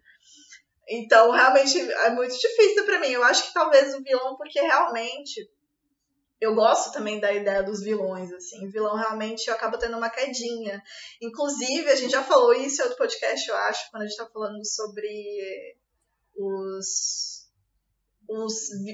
Então, 0.88 1.32
realmente, 1.32 1.80
é 1.80 2.10
muito 2.12 2.38
difícil 2.40 2.86
para 2.86 3.00
mim. 3.00 3.10
Eu 3.10 3.24
acho 3.24 3.48
que 3.48 3.54
talvez 3.54 3.94
o 3.96 4.04
vilão, 4.04 4.38
porque 4.38 4.62
realmente 4.62 5.50
eu 6.46 6.56
gosto 6.56 6.92
também 6.92 7.20
da 7.20 7.34
ideia 7.34 7.64
dos 7.64 7.82
vilões, 7.82 8.32
assim. 8.32 8.66
O 8.66 8.72
vilão 8.72 8.96
realmente 8.96 9.50
acaba 9.50 9.78
tendo 9.78 9.98
uma 9.98 10.10
quedinha. 10.10 10.82
Inclusive, 11.22 11.90
a 11.90 11.96
gente 11.96 12.12
já 12.12 12.24
falou 12.24 12.54
isso 12.54 12.82
em 12.82 12.84
outro 12.84 12.98
podcast, 12.98 13.50
eu 13.50 13.56
acho, 13.56 13.90
quando 13.90 14.04
a 14.04 14.06
gente 14.06 14.18
tá 14.18 14.30
falando 14.32 14.66
sobre 14.66 15.08
os, 16.38 17.48
os 18.30 18.54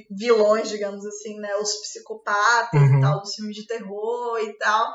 vilões, 0.09 0.69
digamos 0.69 1.05
assim, 1.05 1.39
né? 1.39 1.55
Os 1.57 1.73
psicopatas 1.81 2.81
uhum. 2.81 2.97
e 2.97 3.01
tal, 3.01 3.19
dos 3.19 3.35
filmes 3.35 3.55
de 3.55 3.67
terror 3.67 4.39
e 4.39 4.57
tal. 4.57 4.93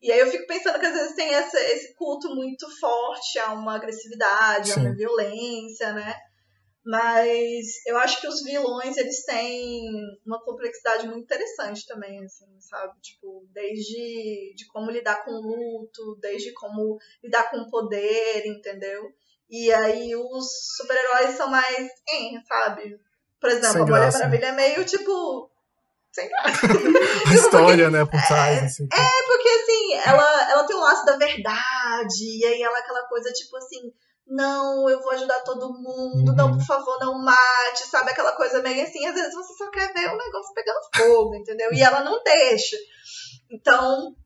E 0.00 0.12
aí 0.12 0.20
eu 0.20 0.30
fico 0.30 0.46
pensando 0.46 0.78
que 0.78 0.86
às 0.86 0.94
vezes 0.94 1.16
tem 1.16 1.34
essa, 1.34 1.58
esse 1.58 1.94
culto 1.94 2.28
muito 2.34 2.68
forte 2.78 3.38
a 3.38 3.52
uma 3.52 3.74
agressividade, 3.74 4.70
Sim. 4.70 4.80
a 4.80 4.82
uma 4.84 4.94
violência, 4.94 5.92
né? 5.92 6.14
Mas 6.86 7.84
eu 7.84 7.98
acho 7.98 8.20
que 8.20 8.28
os 8.28 8.44
vilões, 8.44 8.96
eles 8.96 9.24
têm 9.24 9.90
uma 10.24 10.40
complexidade 10.44 11.08
muito 11.08 11.24
interessante 11.24 11.84
também, 11.84 12.24
assim, 12.24 12.46
sabe? 12.60 12.92
Tipo, 13.02 13.44
desde 13.52 14.54
de 14.54 14.68
como 14.68 14.92
lidar 14.92 15.24
com 15.24 15.32
o 15.32 15.42
luto, 15.42 16.16
desde 16.20 16.52
como 16.52 16.96
lidar 17.24 17.50
com 17.50 17.56
o 17.56 17.68
poder, 17.68 18.46
entendeu? 18.46 19.02
E 19.50 19.72
aí 19.72 20.14
os 20.14 20.46
super-heróis 20.76 21.36
são 21.36 21.48
mais, 21.48 21.88
hein, 22.08 22.40
sabe? 22.46 23.00
Por 23.40 23.50
exemplo, 23.50 23.82
a 23.82 23.86
Mulher 23.86 24.12
Maravilha 24.12 24.46
é 24.46 24.52
meio, 24.52 24.84
tipo, 24.84 25.50
sem 26.12 26.28
graça. 26.28 26.66
História, 27.34 27.90
né, 27.90 28.04
por 28.04 28.22
trás. 28.28 28.62
É, 28.62 28.64
assim. 28.64 28.84
é, 28.84 29.26
porque 29.26 29.48
assim, 29.48 29.94
ela, 30.08 30.50
ela 30.52 30.64
tem 30.64 30.76
o 30.76 30.80
laço 30.80 31.04
da 31.04 31.16
verdade, 31.16 32.38
e 32.38 32.46
aí 32.46 32.62
ela 32.62 32.78
é 32.78 32.80
aquela 32.80 33.02
coisa, 33.08 33.32
tipo 33.32 33.56
assim 33.56 33.92
não, 34.26 34.88
eu 34.90 35.00
vou 35.00 35.12
ajudar 35.12 35.40
todo 35.40 35.72
mundo, 35.72 36.30
uhum. 36.30 36.36
não, 36.36 36.56
por 36.56 36.66
favor, 36.66 36.98
não 36.98 37.18
mate, 37.18 37.86
sabe? 37.88 38.10
Aquela 38.10 38.32
coisa 38.32 38.60
meio 38.60 38.82
assim, 38.82 39.06
às 39.06 39.14
vezes 39.14 39.32
você 39.32 39.54
só 39.54 39.70
quer 39.70 39.92
ver 39.92 40.10
o 40.10 40.16
negócio 40.16 40.52
pegando 40.52 40.80
fogo, 40.94 41.34
entendeu? 41.36 41.72
E 41.72 41.80
ela 41.80 42.02
não 42.02 42.22
deixa. 42.24 42.76
Então, 43.48 44.16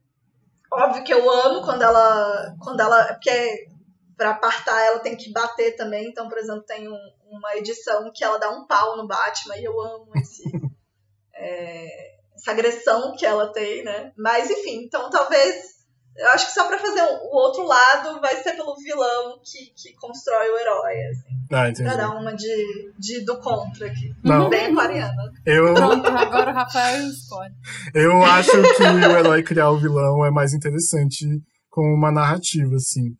óbvio 0.72 1.04
que 1.04 1.12
eu 1.12 1.30
amo 1.30 1.62
quando 1.62 1.82
ela. 1.82 2.56
Quando 2.62 2.80
ela. 2.80 3.14
Porque 3.14 3.68
pra 4.16 4.30
apartar 4.30 4.80
ela 4.86 5.00
tem 5.00 5.16
que 5.16 5.32
bater 5.32 5.76
também. 5.76 6.08
Então, 6.08 6.28
por 6.28 6.38
exemplo, 6.38 6.62
tem 6.62 6.88
um, 6.88 6.98
uma 7.30 7.56
edição 7.56 8.10
que 8.14 8.24
ela 8.24 8.38
dá 8.38 8.50
um 8.50 8.66
pau 8.66 8.96
no 8.96 9.06
Batman 9.06 9.56
e 9.56 9.64
eu 9.64 9.78
amo 9.80 10.10
esse. 10.16 10.42
é, 11.34 12.10
essa 12.34 12.52
agressão 12.52 13.14
que 13.16 13.26
ela 13.26 13.52
tem, 13.52 13.84
né? 13.84 14.12
Mas 14.16 14.50
enfim, 14.50 14.82
então 14.84 15.10
talvez 15.10 15.79
eu 16.20 16.28
acho 16.28 16.46
que 16.46 16.52
só 16.52 16.68
pra 16.68 16.78
fazer 16.78 17.00
o 17.00 17.34
outro 17.34 17.64
lado 17.64 18.20
vai 18.20 18.36
ser 18.36 18.52
pelo 18.52 18.76
vilão 18.76 19.40
que, 19.42 19.72
que 19.74 19.94
constrói 19.96 20.50
o 20.50 20.58
herói, 20.58 20.94
assim. 21.10 21.30
Ah, 21.50 21.68
entendi. 21.70 21.88
Pra 21.88 21.96
dar 21.96 22.10
uma 22.10 22.34
de, 22.36 22.92
de 22.98 23.24
do 23.24 23.38
contra 23.40 23.86
aqui. 23.86 24.14
Não. 24.22 24.50
Bem 24.50 24.66
aquariana. 24.66 25.32
Eu... 25.46 25.72
Pronto, 25.72 26.06
agora 26.06 26.50
o 26.50 26.54
Rafael 26.54 27.08
escolhe. 27.08 27.54
Eu 27.94 28.22
acho 28.22 28.50
que 28.50 28.82
o 28.82 29.18
herói 29.18 29.42
criar 29.42 29.70
o 29.70 29.78
vilão 29.78 30.24
é 30.24 30.30
mais 30.30 30.52
interessante 30.52 31.26
com 31.70 31.82
uma 31.94 32.12
narrativa, 32.12 32.76
assim. 32.76 33.14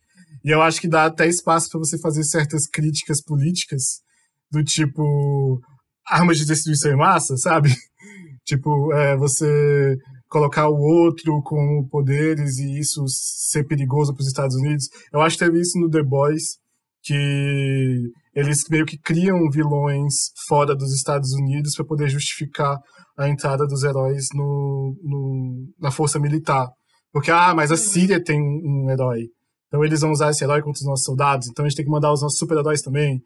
E 0.44 0.50
eu 0.50 0.60
acho 0.60 0.80
que 0.80 0.88
dá 0.88 1.06
até 1.06 1.26
espaço 1.26 1.70
para 1.70 1.78
você 1.78 1.98
fazer 1.98 2.24
certas 2.24 2.66
críticas 2.66 3.22
políticas, 3.22 4.02
do 4.50 4.62
tipo 4.62 5.58
armas 6.06 6.38
de 6.38 6.44
destruição 6.44 6.92
em 6.92 6.96
massa, 6.96 7.36
sabe? 7.36 7.70
tipo, 8.44 8.92
é, 8.92 9.16
você 9.16 9.96
colocar 10.30 10.68
o 10.68 10.78
outro 10.78 11.42
com 11.42 11.86
poderes 11.90 12.58
e 12.58 12.78
isso 12.78 13.04
ser 13.08 13.64
perigoso 13.64 14.14
para 14.14 14.22
os 14.22 14.28
Estados 14.28 14.54
Unidos. 14.56 14.88
Eu 15.12 15.20
acho 15.20 15.36
que 15.36 15.44
teve 15.44 15.60
isso 15.60 15.78
no 15.78 15.90
The 15.90 16.04
Boys, 16.04 16.56
que 17.02 18.12
eles 18.34 18.62
meio 18.70 18.86
que 18.86 18.96
criam 18.96 19.50
vilões 19.50 20.30
fora 20.46 20.74
dos 20.74 20.94
Estados 20.94 21.32
Unidos 21.32 21.74
para 21.74 21.84
poder 21.84 22.08
justificar 22.08 22.78
a 23.18 23.28
entrada 23.28 23.66
dos 23.66 23.82
heróis 23.82 24.28
no, 24.32 24.96
no, 25.02 25.68
na 25.80 25.90
força 25.90 26.18
militar. 26.20 26.68
Porque, 27.12 27.32
ah, 27.32 27.52
mas 27.52 27.72
a 27.72 27.74
uhum. 27.74 27.80
Síria 27.80 28.22
tem 28.22 28.40
um, 28.40 28.84
um 28.84 28.90
herói. 28.90 29.26
Então 29.66 29.84
eles 29.84 30.00
vão 30.00 30.12
usar 30.12 30.30
esse 30.30 30.44
herói 30.44 30.62
contra 30.62 30.80
os 30.80 30.86
nossos 30.86 31.04
soldados, 31.04 31.48
então 31.48 31.64
a 31.64 31.68
gente 31.68 31.76
tem 31.76 31.84
que 31.84 31.90
mandar 31.90 32.12
os 32.12 32.22
nossos 32.22 32.38
super-heróis 32.38 32.82
também. 32.82 33.20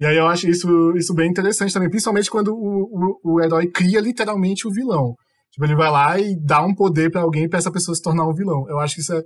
E 0.00 0.06
aí 0.06 0.16
eu 0.16 0.28
acho 0.28 0.48
isso, 0.48 0.68
isso 0.96 1.12
bem 1.14 1.28
interessante 1.28 1.72
também, 1.72 1.90
principalmente 1.90 2.30
quando 2.30 2.54
o, 2.54 3.18
o, 3.24 3.34
o 3.34 3.40
herói 3.40 3.66
cria 3.66 4.00
literalmente 4.00 4.68
o 4.68 4.70
vilão. 4.70 5.16
Tipo, 5.58 5.64
ele 5.64 5.74
vai 5.74 5.90
lá 5.90 6.20
e 6.20 6.36
dá 6.40 6.64
um 6.64 6.72
poder 6.72 7.10
para 7.10 7.22
alguém 7.22 7.48
para 7.48 7.58
essa 7.58 7.72
pessoa 7.72 7.92
se 7.92 8.00
tornar 8.00 8.24
um 8.28 8.32
vilão. 8.32 8.64
Eu 8.68 8.78
acho 8.78 8.94
que 8.94 9.00
isso 9.00 9.12
é, 9.12 9.22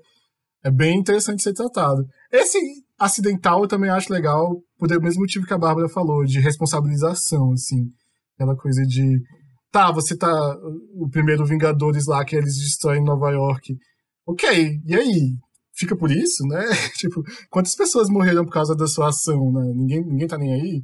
é 0.64 0.70
bem 0.70 0.98
interessante 0.98 1.42
ser 1.42 1.52
tratado. 1.52 2.06
Esse 2.32 2.58
acidental 2.98 3.60
eu 3.60 3.68
também 3.68 3.90
acho 3.90 4.10
legal, 4.10 4.62
por 4.78 4.90
o 4.90 5.02
mesmo 5.02 5.20
motivo 5.20 5.44
que 5.44 5.52
a 5.52 5.58
Bárbara 5.58 5.90
falou, 5.90 6.24
de 6.24 6.40
responsabilização, 6.40 7.52
assim. 7.52 7.84
Aquela 8.34 8.56
coisa 8.56 8.82
de. 8.82 9.20
Tá, 9.70 9.92
você 9.92 10.16
tá. 10.16 10.32
O 10.94 11.06
primeiro 11.10 11.44
Vingadores 11.44 12.06
lá 12.06 12.24
que 12.24 12.34
eles 12.34 12.56
destroem 12.56 13.04
Nova 13.04 13.30
York. 13.30 13.76
Ok, 14.26 14.80
e 14.86 14.94
aí? 14.94 15.32
Fica 15.74 15.94
por 15.94 16.10
isso, 16.10 16.46
né? 16.46 16.64
tipo, 16.96 17.22
quantas 17.50 17.74
pessoas 17.74 18.08
morreram 18.08 18.46
por 18.46 18.52
causa 18.52 18.74
da 18.74 18.86
sua 18.86 19.10
ação, 19.10 19.52
né? 19.52 19.70
Ninguém, 19.74 20.02
ninguém 20.02 20.26
tá 20.26 20.38
nem 20.38 20.54
aí. 20.54 20.82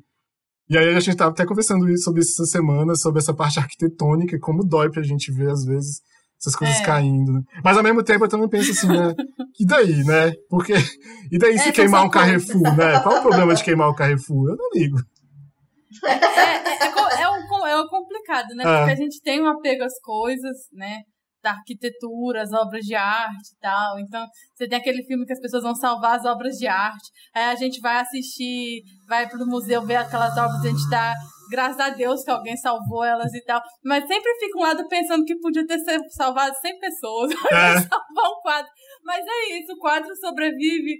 E 0.68 0.76
aí 0.76 0.94
a 0.94 1.00
gente 1.00 1.16
tava 1.16 1.30
até 1.30 1.46
conversando 1.46 1.84
sobre 1.98 2.20
isso 2.20 2.42
essa 2.42 2.50
semana, 2.50 2.94
sobre 2.94 3.20
essa 3.20 3.34
parte 3.34 3.58
arquitetônica, 3.58 4.38
como 4.38 4.66
dói 4.66 4.90
pra 4.90 5.02
gente 5.02 5.32
ver, 5.32 5.50
às 5.50 5.64
vezes, 5.64 6.02
essas 6.38 6.54
coisas 6.54 6.78
é. 6.80 6.84
caindo. 6.84 7.32
Né? 7.32 7.40
Mas 7.64 7.76
ao 7.76 7.82
mesmo 7.82 8.02
tempo 8.02 8.24
eu 8.24 8.28
também 8.28 8.48
penso 8.48 8.72
assim, 8.72 8.88
né? 8.88 9.14
E 9.58 9.66
daí, 9.66 10.04
né? 10.04 10.32
Porque. 10.48 10.74
E 11.30 11.38
daí 11.38 11.58
se 11.58 11.70
é, 11.70 11.72
queimar 11.72 12.04
um 12.04 12.10
Carrefour, 12.10 12.76
né? 12.76 13.00
Qual 13.00 13.18
o 13.18 13.22
problema 13.22 13.54
de 13.54 13.64
queimar 13.64 13.88
o 13.88 13.94
Carrefour? 13.94 14.50
Eu 14.50 14.56
não 14.56 14.70
ligo. 14.72 14.98
É, 16.04 16.12
é, 16.12 16.86
é, 16.86 17.22
é, 17.22 17.28
um, 17.28 17.66
é 17.66 17.80
um 17.80 17.88
complicado, 17.88 18.48
né? 18.54 18.62
Porque 18.62 18.92
a 18.92 18.96
gente 18.96 19.20
tem 19.22 19.42
um 19.42 19.48
apego 19.48 19.82
às 19.82 19.98
coisas, 20.00 20.56
né? 20.72 20.98
Da 21.48 21.52
arquitetura, 21.52 22.42
as 22.42 22.52
obras 22.52 22.84
de 22.84 22.94
arte 22.94 23.54
e 23.56 23.58
tal. 23.60 23.98
Então, 23.98 24.26
você 24.54 24.68
tem 24.68 24.78
aquele 24.78 25.02
filme 25.04 25.24
que 25.24 25.32
as 25.32 25.40
pessoas 25.40 25.62
vão 25.62 25.74
salvar 25.74 26.18
as 26.18 26.24
obras 26.24 26.56
de 26.56 26.66
arte. 26.66 27.10
Aí 27.34 27.44
a 27.44 27.54
gente 27.54 27.80
vai 27.80 28.00
assistir, 28.00 28.82
vai 29.08 29.28
pro 29.28 29.46
museu 29.46 29.84
ver 29.84 29.96
aquelas 29.96 30.36
obras, 30.36 30.60
a 30.60 30.68
gente 30.68 30.90
dá 30.90 31.14
graças 31.50 31.80
a 31.80 31.90
Deus 31.90 32.22
que 32.22 32.30
alguém 32.30 32.56
salvou 32.56 33.04
elas 33.04 33.32
e 33.32 33.42
tal. 33.44 33.60
Mas 33.82 34.06
sempre 34.06 34.30
fica 34.38 34.58
um 34.58 34.62
lado 34.62 34.86
pensando 34.88 35.24
que 35.24 35.38
podia 35.38 35.66
ter 35.66 35.78
salvado 36.10 36.54
100 36.60 36.78
pessoas. 36.78 37.32
É. 37.50 37.80
salvar 37.80 38.30
um 38.30 38.40
quadro. 38.42 38.70
Mas 39.02 39.24
é 39.26 39.58
isso, 39.58 39.72
o 39.72 39.78
quadro 39.78 40.14
sobrevive 40.16 40.98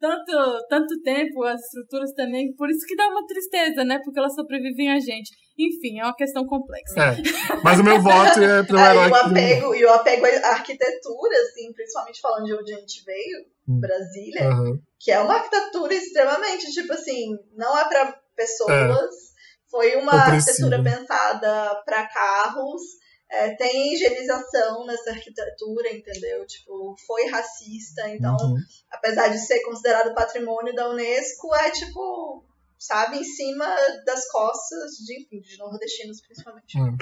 tanto, 0.00 0.66
tanto 0.68 1.00
tempo, 1.02 1.42
as 1.44 1.60
estruturas 1.60 2.12
também, 2.14 2.54
por 2.54 2.70
isso 2.70 2.86
que 2.86 2.96
dá 2.96 3.08
uma 3.08 3.26
tristeza, 3.26 3.84
né? 3.84 3.98
Porque 4.04 4.18
elas 4.18 4.34
sobrevivem 4.34 4.90
a 4.90 4.98
gente. 4.98 5.30
Enfim, 5.58 6.00
é 6.00 6.04
uma 6.04 6.14
questão 6.14 6.44
complexa. 6.46 7.00
É, 7.00 7.16
mas 7.62 7.80
o 7.80 7.84
meu 7.84 8.00
voto 8.00 8.42
é 8.42 8.62
pro 8.62 8.76
é, 8.78 8.90
herói. 8.90 9.08
E 9.08 9.10
o 9.10 9.14
apego, 9.14 9.74
e 9.74 9.84
o 9.84 9.90
apego 9.90 10.26
à 10.26 10.48
arquitetura, 10.50 11.36
assim, 11.42 11.72
principalmente 11.72 12.20
falando 12.20 12.44
de 12.44 12.54
onde 12.54 12.74
a 12.74 12.78
gente 12.78 13.04
veio, 13.04 13.46
hum. 13.68 13.80
Brasília, 13.80 14.48
uhum. 14.50 14.78
que 14.98 15.10
é 15.10 15.20
uma 15.20 15.34
arquitetura 15.34 15.94
extremamente, 15.94 16.70
tipo 16.72 16.92
assim, 16.92 17.36
não 17.56 17.78
é 17.78 17.88
para 17.88 18.20
pessoas, 18.36 18.70
é. 18.70 19.70
foi 19.70 19.96
uma 19.96 20.12
arquitetura 20.12 20.82
pensada 20.82 21.82
para 21.84 22.06
carros 22.06 22.82
é, 23.28 23.54
tem 23.56 23.92
higienização 23.92 24.86
nessa 24.86 25.10
arquitetura, 25.10 25.92
entendeu? 25.92 26.46
Tipo, 26.46 26.94
foi 27.06 27.26
racista, 27.26 28.08
então, 28.08 28.36
uhum. 28.40 28.56
apesar 28.90 29.28
de 29.28 29.38
ser 29.38 29.60
considerado 29.62 30.14
patrimônio 30.14 30.74
da 30.74 30.88
Unesco, 30.90 31.54
é 31.54 31.70
tipo, 31.70 32.44
sabe, 32.78 33.18
em 33.18 33.24
cima 33.24 33.66
das 34.04 34.28
costas 34.30 34.92
de, 35.04 35.20
enfim, 35.20 35.40
de 35.40 35.58
nordestinos 35.58 36.20
principalmente. 36.20 36.78
Hum. 36.78 36.96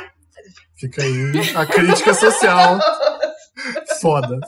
Fica 0.76 1.02
aí 1.02 1.56
a 1.56 1.66
crítica 1.66 2.12
social 2.12 2.78
foda. 4.00 4.38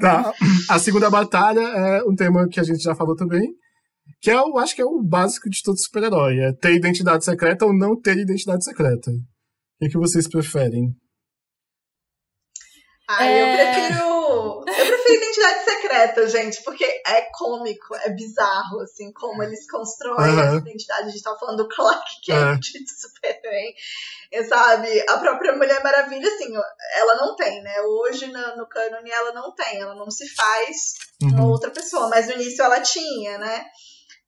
Tá. 0.00 0.32
A 0.70 0.78
segunda 0.78 1.10
batalha 1.10 1.60
é 1.60 2.04
um 2.04 2.14
tema 2.14 2.48
que 2.48 2.60
a 2.60 2.62
gente 2.62 2.82
já 2.82 2.94
falou 2.94 3.16
também, 3.16 3.54
que 4.20 4.30
é, 4.30 4.34
eu 4.34 4.56
acho 4.58 4.74
que 4.74 4.82
é 4.82 4.84
o 4.84 5.02
básico 5.02 5.50
de 5.50 5.62
todo 5.62 5.80
super-herói, 5.80 6.38
é 6.38 6.52
ter 6.52 6.74
identidade 6.74 7.24
secreta 7.24 7.66
ou 7.66 7.76
não 7.76 8.00
ter 8.00 8.16
identidade 8.16 8.64
secreta. 8.64 9.10
O 9.82 9.88
que 9.88 9.98
vocês 9.98 10.28
preferem? 10.28 10.94
Ah, 13.08 13.26
é... 13.26 13.42
eu 13.42 13.74
prefiro. 13.74 14.13
Prefiro 15.04 15.22
identidade 15.22 15.64
secreta, 15.64 16.28
gente, 16.28 16.62
porque 16.62 16.84
é 16.84 17.22
cômico, 17.32 17.94
é 17.96 18.10
bizarro, 18.10 18.80
assim, 18.80 19.12
como 19.12 19.42
eles 19.42 19.70
constroem 19.70 20.32
uhum. 20.32 20.40
essa 20.40 20.56
identidade. 20.56 21.08
A 21.08 21.10
gente 21.10 21.22
tá 21.22 21.36
falando 21.38 21.58
do 21.58 21.68
Clark 21.68 22.20
Kent 22.22 22.74
uhum. 22.74 22.84
de 22.84 22.90
Superman, 22.90 23.74
sabe? 24.48 25.04
A 25.08 25.18
própria 25.18 25.56
Mulher 25.56 25.82
Maravilha, 25.82 26.26
assim, 26.26 26.52
ela 26.96 27.16
não 27.16 27.36
tem, 27.36 27.62
né? 27.62 27.82
Hoje 27.82 28.26
no, 28.28 28.56
no 28.56 28.66
cânone 28.66 29.10
ela 29.10 29.32
não 29.32 29.54
tem, 29.54 29.80
ela 29.80 29.94
não 29.94 30.10
se 30.10 30.26
faz 30.34 30.94
uhum. 31.22 31.28
uma 31.30 31.46
outra 31.46 31.70
pessoa, 31.70 32.08
mas 32.08 32.26
no 32.26 32.32
início 32.32 32.64
ela 32.64 32.80
tinha, 32.80 33.36
né? 33.38 33.66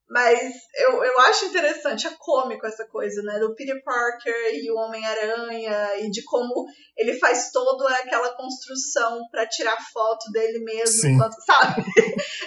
Mas 0.08 0.52
eu, 0.78 1.02
eu 1.02 1.20
acho 1.22 1.46
interessante, 1.46 2.06
é 2.06 2.10
cômico 2.18 2.64
essa 2.64 2.86
coisa, 2.86 3.22
né? 3.22 3.40
Do 3.40 3.56
Peter 3.56 3.82
Parker 3.82 4.54
e 4.54 4.70
o 4.70 4.76
Homem-Aranha, 4.76 5.98
e 5.98 6.10
de 6.10 6.22
como 6.22 6.66
ele 6.96 7.18
faz 7.18 7.50
toda 7.50 7.88
aquela 7.88 8.32
construção 8.36 9.20
para 9.32 9.46
tirar 9.46 9.76
foto 9.92 10.30
dele 10.30 10.60
mesmo, 10.60 11.10
enquanto, 11.10 11.34
sabe? 11.44 11.84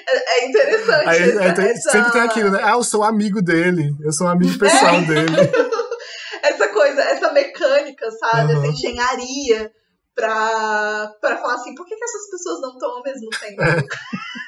É, 0.07 0.40
é 0.40 0.48
interessante. 0.48 1.07
Aí, 1.10 1.30
essa, 1.30 1.44
é, 1.44 1.53
tem, 1.53 1.65
essa... 1.65 1.91
Sempre 1.91 2.11
tem 2.14 2.22
aquilo, 2.22 2.52
né? 2.52 2.60
Ah, 2.64 2.72
eu 2.72 2.84
sou 2.84 3.03
amigo 3.03 3.41
dele, 3.41 3.94
eu 4.02 4.11
sou 4.14 4.27
amigo 4.27 4.57
pessoal 4.57 4.95
é. 4.95 5.02
dele. 5.02 5.36
essa 6.41 6.68
coisa, 6.69 7.02
essa 7.02 7.31
mecânica, 7.34 8.10
sabe? 8.11 8.53
Uhum. 8.53 8.64
Essa 8.64 8.68
engenharia 8.72 9.72
pra, 10.15 11.14
pra 11.22 11.38
falar 11.38 11.56
assim, 11.56 11.76
por 11.76 11.86
que, 11.86 11.95
que 11.95 12.03
essas 12.03 12.30
pessoas 12.30 12.61
não 12.61 12.72
estão 12.72 12.90
ao 12.90 13.03
mesmo 13.03 13.30
tempo? 13.30 13.61
É. 13.61 13.84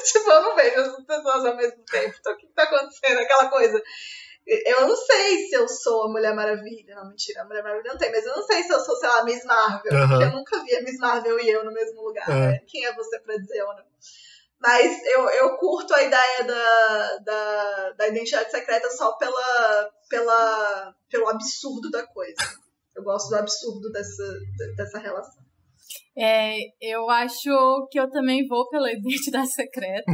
tipo, 0.12 0.30
eu 0.30 0.42
não 0.42 0.56
vejo 0.56 0.80
essas 0.80 1.04
pessoas 1.04 1.44
ao 1.44 1.56
mesmo 1.56 1.84
tempo. 1.84 2.16
Então, 2.18 2.32
o 2.32 2.36
que, 2.36 2.46
tá 2.48 2.62
acontecendo? 2.64 3.18
Aquela 3.18 3.48
coisa. 3.48 3.82
Eu 4.46 4.88
não 4.88 4.96
sei 4.96 5.46
se 5.46 5.54
eu 5.54 5.68
sou 5.68 6.06
a 6.06 6.10
Mulher 6.10 6.34
Maravilha. 6.34 6.96
Não, 6.96 7.08
mentira, 7.08 7.42
a 7.42 7.44
Mulher 7.44 7.62
Maravilha 7.62 7.92
não 7.92 7.98
tem, 7.98 8.10
mas 8.10 8.24
eu 8.24 8.34
não 8.34 8.42
sei 8.42 8.62
se 8.62 8.72
eu 8.72 8.80
sou, 8.80 8.96
sei 8.96 9.08
lá, 9.08 9.24
Miss 9.24 9.44
Marvel. 9.44 9.92
Uhum. 9.92 10.08
Porque 10.08 10.24
eu 10.24 10.30
nunca 10.32 10.64
vi 10.64 10.76
a 10.76 10.82
Miss 10.82 10.98
Marvel 10.98 11.38
e 11.38 11.50
eu 11.50 11.64
no 11.64 11.72
mesmo 11.72 12.02
lugar. 12.02 12.28
É. 12.28 12.32
Né? 12.32 12.60
Quem 12.66 12.84
é 12.84 12.94
você 12.94 13.20
pra 13.20 13.36
dizer 13.36 13.62
ou 13.62 13.74
não? 13.74 13.84
Mas 14.60 15.02
eu, 15.06 15.30
eu 15.30 15.56
curto 15.56 15.94
a 15.94 16.02
ideia 16.02 16.44
da, 16.44 17.16
da, 17.18 17.90
da 17.92 18.08
identidade 18.08 18.50
secreta 18.50 18.90
só 18.90 19.12
pela, 19.12 19.90
pela, 20.08 20.94
pelo 21.08 21.28
absurdo 21.28 21.90
da 21.90 22.06
coisa. 22.06 22.42
Eu 22.94 23.02
gosto 23.02 23.30
do 23.30 23.36
absurdo 23.36 23.90
dessa, 23.90 24.38
dessa 24.76 24.98
relação. 24.98 25.39
É, 26.16 26.56
eu 26.80 27.08
acho 27.08 27.88
que 27.90 27.98
eu 27.98 28.10
também 28.10 28.46
vou 28.46 28.68
pela 28.68 28.90
identidade 28.92 29.52
secreta. 29.52 30.12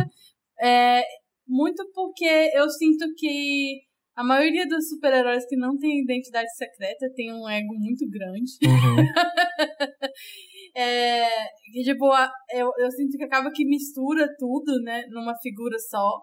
É, 0.60 1.02
muito 1.46 1.84
porque 1.94 2.50
eu 2.54 2.68
sinto 2.68 3.06
que 3.16 3.80
a 4.16 4.24
maioria 4.24 4.66
dos 4.66 4.88
super-heróis 4.88 5.44
que 5.46 5.56
não 5.56 5.76
tem 5.76 6.00
identidade 6.02 6.48
secreta 6.56 7.06
tem 7.14 7.32
um 7.32 7.48
ego 7.48 7.74
muito 7.74 8.08
grande. 8.08 8.50
Uhum. 8.64 9.04
é, 10.74 11.28
que, 11.72 11.82
tipo, 11.82 12.06
eu, 12.50 12.70
eu 12.78 12.90
sinto 12.90 13.18
que 13.18 13.24
acaba 13.24 13.52
que 13.52 13.66
mistura 13.66 14.26
tudo, 14.38 14.80
né, 14.82 15.04
numa 15.10 15.34
figura 15.42 15.78
só. 15.78 16.22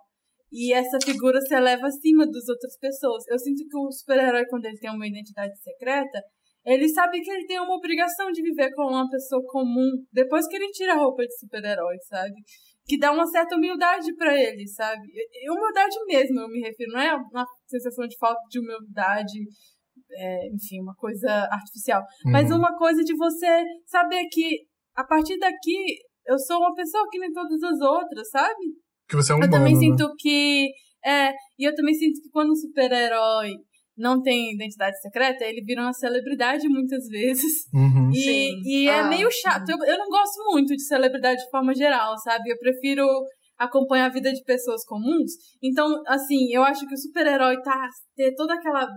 E 0.52 0.74
essa 0.74 0.98
figura 1.04 1.40
se 1.42 1.54
eleva 1.54 1.88
acima 1.88 2.26
das 2.26 2.48
outras 2.48 2.78
pessoas. 2.80 3.28
Eu 3.28 3.38
sinto 3.38 3.64
que 3.68 3.78
o 3.78 3.92
super-herói, 3.92 4.46
quando 4.50 4.66
ele 4.66 4.78
tem 4.78 4.92
uma 4.92 5.08
identidade 5.08 5.54
secreta, 5.62 6.22
ele 6.66 6.88
sabe 6.90 7.22
que 7.22 7.30
ele 7.30 7.46
tem 7.46 7.60
uma 7.60 7.76
obrigação 7.76 8.32
de 8.32 8.42
viver 8.42 8.72
como 8.74 8.92
uma 8.92 9.10
pessoa 9.10 9.42
comum 9.48 9.90
depois 10.12 10.48
que 10.48 10.56
ele 10.56 10.72
tira 10.72 10.94
a 10.94 10.98
roupa 10.98 11.24
de 11.24 11.38
super-herói, 11.38 11.98
sabe? 12.08 12.34
Que 12.86 12.98
dá 12.98 13.12
uma 13.12 13.26
certa 13.28 13.56
humildade 13.56 14.16
para 14.16 14.38
ele, 14.38 14.68
sabe? 14.68 15.02
Humildade 15.50 15.96
mesmo, 16.06 16.40
eu 16.40 16.48
me 16.48 16.62
refiro, 16.62 16.92
não 16.92 17.00
é 17.02 17.16
uma 17.16 17.46
sensação 17.68 18.08
de 18.08 18.18
falta 18.18 18.42
de 18.50 18.60
humildade, 18.60 19.40
é, 20.12 20.48
enfim, 20.48 20.82
uma 20.82 20.96
coisa 20.96 21.30
artificial. 21.52 22.02
Uhum. 22.26 22.32
Mas 22.32 22.52
uma 22.52 22.78
coisa 22.78 23.04
de 23.04 23.16
você 23.16 23.64
saber 23.86 24.26
que 24.32 24.66
a 24.96 25.04
partir 25.04 25.38
daqui 25.40 25.98
eu 26.26 26.40
sou 26.40 26.58
uma 26.58 26.74
pessoa 26.74 27.06
que 27.12 27.20
nem 27.20 27.32
todas 27.32 27.62
as 27.62 27.80
outras, 27.82 28.30
sabe? 28.30 28.74
Que 29.08 29.16
você 29.16 29.34
é 29.34 29.36
um 29.36 29.42
Eu 29.42 29.50
também 29.50 29.74
né? 29.74 29.80
sinto 29.80 30.14
que. 30.18 30.70
É, 31.06 31.32
e 31.60 31.68
eu 31.68 31.76
também 31.76 31.94
sinto 31.94 32.22
que 32.22 32.30
quando 32.30 32.52
um 32.52 32.56
super-herói 32.56 33.52
não 33.98 34.22
tem 34.22 34.54
identidade 34.54 35.00
secreta, 35.02 35.46
ele 35.46 35.64
vira 35.64 35.82
uma 35.82 35.94
celebridade 35.94 36.68
muitas 36.68 37.08
vezes. 37.08 37.68
Uhum. 37.74 38.12
E, 38.12 38.84
e 38.84 38.88
é 38.88 39.00
ah, 39.00 39.08
meio 39.08 39.30
chato. 39.32 39.70
Eu, 39.70 39.78
eu 39.86 39.98
não 39.98 40.08
gosto 40.08 40.44
muito 40.52 40.76
de 40.76 40.84
celebridade 40.84 41.44
de 41.44 41.50
forma 41.50 41.74
geral, 41.74 42.18
sabe? 42.18 42.50
Eu 42.50 42.58
prefiro 42.58 43.06
acompanhar 43.58 44.06
a 44.06 44.14
vida 44.14 44.32
de 44.32 44.44
pessoas 44.44 44.84
comuns. 44.86 45.32
Então, 45.62 46.02
assim, 46.08 46.52
eu 46.52 46.64
acho 46.64 46.88
que 46.88 46.94
o 46.94 46.98
super-herói 46.98 47.62
tá 47.62 47.88
ter 48.16 48.34
toda 48.36 48.54
aquela 48.56 48.88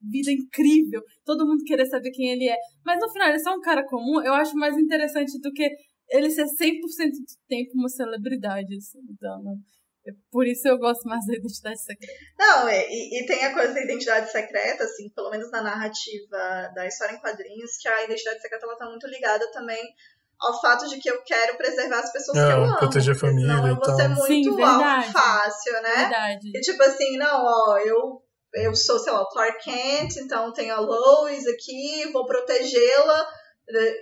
vida 0.00 0.32
incrível, 0.32 1.00
todo 1.24 1.46
mundo 1.46 1.62
querer 1.64 1.86
saber 1.86 2.10
quem 2.10 2.30
ele 2.30 2.48
é. 2.48 2.56
Mas 2.84 2.98
no 3.00 3.10
final, 3.10 3.28
ele 3.28 3.36
é 3.36 3.40
só 3.40 3.54
um 3.54 3.60
cara 3.60 3.86
comum, 3.86 4.20
eu 4.20 4.34
acho 4.34 4.56
mais 4.56 4.76
interessante 4.76 5.38
do 5.40 5.52
que 5.52 5.68
ele 6.10 6.30
ser 6.30 6.44
100% 6.44 6.48
do 6.48 7.24
tempo 7.48 7.70
uma 7.74 7.88
celebridade, 7.88 8.74
assim. 8.76 8.98
Então, 9.10 9.40
Por 10.30 10.46
isso 10.46 10.66
eu 10.66 10.78
gosto 10.78 11.06
mais 11.08 11.24
da 11.26 11.34
identidade 11.34 11.80
secreta. 11.80 12.12
Não, 12.38 12.68
e, 12.68 13.20
e, 13.20 13.26
tem 13.26 13.44
a 13.44 13.54
coisa 13.54 13.72
da 13.72 13.82
identidade 13.82 14.30
secreta, 14.32 14.82
assim, 14.82 15.08
pelo 15.10 15.30
menos 15.30 15.50
na 15.50 15.62
narrativa 15.62 16.72
da 16.74 16.86
história 16.86 17.14
em 17.14 17.20
quadrinhos, 17.20 17.76
que 17.80 17.88
a 17.88 18.04
identidade 18.04 18.40
secreta 18.40 18.66
ela 18.66 18.76
tá 18.76 18.86
muito 18.86 19.06
ligada 19.06 19.48
também 19.52 19.82
ao 20.40 20.60
fato 20.60 20.88
de 20.88 20.98
que 20.98 21.08
eu 21.08 21.22
quero 21.22 21.56
preservar 21.56 22.00
as 22.00 22.12
pessoas 22.12 22.36
é, 22.36 22.46
que 22.46 22.52
eu 22.52 22.64
amo. 22.64 22.78
Proteger 22.78 23.14
a 23.14 23.18
família. 23.18 23.54
Senão 23.54 23.68
eu 23.68 23.76
vou 23.76 23.94
ser 23.94 24.08
muito 24.08 24.50
Sim, 24.50 24.56
verdade. 24.56 25.12
fácil, 25.12 25.72
né? 25.82 25.96
Verdade. 25.96 26.50
E 26.52 26.60
tipo 26.60 26.82
assim, 26.82 27.16
não, 27.16 27.44
ó, 27.44 27.78
eu, 27.78 28.22
eu 28.54 28.74
sou, 28.74 28.98
sei 28.98 29.12
lá, 29.12 29.22
o 29.22 29.28
Clark 29.28 29.62
Kent, 29.62 30.16
então 30.16 30.52
tenho 30.52 30.74
a 30.74 30.80
Lois 30.80 31.46
aqui, 31.46 32.10
vou 32.12 32.26
protegê-la 32.26 33.28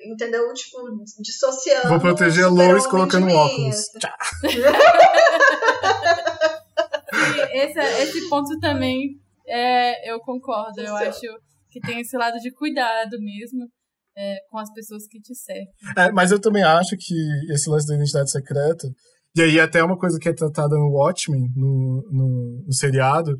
entendeu? 0.04 0.52
Tipo, 0.54 0.78
dissociando. 1.20 1.88
Vou 1.88 2.00
proteger 2.00 2.44
a 2.44 2.48
Lois 2.48 2.86
colocando 2.86 3.28
óculos. 3.32 3.84
Tchau. 3.98 4.10
esse, 7.52 7.78
esse 7.78 8.28
ponto 8.28 8.58
também 8.60 9.20
é, 9.46 10.10
eu 10.10 10.20
concordo. 10.20 10.80
Eu 10.80 10.94
acho 10.96 11.20
que 11.70 11.80
tem 11.80 12.00
esse 12.00 12.16
lado 12.16 12.38
de 12.38 12.50
cuidado 12.52 13.20
mesmo. 13.20 13.68
É, 14.16 14.38
com 14.50 14.58
as 14.58 14.70
pessoas 14.72 15.06
que 15.06 15.20
te 15.20 15.34
servem. 15.34 15.68
É, 15.96 16.10
mas 16.10 16.32
eu 16.32 16.40
também 16.40 16.64
acho 16.64 16.96
que 16.98 17.14
esse 17.52 17.70
lance 17.70 17.86
da 17.86 17.94
identidade 17.94 18.30
secreta, 18.30 18.88
e 19.36 19.40
aí 19.40 19.60
até 19.60 19.82
uma 19.84 19.96
coisa 19.96 20.18
que 20.18 20.28
é 20.28 20.34
tratada 20.34 20.74
no 20.74 20.90
Watchmen, 20.90 21.48
no, 21.54 22.02
no, 22.10 22.64
no 22.66 22.72
seriado, 22.72 23.38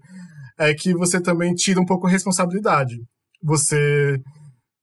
é 0.57 0.73
que 0.73 0.95
você 0.95 1.21
também 1.21 1.55
tira 1.55 1.81
um 1.81 1.85
pouco 1.85 2.07
a 2.07 2.11
responsabilidade. 2.11 2.95
Você 3.43 4.17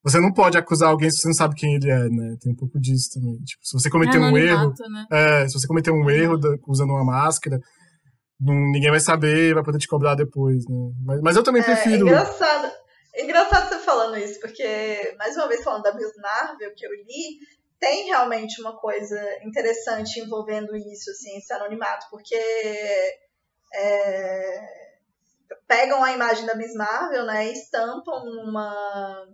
você 0.04 0.20
não 0.20 0.34
pode 0.34 0.58
acusar 0.58 0.90
alguém 0.90 1.10
se 1.10 1.22
você 1.22 1.28
não 1.28 1.36
sabe 1.36 1.56
quem 1.56 1.76
ele 1.76 1.90
é, 1.90 2.10
né? 2.10 2.36
Tem 2.40 2.52
um 2.52 2.56
pouco 2.56 2.80
disso 2.80 3.10
também. 3.14 3.38
Tipo, 3.40 3.66
se 3.66 3.74
você 3.74 3.90
cometer 3.90 4.20
um 4.20 4.38
erro. 4.38 4.74
Né? 4.90 5.08
É, 5.12 5.48
se 5.48 5.60
você 5.60 5.68
cometer 5.68 5.92
um 5.92 6.10
erro 6.10 6.38
da, 6.38 6.50
usando 6.68 6.92
uma 6.92 7.04
máscara, 7.04 7.60
não, 8.40 8.54
ninguém 8.54 8.92
vai 8.92 9.00
saber, 9.00 9.54
vai 9.54 9.64
poder 9.64 9.80
te 9.80 9.88
cobrar 9.88 10.16
depois, 10.16 10.64
né? 10.68 10.92
Mas, 11.04 11.22
mas 11.22 11.36
eu 11.36 11.44
também 11.44 11.62
é, 11.62 11.66
prefiro. 11.66 12.08
É 12.08 12.12
engraçado. 12.12 12.72
É 13.16 13.24
engraçado 13.24 13.70
você 13.70 13.80
falando 13.80 14.18
isso, 14.18 14.40
porque, 14.40 15.16
mais 15.18 15.36
uma 15.36 15.48
vez 15.48 15.64
falando 15.64 15.82
da 15.82 15.94
Miss 15.94 16.12
Marvel 16.22 16.72
que 16.76 16.86
eu 16.86 16.92
li, 16.92 17.40
tem 17.80 18.06
realmente 18.06 18.62
uma 18.62 18.78
coisa 18.78 19.20
interessante 19.44 20.20
envolvendo 20.20 20.76
isso, 20.76 21.10
assim, 21.10 21.36
esse 21.38 21.52
anonimato, 21.52 22.06
porque 22.12 22.36
é, 23.74 24.88
pegam 25.68 26.04
a 26.04 26.12
imagem 26.12 26.46
da 26.46 26.56
Miss 26.56 26.74
Marvel, 26.76 27.26
né, 27.26 27.48
e 27.48 27.54
estampam 27.54 28.24
numa 28.26 29.26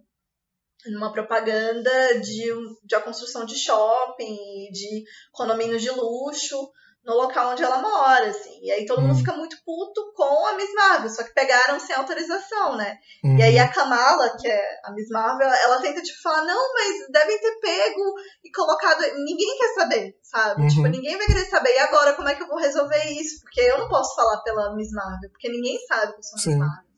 numa 0.88 1.12
propaganda 1.12 2.20
de, 2.20 2.54
de 2.84 2.96
a 2.96 3.02
construção 3.02 3.46
de 3.46 3.56
shopping, 3.56 4.70
de 4.72 5.04
condomínios 5.32 5.82
de 5.82 5.90
luxo 5.90 6.72
no 7.06 7.16
local 7.16 7.52
onde 7.52 7.64
ela 7.64 7.82
mora, 7.82 8.28
assim. 8.28 8.60
E 8.62 8.72
aí 8.72 8.86
todo 8.86 9.02
mundo 9.02 9.12
uhum. 9.12 9.20
fica 9.20 9.34
muito 9.34 9.58
puto 9.66 10.14
com 10.16 10.48
a 10.48 10.54
Miss 10.54 10.74
Marvel, 10.74 11.10
só 11.10 11.24
que 11.24 11.34
pegaram 11.34 11.80
sem 11.80 11.96
autorização, 11.96 12.78
né? 12.78 12.98
Uhum. 13.24 13.38
E 13.38 13.44
aí 13.44 13.60
a 13.60 13.68
Kamala, 13.68 14.38
que 14.38 14.48
é 14.48 14.80
a 14.86 14.92
Miss 14.94 15.10
Marvel, 15.10 15.50
ela 15.50 15.82
tenta, 15.82 16.02
tipo, 16.02 16.22
falar, 16.22 16.46
não, 16.46 16.74
mas 16.74 17.12
devem 17.12 17.40
ter 17.40 17.60
pego 17.60 18.14
e 18.44 18.52
colocado... 18.52 19.02
Ninguém 19.16 19.58
quer 19.58 19.74
saber, 19.74 20.18
sabe? 20.24 20.62
Uhum. 20.62 20.68
Tipo, 20.70 20.88
ninguém 20.88 21.18
vai 21.18 21.28
querer 21.28 21.46
saber. 21.46 21.76
E 21.76 21.80
agora, 21.80 22.14
como 22.14 22.30
é 22.30 22.36
que 22.36 22.44
eu 22.44 22.48
vou 22.48 22.58
resolver 22.58 23.04
isso? 23.12 23.42
Porque 23.42 23.62
eu 23.62 23.80
não 23.80 23.90
posso 23.90 24.16
falar 24.16 24.42
pela 24.42 24.74
Miss 24.74 24.92
Marvel, 24.92 25.30
porque 25.30 25.50
ninguém 25.50 25.78
sabe 25.86 26.14
que 26.14 26.20
eu 26.20 26.24
sou. 26.24 26.52
Miss 26.52 26.60
Marvel 26.60 26.93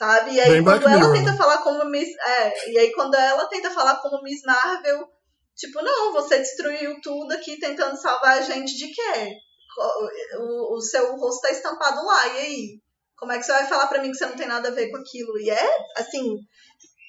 sabe? 0.00 0.32
E 0.32 0.40
aí 0.40 0.50
Bem 0.50 0.64
quando 0.64 0.88
ela 0.88 1.12
tenta 1.12 1.36
falar 1.36 1.58
como 1.58 1.84
Miss, 1.90 2.08
é, 2.08 2.70
e 2.70 2.78
aí 2.78 2.92
quando 2.92 3.14
ela 3.14 3.46
tenta 3.48 3.70
falar 3.70 3.96
como 3.96 4.22
Miss 4.22 4.40
Marvel, 4.46 5.06
tipo, 5.54 5.82
não, 5.82 6.12
você 6.14 6.38
destruiu 6.38 6.98
tudo 7.02 7.32
aqui 7.32 7.60
tentando 7.60 8.00
salvar 8.00 8.38
a 8.38 8.40
gente 8.40 8.74
de 8.78 8.88
quê? 8.88 9.36
O, 10.38 10.76
o 10.76 10.80
seu 10.80 11.14
rosto 11.16 11.42
tá 11.42 11.50
estampado 11.50 12.02
lá, 12.04 12.28
e 12.28 12.38
aí? 12.38 12.80
Como 13.14 13.30
é 13.30 13.38
que 13.38 13.44
você 13.44 13.52
vai 13.52 13.66
falar 13.66 13.88
para 13.88 14.00
mim 14.00 14.10
que 14.10 14.16
você 14.16 14.24
não 14.24 14.36
tem 14.36 14.48
nada 14.48 14.68
a 14.68 14.72
ver 14.72 14.90
com 14.90 14.96
aquilo? 14.96 15.38
E 15.38 15.50
é, 15.50 15.70
assim, 15.98 16.38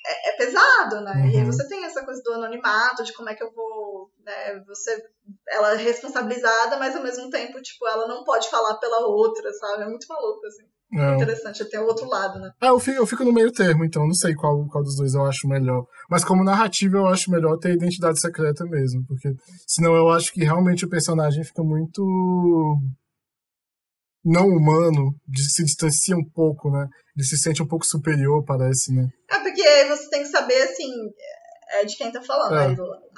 é, 0.05 0.29
é 0.29 0.37
pesado, 0.37 1.01
né? 1.01 1.13
Uhum. 1.13 1.29
E 1.29 1.37
aí 1.37 1.43
uhum. 1.43 1.51
você 1.51 1.67
tem 1.67 1.83
essa 1.85 2.03
coisa 2.03 2.21
do 2.23 2.33
anonimato, 2.33 3.03
de 3.03 3.13
como 3.13 3.29
é 3.29 3.35
que 3.35 3.43
eu 3.43 3.51
vou, 3.53 4.09
né? 4.25 4.59
Você, 4.67 5.03
ela 5.49 5.73
é 5.73 5.77
responsabilizada, 5.77 6.77
mas 6.77 6.95
ao 6.95 7.03
mesmo 7.03 7.29
tempo, 7.29 7.61
tipo, 7.61 7.87
ela 7.87 8.07
não 8.07 8.23
pode 8.23 8.49
falar 8.49 8.77
pela 8.77 9.05
outra, 9.07 9.51
sabe? 9.53 9.83
É 9.83 9.87
muito 9.87 10.07
maluco, 10.07 10.45
assim. 10.45 10.63
É. 10.93 11.15
Interessante, 11.15 11.63
até 11.63 11.79
o 11.79 11.85
outro 11.85 12.05
lado, 12.05 12.37
né? 12.39 12.51
É, 12.61 12.67
eu 12.67 12.79
fico, 12.79 12.97
eu 12.97 13.07
fico 13.07 13.23
no 13.23 13.31
meio 13.31 13.49
termo, 13.51 13.85
então 13.85 14.05
não 14.05 14.13
sei 14.13 14.35
qual, 14.35 14.67
qual 14.67 14.83
dos 14.83 14.97
dois 14.97 15.13
eu 15.13 15.25
acho 15.25 15.47
melhor. 15.47 15.85
Mas 16.09 16.25
como 16.25 16.43
narrativa, 16.43 16.97
eu 16.97 17.07
acho 17.07 17.31
melhor 17.31 17.57
ter 17.57 17.71
identidade 17.71 18.19
secreta 18.19 18.65
mesmo, 18.65 19.05
porque 19.07 19.29
senão 19.65 19.95
eu 19.95 20.09
acho 20.09 20.33
que 20.33 20.43
realmente 20.43 20.83
o 20.83 20.89
personagem 20.89 21.45
fica 21.45 21.63
muito 21.63 22.03
não 24.23 24.47
humano, 24.47 25.15
se 25.35 25.63
distancia 25.63 26.15
um 26.15 26.27
pouco, 26.33 26.69
né? 26.69 26.87
Ele 27.15 27.25
se 27.25 27.37
sente 27.37 27.61
um 27.61 27.67
pouco 27.67 27.85
superior, 27.85 28.43
parece, 28.45 28.93
né? 28.93 29.07
É 29.29 29.39
porque 29.39 29.85
você 29.85 30.09
tem 30.09 30.21
que 30.23 30.29
saber, 30.29 30.61
assim, 30.61 30.91
é 31.71 31.85
de 31.85 31.97
quem 31.97 32.11
tá 32.11 32.21
falando. 32.21 32.55
É. 32.55 32.65
Aí, 32.67 32.75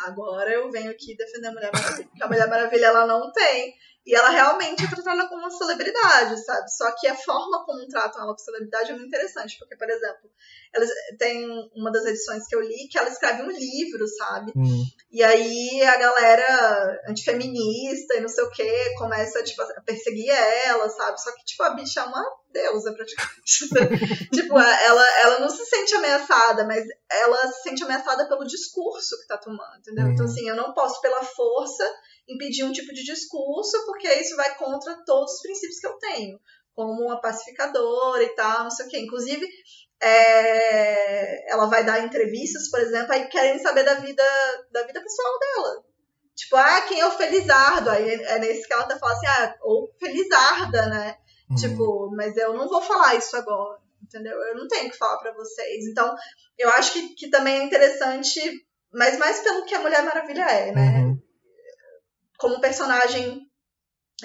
agora 0.08 0.52
eu 0.52 0.70
venho 0.72 0.92
aqui 0.92 1.16
defender 1.16 1.48
a 1.48 1.52
Mulher 1.52 1.72
Maravilha, 1.74 2.08
porque 2.08 2.24
a 2.24 2.28
Mulher 2.28 2.48
Maravilha 2.48 2.86
ela 2.86 3.06
não 3.06 3.32
tem 3.32 3.74
e 4.06 4.14
ela 4.14 4.30
realmente 4.30 4.84
é 4.84 4.88
tratada 4.88 5.28
como 5.30 5.42
uma 5.42 5.50
celebridade, 5.50 6.44
sabe? 6.44 6.70
Só 6.72 6.92
que 6.92 7.08
a 7.08 7.16
forma 7.16 7.64
como 7.66 7.88
tratam 7.88 8.22
ela 8.22 8.34
como 8.34 8.40
celebridade 8.40 8.92
é 8.92 8.94
muito 8.94 9.08
interessante, 9.08 9.58
porque, 9.58 9.78
por 9.78 9.90
exemplo, 9.90 10.30
ela 10.74 10.86
tem 11.18 11.48
uma 11.74 11.90
das 11.90 12.06
edições 12.06 12.46
que 12.46 12.56
eu 12.56 12.62
li 12.62 12.90
que 12.90 12.98
ela 12.98 13.08
escreve 13.08 13.44
um 13.44 13.52
livro, 13.52 14.06
sabe? 14.08 14.52
Hum. 14.56 14.84
E 15.10 15.24
aí 15.24 15.84
a 15.84 15.98
galera 15.98 17.02
antifeminista 17.08 18.16
e 18.16 18.22
não 18.22 18.28
sei 18.28 18.44
o 18.44 18.52
que 18.52 18.96
começa 18.98 19.42
tipo, 19.44 19.62
a 19.62 19.82
perseguir 19.82 20.30
ela, 20.30 20.90
sabe? 20.90 21.22
Só 21.22 21.32
que, 21.32 21.46
tipo, 21.46 21.64
a 21.64 21.70
bicha 21.70 22.02
é 22.02 22.04
uma 22.04 22.26
deusa, 22.52 22.94
praticamente. 22.94 23.70
tipo, 24.34 24.58
ela, 24.60 25.20
ela 25.22 25.40
não 25.40 25.50
se 25.50 25.66
sente 25.66 25.96
ameaçada, 25.96 26.66
mas 26.66 26.86
ela 27.10 27.48
se 27.52 27.64
sente 27.64 27.84
ameaçada 27.84 28.28
pelo 28.28 28.46
discurso 28.46 29.20
que 29.22 29.28
tá 29.28 29.38
tomando, 29.38 29.78
entendeu? 29.80 30.08
Então, 30.08 30.08
uhum. 30.08 30.14
Então, 30.14 30.26
assim, 30.26 30.48
eu 30.48 30.56
não 30.56 30.74
posso, 30.74 31.02
pela 31.02 31.24
força, 31.24 31.90
impedir 32.28 32.64
um 32.64 32.72
tipo 32.72 32.94
de 32.94 33.04
discurso, 33.04 33.86
porque 33.86 34.08
isso 34.16 34.36
vai 34.36 34.56
contra 34.56 35.04
todos 35.06 35.34
os 35.34 35.42
princípios 35.42 35.80
que 35.80 35.88
eu 35.88 35.98
tenho, 35.98 36.40
como 36.74 37.04
uma 37.04 37.22
pacificadora 37.22 38.24
e 38.24 38.36
tal, 38.36 38.64
não 38.64 38.72
sei 38.72 38.86
o 38.86 38.90
quê. 38.90 39.00
Inclusive, 39.00 39.46
é, 40.02 41.52
ela 41.52 41.68
vai 41.68 41.86
dar 41.86 42.04
entrevistas, 42.04 42.70
por 42.70 42.80
exemplo, 42.80 43.14
aí 43.14 43.28
querem 43.28 43.60
saber 43.60 43.84
da 43.84 43.96
vida, 43.96 44.24
da 44.72 44.84
vida 44.84 45.02
pessoal 45.02 45.40
dela. 45.40 45.84
Tipo, 46.36 46.56
ah, 46.56 46.82
quem 46.82 47.00
é 47.00 47.06
o 47.06 47.12
Felizardo? 47.12 47.90
Aí 47.90 48.10
é 48.10 48.40
nesse 48.40 48.68
que 48.68 48.74
ela 48.74 48.88
tá 48.88 48.98
falando 48.98 49.18
assim, 49.18 49.28
ah, 49.28 49.56
ou 49.62 49.94
Felizarda, 50.00 50.88
né? 50.88 51.16
Uhum. 51.50 51.56
Tipo, 51.56 52.12
mas 52.16 52.36
eu 52.36 52.54
não 52.54 52.68
vou 52.68 52.82
falar 52.82 53.16
isso 53.16 53.36
agora, 53.38 53.80
entendeu? 54.02 54.38
Eu 54.42 54.56
não 54.56 54.68
tenho 54.68 54.90
que 54.90 54.98
falar 54.98 55.18
para 55.18 55.34
vocês. 55.34 55.86
Então, 55.86 56.16
eu 56.58 56.70
acho 56.72 56.94
que, 56.94 57.10
que 57.16 57.30
também 57.30 57.60
é 57.60 57.64
interessante, 57.64 58.40
mas 58.92 59.18
mais 59.20 59.40
pelo 59.42 59.66
que 59.66 59.76
a 59.76 59.80
Mulher 59.80 60.04
Maravilha 60.04 60.44
é, 60.44 60.72
né? 60.72 61.00
Uhum. 61.00 61.13
Como 62.44 62.60
personagem 62.60 63.50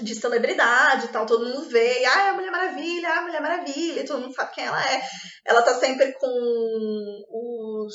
de 0.03 0.13
celebridade 0.17 1.07
e 1.07 1.09
tal, 1.09 1.25
todo 1.25 1.47
mundo 1.47 1.69
vê, 1.69 2.01
e 2.01 2.05
ah, 2.05 2.27
é 2.27 2.29
a 2.31 2.35
Mulher 2.35 2.51
Maravilha, 2.51 3.09
ah, 3.09 3.19
a 3.19 3.23
Mulher 3.23 3.41
Maravilha, 3.41 4.01
e 4.01 4.05
todo 4.05 4.21
mundo 4.21 4.35
sabe 4.35 4.57
quem 4.57 4.65
ela 4.65 4.93
é. 4.93 5.01
Ela 5.45 5.63
tá 5.63 5.73
sempre 5.75 6.13
com 6.15 6.27
os, 7.31 7.95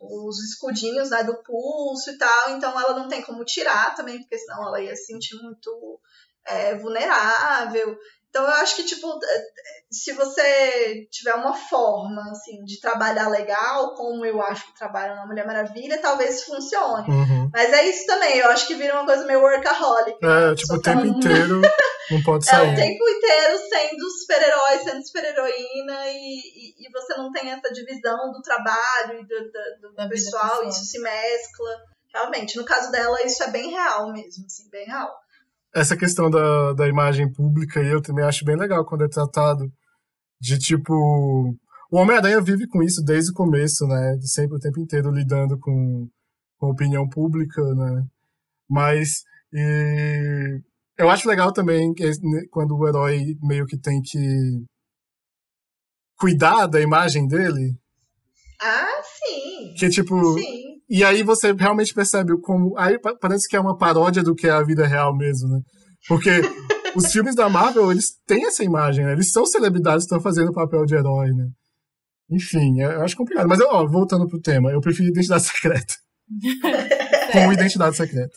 os 0.00 0.44
escudinhos 0.44 1.10
né, 1.10 1.24
do 1.24 1.42
pulso 1.42 2.08
e 2.08 2.16
tal, 2.16 2.50
então 2.50 2.70
ela 2.80 2.96
não 2.96 3.08
tem 3.08 3.20
como 3.22 3.44
tirar 3.44 3.96
também, 3.96 4.20
porque 4.20 4.38
senão 4.38 4.64
ela 4.64 4.80
ia 4.80 4.94
se 4.94 5.06
sentir 5.06 5.34
muito 5.42 6.00
é, 6.46 6.76
vulnerável. 6.76 7.98
Então 8.34 8.46
eu 8.46 8.54
acho 8.54 8.74
que, 8.74 8.82
tipo, 8.82 9.06
é, 9.24 9.42
se 9.92 10.12
você 10.12 11.06
tiver 11.08 11.34
uma 11.36 11.54
forma, 11.54 12.20
assim, 12.32 12.64
de 12.64 12.80
trabalhar 12.80 13.28
legal, 13.28 13.94
como 13.94 14.26
eu 14.26 14.42
acho 14.42 14.66
que 14.66 14.76
trabalham 14.76 15.14
na 15.14 15.24
Mulher 15.24 15.46
Maravilha, 15.46 16.00
talvez 16.02 16.42
funcione. 16.42 17.08
Uhum. 17.08 17.48
Mas 17.52 17.72
é 17.72 17.88
isso 17.88 18.04
também, 18.08 18.38
eu 18.38 18.50
acho 18.50 18.66
que 18.66 18.74
vira 18.74 18.94
uma 18.94 19.06
coisa 19.06 19.24
meio 19.24 19.40
workaholic. 19.40 20.18
É, 20.20 20.52
tipo, 20.56 20.74
o 20.74 20.82
tempo 20.82 21.06
inteiro 21.06 21.60
não 22.10 22.22
pode 22.26 22.44
sair. 22.44 22.70
É, 22.70 22.72
o 22.72 22.74
tempo 22.74 23.08
inteiro 23.08 23.58
sendo 23.68 24.10
super-herói, 24.10 24.78
sendo 24.82 25.06
super-heroína, 25.06 26.08
e, 26.08 26.34
e, 26.34 26.88
e, 26.88 26.92
você 26.92 27.14
não 27.14 27.30
tem 27.30 27.52
essa 27.52 27.72
divisão 27.72 28.32
do 28.32 28.42
trabalho 28.42 29.20
e 29.20 29.26
do, 29.28 29.36
do, 29.80 29.94
do 29.94 30.08
pessoal, 30.08 30.68
isso 30.68 30.84
se 30.84 30.98
mescla. 30.98 31.76
Realmente, 32.12 32.56
no 32.56 32.64
caso 32.64 32.90
dela, 32.90 33.22
isso 33.22 33.44
é 33.44 33.50
bem 33.52 33.70
real 33.70 34.12
mesmo, 34.12 34.44
assim, 34.46 34.68
bem 34.70 34.86
real 34.86 35.23
essa 35.74 35.96
questão 35.96 36.30
da, 36.30 36.72
da 36.72 36.88
imagem 36.88 37.30
pública 37.30 37.82
eu 37.82 38.00
também 38.00 38.24
acho 38.24 38.44
bem 38.44 38.56
legal 38.56 38.84
quando 38.84 39.04
é 39.04 39.08
tratado 39.08 39.70
de 40.40 40.58
tipo. 40.58 40.94
O 41.90 41.98
Homem-Aranha 41.98 42.40
vive 42.40 42.66
com 42.66 42.82
isso 42.82 43.04
desde 43.04 43.30
o 43.30 43.34
começo, 43.34 43.86
né? 43.86 44.18
Sempre 44.22 44.56
o 44.56 44.60
tempo 44.60 44.80
inteiro 44.80 45.10
lidando 45.10 45.58
com, 45.58 46.08
com 46.58 46.70
opinião 46.70 47.08
pública, 47.08 47.62
né? 47.74 48.06
Mas 48.68 49.24
e, 49.52 50.60
eu 50.98 51.10
acho 51.10 51.28
legal 51.28 51.52
também 51.52 51.92
que, 51.94 52.04
né, 52.04 52.42
quando 52.50 52.76
o 52.76 52.88
herói 52.88 53.36
meio 53.42 53.66
que 53.66 53.78
tem 53.78 54.00
que 54.00 54.64
cuidar 56.16 56.66
da 56.66 56.80
imagem 56.80 57.26
dele. 57.26 57.76
Ah, 58.60 59.02
sim. 59.02 59.74
Que 59.78 59.88
tipo. 59.88 60.34
Sim 60.34 60.73
e 60.88 61.02
aí 61.02 61.22
você 61.22 61.52
realmente 61.52 61.94
percebe 61.94 62.38
como. 62.40 62.76
Aí 62.78 62.98
parece 63.20 63.48
que 63.48 63.56
é 63.56 63.60
uma 63.60 63.76
paródia 63.76 64.22
do 64.22 64.34
que 64.34 64.46
é 64.46 64.50
a 64.50 64.62
vida 64.62 64.86
real 64.86 65.16
mesmo, 65.16 65.48
né? 65.48 65.60
Porque 66.08 66.30
os 66.94 67.10
filmes 67.10 67.34
da 67.34 67.48
Marvel, 67.48 67.90
eles 67.90 68.16
têm 68.26 68.46
essa 68.46 68.62
imagem, 68.62 69.04
né? 69.04 69.12
Eles 69.12 69.30
são 69.30 69.46
celebridades 69.46 70.04
que 70.04 70.14
estão 70.14 70.20
fazendo 70.20 70.50
o 70.50 70.54
papel 70.54 70.84
de 70.84 70.94
herói, 70.94 71.30
né? 71.30 71.48
Enfim, 72.30 72.80
eu 72.80 73.02
acho 73.02 73.16
complicado. 73.16 73.48
Mas, 73.48 73.60
ó, 73.60 73.86
voltando 73.86 74.26
pro 74.26 74.40
tema, 74.40 74.70
eu 74.70 74.80
prefiro 74.80 75.08
Identidade 75.08 75.44
Secreta. 75.44 75.94
Com 77.32 77.52
Identidade 77.52 77.96
Secreta. 77.96 78.36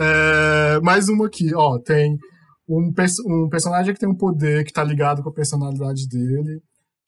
É, 0.00 0.80
mais 0.80 1.08
uma 1.08 1.26
aqui, 1.26 1.54
ó, 1.54 1.78
tem 1.78 2.16
um, 2.68 2.90
um 3.26 3.48
personagem 3.48 3.94
que 3.94 4.00
tem 4.00 4.08
um 4.08 4.16
poder 4.16 4.64
que 4.64 4.72
tá 4.72 4.82
ligado 4.82 5.22
com 5.22 5.28
a 5.28 5.34
personalidade 5.34 6.08
dele. 6.08 6.60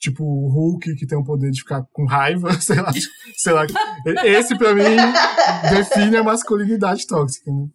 Tipo 0.04 0.22
o 0.22 0.48
Hulk, 0.48 0.96
que 0.96 1.06
tem 1.06 1.16
o 1.16 1.24
poder 1.24 1.50
de 1.50 1.60
ficar 1.60 1.82
com 1.90 2.04
raiva, 2.04 2.52
sei 2.60 2.76
lá. 2.76 2.92
sei 3.38 3.52
lá. 3.54 3.66
Esse, 4.22 4.54
pra 4.58 4.74
mim, 4.74 4.82
define 5.70 6.18
a 6.18 6.22
masculinidade 6.22 7.06
tóxica, 7.06 7.50
né? 7.50 7.66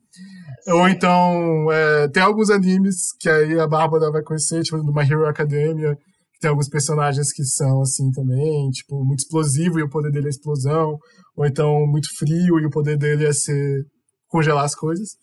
Ou 0.68 0.88
então, 0.88 1.72
é, 1.72 2.08
tem 2.10 2.22
alguns 2.22 2.52
animes 2.52 3.12
que 3.20 3.28
aí 3.28 3.60
a 3.60 3.66
Bárbara 3.66 4.12
vai 4.12 4.22
conhecer, 4.22 4.62
tipo, 4.62 4.78
do 4.84 4.94
My 4.94 5.02
Hero 5.02 5.26
Academia, 5.26 5.96
que 5.96 6.40
tem 6.40 6.52
alguns 6.52 6.70
personagens 6.70 7.34
que 7.34 7.44
são 7.44 7.82
assim 7.82 8.12
também, 8.12 8.70
tipo, 8.70 9.04
muito 9.04 9.22
explosivo 9.22 9.80
e 9.80 9.84
o 9.84 9.90
poder 9.90 10.12
dele 10.12 10.28
é 10.28 10.30
explosão. 10.30 11.00
Ou 11.36 11.48
então, 11.48 11.88
muito 11.88 12.16
frio 12.16 12.60
e 12.60 12.66
o 12.68 12.70
poder 12.70 12.96
dele 12.96 13.26
é 13.26 13.34
ser 13.34 13.86
congelar 14.28 14.66
as 14.66 14.76
coisas. 14.76 15.16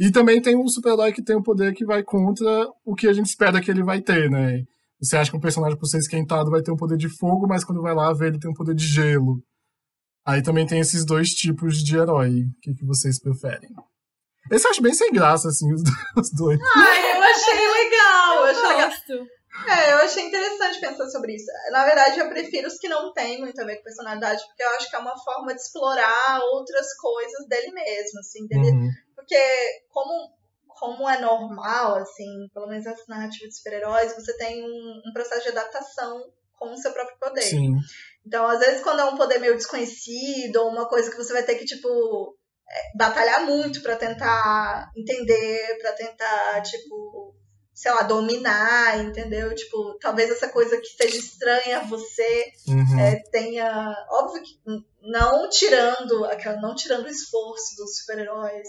E 0.00 0.10
também 0.10 0.40
tem 0.40 0.56
um 0.56 0.66
super-herói 0.66 1.12
que 1.12 1.22
tem 1.22 1.36
um 1.36 1.42
poder 1.42 1.74
que 1.74 1.84
vai 1.84 2.02
contra 2.02 2.66
o 2.86 2.94
que 2.94 3.06
a 3.06 3.12
gente 3.12 3.26
espera 3.26 3.60
que 3.60 3.70
ele 3.70 3.82
vai 3.82 4.00
ter, 4.00 4.30
né? 4.30 4.62
Você 5.00 5.16
acha 5.16 5.30
que 5.30 5.36
um 5.36 5.40
personagem, 5.40 5.78
por 5.78 5.86
ser 5.86 5.98
esquentado, 5.98 6.50
vai 6.50 6.60
ter 6.60 6.72
um 6.72 6.76
poder 6.76 6.96
de 6.96 7.08
fogo, 7.08 7.46
mas 7.46 7.64
quando 7.64 7.82
vai 7.82 7.94
lá 7.94 8.12
ver, 8.12 8.28
ele 8.28 8.38
tem 8.38 8.50
um 8.50 8.54
poder 8.54 8.74
de 8.74 8.86
gelo. 8.86 9.40
Aí 10.26 10.42
também 10.42 10.66
tem 10.66 10.80
esses 10.80 11.06
dois 11.06 11.28
tipos 11.30 11.78
de 11.78 11.96
herói. 11.96 12.42
O 12.42 12.60
que, 12.60 12.74
que 12.74 12.84
vocês 12.84 13.20
preferem? 13.20 13.70
Esse 14.50 14.66
eu 14.66 14.70
acho 14.70 14.82
bem 14.82 14.94
sem 14.94 15.12
graça, 15.12 15.48
assim, 15.48 15.72
os, 16.16 16.30
dois. 16.32 16.58
Ai, 16.76 17.16
eu 17.16 17.22
achei 17.22 17.68
legal. 17.68 18.36
Eu 18.36 18.44
achei 18.44 18.68
legal. 18.68 18.90
É, 19.66 19.92
eu 19.92 19.98
achei 19.98 20.26
interessante 20.26 20.80
pensar 20.80 21.08
sobre 21.08 21.34
isso. 21.34 21.46
Na 21.70 21.84
verdade, 21.84 22.18
eu 22.18 22.28
prefiro 22.28 22.68
os 22.68 22.78
que 22.78 22.88
não 22.88 23.12
têm 23.12 23.40
muito 23.40 23.60
a 23.60 23.64
ver 23.64 23.76
com 23.76 23.84
personalidade, 23.84 24.44
porque 24.46 24.62
eu 24.62 24.70
acho 24.70 24.88
que 24.88 24.96
é 24.96 24.98
uma 24.98 25.16
forma 25.18 25.54
de 25.54 25.60
explorar 25.60 26.40
outras 26.52 26.94
coisas 26.96 27.46
dele 27.48 27.72
mesmo, 27.72 28.20
assim, 28.20 28.46
dele, 28.46 28.70
uhum. 28.70 28.90
Porque 29.16 29.36
como, 29.88 30.30
como 30.78 31.08
é 31.08 31.20
normal, 31.20 31.96
assim, 31.96 32.48
pelo 32.54 32.68
menos 32.68 32.86
essa 32.86 33.04
narrativa 33.08 33.48
de 33.48 33.56
super-heróis, 33.56 34.14
você 34.14 34.36
tem 34.36 34.64
um, 34.64 35.02
um, 35.06 35.12
processo 35.12 35.42
de 35.42 35.48
adaptação 35.48 36.22
com 36.56 36.72
o 36.72 36.76
seu 36.76 36.92
próprio 36.92 37.18
poder. 37.18 37.42
Sim. 37.42 37.76
Então, 38.26 38.46
às 38.46 38.60
vezes, 38.60 38.82
quando 38.82 39.00
é 39.00 39.04
um 39.04 39.16
poder 39.16 39.38
meio 39.38 39.56
desconhecido, 39.56 40.56
ou 40.56 40.70
uma 40.70 40.88
coisa 40.88 41.10
que 41.10 41.16
você 41.16 41.32
vai 41.32 41.42
ter 41.42 41.56
que, 41.56 41.64
tipo, 41.64 42.36
é, 42.70 42.96
batalhar 42.96 43.46
muito 43.46 43.82
para 43.82 43.96
tentar 43.96 44.90
entender, 44.96 45.78
para 45.80 45.92
tentar, 45.92 46.62
tipo, 46.62 47.34
sei 47.78 47.92
lá, 47.92 48.02
dominar, 48.02 48.98
entendeu? 49.04 49.54
Tipo, 49.54 49.96
talvez 50.00 50.30
essa 50.30 50.48
coisa 50.48 50.80
que 50.80 50.88
seja 50.88 51.16
estranha 51.16 51.78
a 51.78 51.84
você 51.84 52.52
uhum. 52.66 53.00
é, 53.00 53.22
tenha. 53.30 53.94
Óbvio 54.10 54.42
que 54.42 54.58
não 55.00 55.48
tirando 55.48 56.24
aquela, 56.24 56.60
não 56.60 56.74
tirando 56.74 57.04
o 57.04 57.08
esforço 57.08 57.76
dos 57.76 57.98
super-heróis, 57.98 58.68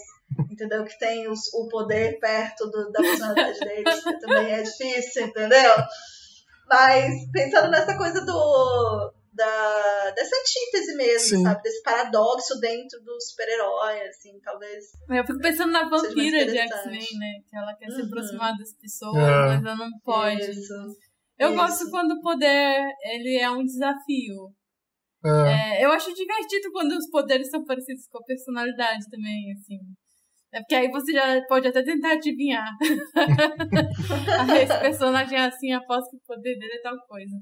entendeu? 0.50 0.84
Que 0.84 0.98
tem 0.98 1.28
os, 1.28 1.52
o 1.54 1.68
poder 1.68 2.18
perto 2.18 2.66
do, 2.70 2.90
da 2.90 3.00
personalidade 3.00 3.58
deles, 3.60 4.02
que 4.02 4.20
também 4.20 4.52
é 4.52 4.62
difícil, 4.62 5.26
entendeu? 5.26 5.74
Mas 6.68 7.30
pensando 7.32 7.70
nessa 7.70 7.96
coisa 7.96 8.24
do 8.24 9.12
da, 9.32 10.10
dessa 10.10 10.36
antítese 10.36 10.96
mesmo, 10.96 11.38
Sim. 11.38 11.42
sabe? 11.42 11.62
Desse 11.62 11.82
paradoxo 11.82 12.58
dentro 12.60 13.00
do 13.02 13.20
super-herói, 13.20 14.00
assim, 14.02 14.38
talvez. 14.42 14.84
Eu 15.08 15.24
fico 15.24 15.38
pensando 15.40 15.72
na 15.72 15.88
vampira 15.88 16.44
de 16.44 16.58
X-Men, 16.58 17.18
né? 17.18 17.40
Que 17.48 17.56
ela 17.56 17.74
quer 17.74 17.88
uhum. 17.88 17.96
se 17.96 18.02
aproximar 18.02 18.56
das 18.56 18.74
pessoas, 18.74 19.16
é. 19.16 19.46
mas 19.46 19.64
ela 19.64 19.76
não 19.76 19.90
pode. 20.04 20.50
Isso. 20.50 20.74
Eu 21.38 21.48
Isso. 21.48 21.56
gosto 21.56 21.90
quando 21.90 22.12
o 22.12 22.20
poder 22.20 22.82
ele 23.02 23.38
é 23.38 23.50
um 23.50 23.64
desafio. 23.64 24.52
É. 25.24 25.80
É, 25.80 25.84
eu 25.84 25.92
acho 25.92 26.14
divertido 26.14 26.70
quando 26.72 26.92
os 26.92 27.08
poderes 27.10 27.50
são 27.50 27.64
parecidos 27.64 28.06
com 28.08 28.18
a 28.18 28.24
personalidade 28.24 29.08
também, 29.10 29.52
assim. 29.52 29.78
É 30.52 30.58
porque 30.60 30.74
aí 30.74 30.90
você 30.90 31.12
já 31.12 31.40
pode 31.46 31.68
até 31.68 31.82
tentar 31.82 32.12
adivinhar. 32.12 32.66
Esse 34.62 34.80
personagem 34.80 35.38
é 35.38 35.46
assim, 35.46 35.72
após 35.72 36.08
que 36.10 36.16
o 36.16 36.20
poder 36.26 36.58
dele 36.58 36.74
é 36.74 36.82
tal 36.82 36.98
coisa. 37.06 37.36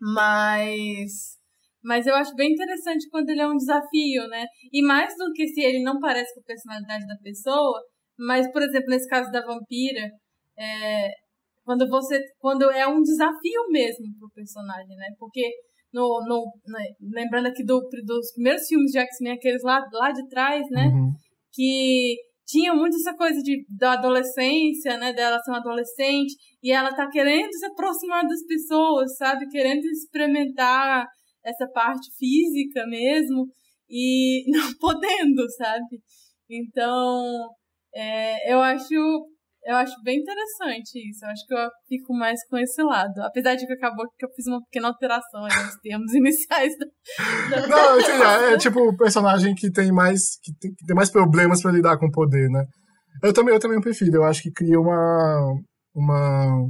Mas. 0.00 1.38
Mas 1.82 2.06
eu 2.06 2.14
acho 2.14 2.34
bem 2.34 2.52
interessante 2.52 3.08
quando 3.10 3.28
ele 3.30 3.40
é 3.40 3.46
um 3.46 3.56
desafio, 3.56 4.26
né? 4.28 4.46
E 4.72 4.82
mais 4.82 5.14
do 5.16 5.32
que 5.32 5.46
se 5.48 5.60
ele 5.60 5.82
não 5.82 6.00
parece 6.00 6.34
com 6.34 6.40
a 6.40 6.44
personalidade 6.44 7.06
da 7.06 7.16
pessoa, 7.22 7.80
mas, 8.18 8.50
por 8.50 8.62
exemplo, 8.62 8.88
nesse 8.88 9.08
caso 9.08 9.30
da 9.30 9.44
vampira, 9.44 10.10
é, 10.58 11.08
quando 11.64 11.88
você. 11.88 12.20
Quando 12.38 12.70
é 12.70 12.86
um 12.88 13.02
desafio 13.02 13.68
mesmo 13.70 14.06
pro 14.18 14.30
personagem, 14.34 14.96
né? 14.96 15.06
Porque 15.18 15.48
no, 15.92 16.20
no, 16.26 16.44
né, 16.66 16.84
lembrando 17.00 17.46
aqui 17.46 17.64
do, 17.64 17.80
dos 18.04 18.32
primeiros 18.32 18.66
filmes 18.66 18.90
de 18.90 18.98
X-Men, 18.98 19.34
aqueles 19.34 19.62
lá, 19.62 19.80
lá 19.92 20.10
de 20.10 20.26
trás, 20.28 20.64
né? 20.70 20.86
Uhum. 20.86 21.12
Que 21.52 22.16
tinha 22.46 22.74
muito 22.74 22.96
essa 22.96 23.14
coisa 23.14 23.40
de, 23.42 23.64
da 23.68 23.92
adolescência, 23.92 24.96
né? 24.96 25.12
Dela 25.12 25.38
ser 25.38 25.50
uma 25.50 25.58
adolescente 25.58 26.34
e 26.62 26.72
ela 26.72 26.94
tá 26.94 27.08
querendo 27.10 27.52
se 27.52 27.66
aproximar 27.66 28.26
das 28.26 28.44
pessoas, 28.46 29.16
sabe? 29.16 29.48
Querendo 29.48 29.84
experimentar 29.86 31.06
essa 31.44 31.68
parte 31.68 32.10
física 32.18 32.86
mesmo 32.86 33.46
e 33.88 34.44
não 34.50 34.72
podendo, 34.80 35.48
sabe? 35.56 36.00
Então, 36.50 37.50
é, 37.94 38.52
eu 38.52 38.60
acho 38.60 39.28
eu 39.64 39.76
acho 39.76 39.94
bem 40.02 40.18
interessante 40.18 41.10
isso. 41.10 41.24
Eu 41.24 41.30
acho 41.30 41.46
que 41.46 41.54
eu 41.54 41.68
fico 41.88 42.14
mais 42.14 42.40
com 42.48 42.58
esse 42.58 42.82
lado. 42.82 43.20
Apesar 43.22 43.54
de 43.54 43.66
que 43.66 43.72
acabou 43.72 44.06
que 44.18 44.24
eu 44.24 44.30
fiz 44.34 44.46
uma 44.46 44.62
pequena 44.64 44.88
alteração 44.88 45.42
nos 45.42 45.76
termos 45.82 46.12
iniciais 46.14 46.72
da. 46.78 47.56
da... 47.56 47.66
Não, 47.66 47.98
assim, 47.98 48.12
é, 48.12 48.52
é, 48.54 48.58
tipo 48.58 48.80
o 48.80 48.96
personagem 48.96 49.54
que 49.54 49.70
tem 49.70 49.92
mais. 49.92 50.38
Que 50.42 50.52
tem, 50.58 50.74
que 50.74 50.86
tem 50.86 50.96
mais 50.96 51.10
problemas 51.10 51.62
para 51.62 51.72
lidar 51.72 51.98
com 51.98 52.06
o 52.06 52.12
poder, 52.12 52.48
né? 52.48 52.64
Eu 53.22 53.32
também, 53.32 53.54
eu 53.54 53.60
também 53.60 53.80
prefiro. 53.80 54.16
Eu 54.16 54.24
acho 54.24 54.42
que 54.42 54.52
cria 54.52 54.80
uma. 54.80 55.54
uma 55.94 56.66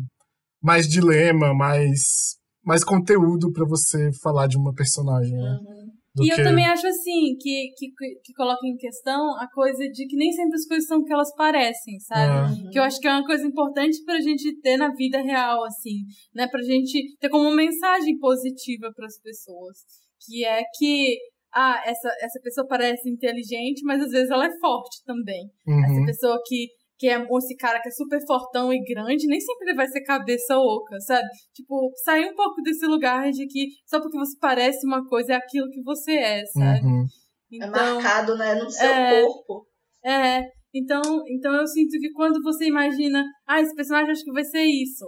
mais 0.60 0.88
dilema, 0.88 1.54
mais, 1.54 2.36
mais 2.64 2.82
conteúdo 2.82 3.52
para 3.52 3.64
você 3.64 4.10
falar 4.20 4.48
de 4.48 4.56
uma 4.56 4.74
personagem, 4.74 5.36
né? 5.36 5.58
Uhum 5.60 5.87
e 6.24 6.28
que... 6.28 6.40
eu 6.40 6.44
também 6.44 6.66
acho 6.66 6.86
assim, 6.86 7.36
que, 7.40 7.72
que, 7.76 7.88
que 8.24 8.32
coloca 8.34 8.66
em 8.66 8.76
questão 8.76 9.36
a 9.38 9.48
coisa 9.52 9.88
de 9.88 10.06
que 10.06 10.16
nem 10.16 10.32
sempre 10.32 10.56
as 10.56 10.66
coisas 10.66 10.86
são 10.86 10.98
o 10.98 11.04
que 11.04 11.12
elas 11.12 11.34
parecem, 11.34 11.98
sabe? 12.00 12.62
Uhum. 12.62 12.70
Que 12.70 12.78
eu 12.78 12.82
acho 12.82 13.00
que 13.00 13.08
é 13.08 13.12
uma 13.12 13.26
coisa 13.26 13.46
importante 13.46 14.02
pra 14.04 14.20
gente 14.20 14.60
ter 14.60 14.76
na 14.76 14.92
vida 14.94 15.20
real, 15.20 15.64
assim, 15.64 16.04
né? 16.34 16.46
Pra 16.48 16.62
gente 16.62 17.16
ter 17.18 17.28
como 17.28 17.50
mensagem 17.50 18.18
positiva 18.18 18.92
para 18.94 19.06
as 19.06 19.20
pessoas. 19.20 19.78
Que 20.26 20.44
é 20.44 20.62
que 20.78 21.18
ah, 21.54 21.82
essa, 21.86 22.08
essa 22.20 22.40
pessoa 22.42 22.66
parece 22.66 23.08
inteligente, 23.08 23.82
mas 23.84 24.02
às 24.02 24.10
vezes 24.10 24.30
ela 24.30 24.46
é 24.46 24.58
forte 24.60 25.02
também. 25.04 25.50
Uhum. 25.66 25.84
Essa 25.84 26.04
pessoa 26.06 26.42
que 26.46 26.68
que 26.98 27.08
é 27.08 27.24
esse 27.38 27.56
cara 27.56 27.80
que 27.80 27.88
é 27.88 27.92
super 27.92 28.18
fortão 28.26 28.72
e 28.72 28.82
grande, 28.82 29.28
nem 29.28 29.40
sempre 29.40 29.68
ele 29.68 29.76
vai 29.76 29.86
ser 29.86 30.02
cabeça 30.02 30.58
oca, 30.58 30.98
sabe? 31.00 31.26
Tipo, 31.54 31.92
sair 32.04 32.28
um 32.30 32.34
pouco 32.34 32.60
desse 32.62 32.84
lugar 32.86 33.30
de 33.30 33.46
que 33.46 33.68
só 33.86 34.00
porque 34.00 34.18
você 34.18 34.36
parece 34.40 34.84
uma 34.84 35.06
coisa 35.06 35.34
é 35.34 35.36
aquilo 35.36 35.70
que 35.70 35.82
você 35.82 36.12
é, 36.12 36.44
sabe? 36.46 36.84
Uhum. 36.84 37.06
É 37.52 37.56
então, 37.56 37.68
é 37.68 37.94
marcado, 37.94 38.36
né, 38.36 38.54
no 38.56 38.68
seu 38.68 38.86
é, 38.86 39.22
corpo. 39.22 39.66
É, 40.04 40.42
então, 40.74 41.02
então 41.28 41.54
eu 41.54 41.66
sinto 41.66 41.98
que 41.98 42.10
quando 42.12 42.42
você 42.42 42.66
imagina, 42.66 43.24
ah, 43.46 43.60
esse 43.60 43.74
personagem 43.74 44.10
acho 44.10 44.24
que 44.24 44.32
vai 44.32 44.44
ser 44.44 44.64
isso. 44.64 45.06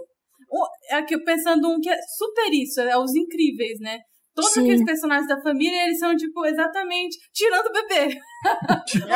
Aqui, 0.91 1.17
pensando 1.23 1.69
um 1.69 1.79
que 1.79 1.89
é 1.89 1.97
super 2.17 2.51
isso, 2.51 2.81
é 2.81 2.97
os 2.97 3.13
incríveis, 3.15 3.79
né? 3.79 3.99
Todos 4.33 4.51
Sim. 4.51 4.61
aqueles 4.61 4.85
personagens 4.85 5.27
da 5.27 5.41
família, 5.41 5.83
eles 5.83 5.99
são, 5.99 6.15
tipo, 6.15 6.45
exatamente 6.45 7.17
tirando 7.33 7.67
o 7.67 7.71
bebê. 7.71 8.17
é, 9.09 9.11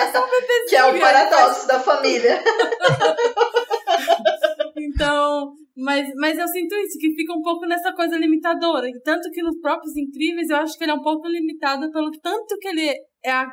são 0.12 0.26
Que 0.68 0.76
é 0.76 0.84
o 0.84 0.98
paradoxo 0.98 1.66
da 1.66 1.78
família. 1.78 2.42
então, 4.78 5.52
mas, 5.76 6.08
mas 6.16 6.38
eu 6.38 6.48
sinto 6.48 6.74
isso, 6.74 6.98
que 6.98 7.14
fica 7.14 7.34
um 7.34 7.42
pouco 7.42 7.66
nessa 7.66 7.92
coisa 7.92 8.16
limitadora. 8.16 8.88
Tanto 9.04 9.30
que 9.30 9.42
nos 9.42 9.60
próprios 9.60 9.94
Incríveis, 9.96 10.48
eu 10.48 10.56
acho 10.56 10.78
que 10.78 10.84
ele 10.84 10.92
é 10.92 10.94
um 10.94 11.02
pouco 11.02 11.28
limitado 11.28 11.90
pelo 11.90 12.10
tanto 12.22 12.56
que 12.58 12.68
ele 12.68 12.94
é 13.24 13.30
a 13.30 13.46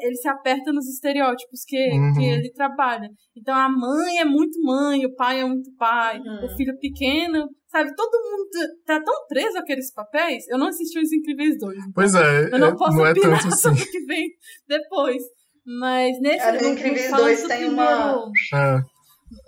ele 0.00 0.14
se 0.14 0.28
aperta 0.28 0.72
nos 0.72 0.88
estereótipos 0.88 1.64
que, 1.66 1.76
uhum. 1.76 2.12
que 2.14 2.24
ele 2.24 2.52
trabalha. 2.52 3.08
Então 3.36 3.54
a 3.54 3.68
mãe 3.68 4.18
é 4.18 4.24
muito 4.24 4.60
mãe, 4.62 5.04
o 5.04 5.14
pai 5.14 5.40
é 5.40 5.44
muito 5.44 5.74
pai, 5.76 6.18
uhum. 6.18 6.44
o 6.44 6.56
filho 6.56 6.78
pequeno, 6.78 7.48
sabe? 7.68 7.94
Todo 7.96 8.22
mundo 8.22 8.48
tá 8.86 9.02
tão 9.02 9.26
preso 9.28 9.58
àqueles 9.58 9.92
papéis. 9.92 10.46
Eu 10.48 10.58
não 10.58 10.68
assisti 10.68 10.98
Os 10.98 11.12
Incríveis 11.12 11.58
2. 11.58 11.76
Então 11.78 11.92
pois 11.94 12.14
é, 12.14 12.48
eu 12.52 12.58
não 12.58 12.76
posso 12.76 12.96
não 12.96 13.06
é 13.06 13.14
tanto 13.14 13.26
assim. 13.48 13.50
sobre 13.50 13.82
o 13.82 13.90
que 13.90 14.04
vem 14.04 14.28
depois. 14.68 15.22
Mas 15.64 16.20
nesse 16.20 16.50
Os 16.56 16.62
Incríveis 16.62 17.10
2 17.10 17.42
tem 17.42 17.58
primeiro, 17.58 17.74
uma. 17.74 18.30
É. 18.54 18.78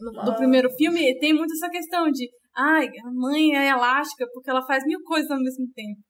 No, 0.00 0.24
do 0.24 0.36
primeiro 0.36 0.70
filme, 0.70 1.18
tem 1.18 1.34
muito 1.34 1.52
essa 1.52 1.68
questão 1.68 2.10
de 2.10 2.28
ai, 2.56 2.86
a 2.86 3.10
mãe 3.12 3.54
é 3.54 3.68
elástica 3.68 4.26
porque 4.32 4.48
ela 4.48 4.64
faz 4.64 4.84
mil 4.84 5.00
coisas 5.04 5.30
ao 5.30 5.38
mesmo 5.38 5.66
tempo. 5.74 6.00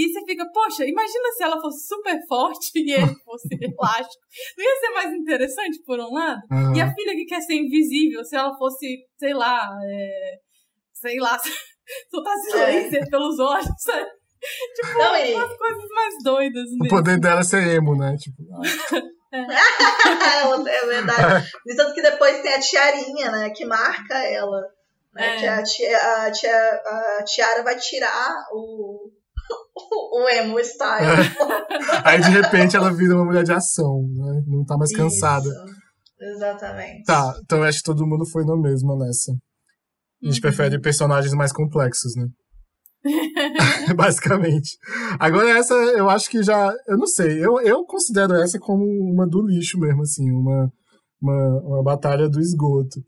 E 0.00 0.12
você 0.12 0.24
fica, 0.24 0.44
poxa, 0.52 0.84
imagina 0.86 1.32
se 1.36 1.42
ela 1.42 1.60
fosse 1.60 1.86
super 1.86 2.18
forte 2.28 2.70
e 2.76 2.92
ele 2.92 3.14
fosse 3.24 3.48
elástico. 3.60 4.22
Não 4.56 4.64
ia 4.64 4.76
ser 4.80 4.90
mais 4.94 5.12
interessante, 5.14 5.82
por 5.84 5.98
um 5.98 6.12
lado? 6.12 6.40
Uhum. 6.52 6.76
E 6.76 6.80
a 6.80 6.94
filha 6.94 7.14
que 7.14 7.24
quer 7.24 7.40
ser 7.40 7.54
invisível, 7.54 8.24
se 8.24 8.36
ela 8.36 8.56
fosse, 8.56 8.98
sei 9.18 9.34
lá, 9.34 9.68
é, 9.90 10.34
sei 10.94 11.18
lá, 11.18 11.36
soltasse 12.10 12.52
É. 12.56 12.66
laser 12.66 13.10
pelos 13.10 13.38
olhos, 13.40 13.66
sabe? 13.78 14.06
Tipo, 14.76 14.98
Não, 14.98 15.16
e- 15.16 15.34
umas 15.34 15.56
coisas 15.56 15.88
mais 15.92 16.14
doidas 16.22 16.68
O 16.70 16.78
mesmo. 16.78 16.88
poder 16.88 17.18
dela 17.18 17.40
é 17.40 17.44
ser 17.44 17.66
emo, 17.74 17.96
né? 17.96 18.14
Tipo, 18.16 18.36
Ela- 19.32 20.70
é 20.70 20.86
verdade. 20.86 21.50
E 21.66 21.74
Tanto 21.76 21.94
que 21.94 22.02
depois 22.02 22.40
tem 22.40 22.54
a 22.54 22.60
tiarinha, 22.60 23.30
né? 23.30 23.50
Que 23.50 23.64
marca 23.64 24.14
ela. 24.24 24.60
Né, 25.14 25.36
É. 25.36 25.38
Que 25.40 25.46
a, 25.46 25.62
tia, 25.62 25.96
a, 25.98 26.30
tia, 26.30 26.54
a 27.20 27.24
tiara 27.24 27.62
vai 27.62 27.76
tirar 27.76 28.34
o, 28.52 29.10
o 30.14 30.28
emo 30.30 30.58
style. 30.60 31.06
aí 32.04 32.20
de 32.20 32.30
repente 32.30 32.76
ela 32.76 32.92
vira 32.92 33.14
uma 33.14 33.24
mulher 33.24 33.44
de 33.44 33.52
ação, 33.52 34.02
né? 34.14 34.42
Não 34.46 34.64
tá 34.64 34.76
mais 34.76 34.92
cansada. 34.94 35.48
Isso. 35.48 35.78
Exatamente. 36.20 37.04
Tá, 37.04 37.34
então 37.44 37.58
eu 37.58 37.64
acho 37.64 37.78
que 37.78 37.84
todo 37.84 38.06
mundo 38.06 38.26
foi 38.26 38.44
no 38.44 38.60
mesmo 38.60 38.96
nessa. 38.98 39.32
A 40.22 40.26
gente 40.26 40.36
Uhum. 40.36 40.40
prefere 40.42 40.80
personagens 40.80 41.32
mais 41.32 41.52
complexos, 41.52 42.12
né? 42.16 42.26
Basicamente. 43.94 44.76
Agora 45.18 45.48
essa, 45.50 45.74
eu 45.74 46.08
acho 46.10 46.28
que 46.28 46.42
já. 46.42 46.72
Eu 46.86 46.98
não 46.98 47.06
sei. 47.06 47.38
Eu, 47.44 47.60
eu 47.60 47.84
considero 47.84 48.34
essa 48.34 48.58
como 48.58 48.84
uma 48.84 49.26
do 49.26 49.46
lixo 49.46 49.78
mesmo, 49.78 50.02
assim. 50.02 50.30
Uma, 50.32 50.68
uma, 51.22 51.60
uma 51.62 51.82
batalha 51.84 52.28
do 52.28 52.40
esgoto. 52.40 53.00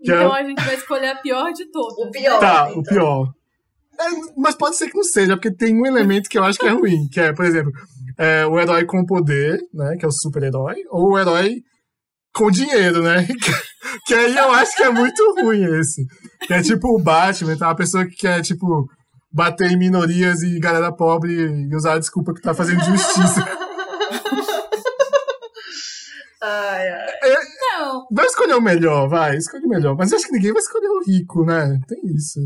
Que 0.00 0.12
Então 0.12 0.36
é- 0.36 0.40
a 0.42 0.46
gente 0.46 0.62
vai 0.62 0.74
escolher 0.74 1.08
a 1.08 1.16
pior 1.22 1.50
de 1.52 1.70
todas. 1.70 2.06
O 2.06 2.10
pior. 2.10 2.38
Tá, 2.38 2.66
então. 2.68 2.80
o 2.80 2.82
pior. 2.82 3.32
É, 4.00 4.04
mas 4.36 4.54
pode 4.54 4.76
ser 4.76 4.88
que 4.88 4.96
não 4.96 5.04
seja, 5.04 5.36
porque 5.36 5.50
tem 5.50 5.74
um 5.74 5.86
elemento 5.86 6.28
que 6.28 6.38
eu 6.38 6.44
acho 6.44 6.58
que 6.58 6.66
é 6.66 6.70
ruim, 6.70 7.08
que 7.10 7.20
é, 7.20 7.32
por 7.32 7.44
exemplo, 7.44 7.72
é, 8.16 8.46
o 8.46 8.58
herói 8.58 8.84
com 8.84 9.04
poder, 9.04 9.60
né? 9.74 9.96
Que 9.98 10.04
é 10.04 10.08
o 10.08 10.12
super-herói, 10.12 10.76
ou 10.90 11.12
o 11.12 11.18
herói 11.18 11.56
com 12.34 12.50
dinheiro, 12.50 13.02
né? 13.02 13.26
Que, 14.06 14.14
que 14.14 14.14
aí 14.14 14.36
eu 14.36 14.50
acho 14.52 14.76
que 14.76 14.82
é 14.82 14.90
muito 14.90 15.34
ruim 15.40 15.64
esse. 15.78 16.04
Que 16.46 16.54
é 16.54 16.62
tipo 16.62 16.88
o 16.88 17.02
Batman, 17.02 17.56
tá? 17.56 17.68
Uma 17.68 17.76
pessoa 17.76 18.04
que 18.04 18.16
quer, 18.16 18.42
tipo, 18.42 18.86
bater 19.32 19.70
em 19.70 19.78
minorias 19.78 20.42
e 20.42 20.58
galera 20.58 20.92
pobre 20.92 21.32
e 21.32 21.74
usar 21.74 21.94
a 21.94 21.98
desculpa 21.98 22.34
que 22.34 22.40
tá 22.42 22.52
fazendo 22.52 22.84
justiça. 22.84 23.44
Ai, 26.40 26.88
ai. 26.88 27.34
Não, 27.78 28.06
Vai 28.12 28.26
escolher 28.26 28.54
o 28.54 28.60
melhor, 28.60 29.08
vai, 29.08 29.36
escolhe 29.36 29.66
o 29.66 29.68
melhor. 29.68 29.96
Mas 29.96 30.10
eu 30.10 30.18
acho 30.18 30.26
que 30.26 30.32
ninguém 30.32 30.52
vai 30.52 30.62
escolher 30.62 30.88
o 30.88 31.04
rico, 31.04 31.44
né? 31.44 31.80
Tem 31.88 31.98
isso. 32.14 32.40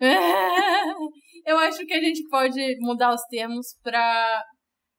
Eu 1.46 1.58
acho 1.58 1.84
que 1.86 1.94
a 1.94 2.00
gente 2.00 2.28
pode 2.28 2.60
mudar 2.80 3.14
os 3.14 3.22
termos 3.30 3.66
pra 3.82 4.42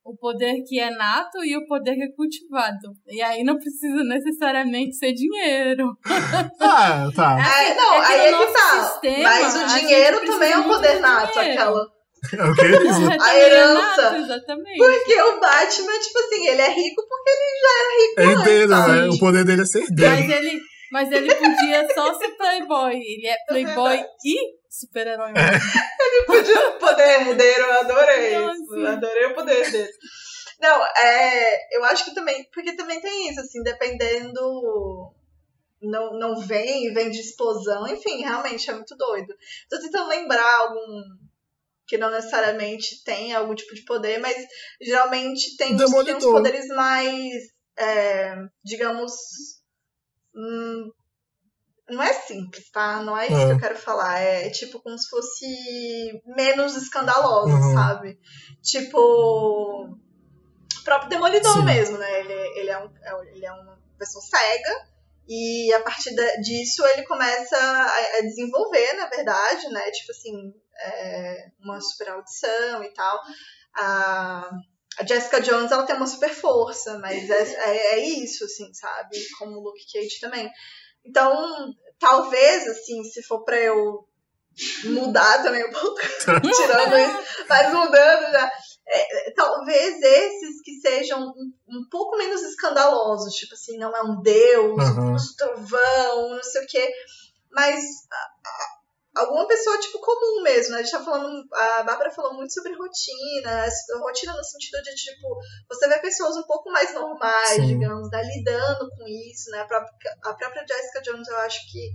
o 0.03 0.15
poder 0.18 0.64
que 0.68 0.80
é 0.80 0.90
nato 0.90 1.44
e 1.44 1.56
o 1.56 1.65
poder 1.68 1.95
que 1.95 2.03
é 2.03 2.11
cultivado. 2.15 2.94
E 3.07 3.22
aí 3.22 3.44
não 3.44 3.56
precisa 3.57 4.03
necessariamente 4.03 4.95
ser 4.95 5.14
dinheiro. 5.14 5.88
Ah, 6.64 7.10
tá. 7.15 7.38
É, 7.40 7.73
não, 7.76 7.95
é 7.95 8.06
aí 8.06 8.32
no 8.32 8.44
é 8.44 8.45
que 8.45 8.53
tá. 8.53 8.84
sistema, 8.84 9.23
Mas 9.23 9.56
a 9.56 9.64
o 9.64 9.80
dinheiro 9.80 10.26
também 10.26 10.52
é 10.52 10.57
um 10.57 10.64
poder 10.64 10.95
de 10.95 10.99
nato, 10.99 11.34
dinheiro. 11.34 11.61
aquela. 11.61 11.86
É 12.38 12.44
o 12.44 12.53
que 12.53 12.61
ele 12.61 12.78
diz. 12.78 12.98
Também 12.98 13.19
é 13.19 13.45
herança. 13.45 14.02
nato, 14.03 14.15
exatamente. 14.18 14.78
Porque 14.78 15.22
o 15.22 15.40
Batman, 15.40 15.99
tipo 15.99 16.19
assim, 16.19 16.48
ele 16.48 16.61
é 16.61 16.69
rico 16.69 17.03
porque 17.10 17.30
ele 17.32 17.60
já 17.60 17.72
era 17.80 17.98
rico. 17.98 18.19
É 18.19 18.26
herdeiro, 18.26 18.69
né? 18.69 19.10
O 19.10 19.19
poder 19.19 19.44
dele 19.44 19.61
é 19.64 19.65
ser 19.65 19.80
herdeiro. 19.80 20.11
Mas 20.11 20.30
ele, 20.30 20.61
mas 20.91 21.11
ele 21.11 21.34
podia 21.34 21.88
só 21.95 22.14
ser 22.14 22.30
playboy. 22.38 22.94
Ele 22.95 23.28
é 23.28 23.36
playboy 23.48 24.03
e 24.23 24.60
super-herói. 24.72 25.34
Ele 25.35 26.26
podia 26.26 26.69
o 26.69 26.80
poder 26.80 27.27
herdeiro, 27.27 27.64
eu 27.64 27.80
adorei 27.81 28.34
Não, 28.34 28.53
isso. 28.53 28.73
assim. 28.73 28.85
Adorei 28.88 29.26
o 29.26 29.35
poder 29.35 29.72
dele. 29.72 29.91
Não, 30.60 30.85
é. 30.85 31.77
Eu 31.77 31.84
acho 31.85 32.06
que 32.06 32.15
também. 32.15 32.48
Porque 32.53 32.76
também 32.76 33.02
tem 33.02 33.30
isso, 33.30 33.41
assim, 33.41 33.61
dependendo. 33.61 35.14
Não, 35.81 36.18
não 36.18 36.39
vem, 36.39 36.93
vem 36.93 37.10
de 37.10 37.19
explosão, 37.19 37.88
enfim, 37.88 38.22
realmente 38.22 38.69
é 38.69 38.73
muito 38.73 38.95
doido. 38.95 39.34
Tô 39.68 39.80
tentando 39.80 40.10
lembrar 40.10 40.60
algum 40.60 41.02
que 41.88 41.98
não 41.98 42.11
necessariamente 42.11 43.03
tem 43.03 43.34
algum 43.34 43.56
tipo 43.56 43.73
de 43.73 43.84
poder, 43.84 44.19
mas 44.19 44.38
geralmente 44.80 45.57
tem, 45.57 45.76
tem 45.76 46.15
uns 46.15 46.23
poderes 46.23 46.68
mais, 46.68 47.34
é, 47.76 48.35
digamos, 48.64 49.11
hum, 50.35 50.91
não 51.91 52.01
é 52.03 52.13
simples, 52.13 52.69
tá? 52.72 53.01
Não 53.03 53.18
é 53.18 53.27
isso 53.27 53.35
É. 53.38 53.45
que 53.47 53.51
eu 53.53 53.59
quero 53.59 53.77
falar. 53.77 54.19
É 54.19 54.49
tipo 54.49 54.80
como 54.81 54.97
se 54.97 55.09
fosse 55.09 56.22
menos 56.26 56.76
escandaloso, 56.76 57.53
Uhum. 57.53 57.73
sabe? 57.73 58.19
Tipo. 58.61 58.97
O 60.80 60.84
próprio 60.84 61.09
Demolidor 61.09 61.53
Sim. 61.53 61.63
mesmo, 61.65 61.97
né? 61.97 62.19
Ele, 62.22 62.34
ele, 62.59 62.69
é 62.72 62.77
um, 62.80 62.89
é- 63.03 63.35
ele 63.35 63.45
é 63.45 63.51
uma 63.51 63.77
pessoa 63.99 64.23
cega. 64.23 64.89
E 65.27 65.72
a 65.73 65.80
partir 65.81 66.09
disso 66.41 66.85
ele 66.88 67.03
começa 67.03 67.55
a, 67.55 68.18
a 68.18 68.22
desenvolver, 68.22 68.93
na 68.93 69.05
verdade, 69.07 69.69
né? 69.69 69.91
Tipo 69.91 70.11
assim, 70.11 70.53
é, 70.80 71.45
uma 71.63 71.80
super 71.80 72.09
audição 72.09 72.84
e 72.84 72.89
tal. 72.93 73.19
A, 73.77 74.49
a 74.99 75.05
Jessica 75.05 75.39
Jones, 75.39 75.72
ela 75.72 75.85
tem 75.85 75.95
uma 75.95 76.07
super 76.07 76.34
força, 76.34 76.97
mas 76.97 77.30
é, 77.30 77.43
é, 77.53 77.93
é 77.93 77.99
isso, 77.99 78.43
assim, 78.43 78.73
sabe? 78.73 79.15
Como 79.38 79.57
o 79.57 79.63
Luke 79.63 79.85
Cage 79.93 80.19
também. 80.19 80.49
Então, 81.05 81.72
talvez, 82.02 82.68
assim, 82.68 83.03
se 83.03 83.22
for 83.23 83.45
pra 83.45 83.57
eu 83.57 84.06
mudar 84.84 85.44
também 85.44 85.64
um 85.65 85.72
pouco, 85.72 85.95
tirando 86.28 86.98
isso, 86.98 87.45
mas 87.48 87.73
mudando 87.73 88.32
já. 88.32 88.52
é, 88.88 89.32
talvez 89.34 90.02
esses 90.02 90.61
que 90.61 90.73
sejam 90.82 91.22
um, 91.22 91.53
um 91.69 91.88
pouco 91.90 92.18
menos 92.18 92.41
escandalosos, 92.41 93.34
tipo 93.36 93.53
assim, 93.53 93.78
não 93.78 93.95
é 93.95 94.02
um 94.02 94.22
deus, 94.22 94.80
Aham. 94.80 95.14
um 95.14 95.36
trovão, 95.38 96.30
não 96.36 96.44
sei 96.44 96.64
o 96.64 96.68
quê, 96.68 96.91
mas 97.52 97.82
alguma 99.15 99.47
pessoa, 99.47 99.77
tipo, 99.79 99.99
comum 99.99 100.41
mesmo, 100.43 100.71
né? 100.73 100.79
A 100.79 100.83
gente 100.83 100.91
tá 100.91 101.03
falando, 101.03 101.45
a 101.53 101.83
Bárbara 101.83 102.11
falou 102.11 102.33
muito 102.33 102.53
sobre 102.53 102.73
rotina, 102.73 103.67
rotina 103.99 104.33
no 104.33 104.43
sentido 104.43 104.81
de, 104.81 104.95
tipo, 104.95 105.38
você 105.69 105.88
vê 105.88 105.99
pessoas 105.99 106.38
um 106.38 106.43
pouco 106.43 106.71
mais 106.71 106.93
normais, 106.93 107.49
Sim. 107.49 107.67
digamos, 107.67 108.09
né? 108.09 108.21
Lidando 108.23 108.89
com 108.91 109.07
isso, 109.07 109.49
né? 109.51 109.59
A 109.59 109.65
própria, 109.65 110.17
a 110.23 110.33
própria 110.33 110.65
Jessica 110.67 111.01
Jones, 111.01 111.27
eu 111.27 111.38
acho 111.38 111.71
que 111.71 111.91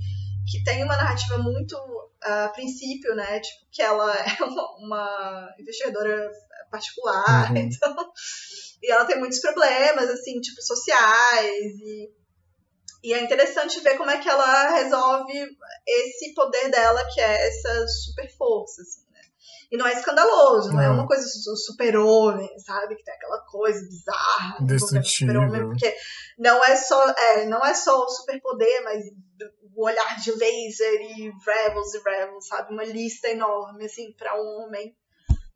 que 0.49 0.63
tem 0.63 0.85
uma 0.85 0.97
narrativa 0.97 1.39
muito 1.39 1.77
a 2.23 2.49
princípio, 2.51 3.15
né? 3.17 3.41
Tipo, 3.41 3.67
que 3.71 3.83
ela 3.83 4.15
é 4.41 4.45
uma, 4.45 4.77
uma 4.79 5.55
investigadora 5.59 6.31
particular, 6.71 7.51
Uhum. 7.51 7.57
então. 7.59 8.13
E 8.83 8.93
ela 8.93 9.05
tem 9.05 9.19
muitos 9.19 9.41
problemas, 9.41 10.09
assim, 10.11 10.41
tipo, 10.41 10.63
sociais. 10.63 11.73
E, 11.81 12.11
e 13.07 13.15
é 13.15 13.23
interessante 13.23 13.79
ver 13.81 13.97
como 13.97 14.11
é 14.11 14.19
que 14.19 14.29
ela 14.29 14.71
resolve 14.71 15.33
esse 15.87 16.35
poder 16.35 16.69
dela, 16.73 17.05
que 17.15 17.21
é 17.21 17.47
essa 17.47 17.87
super 17.87 18.29
força, 18.37 18.83
assim, 18.83 19.05
né? 19.13 19.21
E 19.71 19.77
não 19.77 19.87
é 19.87 19.93
escandaloso, 19.93 20.73
não 20.73 20.81
é 20.81 20.89
Não. 20.89 20.95
uma 20.95 21.07
coisa 21.07 21.25
super-homem, 21.25 22.49
sabe? 22.59 22.97
Que 22.97 23.05
tem 23.05 23.15
aquela 23.15 23.39
coisa 23.47 23.81
bizarra 23.87 24.57
envolvendo 24.57 24.61
o 24.61 24.65
Indestrutível. 24.65 25.35
super-homem, 25.35 25.69
porque 25.69 25.97
não 26.37 26.65
é 26.65 26.75
só, 26.75 27.09
é, 27.11 27.45
não 27.47 27.65
é 27.65 27.75
só 27.75 27.97
o 27.97 28.09
superpoder, 28.09 28.83
mas 28.83 29.05
o 29.77 29.85
olhar 29.87 30.17
de 30.17 30.33
laser 30.33 31.01
e 31.03 31.33
Rebels 31.47 31.95
e 31.95 31.99
Rebels, 31.99 32.49
sabe? 32.49 32.73
Uma 32.73 32.85
lista 32.85 33.29
enorme, 33.29 33.85
assim, 33.85 34.13
pra 34.15 34.35
um 34.35 34.65
homem 34.65 34.97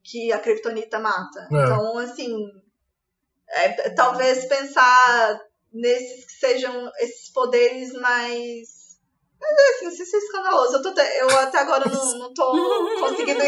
que 0.05 0.33
a 0.33 0.39
Kryptonita 0.39 1.01
mata. 1.01 1.41
É. 1.53 1.65
Então, 1.65 1.99
assim, 1.99 2.33
é, 3.49 3.91
talvez 3.91 4.45
pensar 4.47 5.50
nesses 5.73 6.25
que 6.25 6.33
sejam 6.33 6.91
esses 7.01 7.31
poderes 7.33 7.93
mais. 7.95 8.81
Mas 9.41 9.51
é 9.59 9.71
assim, 9.87 9.97
sem 9.97 10.07
ser 10.07 10.17
escandaloso. 10.19 10.77
Eu, 10.77 10.83
tô 10.83 10.89
até- 10.91 11.23
eu 11.23 11.31
até 11.39 11.59
agora 11.59 11.89
não, 11.89 12.19
não 12.19 12.35
tô 12.35 12.53
conseguindo, 13.01 13.41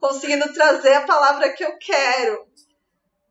conseguindo 0.00 0.52
trazer 0.52 0.92
a 0.94 1.06
palavra 1.06 1.50
que 1.52 1.64
eu 1.64 1.76
quero. 1.78 2.46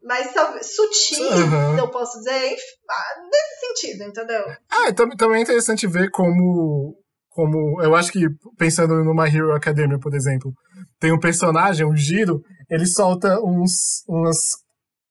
Mas 0.01 0.33
talvez 0.33 0.75
sutis, 0.75 1.19
Uhum. 1.19 1.77
eu 1.77 1.89
posso 1.91 2.17
dizer, 2.19 2.55
ah, 2.89 3.21
nesse 3.29 3.59
sentido, 3.81 4.03
entendeu? 4.03 4.45
Ah, 4.71 4.89
e 4.89 4.93
tam- 4.93 5.09
também 5.17 5.39
é 5.39 5.43
interessante 5.43 5.85
ver 5.85 6.09
como, 6.11 6.95
como. 7.29 7.81
Eu 7.83 7.93
acho 7.95 8.11
que, 8.11 8.25
pensando 8.57 9.03
no 9.03 9.13
My 9.13 9.27
Hero 9.27 9.53
Academia, 9.53 9.99
por 9.99 10.13
exemplo, 10.15 10.53
tem 10.99 11.11
um 11.11 11.19
personagem, 11.19 11.85
o 11.85 11.95
Giro, 11.95 12.41
ele 12.69 12.85
solta 12.85 13.39
uns. 13.43 14.03
umas. 14.07 14.37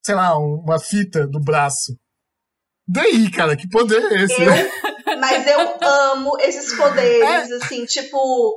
sei 0.04 0.14
lá, 0.14 0.38
um- 0.38 0.60
uma 0.64 0.78
fita 0.80 1.26
do 1.26 1.40
braço. 1.40 1.92
Daí, 2.88 3.30
cara, 3.30 3.56
que 3.56 3.68
poder 3.68 4.02
é 4.12 4.22
esse? 4.24 4.44
né? 4.44 4.62
Eu, 5.06 5.18
mas 5.20 5.46
eu 5.46 5.76
amo 5.82 6.36
esses 6.40 6.72
poderes, 6.76 7.50
assim, 7.52 7.84
tipo, 7.84 8.56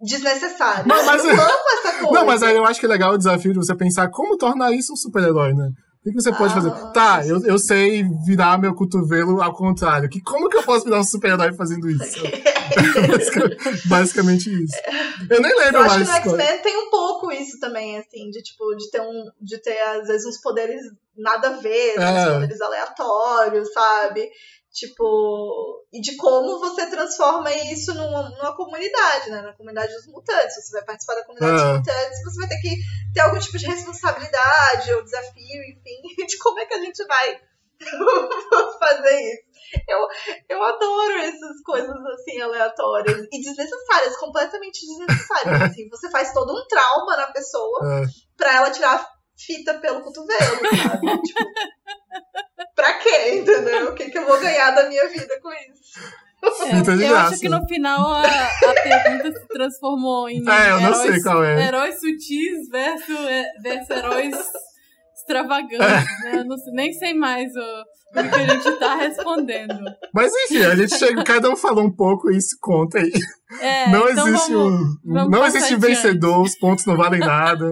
desnecessários. 0.00 0.86
Mas- 0.86 1.06
mas- 1.06 1.24
eu 1.24 1.30
amo 1.30 1.40
essa 1.78 1.92
coisa. 2.00 2.12
Não, 2.12 2.26
mas 2.26 2.42
aí 2.42 2.56
eu 2.56 2.64
acho 2.64 2.78
que 2.80 2.86
é 2.86 2.88
legal 2.88 3.12
o 3.14 3.18
desafio 3.18 3.52
de 3.52 3.58
você 3.58 3.74
pensar 3.74 4.08
como 4.10 4.36
tornar 4.36 4.72
isso 4.72 4.92
um 4.92 4.96
super-herói, 4.96 5.52
né? 5.54 5.68
O 6.00 6.04
que 6.04 6.12
que 6.16 6.22
você 6.22 6.32
pode 6.32 6.52
Ah, 6.52 6.56
fazer? 6.56 6.92
Tá, 6.92 7.26
eu, 7.26 7.44
eu 7.44 7.58
sei 7.58 8.02
virar 8.24 8.58
meu 8.58 8.74
cotovelo 8.74 9.42
ao 9.42 9.52
contrário. 9.54 10.08
Que, 10.08 10.20
como 10.22 10.48
que 10.48 10.56
eu 10.56 10.62
posso 10.62 10.84
virar 10.86 10.98
um 11.00 11.04
super-herói 11.04 11.52
fazendo 11.52 11.90
isso? 11.90 12.20
Basicamente, 13.10 13.88
basicamente 13.88 14.64
isso. 14.64 14.76
Eu 15.28 15.40
nem 15.42 15.50
Eu 15.50 15.58
lembro 15.58 15.80
acho 15.82 15.98
que 15.98 16.04
mais. 16.06 16.24
no 16.24 16.30
X-Men 16.40 16.62
tem 16.62 16.76
um 16.86 16.90
pouco 16.90 17.32
isso 17.32 17.58
também. 17.58 17.70
também, 17.70 17.98
assim, 17.98 18.30
de 18.30 18.42
tipo, 18.42 18.74
de 18.76 18.90
ter 18.90 19.00
um. 19.00 19.24
De 19.40 19.58
ter, 19.60 19.78
às 19.78 20.06
vezes, 20.08 20.26
uns 20.26 20.40
poderes 20.40 20.80
nada 21.16 21.48
a 21.48 21.52
ver, 21.52 21.94
É. 21.98 22.10
uns 22.10 22.32
poderes 22.34 22.60
aleatórios, 22.60 23.72
sabe? 23.72 24.28
Tipo, 24.72 25.84
e 25.92 26.00
de 26.00 26.16
como 26.16 26.60
você 26.60 26.88
transforma 26.88 27.52
isso 27.52 27.92
numa, 27.92 28.30
numa 28.30 28.56
comunidade, 28.56 29.28
né? 29.30 29.42
Na 29.42 29.52
comunidade 29.52 29.92
dos 29.92 30.06
mutantes. 30.06 30.54
Você 30.54 30.72
vai 30.72 30.84
participar 30.84 31.16
da 31.16 31.24
comunidade 31.24 31.60
É. 31.60 31.64
dos 31.64 31.78
mutantes, 31.78 32.22
você 32.24 32.36
vai 32.38 32.48
ter 32.48 32.60
que 32.60 32.76
ter 33.12 33.20
algum 33.20 33.38
tipo 33.40 33.58
de 33.58 33.66
responsabilidade 33.66 34.92
ou 34.94 35.02
desafio, 35.02 35.62
enfim, 35.64 36.02
de 36.26 36.38
como 36.38 36.60
é 36.60 36.66
que 36.66 36.74
a 36.74 36.78
gente 36.78 37.04
vai 37.06 37.40
fazer 38.78 39.20
isso. 39.20 39.50
Eu, 39.88 40.08
eu 40.48 40.62
adoro 40.64 41.12
essas 41.18 41.60
coisas 41.64 41.94
assim 42.14 42.40
aleatórias 42.40 43.26
e 43.32 43.40
desnecessárias, 43.40 44.16
completamente 44.16 44.80
desnecessárias. 44.86 45.62
Assim, 45.70 45.88
você 45.88 46.10
faz 46.10 46.32
todo 46.32 46.52
um 46.52 46.66
trauma 46.66 47.16
na 47.16 47.28
pessoa 47.28 47.80
É. 47.84 48.06
pra 48.36 48.56
ela 48.56 48.70
tirar 48.70 49.06
fita 49.46 49.74
pelo 49.74 50.00
cotovelo, 50.00 50.58
sabe? 50.82 51.06
tipo, 51.22 51.44
pra 52.74 52.94
quê, 52.94 53.34
entendeu? 53.36 53.90
O 53.90 53.94
que, 53.94 54.10
que 54.10 54.18
eu 54.18 54.26
vou 54.26 54.40
ganhar 54.40 54.70
da 54.72 54.88
minha 54.88 55.08
vida 55.08 55.38
com 55.42 55.50
isso? 55.52 56.20
Fita 56.70 56.96
de 56.96 57.04
eu 57.04 57.08
graça. 57.10 57.34
acho 57.34 57.40
que 57.40 57.48
no 57.50 57.66
final 57.68 58.12
a, 58.14 58.22
a 58.22 58.74
pergunta 58.82 59.30
se 59.38 59.46
transformou 59.48 60.28
em 60.28 60.38
É, 60.48 60.70
eu 60.70 60.80
não 60.80 60.88
heróis, 60.88 60.98
sei 61.12 61.22
qual 61.22 61.44
é. 61.44 61.66
heróis 61.66 62.00
sutis 62.00 62.68
versus, 62.70 63.18
é, 63.28 63.44
versus 63.62 63.90
heróis 63.90 64.34
extravagantes, 65.14 65.78
né? 65.78 66.04
Eu 66.40 66.44
não 66.46 66.56
sei- 66.56 66.72
nem 66.72 66.92
sei 66.94 67.12
mais 67.14 67.50
o, 67.54 68.18
o 68.20 68.22
que 68.30 68.34
a 68.36 68.46
gente 68.54 68.78
tá 68.78 68.94
respondendo. 68.96 69.74
Mas 70.14 70.32
enfim, 70.34 70.62
a 70.64 70.74
gente 70.74 70.96
chega, 70.98 71.22
cada 71.24 71.50
um 71.50 71.56
falou 71.56 71.84
um 71.84 71.94
pouco 71.94 72.30
e 72.30 72.40
se 72.40 72.58
conta 72.58 72.98
aí. 72.98 73.12
É, 73.60 73.90
não 73.90 74.08
então 74.08 74.26
existe 74.28 74.52
vamos, 74.54 74.72
um. 74.80 75.12
vamos 75.12 75.30
Não 75.30 75.46
existe 75.46 75.76
vencedor, 75.76 76.40
os 76.40 76.56
pontos 76.58 76.86
não 76.86 76.96
valem 76.96 77.20
nada. 77.20 77.70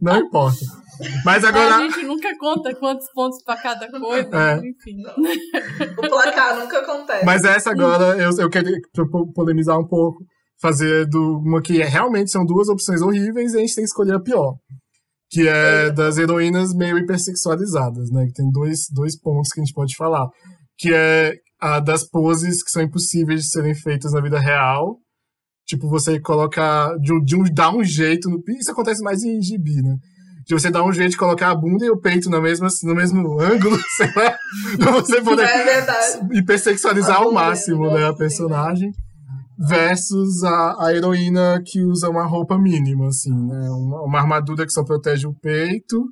Não 0.00 0.16
importa. 0.18 0.58
Mas 1.24 1.44
agora. 1.44 1.76
A 1.76 1.80
gente 1.82 2.02
nunca 2.04 2.36
conta 2.38 2.74
quantos 2.74 3.06
pontos 3.12 3.42
pra 3.44 3.56
cada 3.56 3.88
coisa, 3.90 4.28
É. 4.32 4.56
enfim. 4.58 4.96
O 5.98 6.08
placar 6.08 6.58
nunca 6.58 6.78
acontece. 6.80 7.24
Mas 7.24 7.44
essa 7.44 7.70
agora, 7.70 8.16
eu, 8.18 8.30
eu 8.38 8.50
queria 8.50 8.76
po- 9.10 9.32
polemizar 9.32 9.78
um 9.78 9.86
pouco, 9.86 10.18
fazer 10.60 11.06
do, 11.06 11.38
uma 11.38 11.60
que 11.62 11.78
realmente 11.82 12.30
são 12.30 12.44
duas 12.44 12.68
opções 12.68 13.00
horríveis 13.02 13.52
e 13.54 13.56
a 13.56 13.60
gente 13.60 13.74
tem 13.74 13.84
que 13.84 13.88
escolher 13.90 14.14
a 14.14 14.20
pior. 14.20 14.54
Que 15.30 15.46
é 15.48 15.90
das 15.90 16.18
heroínas 16.18 16.74
meio 16.74 16.98
hipersexualizadas, 16.98 18.10
né? 18.10 18.26
Que 18.26 18.32
tem 18.32 18.50
dois, 18.50 18.86
dois 18.92 19.18
pontos 19.18 19.52
que 19.52 19.60
a 19.60 19.64
gente 19.64 19.74
pode 19.74 19.94
falar. 19.96 20.26
Que 20.76 20.92
é 20.92 21.34
a 21.60 21.78
das 21.78 22.08
poses 22.08 22.62
que 22.64 22.70
são 22.70 22.82
impossíveis 22.82 23.42
de 23.42 23.50
serem 23.50 23.74
feitas 23.74 24.12
na 24.12 24.20
vida 24.20 24.38
real. 24.40 24.98
Tipo, 25.66 25.88
você 25.88 26.18
colocar. 26.18 26.96
De, 26.98 27.24
de 27.24 27.36
um, 27.36 27.44
dar 27.44 27.72
um 27.72 27.84
jeito. 27.84 28.28
No, 28.28 28.42
isso 28.58 28.72
acontece 28.72 29.02
mais 29.04 29.22
em 29.22 29.40
gibi, 29.40 29.80
né? 29.82 29.96
De 30.50 30.54
você 30.60 30.68
dar 30.68 30.82
um 30.82 30.92
jeito 30.92 31.12
de 31.12 31.16
colocar 31.16 31.50
a 31.50 31.54
bunda 31.54 31.84
e 31.86 31.90
o 31.90 31.96
peito 31.96 32.28
no 32.28 32.42
mesmo, 32.42 32.66
no 32.82 32.92
mesmo 32.96 33.40
ângulo, 33.40 33.78
sei 33.96 34.08
lá, 34.16 34.36
pra 34.80 34.90
você 34.90 35.22
poder 35.22 35.44
É 35.44 35.62
verdade. 35.64 36.36
hipersexualizar 36.36 37.14
ao 37.18 37.28
Adoro, 37.28 37.34
máximo, 37.36 37.88
né, 37.88 38.08
a 38.08 38.12
personagem. 38.12 38.90
Versus 39.56 40.42
a, 40.42 40.86
a 40.86 40.92
heroína 40.92 41.62
que 41.64 41.84
usa 41.84 42.08
uma 42.08 42.24
roupa 42.26 42.58
mínima, 42.58 43.06
assim, 43.06 43.30
né? 43.32 43.68
Uma, 43.70 44.02
uma 44.02 44.18
armadura 44.18 44.66
que 44.66 44.72
só 44.72 44.82
protege 44.82 45.26
o 45.28 45.34
peito 45.34 46.02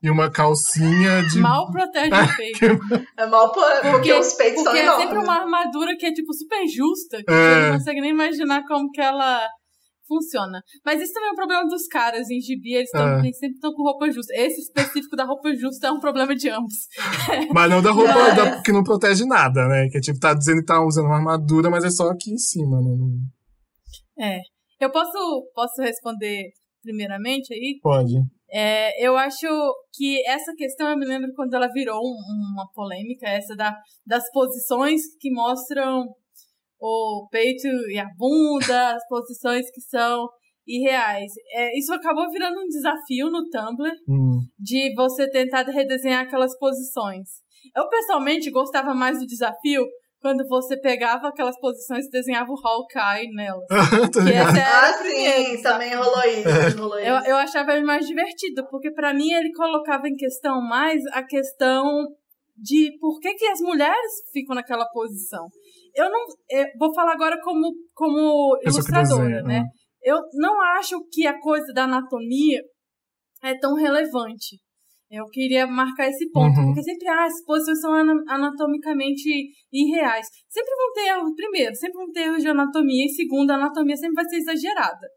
e 0.00 0.08
uma 0.10 0.30
calcinha 0.30 1.22
de. 1.24 1.40
Mal 1.40 1.68
protege 1.72 2.10
o 2.14 2.28
peito. 2.36 3.04
É 3.18 3.26
mal 3.26 3.50
por, 3.50 3.64
porque, 3.90 4.12
os 4.12 4.34
peitos 4.34 4.62
Porque 4.62 4.62
são 4.62 4.74
é 4.76 4.82
enormes. 4.84 5.04
sempre 5.08 5.24
uma 5.24 5.40
armadura 5.40 5.96
que 5.98 6.06
é, 6.06 6.12
tipo, 6.12 6.32
super 6.34 6.64
justa. 6.68 7.16
Que 7.24 7.32
É. 7.32 7.34
você 7.34 7.66
não 7.70 7.78
consegue 7.78 8.00
nem 8.02 8.10
imaginar 8.10 8.62
como 8.68 8.90
que 8.92 9.00
ela 9.00 9.40
funciona. 10.08 10.60
Mas 10.84 11.00
isso 11.02 11.12
também 11.12 11.28
é 11.28 11.32
um 11.32 11.36
problema 11.36 11.68
dos 11.68 11.86
caras 11.86 12.28
em 12.30 12.40
gibi. 12.40 12.74
Eles 12.74 12.90
tão, 12.90 13.06
É. 13.16 13.20
eles 13.20 13.38
sempre 13.38 13.56
estão 13.56 13.72
com 13.74 13.82
roupa 13.82 14.10
justa. 14.10 14.32
Esse 14.34 14.60
específico 14.62 15.14
da 15.14 15.24
roupa 15.24 15.54
justa 15.54 15.88
é 15.88 15.92
um 15.92 16.00
problema 16.00 16.34
de 16.34 16.48
ambos. 16.48 16.74
Mas 17.54 17.70
não 17.70 17.82
da 17.82 17.90
roupa 17.92 18.12
Mas- 18.14 18.36
da- 18.36 18.62
que 18.62 18.72
não 18.72 18.82
protege 18.82 19.24
nada, 19.26 19.68
né? 19.68 19.88
Que 19.90 20.00
tipo, 20.00 20.18
tá 20.18 20.32
dizendo 20.34 20.60
que 20.60 20.66
tá 20.66 20.82
usando 20.84 21.06
uma 21.06 21.16
armadura, 21.18 21.68
mas 21.70 21.84
é 21.84 21.90
só 21.90 22.08
aqui 22.08 22.32
em 22.32 22.38
cima, 22.38 22.80
né? 22.80 22.96
É. 24.18 24.38
Eu 24.80 24.90
posso, 24.90 25.12
posso 25.54 25.82
responder 25.82 26.50
primeiramente 26.82 27.52
aí? 27.52 27.78
pode. 27.82 28.14
É, 28.50 29.06
eu 29.06 29.14
acho 29.14 29.46
que 29.92 30.26
essa 30.26 30.54
questão, 30.56 30.88
eu 30.88 30.96
me 30.96 31.04
lembro 31.04 31.30
quando 31.36 31.52
ela 31.52 31.68
virou 31.70 31.98
um- 32.00 32.52
uma 32.54 32.66
polêmica, 32.72 33.28
essa 33.28 33.54
da, 33.54 33.76
das 34.06 34.24
posições 34.32 35.02
que 35.20 35.30
mostram 35.30 36.06
o 36.80 37.28
peito 37.30 37.66
e 37.90 37.98
a 37.98 38.06
bunda, 38.16 38.94
as 38.94 39.06
posições 39.08 39.70
que 39.70 39.80
são 39.80 40.28
irreais. 40.66 41.32
É, 41.54 41.78
isso 41.78 41.92
acabou 41.94 42.30
virando 42.30 42.60
um 42.60 42.68
desafio 42.68 43.30
no 43.30 43.48
Tumblr 43.48 43.92
Hum. 44.08 44.40
de 44.58 44.94
você 44.94 45.28
tentar 45.30 45.62
redesenhar 45.62 46.22
aquelas 46.24 46.56
posições. 46.58 47.28
Eu 47.74 47.88
pessoalmente 47.88 48.50
gostava 48.50 48.94
mais 48.94 49.18
do 49.18 49.26
desafio 49.26 49.84
quando 50.20 50.46
você 50.48 50.76
pegava 50.78 51.28
aquelas 51.28 51.58
posições 51.60 52.06
e 52.06 52.10
desenhava 52.10 52.50
o 52.50 52.66
Hawkeye 52.66 53.30
nelas. 53.34 53.64
Tô 54.12 54.22
Que 54.24 54.32
era 54.32 54.90
Ah, 54.90 54.92
sim, 55.02 55.62
também 55.62 55.94
rolou 55.94 56.24
isso. 56.24 56.78
Rolou 56.78 56.98
Eu, 56.98 57.16
isso. 57.18 57.28
eu 57.28 57.36
achava 57.36 57.72
ele 57.74 57.84
mais 57.84 58.06
divertido, 58.06 58.66
porque 58.68 58.90
pra 58.92 59.14
mim 59.14 59.32
ele 59.32 59.52
colocava 59.52 60.08
em 60.08 60.16
questão 60.16 60.60
mais 60.60 61.00
a 61.12 61.22
questão 61.22 62.06
de 62.56 62.90
por 63.00 63.20
que, 63.20 63.32
que 63.34 63.46
as 63.46 63.60
mulheres 63.60 64.12
ficam 64.32 64.56
naquela 64.56 64.84
posição. 64.86 65.46
Eu 65.94 66.10
não. 66.10 66.20
eu 66.50 66.66
vou 66.78 66.94
falar 66.94 67.12
agora 67.12 67.38
como, 67.42 67.72
como 67.94 68.56
ilustradora, 68.62 69.42
né? 69.42 69.60
né? 69.60 69.64
Eu 70.02 70.18
não 70.34 70.60
acho 70.78 70.96
que 71.12 71.26
a 71.26 71.38
coisa 71.40 71.72
da 71.72 71.84
anatomia 71.84 72.60
é 73.42 73.56
tão 73.58 73.74
relevante. 73.74 74.56
Eu 75.10 75.24
queria 75.26 75.66
marcar 75.66 76.06
esse 76.08 76.30
ponto, 76.30 76.58
Uhum. 76.60 76.66
porque 76.66 76.82
sempre 76.82 77.08
ah, 77.08 77.24
as 77.24 77.42
posições 77.44 77.80
são 77.80 77.92
ana- 77.94 78.22
anatomicamente 78.28 79.28
irreais. 79.72 80.26
Sempre 80.48 80.70
vão 80.76 80.92
ter 80.92 81.06
erros, 81.08 81.32
primeiro, 81.34 81.74
sempre 81.74 81.96
vão 81.96 82.10
ter 82.12 82.20
erros 82.26 82.42
de 82.42 82.48
anatomia, 82.48 83.06
e 83.06 83.08
segundo, 83.08 83.50
a 83.50 83.54
anatomia 83.54 83.96
sempre 83.96 84.14
vai 84.16 84.24
ser 84.26 84.36
exagerada. 84.36 85.08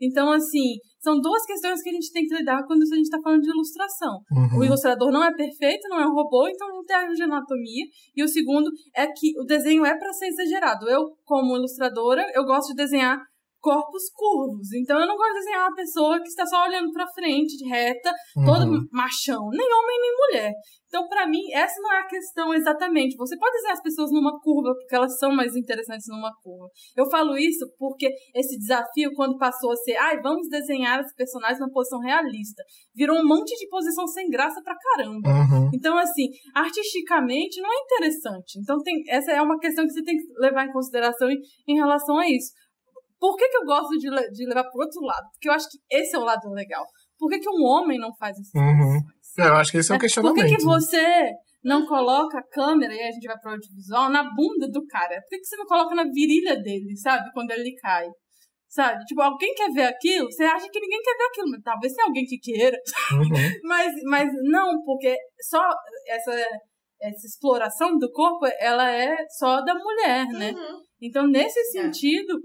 Então, 0.00 0.32
assim, 0.32 0.76
são 1.04 1.20
duas 1.20 1.44
questões 1.44 1.82
que 1.82 1.90
a 1.90 1.92
gente 1.92 2.10
tem 2.10 2.26
que 2.26 2.34
lidar 2.34 2.64
quando 2.66 2.82
a 2.82 2.86
gente 2.86 3.02
está 3.02 3.20
falando 3.20 3.42
de 3.42 3.50
ilustração. 3.50 4.20
Uhum. 4.32 4.60
O 4.60 4.64
ilustrador 4.64 5.12
não 5.12 5.22
é 5.22 5.30
perfeito, 5.34 5.86
não 5.88 6.00
é 6.00 6.06
um 6.06 6.14
robô, 6.14 6.48
então 6.48 6.66
não 6.68 6.82
tem 6.82 6.96
erro 6.96 7.12
de 7.12 7.22
anatomia. 7.22 7.84
E 8.16 8.24
o 8.24 8.28
segundo 8.28 8.70
é 8.96 9.06
que 9.06 9.38
o 9.38 9.44
desenho 9.44 9.84
é 9.84 9.94
para 9.98 10.12
ser 10.14 10.28
exagerado. 10.28 10.88
Eu, 10.88 11.04
como 11.24 11.56
ilustradora, 11.56 12.24
eu 12.34 12.44
gosto 12.44 12.68
de 12.70 12.76
desenhar 12.76 13.20
corpos 13.64 14.02
curvos. 14.12 14.74
Então 14.74 15.00
eu 15.00 15.06
não 15.06 15.16
gosto 15.16 15.32
de 15.32 15.38
desenhar 15.38 15.68
uma 15.68 15.74
pessoa 15.74 16.20
que 16.20 16.28
está 16.28 16.44
só 16.44 16.64
olhando 16.64 16.92
para 16.92 17.08
frente, 17.08 17.56
de 17.56 17.66
reta, 17.66 18.12
todo 18.44 18.64
Uhum. 18.66 18.86
machão, 18.92 19.48
nem 19.48 19.66
homem 19.72 20.00
nem 20.00 20.12
mulher. 20.16 20.52
Então, 20.94 21.08
para 21.08 21.26
mim, 21.26 21.42
essa 21.52 21.80
não 21.80 21.92
é 21.92 21.98
a 22.02 22.06
questão 22.06 22.54
exatamente. 22.54 23.16
Você 23.16 23.36
pode 23.36 23.50
desenhar 23.56 23.72
as 23.74 23.82
pessoas 23.82 24.12
numa 24.12 24.38
curva, 24.38 24.72
porque 24.78 24.94
elas 24.94 25.18
são 25.18 25.34
mais 25.34 25.56
interessantes 25.56 26.06
numa 26.06 26.30
curva. 26.40 26.68
Eu 26.96 27.10
falo 27.10 27.36
isso 27.36 27.66
porque 27.76 28.08
esse 28.32 28.56
desafio, 28.58 29.10
quando 29.16 29.36
passou 29.36 29.72
a 29.72 29.76
ser, 29.76 29.96
ai, 29.96 30.20
vamos 30.22 30.48
desenhar 30.48 31.00
os 31.00 31.12
personagens 31.14 31.58
numa 31.58 31.72
posição 31.72 31.98
realista, 31.98 32.62
virou 32.94 33.18
um 33.18 33.26
monte 33.26 33.56
de 33.58 33.68
posição 33.68 34.06
sem 34.06 34.28
graça 34.28 34.62
pra 34.62 34.76
caramba. 34.76 35.28
Uhum. 35.28 35.70
Então, 35.74 35.98
assim, 35.98 36.28
artisticamente 36.54 37.60
não 37.60 37.70
é 37.72 37.76
interessante. 37.86 38.60
Então, 38.60 38.80
tem, 38.80 39.02
essa 39.08 39.32
é 39.32 39.42
uma 39.42 39.58
questão 39.58 39.84
que 39.86 39.92
você 39.92 40.04
tem 40.04 40.16
que 40.16 40.24
levar 40.38 40.64
em 40.66 40.72
consideração 40.72 41.28
em, 41.28 41.38
em 41.66 41.74
relação 41.74 42.18
a 42.18 42.28
isso. 42.28 42.52
Por 43.24 43.36
que, 43.36 43.48
que 43.48 43.56
eu 43.56 43.64
gosto 43.64 43.96
de, 43.96 44.10
le- 44.10 44.30
de 44.32 44.44
levar 44.44 44.64
pro 44.64 44.82
outro 44.82 45.00
lado? 45.00 45.24
Porque 45.32 45.48
eu 45.48 45.52
acho 45.54 45.66
que 45.70 45.78
esse 45.90 46.14
é 46.14 46.18
o 46.18 46.24
lado 46.24 46.46
legal. 46.50 46.84
Por 47.18 47.30
que, 47.30 47.38
que 47.38 47.48
um 47.48 47.64
homem 47.64 47.98
não 47.98 48.14
faz 48.16 48.36
isso? 48.38 48.50
Uhum. 48.54 49.00
É, 49.38 49.48
eu 49.48 49.54
acho 49.54 49.72
que 49.72 49.78
esse 49.78 49.90
é 49.90 49.94
um 49.94 49.98
Por 49.98 50.02
questionamento. 50.02 50.46
que, 50.46 50.56
que 50.56 50.62
você 50.62 51.30
não 51.64 51.86
coloca 51.86 52.36
a 52.38 52.42
câmera, 52.42 52.92
e 52.92 53.00
aí 53.00 53.08
a 53.08 53.12
gente 53.12 53.26
vai 53.26 53.38
pro 53.38 53.52
audiovisual, 53.52 54.10
na 54.10 54.24
bunda 54.24 54.68
do 54.70 54.86
cara? 54.86 55.14
Por 55.22 55.28
que, 55.30 55.38
que 55.38 55.46
você 55.46 55.56
não 55.56 55.64
coloca 55.64 55.94
na 55.94 56.04
virilha 56.04 56.54
dele, 56.60 56.94
sabe? 56.98 57.32
Quando 57.32 57.50
ele 57.52 57.74
cai. 57.80 58.06
Sabe? 58.68 59.02
Tipo, 59.06 59.22
alguém 59.22 59.54
quer 59.54 59.70
ver 59.70 59.84
aquilo? 59.86 60.30
Você 60.30 60.44
acha 60.44 60.68
que 60.68 60.80
ninguém 60.80 61.00
quer 61.00 61.16
ver 61.16 61.24
aquilo, 61.30 61.50
mas 61.50 61.62
talvez 61.62 61.94
tenha 61.94 62.06
alguém 62.06 62.24
que 62.26 62.36
queira. 62.38 62.76
Uhum. 63.12 63.28
Mas, 63.64 63.92
mas 64.04 64.28
não, 64.42 64.82
porque 64.84 65.16
só 65.48 65.62
essa, 66.08 66.32
essa 67.00 67.26
exploração 67.26 67.96
do 67.96 68.10
corpo, 68.12 68.44
ela 68.60 68.90
é 68.90 69.16
só 69.38 69.62
da 69.62 69.74
mulher, 69.74 70.26
né? 70.26 70.50
Uhum. 70.50 70.80
Então, 71.00 71.26
nesse 71.26 71.62
sentido, 71.70 72.34
é, 72.34 72.38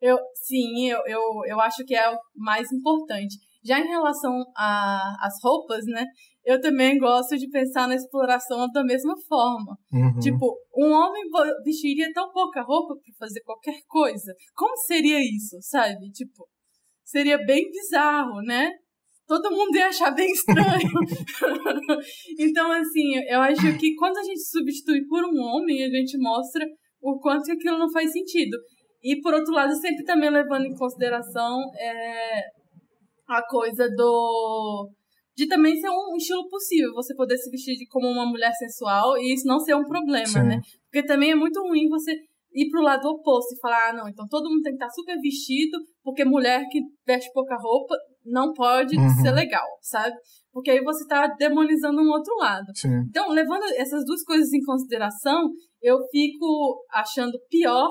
eu, 0.00 0.18
sim, 0.34 0.88
eu, 0.88 1.00
eu, 1.06 1.20
eu 1.46 1.60
acho 1.60 1.84
que 1.84 1.94
é 1.94 2.10
o 2.10 2.18
mais 2.34 2.70
importante. 2.72 3.36
Já 3.64 3.78
em 3.78 3.86
relação 3.86 4.42
às 4.56 5.34
roupas, 5.42 5.84
né? 5.86 6.04
Eu 6.44 6.60
também 6.60 6.98
gosto 6.98 7.36
de 7.36 7.48
pensar 7.48 7.86
na 7.86 7.94
exploração 7.94 8.66
da 8.72 8.82
mesma 8.82 9.14
forma. 9.28 9.78
Uhum. 9.92 10.18
Tipo, 10.18 10.58
um 10.76 10.90
homem 10.90 11.22
vestiria 11.64 12.12
tão 12.12 12.32
pouca 12.32 12.62
roupa 12.62 12.94
para 12.94 13.26
fazer 13.28 13.40
qualquer 13.42 13.80
coisa. 13.86 14.34
Como 14.56 14.76
seria 14.78 15.20
isso, 15.20 15.56
sabe? 15.60 16.10
Tipo, 16.10 16.48
seria 17.04 17.38
bem 17.38 17.70
bizarro, 17.70 18.42
né? 18.42 18.72
Todo 19.28 19.52
mundo 19.52 19.76
ia 19.76 19.86
achar 19.86 20.10
bem 20.10 20.32
estranho. 20.32 20.90
então, 22.40 22.72
assim, 22.72 23.14
eu 23.28 23.40
acho 23.40 23.78
que 23.78 23.94
quando 23.94 24.18
a 24.18 24.24
gente 24.24 24.42
substitui 24.42 25.06
por 25.06 25.24
um 25.24 25.38
homem, 25.38 25.84
a 25.84 25.88
gente 25.88 26.18
mostra 26.18 26.66
o 27.00 27.20
quanto 27.20 27.44
que 27.44 27.52
aquilo 27.52 27.78
não 27.78 27.90
faz 27.90 28.10
sentido. 28.10 28.58
E, 29.02 29.20
por 29.20 29.34
outro 29.34 29.52
lado, 29.52 29.74
sempre 29.74 30.04
também 30.04 30.30
levando 30.30 30.66
em 30.66 30.74
consideração 30.74 31.58
é, 31.76 32.44
a 33.28 33.42
coisa 33.48 33.88
do 33.88 34.90
de 35.34 35.48
também 35.48 35.74
ser 35.80 35.88
um 35.88 36.14
estilo 36.16 36.46
possível, 36.48 36.92
você 36.92 37.14
poder 37.14 37.38
se 37.38 37.50
vestir 37.50 37.74
como 37.88 38.06
uma 38.06 38.26
mulher 38.26 38.52
sensual 38.52 39.16
e 39.16 39.32
isso 39.32 39.46
não 39.46 39.58
ser 39.58 39.74
um 39.74 39.84
problema, 39.84 40.26
Sim. 40.26 40.42
né? 40.42 40.60
Porque 40.84 41.06
também 41.06 41.30
é 41.30 41.34
muito 41.34 41.60
ruim 41.62 41.88
você 41.88 42.12
ir 42.54 42.68
pro 42.70 42.82
lado 42.82 43.08
oposto 43.08 43.54
e 43.54 43.60
falar, 43.60 43.88
ah, 43.88 43.92
não, 43.94 44.08
então 44.08 44.26
todo 44.28 44.50
mundo 44.50 44.62
tem 44.62 44.76
que 44.76 44.84
estar 44.84 44.90
super 44.90 45.18
vestido, 45.18 45.78
porque 46.04 46.24
mulher 46.24 46.62
que 46.70 46.80
veste 47.06 47.30
pouca 47.32 47.56
roupa 47.56 47.94
não 48.24 48.52
pode 48.52 48.96
uhum. 48.96 49.08
ser 49.22 49.32
legal, 49.32 49.66
sabe? 49.80 50.14
Porque 50.52 50.70
aí 50.70 50.82
você 50.84 51.06
tá 51.06 51.26
demonizando 51.38 52.02
um 52.02 52.10
outro 52.10 52.36
lado. 52.36 52.66
Sim. 52.74 53.00
Então, 53.08 53.30
levando 53.30 53.64
essas 53.76 54.04
duas 54.04 54.22
coisas 54.22 54.52
em 54.52 54.62
consideração, 54.62 55.48
eu 55.80 55.98
fico 56.10 56.84
achando 56.92 57.32
pior 57.48 57.88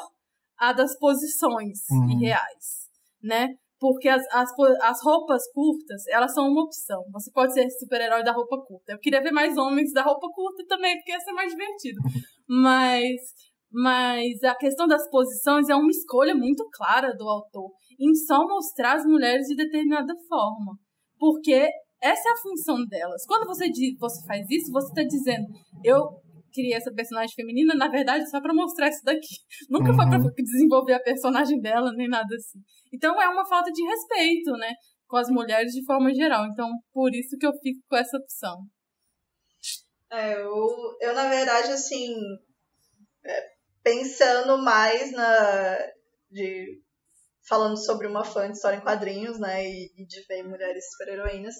a 0.62 0.72
das 0.72 0.96
posições 1.00 1.80
uhum. 1.90 2.12
irreais, 2.12 2.88
né? 3.22 3.48
Porque 3.80 4.08
as, 4.08 4.22
as, 4.32 4.52
as 4.84 5.04
roupas 5.04 5.42
curtas, 5.52 6.04
elas 6.08 6.32
são 6.36 6.48
uma 6.48 6.64
opção. 6.64 7.04
Você 7.12 7.32
pode 7.32 7.52
ser 7.52 7.68
super-herói 7.72 8.24
da 8.24 8.32
roupa 8.32 8.58
curta. 8.68 8.94
Eu 8.94 9.00
queria 9.00 9.24
ver 9.24 9.32
mais 9.32 9.58
homens 9.58 9.92
da 9.92 10.04
roupa 10.04 10.28
curta 10.32 10.64
também, 10.68 10.96
porque 10.98 11.12
ia 11.12 11.20
ser 11.20 11.32
mais 11.32 11.52
divertido. 11.52 12.00
Mas, 12.48 13.16
mas 13.72 14.44
a 14.44 14.54
questão 14.56 14.86
das 14.86 15.10
posições 15.10 15.70
é 15.70 15.76
uma 15.76 15.90
escolha 15.90 16.36
muito 16.36 16.68
clara 16.70 17.16
do 17.16 17.26
autor 17.26 17.72
em 17.98 18.14
só 18.14 18.46
mostrar 18.46 18.98
as 18.98 19.06
mulheres 19.06 19.48
de 19.48 19.56
determinada 19.56 20.14
forma. 20.28 20.78
Porque 21.18 21.70
essa 22.02 22.28
é 22.28 22.32
a 22.34 22.42
função 22.42 22.86
delas. 22.88 23.26
Quando 23.26 23.48
você, 23.48 23.70
diz, 23.70 23.98
você 23.98 24.26
faz 24.28 24.46
isso, 24.50 24.70
você 24.70 24.88
está 24.90 25.04
dizendo, 25.04 25.48
eu 25.82 26.10
criei 26.52 26.74
essa 26.74 26.94
personagem 26.94 27.34
feminina, 27.36 27.74
na 27.74 27.88
verdade, 27.88 28.30
só 28.30 28.42
para 28.42 28.54
mostrar 28.54 28.90
isso 28.90 29.04
daqui. 29.04 29.36
Nunca 29.70 29.92
uhum. 29.92 29.96
foi 29.96 30.06
para 30.10 30.44
desenvolver 30.44 30.94
a 30.94 31.00
personagem 31.00 31.60
dela, 31.60 31.92
nem 31.94 32.08
nada 32.08 32.36
assim. 32.36 32.60
Então 32.94 33.22
é 33.22 33.28
uma 33.28 33.46
falta 33.46 33.72
de 33.72 33.84
respeito, 33.84 34.52
né? 34.54 34.74
Com 35.08 35.18
as 35.18 35.30
mulheres 35.30 35.74
de 35.74 35.84
forma 35.86 36.14
geral. 36.14 36.46
Então, 36.46 36.70
por 36.94 37.14
isso 37.14 37.38
que 37.38 37.46
eu 37.46 37.54
fico 37.62 37.82
com 37.90 37.98
essa 37.98 38.18
opção. 38.18 38.58
É, 40.12 40.34
eu, 40.36 40.68
eu 41.00 41.14
na 41.14 41.30
verdade, 41.30 41.72
assim, 41.72 42.16
é, 43.24 43.48
pensando 43.84 44.58
mais 44.58 45.12
na. 45.12 45.78
de 46.30 46.82
falando 47.48 47.78
sobre 47.78 48.08
uma 48.08 48.24
fã 48.24 48.46
de 48.48 48.54
história 48.54 48.78
em 48.78 48.82
quadrinhos, 48.82 49.40
né, 49.40 49.66
e, 49.66 49.92
e 49.98 50.06
de 50.06 50.22
ver 50.28 50.44
mulheres 50.44 50.86
super-heroínas, 50.92 51.56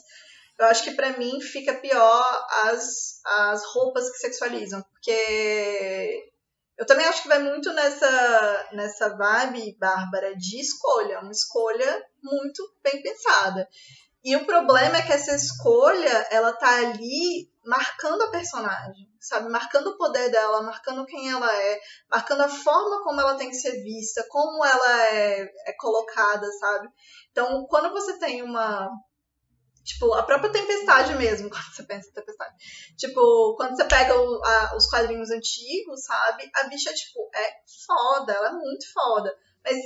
eu 0.62 0.68
acho 0.68 0.84
que 0.84 0.92
para 0.92 1.18
mim 1.18 1.42
fica 1.42 1.74
pior 1.74 2.48
as, 2.66 3.20
as 3.26 3.66
roupas 3.74 4.12
que 4.12 4.20
sexualizam, 4.20 4.84
porque 4.84 6.32
eu 6.78 6.86
também 6.86 7.06
acho 7.08 7.24
que 7.24 7.28
vai 7.28 7.40
muito 7.40 7.74
nessa, 7.74 8.70
nessa 8.72 9.10
vibe, 9.16 9.78
Bárbara, 9.80 10.36
de 10.36 10.60
escolha, 10.60 11.20
uma 11.20 11.32
escolha 11.32 12.06
muito 12.22 12.64
bem 12.84 13.02
pensada. 13.02 13.68
E 14.24 14.36
o 14.36 14.46
problema 14.46 14.98
é 14.98 15.02
que 15.02 15.12
essa 15.12 15.36
escolha, 15.36 16.28
ela 16.30 16.54
tá 16.54 16.70
ali 16.78 17.52
marcando 17.66 18.22
a 18.22 18.30
personagem, 18.30 19.12
sabe? 19.20 19.50
Marcando 19.50 19.88
o 19.88 19.98
poder 19.98 20.30
dela, 20.30 20.62
marcando 20.62 21.06
quem 21.06 21.32
ela 21.32 21.52
é, 21.56 21.80
marcando 22.10 22.42
a 22.42 22.50
forma 22.50 23.04
como 23.04 23.20
ela 23.20 23.36
tem 23.36 23.50
que 23.50 23.56
ser 23.56 23.82
vista, 23.84 24.24
como 24.30 24.64
ela 24.64 25.06
é, 25.08 25.42
é 25.66 25.74
colocada, 25.74 26.48
sabe? 26.60 26.88
Então, 27.32 27.66
quando 27.68 27.92
você 27.92 28.20
tem 28.20 28.44
uma 28.44 28.92
Tipo, 29.84 30.14
a 30.14 30.24
própria 30.24 30.52
tempestade 30.52 31.16
mesmo, 31.16 31.50
quando 31.52 31.74
você 31.74 31.84
pensa 31.84 32.10
em 32.10 32.14
tempestade. 32.14 32.56
Tipo, 32.98 33.56
quando 33.56 33.76
você 33.76 33.86
pega 33.86 34.16
o, 34.16 34.44
a, 34.44 34.76
os 34.76 34.88
quadrinhos 34.88 35.32
antigos, 35.32 36.04
sabe? 36.04 36.50
A 36.56 36.64
bicha, 36.68 36.94
tipo, 36.94 37.30
é 37.36 37.54
foda, 37.86 38.34
ela 38.34 38.50
é 38.50 38.54
muito 38.54 38.92
foda. 38.94 39.36
Mas 39.64 39.78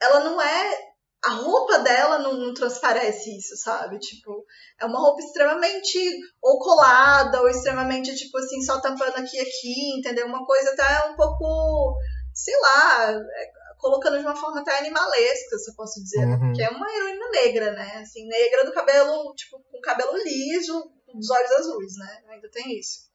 ela 0.00 0.20
não 0.20 0.40
é. 0.40 0.92
A 1.24 1.34
roupa 1.34 1.78
dela 1.78 2.18
não, 2.18 2.32
não 2.32 2.52
transparece 2.52 3.36
isso, 3.38 3.56
sabe? 3.56 3.96
Tipo, 4.00 4.44
é 4.80 4.84
uma 4.84 4.98
roupa 4.98 5.20
extremamente 5.22 5.96
ou 6.42 6.58
colada, 6.58 7.40
ou 7.40 7.48
extremamente, 7.48 8.16
tipo 8.16 8.36
assim, 8.38 8.60
só 8.60 8.80
tampando 8.80 9.16
aqui 9.18 9.36
e 9.36 9.40
aqui, 9.40 9.98
entendeu? 9.98 10.26
Uma 10.26 10.44
coisa 10.44 10.72
até 10.72 11.10
um 11.10 11.14
pouco, 11.14 11.96
sei 12.34 12.58
lá, 12.60 13.12
é, 13.12 13.52
colocando 13.82 14.16
de 14.16 14.24
uma 14.24 14.36
forma 14.36 14.60
até 14.60 14.78
animalesca, 14.78 15.58
se 15.58 15.70
eu 15.70 15.74
posso 15.74 16.00
dizer, 16.00 16.24
uhum. 16.24 16.38
porque 16.38 16.62
é 16.62 16.70
uma 16.70 16.88
heroína 16.88 17.28
negra, 17.30 17.72
né? 17.72 17.96
Assim, 17.96 18.26
negra 18.28 18.64
do 18.64 18.72
cabelo, 18.72 19.34
tipo, 19.34 19.58
com 19.58 19.80
cabelo 19.80 20.16
liso, 20.16 20.88
dos 21.12 21.28
olhos 21.28 21.50
azuis, 21.50 21.96
né? 21.98 22.22
Ainda 22.28 22.48
tem 22.48 22.78
isso. 22.78 23.10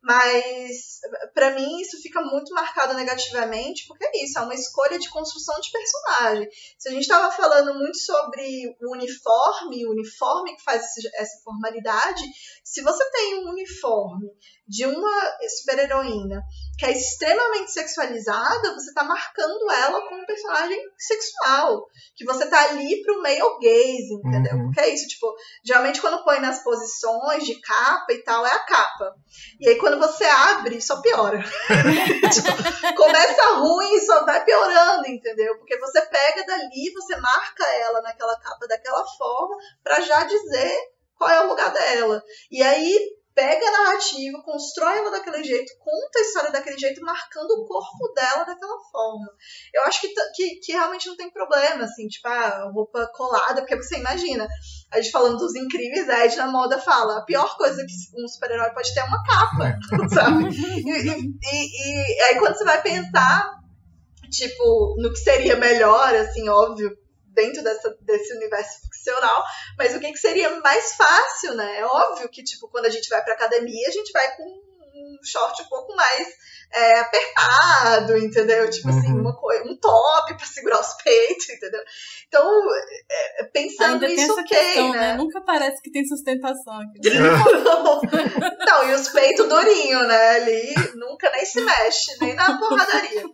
Mas, 0.00 1.00
para 1.32 1.54
mim, 1.54 1.80
isso 1.80 2.00
fica 2.02 2.20
muito 2.20 2.52
marcado 2.52 2.92
negativamente, 2.92 3.86
porque 3.88 4.04
é 4.04 4.22
isso, 4.22 4.38
é 4.38 4.42
uma 4.42 4.54
escolha 4.54 4.98
de 4.98 5.08
construção 5.08 5.58
de 5.60 5.72
personagem. 5.72 6.48
Se 6.78 6.90
a 6.90 6.92
gente 6.92 7.02
estava 7.02 7.34
falando 7.34 7.74
muito 7.74 7.96
sobre 7.98 8.76
o 8.82 8.92
uniforme, 8.92 9.86
o 9.86 9.92
uniforme 9.92 10.54
que 10.56 10.62
faz 10.62 10.84
essa 11.14 11.42
formalidade, 11.42 12.22
se 12.62 12.82
você 12.82 13.02
tem 13.10 13.38
um 13.38 13.48
uniforme 13.48 14.28
de 14.68 14.84
uma 14.84 15.38
super-heroína 15.48 16.42
que 16.76 16.86
é 16.86 16.92
extremamente 16.92 17.72
sexualizada, 17.72 18.74
você 18.74 18.88
está 18.88 19.04
marcando 19.04 19.70
ela 19.70 20.00
como 20.08 20.20
um 20.20 20.26
personagem 20.26 20.80
sexual. 20.98 21.86
Que 22.16 22.24
você 22.24 22.46
tá 22.46 22.70
ali 22.70 23.02
pro 23.02 23.22
male 23.22 23.40
gaze, 23.60 24.14
entendeu? 24.14 24.54
Uhum. 24.54 24.64
Porque 24.66 24.80
é 24.80 24.88
isso, 24.88 25.06
tipo, 25.06 25.34
geralmente 25.64 26.00
quando 26.00 26.24
põe 26.24 26.40
nas 26.40 26.62
posições 26.62 27.44
de 27.44 27.60
capa 27.60 28.12
e 28.12 28.22
tal, 28.22 28.44
é 28.44 28.50
a 28.50 28.58
capa. 28.60 29.14
E 29.60 29.68
aí 29.68 29.76
quando 29.76 29.98
você 29.98 30.24
abre, 30.24 30.80
só 30.80 31.00
piora. 31.00 31.38
tipo, 32.32 32.96
começa 32.96 33.54
ruim 33.56 33.94
e 33.94 34.00
só 34.00 34.24
vai 34.24 34.44
piorando, 34.44 35.08
entendeu? 35.08 35.56
Porque 35.58 35.78
você 35.78 36.00
pega 36.02 36.44
dali, 36.44 36.92
você 36.92 37.16
marca 37.16 37.64
ela 37.76 38.02
naquela 38.02 38.38
capa 38.40 38.66
daquela 38.66 39.04
forma, 39.16 39.56
para 39.82 40.00
já 40.00 40.24
dizer 40.24 40.76
qual 41.16 41.30
é 41.30 41.44
o 41.44 41.48
lugar 41.48 41.72
dela. 41.72 42.22
E 42.50 42.62
aí 42.62 42.98
pega 43.34 43.66
a 43.66 43.72
narrativa, 43.72 44.42
constrói 44.42 44.98
ela 44.98 45.10
daquele 45.10 45.42
jeito, 45.42 45.72
conta 45.78 46.18
a 46.18 46.22
história 46.22 46.52
daquele 46.52 46.78
jeito, 46.78 47.00
marcando 47.02 47.50
o 47.50 47.66
corpo 47.66 48.12
dela 48.14 48.44
daquela 48.44 48.78
forma. 48.90 49.26
Eu 49.72 49.82
acho 49.84 50.00
que, 50.00 50.08
que, 50.34 50.60
que 50.60 50.72
realmente 50.72 51.08
não 51.08 51.16
tem 51.16 51.30
problema, 51.30 51.84
assim, 51.84 52.06
tipo, 52.06 52.28
a 52.28 52.70
roupa 52.72 53.06
colada, 53.12 53.60
porque 53.60 53.76
você 53.76 53.96
imagina, 53.96 54.46
a 54.92 55.00
gente 55.00 55.10
falando 55.10 55.38
dos 55.38 55.54
incríveis, 55.56 56.08
a 56.08 56.24
Ed 56.24 56.36
na 56.36 56.46
moda 56.46 56.78
fala, 56.78 57.18
a 57.18 57.24
pior 57.24 57.56
coisa 57.56 57.84
que 57.84 58.22
um 58.22 58.28
super-herói 58.28 58.70
pode 58.72 58.94
ter 58.94 59.00
é 59.00 59.04
uma 59.04 59.22
capa, 59.24 59.78
sabe? 60.14 60.48
E, 60.48 60.90
e, 60.90 61.34
e, 61.42 62.18
e 62.18 62.20
aí 62.22 62.38
quando 62.38 62.56
você 62.56 62.64
vai 62.64 62.80
pensar, 62.82 63.50
tipo, 64.30 64.94
no 64.98 65.10
que 65.10 65.18
seria 65.18 65.56
melhor, 65.56 66.14
assim, 66.14 66.48
óbvio, 66.48 66.96
dentro 67.34 67.62
dessa, 67.62 67.96
desse 68.00 68.32
universo 68.34 68.80
ficcional, 68.82 69.44
mas 69.76 69.94
o 69.94 70.00
que, 70.00 70.12
que 70.12 70.18
seria 70.18 70.60
mais 70.60 70.94
fácil, 70.94 71.54
né? 71.54 71.80
É 71.80 71.84
óbvio 71.84 72.28
que, 72.28 72.42
tipo, 72.42 72.68
quando 72.68 72.86
a 72.86 72.90
gente 72.90 73.08
vai 73.08 73.22
pra 73.22 73.34
academia, 73.34 73.88
a 73.88 73.92
gente 73.92 74.12
vai 74.12 74.36
com 74.36 74.42
um 74.42 75.18
short 75.24 75.62
um 75.62 75.66
pouco 75.66 75.94
mais 75.94 76.28
é, 76.72 76.98
apertado, 77.00 78.16
entendeu? 78.18 78.68
Tipo 78.70 78.88
assim, 78.88 78.98
uhum. 78.98 79.04
assim, 79.04 79.20
uma 79.20 79.36
coisa, 79.36 79.64
um 79.64 79.76
top 79.76 80.36
para 80.36 80.46
segurar 80.46 80.80
os 80.80 80.94
peitos, 80.94 81.48
entendeu? 81.50 81.80
Então, 82.28 82.48
é, 83.10 83.44
pensando 83.44 84.04
Ainda 84.04 84.08
nisso, 84.08 84.32
ok, 84.32 84.44
questão, 84.44 84.92
né? 84.92 84.98
né? 84.98 85.16
Nunca 85.16 85.40
parece 85.42 85.80
que 85.82 85.90
tem 85.90 86.04
sustentação 86.04 86.80
aqui. 86.80 87.10
não, 87.10 88.00
não, 88.66 88.90
e 88.90 88.94
os 88.94 89.08
peitos 89.08 89.48
durinhos, 89.48 90.06
né? 90.06 90.30
Ali 90.30 90.74
nunca 90.94 91.30
nem 91.30 91.44
se 91.44 91.60
mexe, 91.60 92.18
nem 92.20 92.34
na 92.34 92.58
porradaria. 92.58 93.24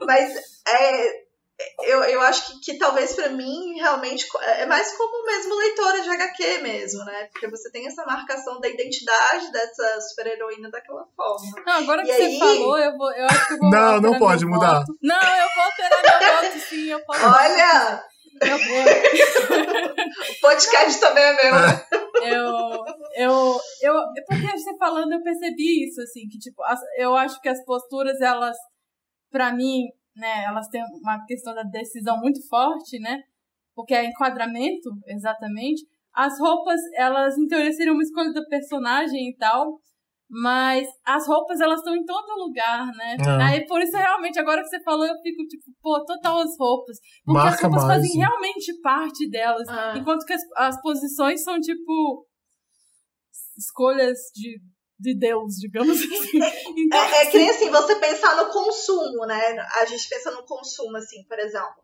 Mas 0.00 0.34
é, 0.68 1.25
eu, 1.84 2.02
eu 2.04 2.20
acho 2.20 2.46
que, 2.46 2.60
que 2.60 2.78
talvez 2.78 3.14
para 3.14 3.30
mim 3.30 3.74
realmente 3.78 4.26
é 4.58 4.66
mais 4.66 4.94
como 4.96 5.24
mesmo 5.24 5.54
leitora 5.54 6.02
de 6.02 6.10
HQ 6.10 6.58
mesmo, 6.58 7.04
né? 7.04 7.28
Porque 7.32 7.48
você 7.48 7.70
tem 7.70 7.86
essa 7.86 8.04
marcação 8.04 8.60
da 8.60 8.68
identidade 8.68 9.50
dessa 9.50 10.00
super-heroína 10.02 10.70
daquela 10.70 11.06
forma. 11.16 11.62
Não, 11.64 11.72
agora 11.74 12.04
que 12.04 12.10
e 12.10 12.14
você 12.14 12.22
aí... 12.22 12.38
falou, 12.38 12.78
eu, 12.78 12.96
vou, 12.96 13.10
eu 13.12 13.26
acho 13.26 13.46
que 13.46 13.54
eu 13.54 13.58
vou. 13.58 13.70
Não, 13.70 14.00
não 14.00 14.18
pode 14.18 14.44
mudar. 14.44 14.80
Voto. 14.80 14.98
Não, 15.02 15.16
eu 15.16 15.48
vou 15.54 15.64
alterar 15.64 16.02
meu 16.02 16.50
voto, 16.50 16.58
sim, 16.60 16.90
eu 16.90 17.04
posso. 17.04 17.24
Olha! 17.24 18.04
Eu 18.38 18.58
vou. 18.58 20.32
o 20.36 20.40
podcast 20.42 21.00
também 21.00 21.24
é 21.24 21.42
meu, 21.42 21.54
né? 21.54 21.86
Eu, 22.22 22.84
eu, 23.16 23.60
eu, 23.80 23.94
porque 24.26 24.58
você 24.58 24.76
falando, 24.76 25.12
eu 25.12 25.22
percebi 25.22 25.88
isso, 25.88 26.02
assim, 26.02 26.28
que 26.28 26.38
tipo, 26.38 26.62
as, 26.64 26.80
eu 26.98 27.14
acho 27.14 27.40
que 27.40 27.48
as 27.48 27.64
posturas, 27.64 28.20
elas, 28.20 28.56
para 29.30 29.52
mim, 29.52 29.84
né, 30.16 30.44
elas 30.44 30.68
têm 30.68 30.82
uma 31.02 31.24
questão 31.26 31.54
da 31.54 31.62
decisão 31.62 32.18
muito 32.18 32.46
forte, 32.48 32.98
né? 32.98 33.20
Porque 33.74 33.94
é 33.94 34.06
enquadramento, 34.06 34.90
exatamente. 35.06 35.82
As 36.14 36.38
roupas, 36.40 36.80
elas 36.94 37.36
em 37.36 37.46
teoria 37.46 37.72
seriam 37.72 37.94
uma 37.94 38.02
escolha 38.02 38.32
do 38.32 38.46
personagem 38.48 39.28
e 39.28 39.36
tal, 39.36 39.78
mas 40.28 40.88
as 41.04 41.26
roupas 41.28 41.60
elas 41.60 41.78
estão 41.78 41.94
em 41.94 42.04
todo 42.04 42.46
lugar, 42.46 42.86
né? 42.86 43.16
É. 43.20 43.42
Aí 43.42 43.66
por 43.66 43.80
isso 43.80 43.96
realmente 43.96 44.38
agora 44.38 44.62
que 44.62 44.68
você 44.68 44.82
falou, 44.82 45.06
eu 45.06 45.14
fico 45.22 45.46
tipo, 45.46 45.64
pô, 45.80 46.04
total 46.04 46.40
as 46.40 46.58
roupas, 46.58 46.96
porque 47.24 47.38
Marca 47.38 47.54
as 47.54 47.62
roupas 47.62 47.84
mais, 47.84 47.96
fazem 47.96 48.18
né? 48.18 48.26
realmente 48.26 48.80
parte 48.80 49.30
delas, 49.30 49.68
ah. 49.68 49.94
enquanto 49.96 50.24
que 50.24 50.32
as, 50.32 50.42
as 50.56 50.80
posições 50.80 51.44
são 51.44 51.60
tipo 51.60 52.26
escolhas 53.56 54.18
de 54.34 54.58
de 54.98 55.18
Deus, 55.18 55.56
digamos 55.56 56.00
assim. 56.00 56.40
Então, 56.76 57.00
é, 57.00 57.22
é 57.22 57.26
que 57.26 57.38
nem 57.38 57.50
assim, 57.50 57.70
você 57.70 57.96
pensar 57.96 58.36
no 58.36 58.50
consumo, 58.50 59.26
né? 59.26 59.58
A 59.76 59.84
gente 59.84 60.08
pensa 60.08 60.30
no 60.30 60.44
consumo, 60.44 60.96
assim, 60.96 61.24
por 61.24 61.38
exemplo. 61.38 61.82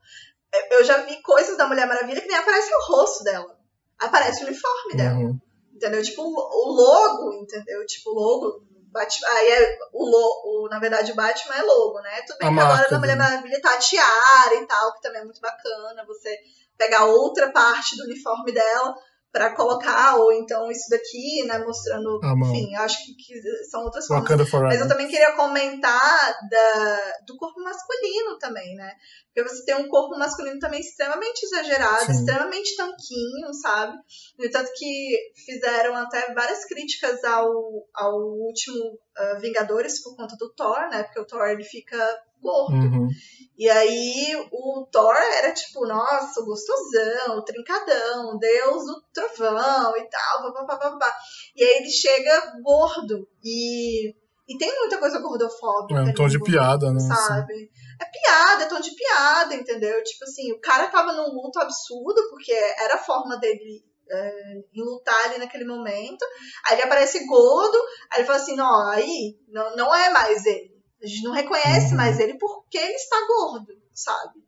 É, 0.53 0.77
eu 0.77 0.85
já 0.85 0.99
vi 0.99 1.21
coisas 1.23 1.57
da 1.57 1.67
Mulher 1.67 1.87
Maravilha 1.87 2.21
que 2.21 2.29
nem 2.29 2.37
aparece 2.37 2.71
o 2.73 2.93
rosto 2.93 3.25
dela. 3.25 3.59
aparece 3.99 4.43
o 4.43 4.47
uniforme 4.47 4.95
dela. 4.95 5.19
Uhum. 5.19 5.41
Entendeu? 5.75 6.03
Tipo, 6.03 6.23
o 6.23 6.73
logo, 6.73 7.33
entendeu? 7.35 7.85
Tipo, 7.87 8.11
o 8.11 8.15
logo. 8.15 8.73
Batman, 8.93 9.27
aí 9.29 9.51
é 9.51 9.79
o 9.91 10.05
logo, 10.05 10.69
na 10.69 10.79
verdade, 10.79 11.13
o 11.13 11.15
Batman 11.15 11.55
é 11.55 11.63
logo, 11.63 11.99
né? 12.03 12.21
Tudo 12.27 12.37
bem 12.37 12.49
a 12.51 12.53
que 12.53 12.61
agora 12.61 12.89
na 12.91 12.99
Mulher 12.99 13.17
Maravilha 13.17 13.61
tá 13.63 13.73
a 13.73 13.79
tiara 13.79 14.55
e 14.55 14.67
tal, 14.67 14.93
que 14.93 15.01
também 15.01 15.23
é 15.23 15.25
muito 15.25 15.41
bacana. 15.41 16.05
Você 16.07 16.39
pegar 16.77 17.07
outra 17.07 17.51
parte 17.51 17.97
do 17.97 18.05
uniforme 18.05 18.53
dela 18.53 18.95
para 19.33 19.55
colocar, 19.55 20.17
ou 20.17 20.31
então 20.31 20.71
isso 20.71 20.91
daqui, 20.91 21.43
né, 21.47 21.59
mostrando, 21.59 22.21
enfim, 22.23 22.75
acho 22.77 23.03
que, 23.03 23.15
que, 23.15 23.41
são 23.71 23.83
outras 23.83 24.07
formas. 24.07 24.29
Mas 24.75 24.81
eu 24.81 24.87
também 24.87 25.09
queria 25.09 25.33
comentar 25.33 26.37
da, 26.51 27.13
do 27.27 27.37
corpo 27.39 27.59
masculino 27.63 28.37
também, 28.39 28.75
né? 28.75 28.93
Porque 29.35 29.49
você 29.49 29.65
tem 29.65 29.75
um 29.77 29.89
corpo 29.89 30.19
masculino 30.19 30.59
também 30.59 30.81
extremamente 30.81 31.45
exagerado, 31.45 32.05
Sim. 32.05 32.13
extremamente 32.13 32.77
tanquinho, 32.77 33.55
sabe? 33.55 33.97
No 34.39 34.45
entanto 34.45 34.71
que 34.77 35.33
fizeram 35.47 35.97
até 35.97 36.35
várias 36.35 36.67
críticas 36.67 37.25
ao, 37.25 37.51
ao 37.95 38.15
último 38.15 38.85
uh, 38.85 39.41
Vingadores 39.41 40.03
por 40.03 40.15
conta 40.15 40.37
do 40.37 40.53
Thor, 40.53 40.91
né? 40.91 41.05
Porque 41.05 41.21
o 41.21 41.27
Thor 41.27 41.49
ele 41.49 41.65
fica 41.65 41.99
gordo. 42.43 42.75
Uhum. 42.75 43.09
E 43.57 43.71
aí 43.71 44.35
o 44.51 44.87
Thor 44.91 45.15
era 45.15 45.53
tipo, 45.53 45.87
nossa, 45.87 46.45
gostosão, 46.45 47.45
trincadão, 47.45 48.37
deus 48.39 48.85
do 48.85 49.03
trovão 49.13 49.97
e 49.97 50.09
tal, 50.09 50.53
papapá. 50.53 51.15
E 51.55 51.63
aí 51.63 51.79
ele 51.79 51.91
chega 51.91 52.55
gordo 52.63 53.29
e, 53.45 54.11
e 54.49 54.59
tem 54.59 54.79
muita 54.81 54.99
coisa 54.99 55.21
gordofóbica. 55.21 56.01
É 56.01 56.03
um 56.03 56.15
tom 56.15 56.27
de 56.27 56.43
piada, 56.43 56.91
né? 56.93 57.01
Sabe? 57.01 57.53
Assim. 57.55 57.69
É 58.01 58.05
piada, 58.05 58.65
é 58.65 58.67
tom 58.67 58.81
de 58.81 58.91
piada, 58.95 59.55
entendeu? 59.55 60.03
Tipo 60.03 60.25
assim, 60.25 60.53
o 60.53 60.61
cara 60.61 60.89
tava 60.89 61.13
num 61.13 61.33
luto 61.33 61.61
absurdo, 61.61 62.21
porque 62.31 62.53
era 62.53 62.95
a 62.95 63.05
forma 63.05 63.37
dele 63.39 63.85
é, 64.11 64.55
em 64.75 64.83
lutar 64.83 65.27
ali 65.27 65.39
naquele 65.39 65.65
momento. 65.65 66.25
Aí 66.67 66.75
ele 66.75 66.83
aparece 66.83 67.25
gordo, 67.27 67.79
aí 68.11 68.21
ele 68.21 68.27
fala 68.27 68.39
assim, 68.39 68.57
não, 68.57 68.89
aí 68.89 69.39
não, 69.49 69.77
não 69.77 69.95
é 69.95 70.11
mais 70.11 70.45
ele. 70.45 70.72
A 71.03 71.07
gente 71.07 71.23
não 71.25 71.33
reconhece 71.33 71.95
mais 71.95 72.19
ele 72.21 72.39
porque 72.39 72.79
ele 72.79 72.95
está 72.95 73.17
gordo, 73.27 73.73
sabe? 73.93 74.41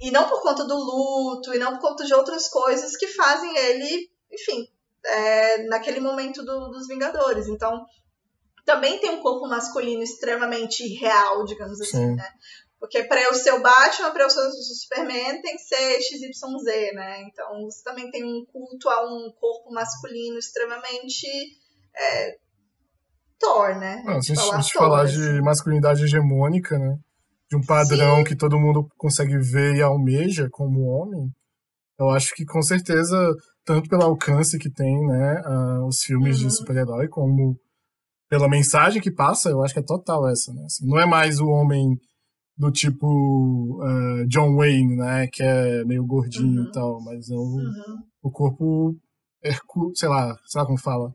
E 0.00 0.10
não 0.10 0.28
por 0.28 0.40
conta 0.42 0.64
do 0.64 0.76
luto, 0.76 1.52
e 1.52 1.58
não 1.58 1.72
por 1.72 1.80
conta 1.80 2.04
de 2.04 2.14
outras 2.14 2.48
coisas 2.48 2.96
que 2.96 3.08
fazem 3.08 3.56
ele, 3.56 4.10
enfim, 4.32 4.66
é, 5.04 5.64
naquele 5.64 6.00
momento 6.00 6.44
do, 6.44 6.68
dos 6.68 6.86
Vingadores. 6.86 7.48
Então, 7.48 7.84
também 8.64 8.98
tem 8.98 9.10
um 9.10 9.22
corpo 9.22 9.48
masculino 9.48 10.02
extremamente 10.02 10.86
real, 10.94 11.44
digamos 11.44 11.80
assim, 11.80 12.08
Sim. 12.08 12.14
né? 12.14 12.28
Porque 12.78 13.02
para 13.02 13.20
eu 13.22 13.34
ser 13.34 13.52
o 13.52 13.60
Batman, 13.60 14.12
para 14.12 14.24
eu 14.24 14.30
ser 14.30 14.40
o 14.40 14.52
Superman, 14.52 15.42
tem 15.42 15.56
que 15.56 15.62
ser 15.62 16.00
XYZ, 16.00 16.94
né? 16.94 17.22
Então 17.22 17.64
você 17.64 17.82
também 17.82 18.08
tem 18.10 18.24
um 18.24 18.44
culto 18.44 18.88
a 18.88 19.04
um 19.04 19.32
corpo 19.32 19.72
masculino 19.72 20.38
extremamente 20.38 21.26
é, 21.96 22.38
Thor, 23.38 23.78
né? 23.78 24.02
Ah, 24.06 24.20
se 24.20 24.32
a 24.32 24.60
gente 24.60 24.72
falar 24.72 25.02
assim. 25.02 25.16
de 25.16 25.42
masculinidade 25.42 26.02
hegemônica, 26.04 26.78
né? 26.78 26.98
De 27.50 27.56
um 27.56 27.64
padrão 27.64 28.18
Sim. 28.18 28.24
que 28.24 28.36
todo 28.36 28.58
mundo 28.58 28.86
consegue 28.96 29.38
ver 29.38 29.76
e 29.76 29.82
almeja 29.82 30.48
como 30.50 30.86
homem, 30.86 31.32
eu 31.98 32.10
acho 32.10 32.34
que 32.34 32.44
com 32.44 32.62
certeza, 32.62 33.16
tanto 33.64 33.88
pelo 33.88 34.04
alcance 34.04 34.58
que 34.58 34.70
tem, 34.70 35.06
né, 35.06 35.42
uh, 35.46 35.86
os 35.86 36.00
filmes 36.02 36.40
uhum. 36.40 36.46
de 36.46 36.56
super-herói, 36.56 37.08
como 37.08 37.58
pela 38.28 38.48
mensagem 38.48 39.00
que 39.00 39.10
passa, 39.10 39.48
eu 39.48 39.62
acho 39.62 39.72
que 39.72 39.80
é 39.80 39.84
total 39.84 40.28
essa, 40.28 40.52
né? 40.52 40.64
Assim, 40.66 40.86
não 40.86 41.00
é 41.00 41.06
mais 41.06 41.40
o 41.40 41.46
homem 41.46 41.98
do 42.56 42.70
tipo 42.70 43.06
uh, 43.06 44.26
John 44.28 44.56
Wayne, 44.56 44.96
né, 44.96 45.26
que 45.32 45.42
é 45.42 45.84
meio 45.84 46.04
gordinho 46.04 46.62
uhum. 46.62 46.68
e 46.68 46.72
tal, 46.72 47.02
mas 47.02 47.30
é 47.30 47.34
o, 47.34 47.38
uhum. 47.38 47.96
o 48.22 48.30
corpo, 48.30 48.96
sei 49.94 50.08
lá, 50.08 50.36
sei 50.46 50.60
lá 50.60 50.66
como 50.66 50.78
fala, 50.78 51.14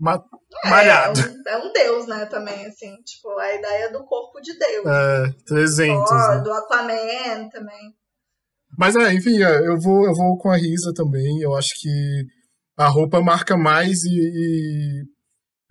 Ma 0.00 0.14
é, 0.64 0.70
malhado. 0.70 1.20
É, 1.20 1.52
é, 1.52 1.58
um, 1.58 1.72
deus, 1.72 2.06
né, 2.06 2.24
também, 2.24 2.66
assim, 2.66 2.96
tipo, 3.04 3.28
a 3.38 3.54
ideia 3.54 3.92
do 3.92 4.02
corpo 4.04 4.40
de 4.40 4.58
Deus. 4.58 4.86
É, 4.86 5.32
300. 5.46 6.08
Thor, 6.08 6.28
né? 6.30 6.38
Do 6.42 6.52
Aquaman 6.52 7.48
também. 7.50 7.94
Mas, 8.78 8.96
é, 8.96 9.12
enfim, 9.12 9.42
é, 9.42 9.68
eu 9.68 9.78
vou, 9.78 10.06
eu 10.06 10.14
vou 10.14 10.38
com 10.38 10.50
a 10.50 10.56
Risa 10.56 10.92
também, 10.94 11.40
eu 11.40 11.54
acho 11.54 11.74
que 11.78 12.24
a 12.78 12.88
roupa 12.88 13.20
marca 13.20 13.58
mais 13.58 14.04
e, 14.04 14.08
e, 14.08 15.04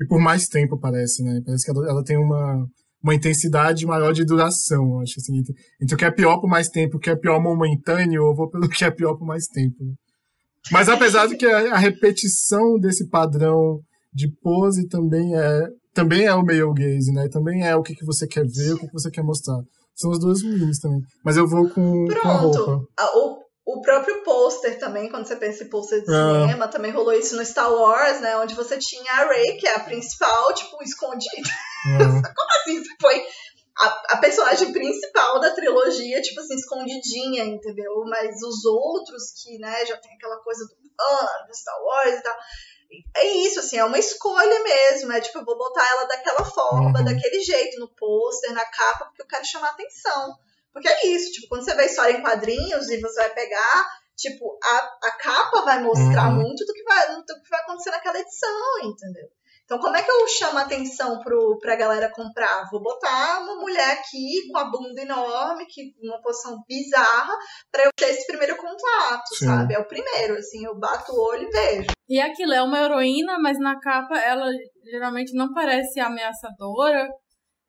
e 0.02 0.08
por 0.08 0.20
mais 0.20 0.48
tempo, 0.48 0.80
parece, 0.80 1.24
né, 1.24 1.42
parece 1.44 1.66
que 1.66 1.72
ela, 1.72 1.90
ela 1.90 2.04
tem 2.04 2.18
uma, 2.18 2.68
uma 3.04 3.16
intensidade 3.16 3.86
maior 3.86 4.14
de 4.14 4.24
duração, 4.24 5.00
acho 5.02 5.16
assim, 5.18 5.40
entre, 5.40 5.56
entre 5.82 5.96
o 5.96 5.98
que 5.98 6.06
é 6.06 6.12
pior 6.12 6.40
por 6.40 6.48
mais 6.48 6.70
tempo 6.70 6.98
o 6.98 7.00
que 7.00 7.10
é 7.10 7.16
pior 7.16 7.42
momentâneo, 7.42 8.30
eu 8.30 8.36
vou 8.36 8.50
pelo 8.50 8.68
que 8.70 8.86
é 8.86 8.92
pior 8.92 9.16
por 9.16 9.26
mais 9.26 9.48
tempo, 9.48 9.84
né? 9.84 9.94
Mas 10.72 10.88
apesar 10.88 11.26
de 11.26 11.36
que 11.36 11.48
a, 11.48 11.74
a 11.74 11.78
repetição 11.78 12.78
desse 12.80 13.10
padrão 13.10 13.80
de 14.14 14.32
pose 14.42 14.88
também 14.88 15.36
é 15.36 15.68
também 15.94 16.26
é 16.26 16.34
o 16.34 16.44
male 16.44 16.74
gaze, 16.74 17.12
né? 17.12 17.28
Também 17.30 17.66
é 17.66 17.76
o 17.76 17.84
que, 17.84 17.96
que 17.96 18.06
você 18.06 18.28
quer 18.28 18.46
ver, 18.46 18.74
o 18.74 18.80
que, 18.80 18.88
que 18.88 18.94
você 18.94 19.12
quer 19.12 19.24
mostrar. 19.24 19.58
São 19.96 20.12
as 20.12 20.20
duas 20.20 20.42
ruins 20.42 20.80
também. 20.80 21.02
Mas 21.26 21.36
eu 21.36 21.48
vou 21.48 21.70
com, 21.70 22.06
Pronto. 22.06 22.22
com 22.22 22.30
a 22.30 22.38
roupa. 22.38 22.86
O, 23.16 23.40
o 23.66 23.82
próprio 23.82 24.24
pôster 24.24 24.80
também, 24.80 25.10
quando 25.10 25.26
você 25.26 25.36
pensa 25.36 25.64
em 25.64 25.70
pôster 25.70 26.02
de 26.02 26.14
ah. 26.14 26.42
cinema, 26.42 26.68
também 26.68 26.92
rolou 26.92 27.14
isso 27.14 27.36
no 27.36 27.44
Star 27.44 27.72
Wars, 27.72 28.22
né? 28.22 28.38
Onde 28.38 28.56
você 28.56 28.78
tinha 28.78 29.12
a 29.12 29.28
Rey, 29.28 29.58
que 29.58 29.68
é 29.68 29.76
a 29.76 29.82
principal, 29.82 30.54
tipo, 30.54 30.82
escondida. 30.84 31.50
Ah. 31.86 32.22
Como 32.34 32.50
assim? 32.62 32.82
Você 32.82 32.96
foi 33.02 33.22
a, 33.78 34.14
a, 34.14 34.18
personagem 34.18 34.72
principal 34.72 35.40
da 35.40 35.52
trilogia, 35.52 36.22
tipo 36.22 36.40
assim, 36.40 36.56
escondidinha, 36.56 37.44
entendeu? 37.44 38.04
Mas 38.06 38.42
os 38.42 38.64
outros 38.66 39.34
que, 39.44 39.58
né, 39.58 39.86
já 39.86 39.98
tem 39.98 40.14
aquela 40.14 40.38
coisa 40.38 40.64
do, 40.66 40.76
ah, 41.02 41.46
do 41.46 41.54
Star 41.54 41.82
Wars 41.84 42.20
e 42.20 42.24
tal 42.24 42.38
é 43.16 43.28
isso, 43.46 43.60
assim, 43.60 43.78
é 43.78 43.86
uma 43.86 44.00
escolha 44.00 44.64
mesmo. 44.64 45.12
É 45.12 45.22
tipo, 45.22 45.40
eu 45.40 45.46
vou 45.46 45.58
botar 45.58 45.88
ela 45.88 46.06
daquela 46.06 46.46
forma, 46.46 47.00
uhum. 47.00 47.06
daquele 47.06 47.40
jeito, 47.42 47.80
no 47.80 47.88
pôster, 47.96 48.54
na 48.54 48.66
capa, 48.66 49.06
porque 49.06 49.22
eu 49.22 49.28
quero 49.28 49.46
chamar 49.46 49.70
atenção. 49.70 50.36
Porque 50.74 50.88
é 50.88 51.08
isso, 51.08 51.32
tipo, 51.32 51.48
quando 51.48 51.64
você 51.64 51.76
vê 51.76 51.86
história 51.86 52.14
em 52.14 52.22
quadrinhos 52.22 52.90
e 52.90 53.00
você 53.00 53.20
vai 53.20 53.34
pegar, 53.34 54.00
tipo, 54.16 54.60
a, 54.64 54.98
a 55.08 55.12
capa 55.12 55.62
vai 55.62 55.82
mostrar 55.82 56.30
uhum. 56.30 56.42
muito 56.42 56.66
do 56.66 56.74
que 56.74 56.84
vai, 56.84 57.16
do 57.16 57.26
que 57.26 57.50
vai 57.50 57.60
acontecer 57.62 57.92
naquela 57.92 58.20
edição, 58.20 58.80
entendeu? 58.84 59.30
Então, 59.70 59.78
como 59.78 59.96
é 59.96 60.02
que 60.02 60.10
eu 60.10 60.28
chamo 60.28 60.58
a 60.58 60.64
atenção 60.64 61.20
pro, 61.20 61.60
pra 61.60 61.76
galera 61.76 62.12
comprar? 62.12 62.68
Vou 62.72 62.82
botar 62.82 63.40
uma 63.44 63.62
mulher 63.62 64.00
aqui 64.00 64.50
com 64.52 64.58
a 64.58 64.64
bunda 64.64 65.00
enorme, 65.00 65.68
que 65.68 65.94
uma 66.02 66.20
posição 66.24 66.58
bizarra, 66.68 67.32
para 67.72 67.84
eu 67.84 67.92
ter 67.96 68.08
esse 68.08 68.26
primeiro 68.26 68.58
contato, 68.58 69.36
Sim. 69.36 69.46
sabe? 69.46 69.76
É 69.76 69.80
o 69.80 69.88
primeiro, 69.88 70.34
assim, 70.40 70.66
eu 70.66 70.76
bato 70.76 71.12
o 71.12 71.24
olho 71.24 71.48
e 71.48 71.52
vejo. 71.52 71.88
E 72.10 72.20
aquilo 72.20 72.54
é 72.54 72.64
uma 72.64 72.80
heroína, 72.80 73.38
mas 73.38 73.60
na 73.60 73.80
capa 73.80 74.18
ela 74.18 74.50
geralmente 74.90 75.36
não 75.36 75.54
parece 75.54 76.00
ameaçadora. 76.00 77.08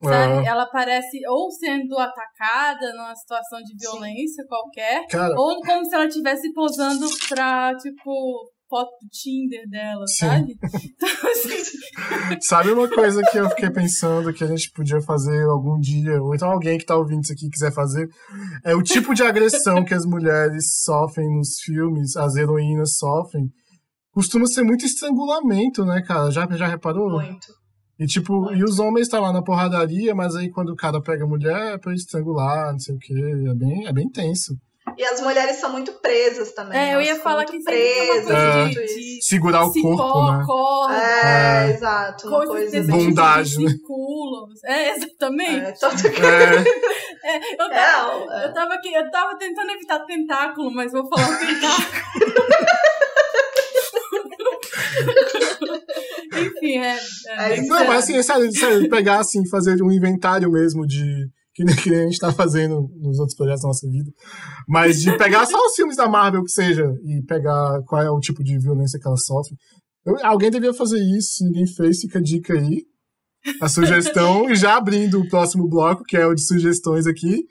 Sabe? 0.02 0.46
Ela 0.46 0.64
parece 0.64 1.20
ou 1.28 1.50
sendo 1.50 1.98
atacada 1.98 2.94
numa 2.94 3.14
situação 3.14 3.60
de 3.60 3.76
violência 3.78 4.42
Sim. 4.42 4.48
qualquer, 4.48 5.06
Cara... 5.08 5.34
ou 5.36 5.60
como 5.60 5.84
se 5.84 5.94
ela 5.94 6.06
estivesse 6.06 6.50
posando 6.54 7.06
pra, 7.28 7.76
tipo, 7.76 8.50
foto 8.70 8.90
do 9.02 9.08
Tinder 9.10 9.68
dela, 9.68 10.06
Sim. 10.06 10.26
sabe? 10.26 10.52
Então, 10.52 11.30
assim... 11.30 12.40
sabe 12.40 12.70
uma 12.70 12.88
coisa 12.88 13.22
que 13.24 13.36
eu 13.36 13.50
fiquei 13.50 13.68
pensando 13.70 14.32
que 14.32 14.44
a 14.44 14.46
gente 14.46 14.70
podia 14.70 15.00
fazer 15.02 15.42
algum 15.44 15.78
dia, 15.78 16.22
ou 16.22 16.34
então 16.34 16.48
alguém 16.48 16.78
que 16.78 16.86
tá 16.86 16.96
ouvindo 16.96 17.24
isso 17.24 17.32
aqui 17.32 17.50
quiser 17.50 17.72
fazer, 17.72 18.08
é 18.64 18.74
o 18.74 18.82
tipo 18.82 19.12
de 19.12 19.24
agressão 19.24 19.84
que 19.84 19.92
as 19.92 20.06
mulheres 20.06 20.82
sofrem 20.84 21.28
nos 21.36 21.58
filmes, 21.60 22.16
as 22.16 22.36
heroínas 22.36 22.96
sofrem, 22.96 23.50
costuma 24.12 24.46
ser 24.46 24.62
muito 24.62 24.86
estrangulamento, 24.86 25.84
né, 25.84 26.00
cara? 26.02 26.30
Já, 26.30 26.46
já 26.52 26.68
reparou? 26.68 27.10
Muito. 27.10 27.60
E 27.98 28.06
tipo, 28.06 28.40
muito. 28.40 28.56
e 28.56 28.64
os 28.64 28.78
homens 28.78 29.08
estão 29.08 29.20
tá 29.20 29.26
lá 29.26 29.32
na 29.32 29.42
porradaria, 29.42 30.14
mas 30.14 30.34
aí 30.36 30.48
quando 30.48 30.70
o 30.70 30.76
cara 30.76 31.02
pega 31.02 31.24
a 31.24 31.28
mulher 31.28 31.74
é 31.74 31.78
pra 31.78 31.92
estrangular, 31.92 32.72
não 32.72 32.78
sei 32.78 32.94
o 32.94 32.98
quê. 32.98 33.14
É 33.48 33.54
bem, 33.54 33.86
é 33.86 33.92
bem 33.92 34.08
tenso. 34.08 34.56
E 34.96 35.04
as 35.04 35.20
mulheres 35.20 35.56
são 35.56 35.70
muito 35.70 35.92
presas 36.00 36.52
também. 36.52 36.78
É, 36.78 36.94
eu 36.94 37.02
ia 37.02 37.16
falar 37.16 37.44
que 37.44 37.62
presas, 37.62 38.30
é, 38.30 38.68
de, 38.68 38.74
de, 38.74 39.18
segurar 39.22 39.64
o 39.64 39.72
corpo, 39.72 40.32
né? 40.32 40.44
Corda, 40.46 40.94
é, 40.94 41.66
é, 41.66 41.70
exato. 41.74 42.28
Uma 42.28 42.46
coisa 42.46 42.82
bondade, 42.82 43.58
né? 43.64 43.72
É, 44.64 44.96
exatamente. 44.96 45.84
É, 45.84 46.10
que... 46.10 46.22
é. 46.22 46.64
é 47.24 47.52
eu, 47.52 47.70
tava, 47.70 48.34
é, 48.34 48.46
eu, 48.46 48.52
tava 48.52 48.74
aqui, 48.74 48.92
eu 48.92 49.10
tava 49.10 49.36
tentando 49.38 49.70
evitar 49.72 50.00
tentáculo, 50.00 50.70
mas 50.72 50.92
vou 50.92 51.08
falar 51.08 51.38
tentáculo. 51.38 51.90
Enfim, 56.32 56.78
é. 56.78 56.98
é, 57.28 57.58
é 57.58 57.62
não, 57.62 57.86
mas 57.86 58.04
assim, 58.04 58.16
é 58.16 58.22
sério, 58.22 58.52
sério, 58.52 58.88
pegar 58.88 59.20
assim, 59.20 59.46
fazer 59.48 59.82
um 59.82 59.90
inventário 59.90 60.50
mesmo 60.50 60.86
de 60.86 61.28
que 61.66 61.94
a 61.94 62.02
gente 62.04 62.18
tá 62.18 62.32
fazendo 62.32 62.88
nos 62.96 63.18
outros 63.18 63.36
projetos 63.36 63.62
da 63.62 63.68
nossa 63.68 63.88
vida. 63.88 64.10
Mas 64.68 65.00
de 65.00 65.16
pegar 65.16 65.46
só 65.46 65.58
os 65.66 65.74
filmes 65.74 65.96
da 65.96 66.08
Marvel, 66.08 66.44
que 66.44 66.50
seja, 66.50 66.84
e 67.04 67.22
pegar 67.26 67.80
qual 67.86 68.02
é 68.02 68.10
o 68.10 68.20
tipo 68.20 68.42
de 68.42 68.58
violência 68.58 68.98
que 68.98 69.06
ela 69.06 69.16
sofre. 69.16 69.54
Eu, 70.04 70.16
alguém 70.24 70.50
devia 70.50 70.72
fazer 70.72 70.98
isso, 70.98 71.34
se 71.34 71.44
ninguém 71.44 71.66
fez, 71.66 72.00
fica 72.00 72.18
a 72.18 72.22
dica 72.22 72.54
aí. 72.54 72.84
A 73.60 73.68
sugestão, 73.68 74.50
e 74.50 74.54
já 74.56 74.76
abrindo 74.76 75.20
o 75.20 75.28
próximo 75.28 75.68
bloco, 75.68 76.04
que 76.04 76.16
é 76.16 76.26
o 76.26 76.34
de 76.34 76.42
sugestões 76.42 77.06
aqui. 77.06 77.44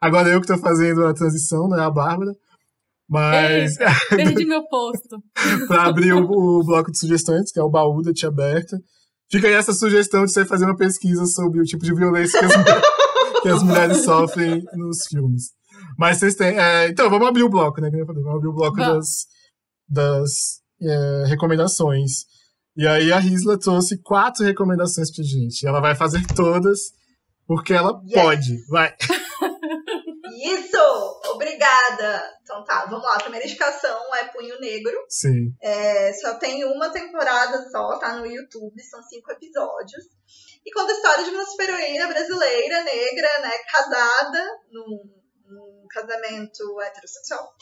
Agora 0.00 0.28
eu 0.28 0.40
que 0.40 0.46
tô 0.46 0.58
fazendo 0.58 1.06
a 1.06 1.14
transição, 1.14 1.68
não 1.68 1.78
é 1.78 1.84
a 1.84 1.90
Bárbara. 1.90 2.32
Mas. 3.08 3.78
Eita, 3.78 3.92
perdi 4.10 4.44
meu 4.44 4.66
posto. 4.68 5.18
pra 5.66 5.84
abrir 5.84 6.12
o, 6.12 6.24
o, 6.24 6.64
bloco 6.64 6.90
de 6.90 6.98
sugestões, 6.98 7.52
que 7.52 7.60
é 7.60 7.62
o 7.62 7.70
baú 7.70 8.02
da 8.02 8.12
Tia 8.12 8.30
Berta. 8.30 8.76
Fica 9.30 9.48
aí 9.48 9.54
essa 9.54 9.72
sugestão 9.72 10.24
de 10.24 10.32
você 10.32 10.44
fazer 10.44 10.64
uma 10.64 10.76
pesquisa 10.76 11.24
sobre 11.26 11.60
o 11.60 11.64
tipo 11.64 11.84
de 11.84 11.94
violência 11.94 12.38
que 12.38 12.44
as, 12.44 12.52
que 13.46 13.52
as 13.52 13.62
mulheres 13.62 14.04
sofrem 14.04 14.64
nos 14.74 15.06
filmes. 15.06 15.52
Mas 15.98 16.18
vocês 16.18 16.34
têm. 16.34 16.58
É, 16.58 16.88
então, 16.88 17.08
vamos 17.08 17.28
abrir 17.28 17.44
o 17.44 17.48
bloco, 17.48 17.80
né? 17.80 17.90
Vamos 17.90 18.26
abrir 18.26 18.48
o 18.48 18.52
bloco 18.52 18.76
das, 18.76 19.26
das 19.88 20.30
é, 20.80 21.24
recomendações. 21.26 22.24
E 22.76 22.86
aí 22.86 23.12
a 23.12 23.18
Risla 23.18 23.58
trouxe 23.58 24.02
quatro 24.02 24.44
recomendações 24.44 25.14
pra 25.14 25.24
gente. 25.24 25.66
Ela 25.66 25.80
vai 25.80 25.94
fazer 25.94 26.26
todas, 26.34 26.80
porque 27.46 27.72
ela 27.72 28.00
yes. 28.04 28.22
pode. 28.22 28.66
Vai. 28.68 28.94
Isso! 30.44 30.76
Obrigada! 31.32 32.22
Então 32.42 32.62
tá, 32.64 32.84
vamos 32.86 33.04
lá. 33.04 33.14
A 33.14 33.22
primeira 33.22 33.46
indicação 33.46 34.14
é 34.16 34.24
Punho 34.24 34.60
Negro. 34.60 34.94
Sim. 35.08 35.54
É, 35.62 36.12
só 36.14 36.34
tem 36.34 36.64
uma 36.64 36.90
temporada 36.90 37.66
só, 37.70 37.98
tá 37.98 38.16
no 38.16 38.26
YouTube, 38.26 38.78
são 38.82 39.02
cinco 39.04 39.32
episódios. 39.32 40.04
E 40.66 40.72
conta 40.72 40.92
a 40.92 40.96
história 40.96 41.24
de 41.24 41.30
uma 41.30 41.46
super-heroína 41.46 42.08
brasileira, 42.08 42.82
negra, 42.82 43.38
né, 43.38 43.52
casada, 43.70 44.60
num 44.70 45.16
casamento 45.96 46.80
heterossexual. 46.82 47.54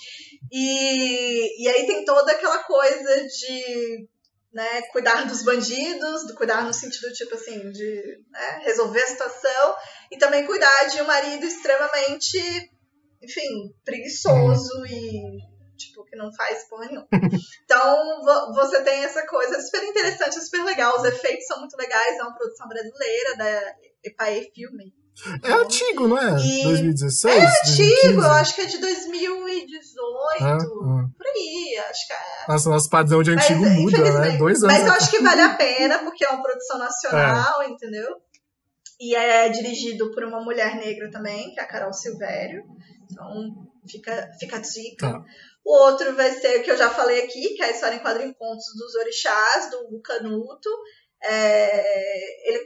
E, 0.50 1.62
e 1.62 1.68
aí 1.68 1.86
tem 1.86 2.04
toda 2.04 2.32
aquela 2.32 2.64
coisa 2.64 3.26
de 3.26 4.08
né, 4.52 4.82
cuidar 4.92 5.26
dos 5.26 5.42
bandidos, 5.42 6.26
do 6.26 6.34
cuidar 6.34 6.64
no 6.64 6.72
sentido 6.72 7.12
tipo 7.12 7.34
assim 7.34 7.70
de 7.70 8.20
né, 8.30 8.60
resolver 8.64 9.02
a 9.02 9.06
situação 9.06 9.76
e 10.10 10.18
também 10.18 10.46
cuidar 10.46 10.84
de 10.84 11.00
um 11.00 11.06
marido 11.06 11.44
extremamente, 11.44 12.38
enfim, 13.22 13.74
preguiçoso 13.84 14.86
e 14.86 15.33
tipo 15.33 15.33
que 16.14 16.16
não 16.16 16.32
faz 16.32 16.68
porra 16.68 16.86
nenhuma. 16.86 17.08
Então 17.64 18.22
você 18.54 18.82
tem 18.82 19.04
essa 19.04 19.26
coisa 19.26 19.60
super 19.60 19.82
interessante, 19.82 20.40
super 20.40 20.64
legal, 20.64 20.96
os 20.96 21.04
efeitos 21.04 21.46
são 21.46 21.58
muito 21.58 21.76
legais, 21.76 22.18
é 22.18 22.22
uma 22.22 22.34
produção 22.34 22.68
brasileira 22.68 23.36
da 23.36 23.74
Epae 24.04 24.50
Filme. 24.54 24.94
É 25.42 25.52
antigo, 25.52 26.08
não 26.08 26.18
é? 26.18 26.36
E... 26.40 26.62
2016? 26.64 27.34
É 27.34 27.38
antigo, 27.38 27.76
2015? 27.76 28.14
eu 28.14 28.32
acho 28.32 28.54
que 28.54 28.60
é 28.60 28.66
de 28.66 28.78
2018, 28.78 30.44
ah, 30.44 30.56
ah. 30.56 31.08
por 31.16 31.26
aí, 31.26 31.78
acho 31.88 32.06
que 32.06 32.12
é. 32.12 32.16
Nossa, 32.48 32.70
nosso 32.70 32.90
padrão 32.90 33.22
de 33.22 33.30
antigo 33.30 33.60
mas, 33.60 33.78
muda, 33.78 34.20
né? 34.20 34.36
Dois 34.36 34.62
anos. 34.62 34.76
Mas 34.76 34.86
eu 34.86 34.92
acho 34.92 35.10
que 35.10 35.22
vale 35.22 35.40
a 35.40 35.54
pena, 35.54 35.98
porque 36.00 36.24
é 36.24 36.28
uma 36.30 36.42
produção 36.42 36.78
nacional, 36.78 37.62
é. 37.62 37.68
entendeu? 37.68 38.16
E 39.00 39.14
é 39.14 39.48
dirigido 39.48 40.10
por 40.12 40.24
uma 40.24 40.42
mulher 40.42 40.76
negra 40.76 41.10
também, 41.10 41.52
que 41.52 41.60
é 41.60 41.62
a 41.62 41.66
Carol 41.66 41.92
Silvério. 41.92 42.64
Então, 43.10 43.68
fica, 43.88 44.30
fica 44.38 44.56
a 44.56 44.60
dica. 44.60 45.12
Tá. 45.12 45.24
O 45.64 45.72
outro 45.72 46.14
vai 46.14 46.30
ser 46.30 46.60
o 46.60 46.62
que 46.62 46.70
eu 46.70 46.76
já 46.76 46.90
falei 46.90 47.24
aqui, 47.24 47.54
que 47.54 47.62
é 47.62 47.66
a 47.66 47.70
história 47.70 47.96
em 47.96 48.00
quadro 48.00 48.34
contos 48.34 48.66
dos 48.76 48.94
orixás, 48.96 49.70
do 49.70 50.00
Canuto. 50.00 50.68
É, 51.22 52.50
ele, 52.50 52.64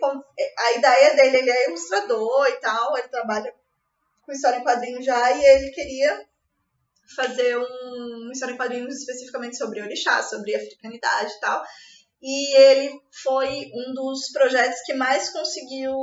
a 0.58 0.72
ideia 0.72 1.14
dele, 1.14 1.36
ele 1.36 1.50
é 1.50 1.68
ilustrador 1.68 2.48
e 2.48 2.56
tal, 2.60 2.98
ele 2.98 3.06
trabalha 3.06 3.54
com 4.22 4.32
história 4.32 4.58
em 4.58 4.64
quadrinhos 4.64 5.04
já 5.04 5.30
e 5.30 5.44
ele 5.44 5.70
queria 5.70 6.26
fazer 7.14 7.56
um, 7.56 8.24
uma 8.24 8.32
história 8.32 8.52
em 8.52 8.56
quadrinhos 8.56 8.96
especificamente 8.96 9.56
sobre 9.56 9.80
orixá, 9.80 10.22
sobre 10.22 10.56
africanidade 10.56 11.32
e 11.32 11.40
tal. 11.40 11.64
E 12.20 12.56
ele 12.56 13.00
foi 13.22 13.70
um 13.72 13.94
dos 13.94 14.30
projetos 14.32 14.80
que 14.84 14.92
mais 14.92 15.30
conseguiu. 15.30 15.94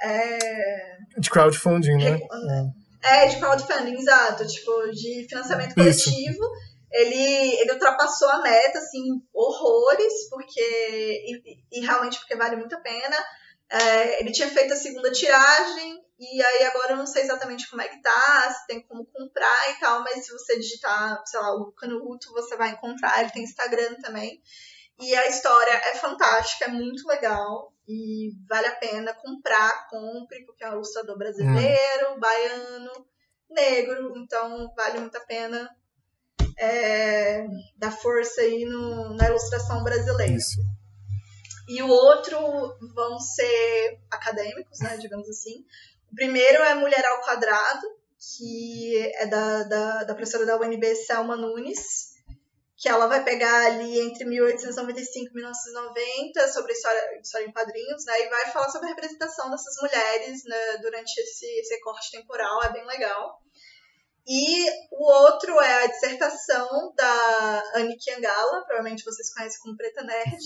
É, 0.00 0.96
de 1.18 1.28
crowdfunding, 1.28 1.96
né? 1.98 2.14
É, 2.14 2.87
de 3.30 3.38
crowdfunding, 3.38 3.98
exato. 3.98 4.46
Tipo, 4.46 4.90
de 4.90 5.26
financiamento 5.28 5.74
coletivo. 5.74 6.30
Isso 6.30 6.68
ele, 6.90 7.60
ele 7.60 7.72
ultrapassou 7.72 8.28
a 8.30 8.40
meta, 8.40 8.78
assim, 8.78 9.22
horrores, 9.32 10.28
porque. 10.30 10.60
E, 10.60 11.58
e 11.72 11.80
realmente 11.80 12.18
porque 12.18 12.36
vale 12.36 12.56
muito 12.56 12.74
a 12.74 12.80
pena. 12.80 13.16
É, 13.70 14.20
ele 14.20 14.32
tinha 14.32 14.48
feito 14.48 14.72
a 14.72 14.76
segunda 14.76 15.12
tiragem, 15.12 16.02
e 16.18 16.42
aí 16.42 16.64
agora 16.64 16.92
eu 16.92 16.96
não 16.96 17.06
sei 17.06 17.22
exatamente 17.22 17.68
como 17.68 17.82
é 17.82 17.88
que 17.88 18.00
tá, 18.00 18.50
se 18.50 18.66
tem 18.66 18.80
como 18.88 19.04
comprar 19.04 19.70
e 19.70 19.78
tal, 19.78 20.02
mas 20.02 20.24
se 20.24 20.32
você 20.32 20.58
digitar, 20.58 21.22
sei 21.26 21.38
lá, 21.38 21.54
o 21.54 21.70
Canuto, 21.72 22.32
você 22.32 22.56
vai 22.56 22.70
encontrar, 22.70 23.20
ele 23.20 23.30
tem 23.30 23.42
Instagram 23.44 23.94
também. 24.00 24.40
E 25.00 25.14
a 25.14 25.28
história 25.28 25.72
é 25.72 25.94
fantástica, 25.94 26.64
é 26.64 26.68
muito 26.68 27.06
legal 27.06 27.72
e 27.86 28.32
vale 28.48 28.66
a 28.66 28.74
pena 28.74 29.14
comprar, 29.14 29.88
compre, 29.88 30.44
porque 30.44 30.64
é 30.64 30.70
um 30.70 30.74
ilustrador 30.74 31.16
brasileiro, 31.16 32.14
hum. 32.14 32.20
baiano, 32.20 33.06
negro, 33.48 34.12
então 34.16 34.72
vale 34.76 35.00
muito 35.00 35.16
a 35.16 35.20
pena 35.20 35.70
é, 36.58 37.46
da 37.76 37.90
força 37.90 38.40
aí 38.40 38.64
no, 38.64 39.14
na 39.14 39.28
ilustração 39.28 39.82
brasileira. 39.84 40.34
Isso. 40.34 40.60
E 41.68 41.82
o 41.82 41.88
outro 41.88 42.38
vão 42.94 43.18
ser 43.20 44.00
acadêmicos, 44.10 44.80
né, 44.80 44.96
digamos 44.96 45.28
assim. 45.28 45.64
O 46.10 46.14
primeiro 46.14 46.62
é 46.62 46.74
Mulher 46.74 47.04
ao 47.04 47.20
Quadrado, 47.20 47.86
que 48.18 49.12
é 49.14 49.26
da, 49.26 49.62
da, 49.62 50.04
da 50.04 50.14
professora 50.14 50.44
da 50.44 50.58
UNB, 50.58 50.94
Selma 50.94 51.36
Nunes, 51.36 52.14
que 52.78 52.88
ela 52.88 53.08
vai 53.08 53.24
pegar 53.24 53.66
ali 53.66 53.98
entre 54.00 54.24
1895 54.24 55.30
e 55.30 55.34
1990 55.34 56.48
sobre 56.52 56.72
história, 56.72 57.20
história 57.20 57.46
em 57.46 57.52
quadrinhos, 57.52 58.04
né, 58.04 58.20
e 58.20 58.28
vai 58.28 58.52
falar 58.52 58.68
sobre 58.70 58.86
a 58.86 58.90
representação 58.90 59.50
dessas 59.50 59.74
mulheres 59.82 60.44
né, 60.44 60.76
durante 60.80 61.18
esse, 61.18 61.44
esse 61.58 61.80
corte 61.80 62.12
temporal, 62.12 62.62
é 62.62 62.72
bem 62.72 62.86
legal. 62.86 63.40
E 64.28 64.70
o 64.92 65.04
outro 65.04 65.60
é 65.60 65.84
a 65.84 65.86
dissertação 65.88 66.92
da 66.94 67.62
Anne 67.74 67.96
Kiangala, 67.96 68.64
provavelmente 68.64 69.04
vocês 69.04 69.34
conhecem 69.34 69.58
como 69.60 69.76
Preta 69.76 70.04
Nerd, 70.04 70.38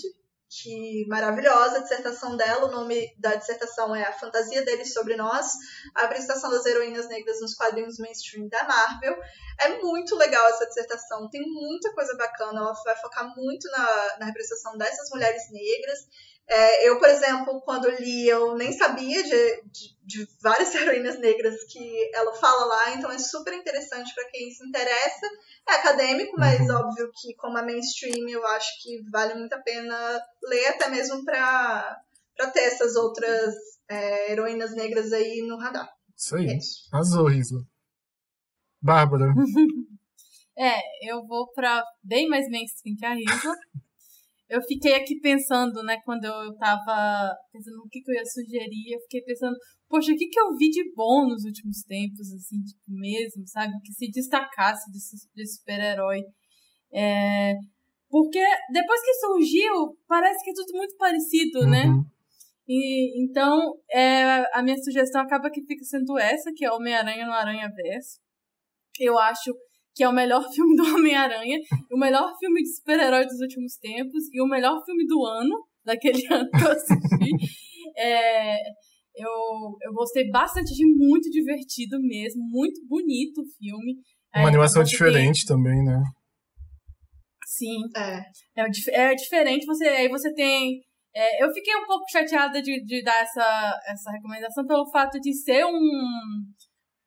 que 0.61 1.07
maravilhosa 1.09 1.79
a 1.79 1.81
dissertação 1.81 2.37
dela. 2.37 2.67
O 2.67 2.71
nome 2.71 3.15
da 3.19 3.35
dissertação 3.35 3.95
é 3.95 4.05
A 4.05 4.13
Fantasia 4.13 4.63
deles 4.65 4.93
sobre 4.93 5.17
Nós, 5.17 5.53
a 5.95 6.05
apresentação 6.05 6.51
das 6.51 6.67
heroínas 6.67 7.09
negras 7.09 7.41
nos 7.41 7.55
quadrinhos 7.55 7.99
mainstream 7.99 8.49
da 8.49 8.63
Marvel. 8.65 9.17
É 9.59 9.79
muito 9.79 10.15
legal 10.17 10.47
essa 10.49 10.67
dissertação, 10.67 11.31
tem 11.31 11.43
muita 11.43 11.93
coisa 11.95 12.15
bacana. 12.17 12.61
Ela 12.61 12.73
vai 12.85 12.97
focar 12.97 13.35
muito 13.35 13.71
na, 13.71 14.19
na 14.19 14.27
representação 14.27 14.77
dessas 14.77 15.09
mulheres 15.11 15.51
negras 15.51 16.01
é, 16.49 16.89
eu, 16.89 16.99
por 16.99 17.09
exemplo, 17.09 17.61
quando 17.63 17.89
li, 17.89 18.29
eu 18.29 18.55
nem 18.57 18.73
sabia 18.73 19.23
de, 19.23 19.63
de, 19.71 19.97
de, 20.05 20.29
várias 20.43 20.75
heroínas 20.77 21.19
negras 21.19 21.65
que 21.65 22.11
ela 22.15 22.35
fala 22.35 22.67
lá, 22.67 22.95
então 22.95 23.11
é 23.11 23.19
super 23.19 23.55
interessante 23.55 24.15
para 24.15 24.29
quem 24.29 24.51
se 24.51 24.67
interessa. 24.67 25.27
É 25.69 25.75
acadêmico, 25.75 26.37
mas 26.37 26.61
uhum. 26.61 26.77
óbvio 26.77 27.11
que, 27.15 27.35
como 27.37 27.57
a 27.57 27.63
mainstream, 27.63 28.29
eu 28.29 28.45
acho 28.49 28.83
que 28.83 29.03
vale 29.11 29.35
muito 29.35 29.53
a 29.53 29.63
pena 29.63 30.23
ler, 30.43 30.67
até 30.67 30.89
mesmo 30.89 31.25
para 31.25 32.03
ter 32.53 32.65
essas 32.65 32.97
outras 32.97 33.55
é, 33.89 34.33
heroínas 34.33 34.75
negras 34.75 35.13
aí 35.13 35.43
no 35.47 35.57
radar. 35.57 35.89
Isso 36.17 36.37
aí. 36.37 36.49
É 36.49 36.57
isso. 36.57 36.89
Arrasou, 36.93 37.29
Risla. 37.29 37.61
Bárbara. 38.81 39.33
é, 40.59 40.81
eu 41.09 41.25
vou 41.25 41.51
para 41.53 41.85
bem 42.03 42.29
mais 42.29 42.49
mainstream 42.51 42.97
que 42.97 43.07
a 43.07 43.15
Risla 43.15 43.55
eu 44.53 44.61
fiquei 44.69 44.95
aqui 44.95 45.19
pensando, 45.19 45.83
né, 45.83 45.97
quando 46.05 46.27
eu 46.27 46.55
tava 46.59 47.35
pensando 47.51 47.79
no 47.79 47.89
que, 47.89 48.03
que 48.03 48.11
eu 48.11 48.15
ia 48.15 48.25
sugerir, 48.25 48.93
eu 48.93 49.01
fiquei 49.01 49.23
pensando, 49.23 49.57
poxa, 49.89 50.13
o 50.13 50.17
que, 50.17 50.29
que 50.29 50.39
eu 50.39 50.55
vi 50.55 50.69
de 50.69 50.93
bom 50.95 51.27
nos 51.27 51.43
últimos 51.45 51.83
tempos, 51.85 52.31
assim, 52.35 52.63
tipo, 52.63 52.83
mesmo, 52.87 53.47
sabe? 53.47 53.73
Que 53.83 53.93
se 53.95 54.11
destacasse 54.11 54.93
de, 54.93 54.99
de 55.35 55.47
super-herói. 55.51 56.21
É, 56.93 57.55
porque 58.11 58.45
depois 58.71 59.01
que 59.01 59.15
surgiu, 59.15 59.97
parece 60.07 60.45
que 60.45 60.51
é 60.51 60.55
tudo 60.55 60.77
muito 60.77 60.97
parecido, 60.99 61.61
né? 61.67 61.87
uhum. 61.87 62.03
né? 62.03 62.05
E, 62.69 63.25
então, 63.25 63.59
é, 63.91 64.45
a 64.55 64.63
minha 64.63 64.77
sugestão 64.77 65.23
acaba 65.23 65.51
que 65.51 65.65
fica 65.65 65.83
sendo 65.83 66.19
essa, 66.19 66.53
que 66.55 66.65
é 66.65 66.71
Homem-Aranha 66.71 67.25
no 67.25 67.33
Aranha 67.33 67.71
Verso. 67.75 68.21
Eu 69.01 69.19
acho 69.19 69.55
que 69.95 70.03
é 70.03 70.09
o 70.09 70.13
melhor 70.13 70.43
filme 70.53 70.77
do 70.77 70.95
Homem-Aranha, 70.95 71.59
o 71.91 71.99
melhor 71.99 72.33
filme 72.39 72.63
de 72.63 72.75
super-herói 72.75 73.25
dos 73.25 73.41
últimos 73.41 73.77
tempos 73.77 74.25
e 74.33 74.41
o 74.43 74.47
melhor 74.47 74.83
filme 74.85 75.07
do 75.07 75.25
ano, 75.25 75.65
daquele 75.85 76.27
ano 76.33 76.49
que 76.51 76.65
eu 76.65 76.73
assisti. 76.73 77.31
é, 77.97 78.57
eu, 79.15 79.77
eu 79.83 79.93
gostei 79.93 80.31
bastante 80.31 80.75
de 80.75 80.87
muito 80.87 81.31
divertido 81.31 81.99
mesmo, 82.01 82.43
muito 82.49 82.81
bonito 82.87 83.43
o 83.43 83.47
filme. 83.59 83.97
Uma 84.35 84.45
é, 84.45 84.49
animação 84.49 84.83
diferente 84.83 85.47
tem... 85.47 85.57
também, 85.57 85.85
né? 85.85 86.03
Sim. 87.47 87.81
É. 87.95 88.21
É, 88.57 89.11
é 89.11 89.15
diferente, 89.15 89.67
você, 89.67 89.87
aí 89.87 90.09
você 90.09 90.33
tem. 90.33 90.81
É, 91.15 91.45
eu 91.45 91.53
fiquei 91.53 91.77
um 91.77 91.85
pouco 91.85 92.05
chateada 92.11 92.63
de, 92.63 92.83
de 92.85 93.03
dar 93.03 93.21
essa, 93.21 93.81
essa 93.87 94.11
recomendação 94.13 94.67
pelo 94.67 94.91
fato 94.91 95.21
de 95.21 95.35
ser 95.35 95.67
um 95.67 95.79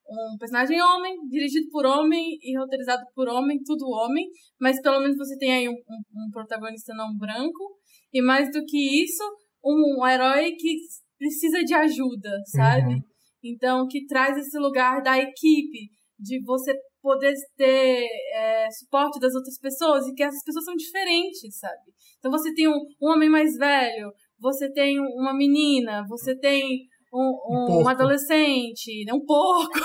um 0.08 0.38
personagem 0.38 0.82
homem, 0.82 1.28
dirigido 1.28 1.68
por 1.72 1.86
homem 1.86 2.38
e 2.42 2.58
roteirizado 2.58 3.04
por 3.14 3.28
homem, 3.28 3.62
tudo 3.64 3.90
homem, 3.90 4.28
mas 4.60 4.82
pelo 4.82 5.00
menos 5.00 5.18
você 5.18 5.38
tem 5.38 5.54
aí 5.54 5.70
um, 5.70 5.74
um, 5.74 6.28
um 6.28 6.32
protagonista 6.32 6.94
não 6.94 7.18
branco, 7.18 7.78
e 8.14 8.22
mais 8.22 8.52
do 8.52 8.64
que 8.66 9.04
isso, 9.04 9.24
um, 9.64 10.02
um 10.02 10.08
herói 10.08 10.52
que 10.54 10.78
precisa 11.18 11.64
de 11.64 11.74
ajuda, 11.74 12.30
sabe? 12.46 12.94
Uhum. 12.94 13.02
Então, 13.44 13.88
que 13.88 14.06
traz 14.06 14.38
esse 14.38 14.58
lugar 14.58 15.02
da 15.02 15.18
equipe, 15.18 15.90
de 16.20 16.42
você 16.44 16.74
poder 17.02 17.34
ter 17.56 18.04
é, 18.34 18.68
suporte 18.72 19.20
das 19.20 19.36
outras 19.36 19.60
pessoas 19.60 20.08
e 20.08 20.14
que 20.14 20.24
essas 20.24 20.44
pessoas 20.44 20.66
são 20.66 20.76
diferentes, 20.76 21.60
sabe? 21.60 21.94
Então 22.18 22.32
você 22.32 22.52
tem 22.54 22.68
um, 22.68 22.80
um 23.02 23.12
homem 23.12 23.30
mais 23.30 23.56
velho, 23.58 24.12
você 24.40 24.72
tem 24.72 25.00
uma 25.00 25.32
menina, 25.36 26.04
você 26.08 26.36
tem 26.36 26.88
um, 27.14 27.40
um, 27.50 27.84
um 27.84 27.88
adolescente, 27.88 29.06
né? 29.06 29.14
um 29.14 29.24
porco. 29.26 29.74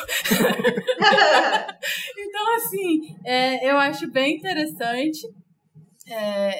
então, 2.18 2.54
assim, 2.56 2.98
é, 3.24 3.70
eu 3.70 3.78
acho 3.78 4.10
bem 4.10 4.36
interessante. 4.36 5.20
É, 6.08 6.56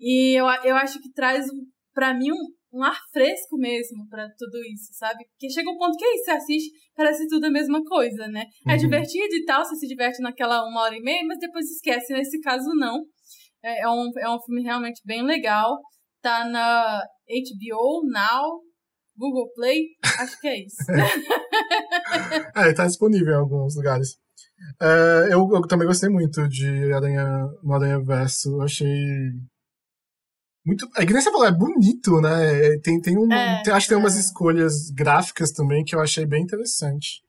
e 0.00 0.34
eu, 0.38 0.46
eu 0.64 0.76
acho 0.76 0.98
que 1.00 1.12
traz, 1.12 1.46
para 1.92 2.14
mim, 2.14 2.32
um, 2.32 2.78
um 2.78 2.84
ar 2.84 2.98
fresco 3.12 3.56
mesmo 3.56 4.08
para 4.08 4.28
tudo 4.38 4.58
isso, 4.72 4.92
sabe? 4.92 5.24
Porque 5.30 5.50
chega 5.50 5.70
um 5.70 5.76
ponto 5.76 5.96
que 5.96 6.04
aí 6.04 6.18
você 6.18 6.30
assiste, 6.30 6.70
parece 6.94 7.26
tudo 7.28 7.46
a 7.46 7.50
mesma 7.50 7.82
coisa, 7.82 8.28
né? 8.28 8.44
É 8.66 8.70
uhum. 8.70 8.74
É 8.74 8.76
divertido 8.76 9.34
e 9.34 9.44
tal, 9.44 9.64
você 9.64 9.76
se 9.76 9.86
diverte 9.86 10.22
naquela 10.22 10.66
uma 10.68 10.82
hora 10.82 10.96
e 10.96 11.00
meia, 11.00 11.24
mas 11.26 11.38
depois 11.38 11.68
esquece. 11.70 12.12
Nesse 12.12 12.40
caso, 12.40 12.68
não. 12.76 13.04
É, 13.62 13.82
é 13.82 13.88
um, 13.88 14.10
é 14.18 14.30
um 14.30 14.40
filme 14.40 14.62
realmente 14.62 15.02
bem 15.04 15.22
legal. 15.22 15.78
Tá 16.22 16.44
na 16.44 17.02
HBO 17.28 18.08
Now, 18.10 18.60
Google 19.18 19.52
Play, 19.54 19.88
acho 20.20 20.40
que 20.40 20.48
é 20.48 20.64
isso. 20.64 20.76
é, 22.54 22.72
tá 22.72 22.86
disponível 22.86 23.34
em 23.34 23.38
alguns 23.38 23.74
lugares. 23.76 24.16
É, 24.80 25.32
eu, 25.32 25.48
eu, 25.52 25.66
também 25.66 25.86
gostei 25.86 26.08
muito 26.08 26.48
de 26.48 26.92
Aranha, 26.92 27.24
no 27.62 27.74
Aranha 27.74 28.00
Verso. 28.00 28.50
Eu 28.50 28.62
achei 28.62 28.86
muito. 30.64 30.88
É 30.96 31.04
que 31.04 31.12
nem 31.12 31.20
você 31.20 31.30
falou, 31.30 31.46
é 31.46 31.52
bonito, 31.52 32.20
né? 32.20 32.74
É, 32.74 32.80
tem, 32.80 33.00
tem 33.00 33.18
um. 33.18 33.32
É, 33.32 33.62
tem, 33.62 33.72
acho 33.72 33.86
que 33.86 33.94
tem 33.94 33.98
umas 33.98 34.16
é. 34.16 34.20
escolhas 34.20 34.90
gráficas 34.90 35.50
também 35.50 35.84
que 35.84 35.94
eu 35.94 36.00
achei 36.00 36.24
bem 36.24 36.42
interessante. 36.42 37.22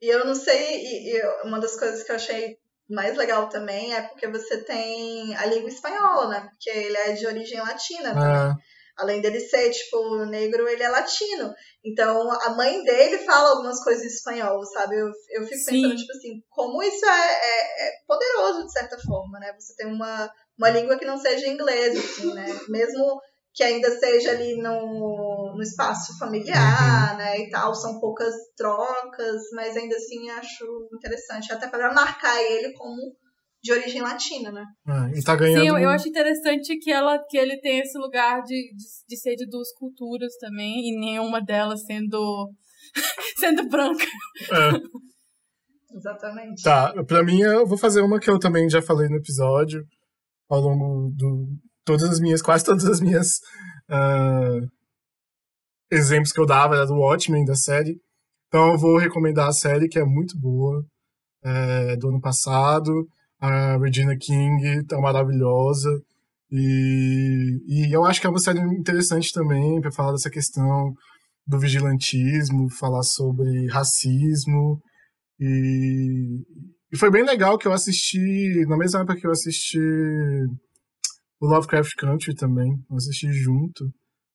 E 0.00 0.08
eu 0.08 0.26
não 0.26 0.34
sei, 0.34 0.80
e, 0.80 1.16
e 1.16 1.46
uma 1.46 1.60
das 1.60 1.78
coisas 1.78 2.02
que 2.02 2.10
eu 2.10 2.16
achei 2.16 2.58
mais 2.88 3.16
legal 3.16 3.48
também 3.48 3.94
é 3.94 4.02
porque 4.02 4.28
você 4.28 4.58
tem 4.58 5.34
a 5.36 5.46
língua 5.46 5.68
espanhola, 5.68 6.28
né? 6.28 6.40
Porque 6.50 6.70
ele 6.70 6.96
é 6.96 7.12
de 7.12 7.26
origem 7.26 7.60
latina 7.60 8.12
também. 8.12 8.56
Além 8.96 9.20
dele 9.20 9.40
ser, 9.40 9.70
tipo, 9.70 10.24
negro, 10.26 10.68
ele 10.68 10.82
é 10.82 10.88
latino. 10.88 11.52
Então, 11.84 12.30
a 12.30 12.50
mãe 12.50 12.82
dele 12.84 13.18
fala 13.18 13.50
algumas 13.50 13.82
coisas 13.82 14.04
em 14.04 14.06
espanhol, 14.06 14.64
sabe? 14.66 14.96
Eu, 14.96 15.08
eu 15.30 15.42
fico 15.42 15.58
Sim. 15.58 15.82
pensando, 15.82 15.96
tipo 15.96 16.12
assim, 16.12 16.42
como 16.48 16.82
isso 16.82 17.04
é, 17.04 17.32
é, 17.32 17.88
é, 17.88 17.92
poderoso, 18.06 18.66
de 18.66 18.72
certa 18.72 18.96
forma, 18.98 19.38
né? 19.40 19.52
Você 19.58 19.74
tem 19.76 19.86
uma, 19.86 20.30
uma 20.56 20.70
língua 20.70 20.96
que 20.96 21.04
não 21.04 21.18
seja 21.18 21.48
inglês, 21.48 21.96
assim, 21.98 22.32
né? 22.34 22.46
Mesmo 22.68 23.20
que 23.54 23.62
ainda 23.62 23.88
seja 23.98 24.32
ali 24.32 24.56
no, 24.56 25.54
no 25.54 25.62
espaço 25.62 26.18
familiar, 26.18 27.12
uhum. 27.12 27.18
né, 27.18 27.38
e 27.38 27.50
tal, 27.50 27.72
são 27.72 28.00
poucas 28.00 28.34
trocas, 28.56 29.42
mas 29.52 29.76
ainda 29.76 29.94
assim 29.94 30.28
acho 30.30 30.88
interessante, 30.92 31.52
até 31.52 31.68
para 31.68 31.94
marcar 31.94 32.42
ele 32.42 32.72
como 32.72 32.96
de 33.64 33.72
origem 33.72 34.02
latina, 34.02 34.52
né? 34.52 34.62
É, 34.86 35.18
e 35.18 35.24
tá 35.24 35.34
ganhando... 35.34 35.62
Sim, 35.62 35.68
eu, 35.68 35.78
eu, 35.78 35.88
acho 35.88 36.06
interessante 36.06 36.76
que, 36.78 36.92
ela, 36.92 37.18
que 37.26 37.38
ele 37.38 37.58
tem 37.62 37.80
esse 37.80 37.96
lugar 37.96 38.42
de, 38.42 38.54
de, 38.54 38.84
de 39.08 39.16
ser 39.16 39.36
de 39.36 39.48
duas 39.48 39.72
culturas 39.72 40.36
também, 40.38 40.90
e 40.90 41.00
nenhuma 41.00 41.40
delas 41.40 41.82
sendo, 41.86 42.52
sendo 43.40 43.66
branca. 43.66 44.04
É. 44.52 45.96
Exatamente. 45.96 46.62
Tá, 46.62 46.92
pra 47.04 47.24
mim 47.24 47.40
eu 47.40 47.66
vou 47.66 47.78
fazer 47.78 48.02
uma 48.02 48.20
que 48.20 48.28
eu 48.28 48.38
também 48.38 48.68
já 48.68 48.82
falei 48.82 49.08
no 49.08 49.16
episódio, 49.16 49.82
ao 50.46 50.60
longo 50.60 51.10
do... 51.16 51.48
Todas 51.86 52.10
as 52.10 52.20
minhas, 52.20 52.42
quase 52.42 52.64
todas 52.64 52.84
as 52.84 53.00
minhas 53.00 53.38
uh, 53.90 54.66
exemplos 55.90 56.32
que 56.32 56.40
eu 56.40 56.46
dava 56.46 56.74
era 56.74 56.86
do 56.86 56.96
Watchmen, 56.96 57.46
da 57.46 57.54
série. 57.54 57.98
Então 58.48 58.72
eu 58.72 58.78
vou 58.78 58.98
recomendar 58.98 59.48
a 59.48 59.52
série, 59.52 59.88
que 59.88 59.98
é 59.98 60.04
muito 60.04 60.38
boa, 60.38 60.82
é, 61.42 61.96
do 61.96 62.08
ano 62.08 62.20
passado 62.20 63.06
a 63.44 63.76
Regina 63.76 64.16
King 64.16 64.84
tá 64.86 64.98
maravilhosa. 64.98 65.90
E, 66.50 67.60
e 67.66 67.94
eu 67.94 68.04
acho 68.04 68.20
que 68.20 68.26
é 68.26 68.30
uma 68.30 68.38
série 68.38 68.60
interessante 68.60 69.32
também 69.32 69.80
para 69.80 69.92
falar 69.92 70.12
dessa 70.12 70.30
questão 70.30 70.94
do 71.46 71.58
vigilantismo, 71.58 72.70
falar 72.70 73.02
sobre 73.02 73.66
racismo. 73.70 74.80
E, 75.38 76.42
e 76.92 76.96
foi 76.96 77.10
bem 77.10 77.22
legal 77.22 77.58
que 77.58 77.68
eu 77.68 77.72
assisti, 77.72 78.64
na 78.66 78.78
mesma 78.78 79.00
época 79.00 79.16
que 79.16 79.26
eu 79.26 79.30
assisti 79.30 79.78
o 81.38 81.46
Lovecraft 81.46 81.94
Country 81.96 82.34
também, 82.34 82.72
eu 82.90 82.96
assisti 82.96 83.30
junto, 83.30 83.90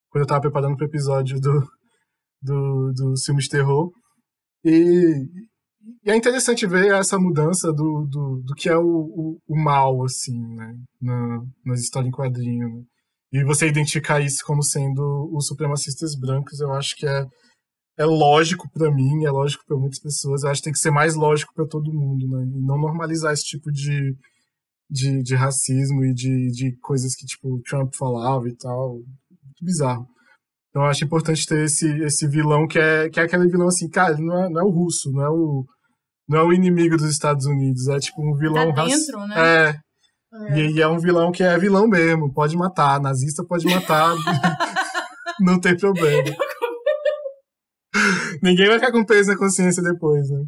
quando 0.10 0.23
eu 0.23 0.27
tava 0.27 0.41
preparando 0.41 0.76
pro 0.76 0.86
episódio 0.86 1.40
do, 1.40 1.68
do, 2.44 2.91
do 2.94 3.14
filme 3.26 3.41
de 3.41 3.49
terror. 3.49 3.91
E, 4.64 5.26
e 6.03 6.11
é 6.11 6.16
interessante 6.16 6.66
ver 6.68 6.94
essa 6.94 7.18
mudança 7.18 7.72
do, 7.72 8.07
do, 8.10 8.41
do 8.45 8.53
que 8.56 8.70
é 8.70 8.78
o, 8.78 8.82
o, 8.84 9.40
o, 9.48 9.64
mal, 9.64 10.03
assim, 10.03 10.40
né? 10.56 10.76
Na, 11.02 11.41
nas 11.66 11.82
histórias 11.82 12.10
em 12.10 12.16
quadrinho. 12.16 12.68
Né? 12.68 12.84
E 13.34 13.44
você 13.44 13.68
identificar 13.68 14.20
isso 14.20 14.44
como 14.45 14.64
sendo 14.64 15.30
os 15.34 15.48
supremacistas 15.48 16.16
brancos, 16.20 16.60
eu 16.60 16.72
acho 16.74 16.95
que 16.95 17.07
é, 17.07 17.26
é 17.98 18.06
lógico 18.06 18.68
para 18.74 18.91
mim, 18.91 19.26
é 19.26 19.32
lógico 19.32 19.64
para 19.68 19.78
muitas 19.78 19.99
pessoas. 19.99 20.44
Eu 20.44 20.49
acho 20.49 20.61
que 20.61 20.66
tem 20.66 20.74
que 20.74 20.80
ser 20.80 20.91
mais 20.91 21.16
lógico 21.16 21.53
para 21.53 21.68
todo 21.68 21.94
mundo, 21.94 22.28
né? 22.28 22.44
E 22.45 22.61
não 22.66 22.78
normalizar 22.78 23.34
esse 23.34 23.44
tipo 23.44 23.72
de, 23.72 24.16
de, 24.90 25.22
de 25.22 25.36
racismo 25.36 26.03
e 26.06 26.14
de, 26.14 26.52
de 26.52 26.78
coisas 26.82 27.16
que, 27.16 27.26
tipo, 27.26 27.61
Trump 27.70 27.94
falava 27.95 28.48
e 28.48 28.56
tal. 28.56 28.95
Muito 28.95 29.64
bizarro. 29.64 30.07
Então 30.70 30.84
eu 30.84 30.90
acho 30.90 31.03
importante 31.03 31.45
ter 31.45 31.66
esse, 31.66 31.88
esse 32.03 32.28
vilão 32.28 32.68
que 32.68 32.78
é, 32.78 33.10
que 33.10 33.20
é 33.20 33.24
aquele 33.24 33.49
vilão 33.49 33.68
assim, 33.68 33.90
cara, 33.90 34.16
não 34.18 34.44
é, 34.44 34.49
não 34.49 34.61
é 34.61 34.64
o 34.64 34.70
russo, 34.70 35.11
não 35.11 35.24
é 35.24 35.30
o 35.30 35.66
não 36.30 36.39
é 36.39 36.43
o 36.43 36.53
inimigo 36.53 36.95
dos 36.95 37.10
Estados 37.10 37.47
Unidos, 37.47 37.88
é 37.88 37.97
tipo 37.97 38.22
um 38.22 38.38
vilão 38.38 38.72
tá 38.73 38.85
dentro, 38.85 39.19
né? 39.27 39.35
É. 39.35 39.76
é. 40.53 40.60
E, 40.60 40.76
e, 40.76 40.81
é 40.81 40.88
um 40.88 40.99
vilão 40.99 41.31
que 41.31 41.41
é 41.41 41.57
vilão 41.57 41.88
mesmo, 41.88 42.31
pode 42.31 42.56
matar, 42.56 43.01
nazista 43.01 43.43
pode 43.43 43.65
matar, 43.65 44.14
não 45.41 45.60
tem 45.60 45.76
problema. 45.76 46.30
Ninguém 48.43 48.68
vai 48.68 48.77
ficar 48.77 48.91
com 48.91 49.03
peso 49.03 49.31
na 49.31 49.38
consciência 49.38 49.81
depois, 49.81 50.30
né? 50.30 50.45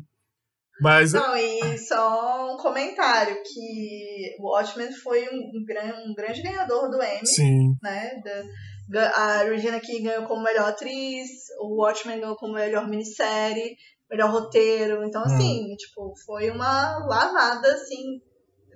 Mas... 0.80 1.14
Não, 1.14 1.36
e 1.36 1.78
só 1.78 2.54
um 2.54 2.58
comentário, 2.58 3.36
que 3.44 4.36
o 4.40 4.52
Watchmen 4.52 4.92
foi 4.92 5.28
um, 5.30 5.36
um, 5.36 6.12
um 6.12 6.14
grande 6.16 6.42
ganhador 6.42 6.90
do 6.90 7.02
Emmy, 7.02 7.28
Sim. 7.28 7.76
né? 7.82 8.12
Da, 8.90 9.10
a 9.10 9.44
Regina 9.44 9.80
King 9.80 10.04
ganhou 10.04 10.26
como 10.26 10.44
melhor 10.44 10.70
atriz, 10.70 11.30
o 11.60 11.82
Watchmen 11.82 12.20
ganhou 12.20 12.36
como 12.36 12.54
melhor 12.54 12.88
minissérie, 12.90 13.76
melhor 14.12 14.30
roteiro. 14.30 15.04
Então, 15.06 15.24
assim, 15.24 15.72
hum. 15.72 15.76
tipo, 15.78 16.14
foi 16.26 16.52
uma 16.52 16.98
lavada, 17.06 17.74
assim, 17.74 18.20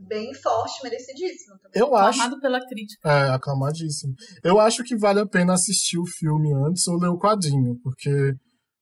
bem 0.07 0.33
forte, 0.33 0.81
merecidíssima. 0.81 1.57
Também. 1.61 1.81
Eu 1.81 1.95
acho. 1.95 2.19
Aclamado 2.19 2.41
pela 2.41 2.65
crítica. 2.65 3.09
É, 3.09 3.29
aclamadíssimo. 3.29 4.13
Eu 4.43 4.59
acho 4.59 4.83
que 4.83 4.95
vale 4.95 5.19
a 5.19 5.27
pena 5.27 5.53
assistir 5.53 5.99
o 5.99 6.05
filme 6.05 6.53
antes 6.53 6.87
ou 6.87 6.97
ler 6.97 7.09
o 7.09 7.19
quadrinho, 7.19 7.77
porque 7.83 8.33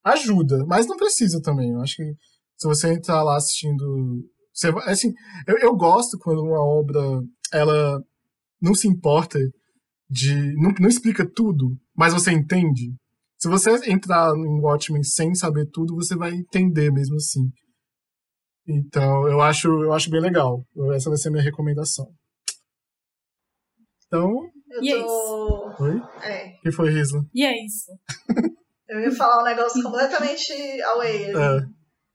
ajuda, 0.04 0.64
mas 0.66 0.86
não 0.86 0.96
precisa 0.96 1.40
também. 1.42 1.72
Eu 1.72 1.80
acho 1.80 1.96
que 1.96 2.14
se 2.56 2.68
você 2.68 2.92
entrar 2.92 3.22
lá 3.22 3.36
assistindo. 3.36 4.22
Você, 4.52 4.68
assim, 4.84 5.12
eu, 5.48 5.58
eu 5.58 5.76
gosto 5.76 6.16
quando 6.18 6.42
uma 6.42 6.64
obra 6.64 7.00
ela 7.52 8.00
não 8.62 8.74
se 8.74 8.86
importa 8.86 9.38
de. 10.08 10.34
Não, 10.56 10.72
não 10.78 10.88
explica 10.88 11.28
tudo, 11.28 11.76
mas 11.96 12.12
você 12.12 12.30
entende. 12.30 12.94
Se 13.44 13.50
você 13.50 13.72
entrar 13.90 14.34
em 14.34 14.58
Watchmen 14.58 15.02
sem 15.02 15.34
saber 15.34 15.68
tudo, 15.70 15.96
você 15.96 16.16
vai 16.16 16.30
entender 16.30 16.90
mesmo 16.90 17.16
assim. 17.16 17.42
Então, 18.66 19.28
eu 19.28 19.38
acho, 19.42 19.68
eu 19.68 19.92
acho 19.92 20.08
bem 20.08 20.22
legal. 20.22 20.64
Essa 20.94 21.10
vai 21.10 21.18
ser 21.18 21.28
a 21.28 21.32
minha 21.32 21.44
recomendação. 21.44 22.06
Então. 24.06 24.30
Eu 24.70 24.82
e 24.82 24.92
é 24.94 24.96
isso. 24.96 25.74
Oi? 25.78 26.02
É. 26.22 26.52
que 26.62 26.72
foi, 26.72 26.88
Risla? 26.88 27.20
E 27.34 27.44
é 27.44 27.52
isso. 27.66 27.92
eu 28.88 29.00
ia 29.00 29.12
falar 29.12 29.42
um 29.42 29.44
negócio 29.44 29.82
completamente 29.82 30.80
away. 30.94 31.30
Assim. 31.30 31.36
É. 31.36 31.56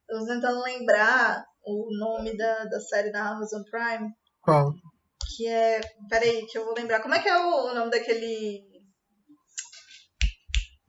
Eu 0.09 0.19
tô 0.21 0.25
tentando 0.25 0.63
lembrar 0.63 1.45
o 1.63 1.95
nome 1.95 2.35
da, 2.35 2.65
da 2.65 2.79
série 2.79 3.11
da 3.11 3.33
Amazon 3.33 3.61
Prime. 3.69 4.09
Qual? 4.41 4.73
Que 5.37 5.45
é. 5.45 5.79
Peraí, 6.09 6.47
que 6.47 6.57
eu 6.57 6.65
vou 6.65 6.73
lembrar. 6.73 7.03
Como 7.03 7.13
é 7.13 7.21
que 7.21 7.29
é 7.29 7.37
o 7.37 7.71
nome 7.75 7.91
daquele 7.91 8.67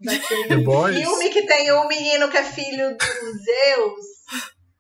Daquele 0.01 0.65
filme 0.95 1.29
que 1.31 1.47
tem 1.47 1.73
um 1.73 1.87
menino 1.87 2.31
que 2.31 2.39
é 2.39 2.45
filho 2.45 2.97
do 2.97 3.39
Zeus. 3.39 4.21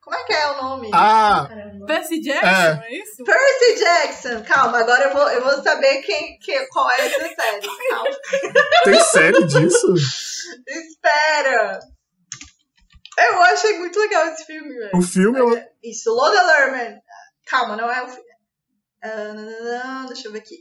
Como 0.00 0.16
é 0.16 0.24
que 0.24 0.32
é 0.32 0.50
o 0.50 0.62
nome? 0.62 0.90
Ah! 0.92 1.46
Caramba. 1.48 1.86
Percy 1.86 2.20
Jackson, 2.20 2.46
é. 2.46 2.86
é. 2.88 2.98
isso? 2.98 3.22
Percy 3.22 3.78
Jackson! 3.78 4.42
Calma, 4.44 4.78
agora 4.78 5.04
eu 5.04 5.12
vou, 5.12 5.28
eu 5.28 5.42
vou 5.42 5.62
saber 5.62 6.02
quem, 6.02 6.38
quem, 6.38 6.66
qual 6.68 6.90
é 6.90 7.06
essa 7.06 7.28
série. 7.28 7.68
Calma. 7.90 8.10
Tem 8.84 9.00
série 9.00 9.44
disso? 9.44 9.94
Espera! 10.66 11.78
Eu 13.18 13.42
achei 13.42 13.78
muito 13.78 14.00
legal 14.00 14.26
esse 14.28 14.46
filme, 14.46 14.74
velho. 14.74 14.90
O 14.94 15.02
filme? 15.02 15.38
É, 15.38 15.42
eu... 15.42 15.64
Isso, 15.84 16.10
Loda 16.10 16.42
Lerman. 16.42 16.98
Calma, 17.46 17.76
não 17.76 17.90
é 17.90 18.02
o 18.02 18.08
filme. 18.08 18.30
Uh, 19.04 20.06
deixa 20.08 20.28
eu 20.28 20.32
ver 20.32 20.38
aqui. 20.38 20.56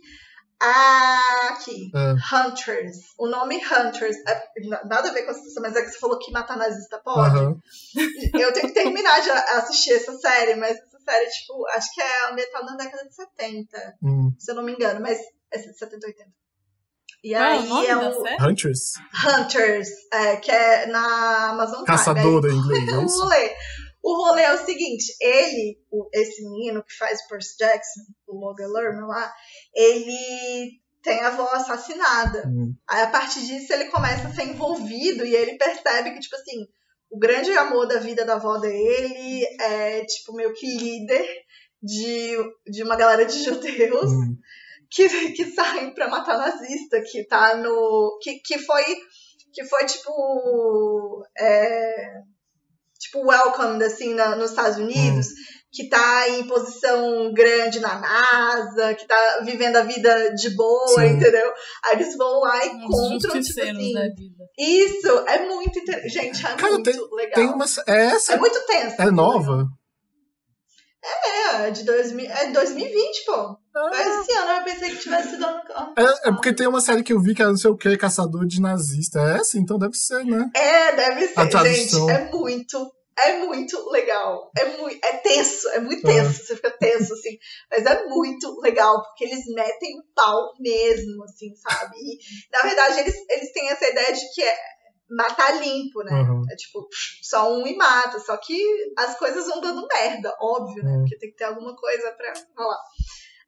Aqui. 0.60 1.90
É. 1.96 2.36
Hunters. 2.36 2.98
O 3.18 3.28
nome 3.28 3.58
Hunters. 3.58 4.18
É, 4.28 4.50
nada 4.86 5.10
a 5.10 5.14
ver 5.14 5.24
com 5.24 5.32
essa 5.32 5.62
mas 5.62 5.76
é 5.76 5.82
que 5.82 5.90
você 5.90 6.00
falou 6.00 6.20
que 6.20 6.32
matar 6.32 6.58
nazista 6.58 7.00
pode. 7.00 7.38
Uhum. 7.38 7.60
Eu 8.34 8.52
tenho 8.52 8.68
que 8.68 8.74
terminar 8.74 9.22
de 9.22 9.30
assistir 9.30 9.94
essa 9.94 10.18
série, 10.18 10.56
mas 10.56 10.78
essa 10.78 11.00
série, 11.00 11.30
tipo, 11.30 11.66
acho 11.70 11.94
que 11.94 12.02
é 12.02 12.30
ambientada 12.30 12.66
na 12.66 12.76
década 12.76 13.08
de 13.08 13.16
70, 13.16 13.96
Hum. 14.04 14.34
se 14.38 14.52
eu 14.52 14.56
não 14.56 14.64
me 14.64 14.74
engano, 14.74 15.00
mas 15.02 15.18
é 15.52 15.58
de 15.58 15.78
70, 15.78 16.08
80. 16.08 16.30
E 17.24 17.34
o 17.34 17.38
aí 17.38 17.88
é 17.88 17.98
o? 17.98 18.24
Hunters. 18.42 18.94
Hunters, 19.26 19.90
é, 20.12 20.38
que 20.38 20.52
é 20.52 20.86
na 20.88 21.50
Amazon 21.50 21.84
Prime. 21.84 21.98
Caçadora 21.98 22.48
Aí, 22.50 22.54
em 22.54 22.58
inglês, 22.58 22.88
é 22.94 23.04
isso? 23.04 23.30
O 24.02 24.14
rolê 24.16 24.44
é 24.44 24.54
o 24.54 24.66
seguinte, 24.66 25.14
ele, 25.20 25.78
o- 25.92 26.10
esse 26.14 26.42
menino 26.44 26.84
que 26.84 26.96
faz 26.98 27.20
o 27.22 27.28
Percy 27.28 27.58
Jackson, 27.58 28.02
o 28.28 28.36
Logan 28.40 28.68
Lerman 28.68 29.08
lá, 29.08 29.34
ele 29.74 30.80
tem 31.02 31.20
a 31.20 31.28
avó 31.28 31.48
assassinada. 31.54 32.44
Hum. 32.48 32.74
Aí, 32.88 33.02
a 33.02 33.08
partir 33.10 33.42
disso, 33.46 33.72
ele 33.74 33.86
começa 33.86 34.28
a 34.28 34.34
ser 34.34 34.44
envolvido 34.44 35.26
e 35.26 35.36
ele 35.36 35.58
percebe 35.58 36.12
que, 36.14 36.20
tipo 36.20 36.36
assim, 36.36 36.68
o 37.10 37.18
grande 37.20 37.52
amor 37.54 37.88
da 37.88 38.00
vida 38.00 38.24
da 38.26 38.36
avó 38.36 38.58
dele 38.58 39.46
é, 39.60 40.06
tipo, 40.06 40.34
meio 40.34 40.54
que 40.54 40.66
líder 40.78 41.26
de, 41.82 42.36
de 42.70 42.84
uma 42.84 42.96
galera 42.96 43.26
de 43.26 43.44
judeus 43.44 44.12
Hum. 44.12 44.38
que, 44.90 45.08
que 45.34 45.46
saem 45.52 45.94
pra 45.94 46.08
matar 46.10 46.38
nazista, 46.38 47.02
que 47.02 47.26
tá 47.26 47.56
no. 47.56 48.18
que, 48.22 48.40
que 48.40 48.58
foi. 48.60 48.84
que 49.54 49.64
foi 49.66 49.86
tipo. 49.86 51.24
é, 51.38 52.22
tipo, 53.00 53.26
welcomed, 53.26 53.84
assim, 53.84 54.14
na- 54.14 54.36
nos 54.36 54.50
Estados 54.52 54.78
Unidos, 54.78 55.28
que 55.72 55.88
tá 55.88 56.28
em 56.30 56.44
posição 56.48 57.32
grande 57.34 57.80
na 57.80 58.00
NASA, 58.00 58.94
que 58.96 59.06
tá 59.08 59.40
vivendo 59.44 59.76
a 59.76 59.84
vida 59.84 60.34
de 60.34 60.50
boa, 60.56 61.00
Sim. 61.02 61.10
entendeu? 61.12 61.52
Aí 61.86 61.96
eles 61.96 62.18
vão 62.18 62.40
lá 62.40 62.66
e 62.66 62.70
encontram, 62.70 63.40
tipo 63.40 63.62
assim. 63.62 63.94
da 63.94 64.02
vida. 64.02 64.44
Isso, 64.58 65.08
é 65.28 65.46
muito 65.46 65.78
interessante. 65.80 66.10
Gente, 66.10 66.46
é 66.46 66.56
Cara, 66.56 66.74
muito 66.74 67.16
legal. 67.16 67.34
Tem 67.36 67.46
uma. 67.46 67.66
É 67.88 68.06
essa? 68.08 68.34
É 68.34 68.38
muito 68.38 68.60
tenso. 68.66 69.02
É 69.02 69.12
nova? 69.12 69.66
É, 71.04 71.68
é 71.68 71.72
de 71.72 71.84
2000, 71.84 72.30
é 72.30 72.52
2020, 72.52 73.26
pô. 73.26 73.58
Foi 73.72 74.00
esse 74.02 74.32
ano, 74.34 74.52
eu 74.52 74.64
pensei 74.66 74.90
que 74.92 74.98
tivesse 74.98 75.30
sido 75.32 75.46
ano 75.46 75.62
ano 75.74 75.94
É, 75.98 76.30
é 76.30 76.32
porque 76.32 76.54
tem 76.54 76.68
uma 76.68 76.82
série 76.82 77.04
que 77.04 77.14
eu 77.14 77.22
vi 77.22 77.34
que 77.34 77.42
é 77.42 77.46
não 77.46 77.56
sei 77.58 77.70
o 77.72 77.78
que, 77.78 77.98
Caçador 77.98 78.46
de 78.46 78.60
Nazista. 78.62 79.20
É 79.20 79.38
essa? 79.38 79.58
Então 79.58 79.78
deve 79.78 79.94
ser, 79.96 80.26
né? 80.26 80.50
É, 80.54 80.92
deve 80.96 81.26
A 81.26 81.28
ser. 81.44 81.50
tradução. 81.50 82.08
Gente, 82.08 82.12
é 82.12 82.30
muito, 82.32 82.92
é 83.18 83.38
muito 83.38 83.90
legal. 83.90 84.52
É, 84.58 84.66
muito, 84.78 85.00
é 85.06 85.14
tenso, 85.18 85.70
é 85.70 85.80
muito 85.80 86.06
É. 86.10 86.14
tenso. 86.14 86.46
Você 86.46 86.56
fica 86.56 86.72
tenso, 86.72 87.14
assim. 87.14 87.38
Mas 87.72 87.86
é 87.86 88.04
muito 88.06 88.60
legal, 88.62 89.02
porque 89.04 89.24
eles 89.24 89.46
metem 89.56 89.98
o 90.00 90.04
pau 90.14 90.52
mesmo, 90.60 91.24
assim, 91.24 91.56
sabe? 91.56 91.96
E, 91.98 92.18
na 92.52 92.62
verdade, 92.62 93.00
eles, 93.00 93.16
eles 93.30 93.54
têm 93.54 93.70
essa 93.70 93.88
ideia 93.88 94.12
de 94.14 94.34
que 94.34 94.42
é 94.44 94.56
matar 95.10 95.60
limpo, 95.60 96.02
né? 96.04 96.12
Uhum. 96.14 96.42
É 96.52 96.56
tipo, 96.56 96.88
só 97.24 97.52
um 97.54 97.66
e 97.68 97.76
mata. 97.76 98.20
Só 98.20 98.38
que 98.38 98.58
as 98.98 99.18
coisas 99.18 99.48
vão 99.48 99.60
dando 99.62 99.88
merda, 99.88 100.34
óbvio, 100.42 100.84
né? 100.84 100.92
Uhum. 100.92 101.00
Porque 101.00 101.18
tem 101.18 101.30
que 101.32 101.36
ter 101.38 101.46
alguma 101.46 101.76
coisa 101.76 102.12
pra 102.12 102.34
rolar. 102.58 102.78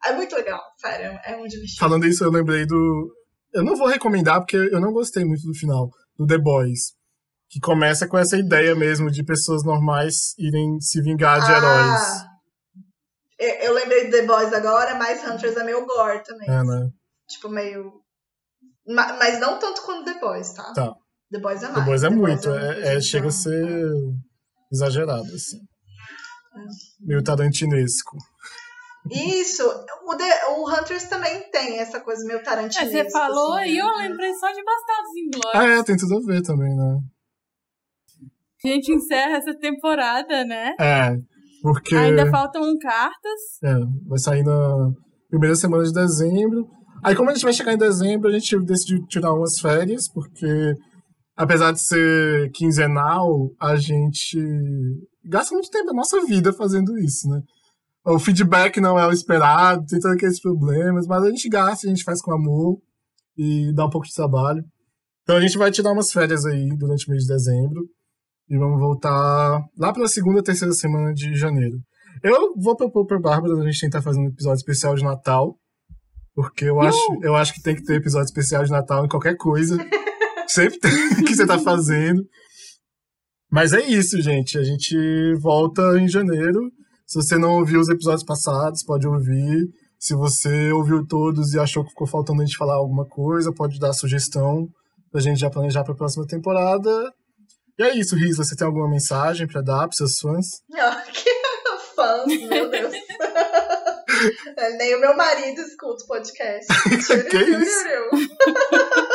É 0.05 0.13
muito 0.13 0.35
legal, 0.35 0.61
sério. 0.77 1.19
É 1.23 1.35
muito 1.38 1.51
divertido. 1.51 1.79
Falando 1.79 2.05
isso, 2.07 2.23
eu 2.23 2.31
lembrei 2.31 2.65
do. 2.65 3.13
Eu 3.53 3.63
não 3.63 3.75
vou 3.75 3.88
recomendar 3.88 4.39
porque 4.39 4.57
eu 4.57 4.79
não 4.79 4.91
gostei 4.93 5.23
muito 5.25 5.43
do 5.45 5.53
final, 5.53 5.89
do 6.17 6.25
The 6.25 6.38
Boys. 6.38 6.93
Que 7.49 7.59
começa 7.59 8.07
com 8.07 8.17
essa 8.17 8.38
ideia 8.38 8.73
mesmo 8.73 9.11
de 9.11 9.25
pessoas 9.25 9.63
normais 9.65 10.33
irem 10.39 10.79
se 10.79 11.01
vingar 11.01 11.45
de 11.45 11.51
heróis. 11.51 12.01
Ah, 12.01 12.27
eu 13.38 13.49
eu 13.67 13.73
lembrei 13.73 14.05
de 14.05 14.11
The 14.11 14.21
Boys 14.25 14.53
agora, 14.53 14.95
mas 14.95 15.21
Hunters 15.23 15.57
é 15.57 15.63
meio 15.65 15.85
gore 15.85 16.23
também. 16.23 16.49
É, 16.49 16.63
né? 16.63 16.89
Tipo, 17.27 17.49
meio. 17.49 17.91
Ma- 18.88 19.13
Mas 19.17 19.39
não 19.39 19.59
tanto 19.59 19.81
quanto 19.83 20.05
The 20.05 20.19
Boys, 20.19 20.53
tá? 20.53 20.71
Tá. 20.73 20.93
The 21.31 21.39
Boys 21.39 21.63
é 21.63 21.67
mais. 21.67 21.75
The 21.75 21.81
Boys 21.85 22.03
é 22.03 22.09
muito. 22.09 22.49
uma 22.49 22.59
É, 22.59 22.93
é- 22.93 22.97
de 22.97 23.05
chega 23.05 23.27
a 23.27 23.31
ser 23.31 23.93
exagerado, 24.71 25.23
assim. 25.33 25.57
É. 25.57 27.05
Meio 27.05 27.23
tarantinesco. 27.23 28.17
Isso, 29.09 29.63
o, 30.05 30.15
The- 30.15 30.45
o 30.49 30.69
Hunters 30.69 31.05
também 31.05 31.49
tem 31.49 31.79
essa 31.79 31.99
coisa 31.99 32.23
meio 32.25 32.39
É, 32.39 32.43
tarantinesca. 32.43 32.85
você 32.91 33.09
falou 33.09 33.53
assim, 33.55 33.69
e 33.71 33.77
eu 33.79 33.85
né? 33.97 34.07
lembrei 34.09 34.31
só 34.35 34.51
de 34.51 34.63
Bastardos 34.63 35.11
Inglórios. 35.17 35.55
Ah, 35.55 35.79
é, 35.79 35.83
tem 35.83 35.97
tudo 35.97 36.17
a 36.17 36.19
ver 36.25 36.41
também, 36.43 36.75
né? 36.75 36.99
A 38.63 38.67
gente 38.67 38.91
encerra 38.93 39.37
essa 39.37 39.55
temporada, 39.57 40.45
né? 40.45 40.75
É, 40.79 41.15
porque 41.63 41.95
Ainda 41.95 42.29
faltam 42.29 42.77
cartas. 42.77 43.41
é, 43.63 43.73
vai 44.07 44.19
sair 44.19 44.43
na 44.43 44.91
primeira 45.29 45.55
semana 45.55 45.83
de 45.83 45.91
dezembro. 45.93 46.69
Aí, 47.03 47.15
como 47.15 47.31
a 47.31 47.33
gente 47.33 47.43
vai 47.43 47.53
chegar 47.53 47.73
em 47.73 47.77
dezembro, 47.79 48.29
a 48.29 48.31
gente 48.33 48.59
decidiu 48.59 49.03
tirar 49.07 49.33
umas 49.33 49.57
férias, 49.59 50.07
porque 50.07 50.75
apesar 51.35 51.71
de 51.71 51.81
ser 51.81 52.51
quinzenal, 52.51 53.51
a 53.59 53.75
gente 53.75 54.37
gasta 55.23 55.53
muito 55.53 55.69
tempo 55.69 55.87
da 55.87 55.93
nossa 55.93 56.23
vida 56.25 56.51
fazendo 56.53 56.97
isso, 56.97 57.27
né? 57.29 57.41
O 58.03 58.17
feedback 58.17 58.79
não 58.81 58.97
é 58.97 59.05
o 59.05 59.11
esperado, 59.11 59.85
tem 59.85 59.99
todos 59.99 60.17
aqueles 60.17 60.41
problemas, 60.41 61.05
mas 61.05 61.23
a 61.23 61.29
gente 61.29 61.47
gasta, 61.47 61.85
a 61.85 61.89
gente 61.89 62.03
faz 62.03 62.21
com 62.21 62.33
amor 62.33 62.79
e 63.37 63.71
dá 63.73 63.85
um 63.85 63.89
pouco 63.89 64.07
de 64.07 64.13
trabalho. 64.13 64.63
Então 65.21 65.37
a 65.37 65.41
gente 65.41 65.57
vai 65.57 65.69
tirar 65.71 65.91
umas 65.91 66.11
férias 66.11 66.45
aí 66.45 66.75
durante 66.77 67.07
o 67.07 67.11
mês 67.11 67.23
de 67.23 67.33
dezembro 67.33 67.81
e 68.49 68.57
vamos 68.57 68.79
voltar 68.79 69.63
lá 69.77 69.93
pela 69.93 70.07
segunda, 70.07 70.43
terceira 70.43 70.73
semana 70.73 71.13
de 71.13 71.35
janeiro. 71.35 71.77
Eu 72.23 72.53
vou 72.57 72.75
propor 72.75 73.05
pra 73.05 73.19
Bárbara 73.19 73.53
a 73.53 73.65
gente 73.65 73.79
tentar 73.79 74.01
fazer 74.01 74.19
um 74.19 74.27
episódio 74.27 74.57
especial 74.57 74.95
de 74.95 75.03
Natal, 75.03 75.55
porque 76.33 76.65
eu 76.65 76.81
acho, 76.81 76.97
eu 77.21 77.35
acho 77.35 77.53
que 77.53 77.61
tem 77.61 77.75
que 77.75 77.83
ter 77.83 77.95
episódio 77.95 78.25
especial 78.25 78.63
de 78.63 78.71
Natal 78.71 79.05
em 79.05 79.07
qualquer 79.07 79.37
coisa. 79.37 79.77
Sempre 80.53 80.80
tem 80.80 80.91
que 81.23 81.36
você 81.36 81.45
tá 81.45 81.57
fazendo. 81.60 82.23
Mas 83.49 83.73
é 83.73 83.82
isso, 83.82 84.22
gente. 84.22 84.57
A 84.57 84.64
gente 84.64 84.95
volta 85.41 85.82
em 85.98 86.07
janeiro. 86.07 86.72
Se 87.06 87.15
você 87.15 87.38
não 87.38 87.56
ouviu 87.56 87.80
os 87.80 87.90
episódios 87.90 88.23
passados, 88.23 88.84
pode 88.84 89.07
ouvir. 89.07 89.68
Se 89.99 90.15
você 90.15 90.72
ouviu 90.72 91.06
todos 91.06 91.53
e 91.53 91.60
achou 91.60 91.84
que 91.84 91.90
ficou 91.90 92.07
faltando 92.07 92.41
a 92.41 92.45
gente 92.45 92.57
falar 92.57 92.76
alguma 92.76 93.06
coisa, 93.06 93.53
pode 93.53 93.78
dar 93.80 93.94
sugestão 93.94 94.68
pra 95.11 95.22
gente 95.22 95.40
já 95.40 95.49
planejar 95.49 95.84
pra 95.84 95.94
próxima 95.94 96.26
temporada. 96.26 96.90
E 97.78 97.84
é 97.84 97.95
isso, 97.98 98.15
Riz. 98.15 98.38
Você 98.38 98.56
tem 98.56 98.65
alguma 98.65 98.90
mensagem 98.90 99.48
pra 99.48 99.61
dar 99.61 99.88
pros 99.88 99.98
seus 99.98 100.19
fãs? 100.19 100.48
Ah, 100.76 101.03
que 101.11 101.30
fãs, 101.95 102.26
meu 102.49 102.69
Deus. 102.69 102.94
Nem 104.78 104.95
o 104.95 104.99
meu 104.99 105.15
marido 105.15 105.61
escuta 105.61 106.03
o 106.03 106.07
podcast. 106.07 106.68
Que 107.30 107.38
isso? 107.38 109.10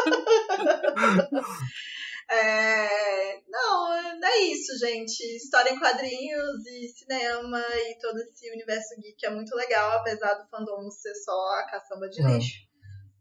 É, 2.28 3.40
não, 3.48 3.93
é 4.24 4.39
isso, 4.47 4.77
gente. 4.78 5.20
História 5.36 5.70
em 5.70 5.78
quadrinhos 5.78 6.66
e 6.66 6.89
cinema 6.89 7.62
e 7.89 7.97
todo 8.01 8.18
esse 8.18 8.51
universo 8.51 8.97
geek 9.01 9.24
é 9.27 9.31
muito 9.31 9.55
legal, 9.55 9.93
apesar 10.01 10.35
do 10.35 10.48
fandom 10.48 10.90
ser 10.90 11.14
só 11.14 11.32
a 11.60 11.66
caçamba 11.70 12.09
de 12.09 12.20
É. 12.23 12.27
lixo. 12.27 12.66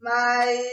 Mas 0.01 0.67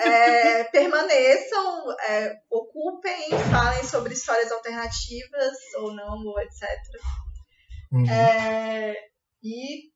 é, 0.00 0.64
permaneçam, 0.70 1.90
é, 2.02 2.36
ocupem, 2.50 3.30
falem 3.50 3.84
sobre 3.84 4.12
histórias 4.12 4.52
alternativas 4.52 5.56
ou 5.78 5.94
não, 5.94 6.18
ou 6.22 6.38
etc. 6.40 6.62
Uhum. 7.92 8.10
É, 8.10 8.94
e 9.42 9.90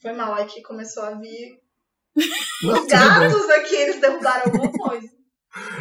foi 0.00 0.12
mal 0.12 0.34
aqui, 0.34 0.62
começou 0.62 1.02
a 1.02 1.14
vir 1.14 1.58
os 2.16 2.86
gatos 2.86 3.50
aqui, 3.50 3.74
eles 3.74 4.00
derrubaram 4.00 4.44
alguma 4.46 4.70
coisa. 4.72 5.17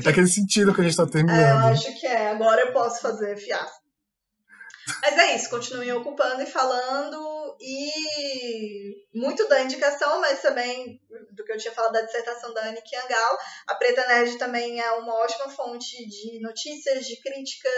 É 0.06 0.10
aquele 0.10 0.28
sentido 0.28 0.74
que 0.74 0.82
a 0.82 0.84
gente 0.84 0.96
tá 0.96 1.04
É, 1.04 1.06
eu 1.06 1.12
terminando. 1.12 1.66
acho 1.72 2.00
que 2.00 2.08
é. 2.08 2.30
Agora 2.30 2.62
eu 2.62 2.74
posso 2.74 3.02
fazer 3.02 3.36
fiasco. 3.38 3.86
Mas 5.02 5.18
é 5.18 5.36
isso, 5.36 5.50
continuem 5.50 5.92
ocupando 5.92 6.42
e 6.42 6.46
falando. 6.46 7.58
E 7.60 9.04
muito 9.14 9.48
da 9.50 9.62
indicação, 9.62 10.22
mas 10.22 10.42
também 10.42 11.02
do 11.34 11.44
que 11.44 11.52
eu 11.52 11.58
tinha 11.58 11.74
falado 11.74 11.92
da 11.94 12.02
dissertação 12.04 12.54
da 12.54 12.62
Anne 12.70 12.82
Kiangal. 12.82 13.38
A 13.68 13.76
Preta 13.76 14.08
Nerd 14.08 14.38
também 14.38 14.80
é 14.80 14.92
uma 14.92 15.14
ótima 15.16 15.50
fonte 15.50 16.08
de 16.08 16.40
notícias, 16.42 17.06
de 17.06 17.20
críticas, 17.22 17.74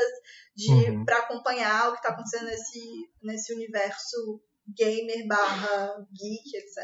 de 0.55 0.71
Uhum. 0.71 1.05
para 1.05 1.17
acompanhar 1.19 1.87
o 1.89 1.93
que 1.93 1.97
está 1.99 2.09
acontecendo 2.09 2.45
nesse, 2.45 3.09
nesse 3.23 3.53
universo 3.53 4.41
gamer 4.77 5.25
barra 5.27 5.95
geek, 6.13 6.55
etc. 6.57 6.75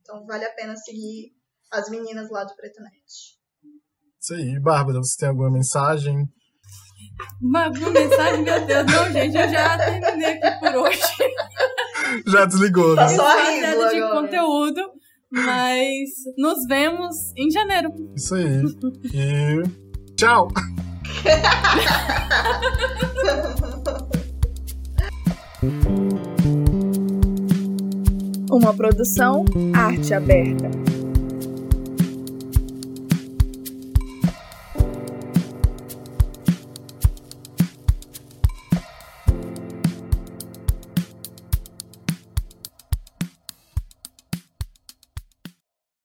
Então 0.00 0.26
vale 0.26 0.44
a 0.46 0.52
pena 0.54 0.74
seguir 0.76 1.32
as 1.70 1.88
meninas 1.88 2.28
lá 2.30 2.42
do 2.42 2.56
Preta 2.56 2.82
Nerd. 2.82 3.39
Isso 4.30 4.34
aí. 4.34 4.60
Bárbara, 4.60 4.98
você 4.98 5.16
tem 5.18 5.28
alguma 5.28 5.50
mensagem? 5.50 6.24
Uma, 7.42 7.68
uma 7.68 7.90
mensagem, 7.90 8.42
meu 8.44 8.64
Deus, 8.64 8.86
não, 8.86 9.12
gente, 9.12 9.36
eu 9.36 9.48
já 9.50 9.76
terminei 9.76 10.34
aqui 10.34 10.60
por 10.60 10.74
hoje. 10.76 11.00
Já 12.26 12.44
desligou, 12.44 12.96
né? 12.96 13.02
Tá 13.02 13.08
só 13.08 13.38
Esse 13.38 13.66
rindo 13.66 13.88
de 13.90 14.02
agora. 14.02 14.20
conteúdo, 14.22 14.80
mas 15.30 16.08
nos 16.36 16.66
vemos 16.66 17.14
em 17.36 17.48
janeiro. 17.50 17.90
Isso 18.16 18.34
aí. 18.34 18.62
E 19.14 19.62
tchau! 20.16 20.48
Uma 28.50 28.74
produção 28.74 29.44
Arte 29.72 30.14
Aberta. 30.14 30.89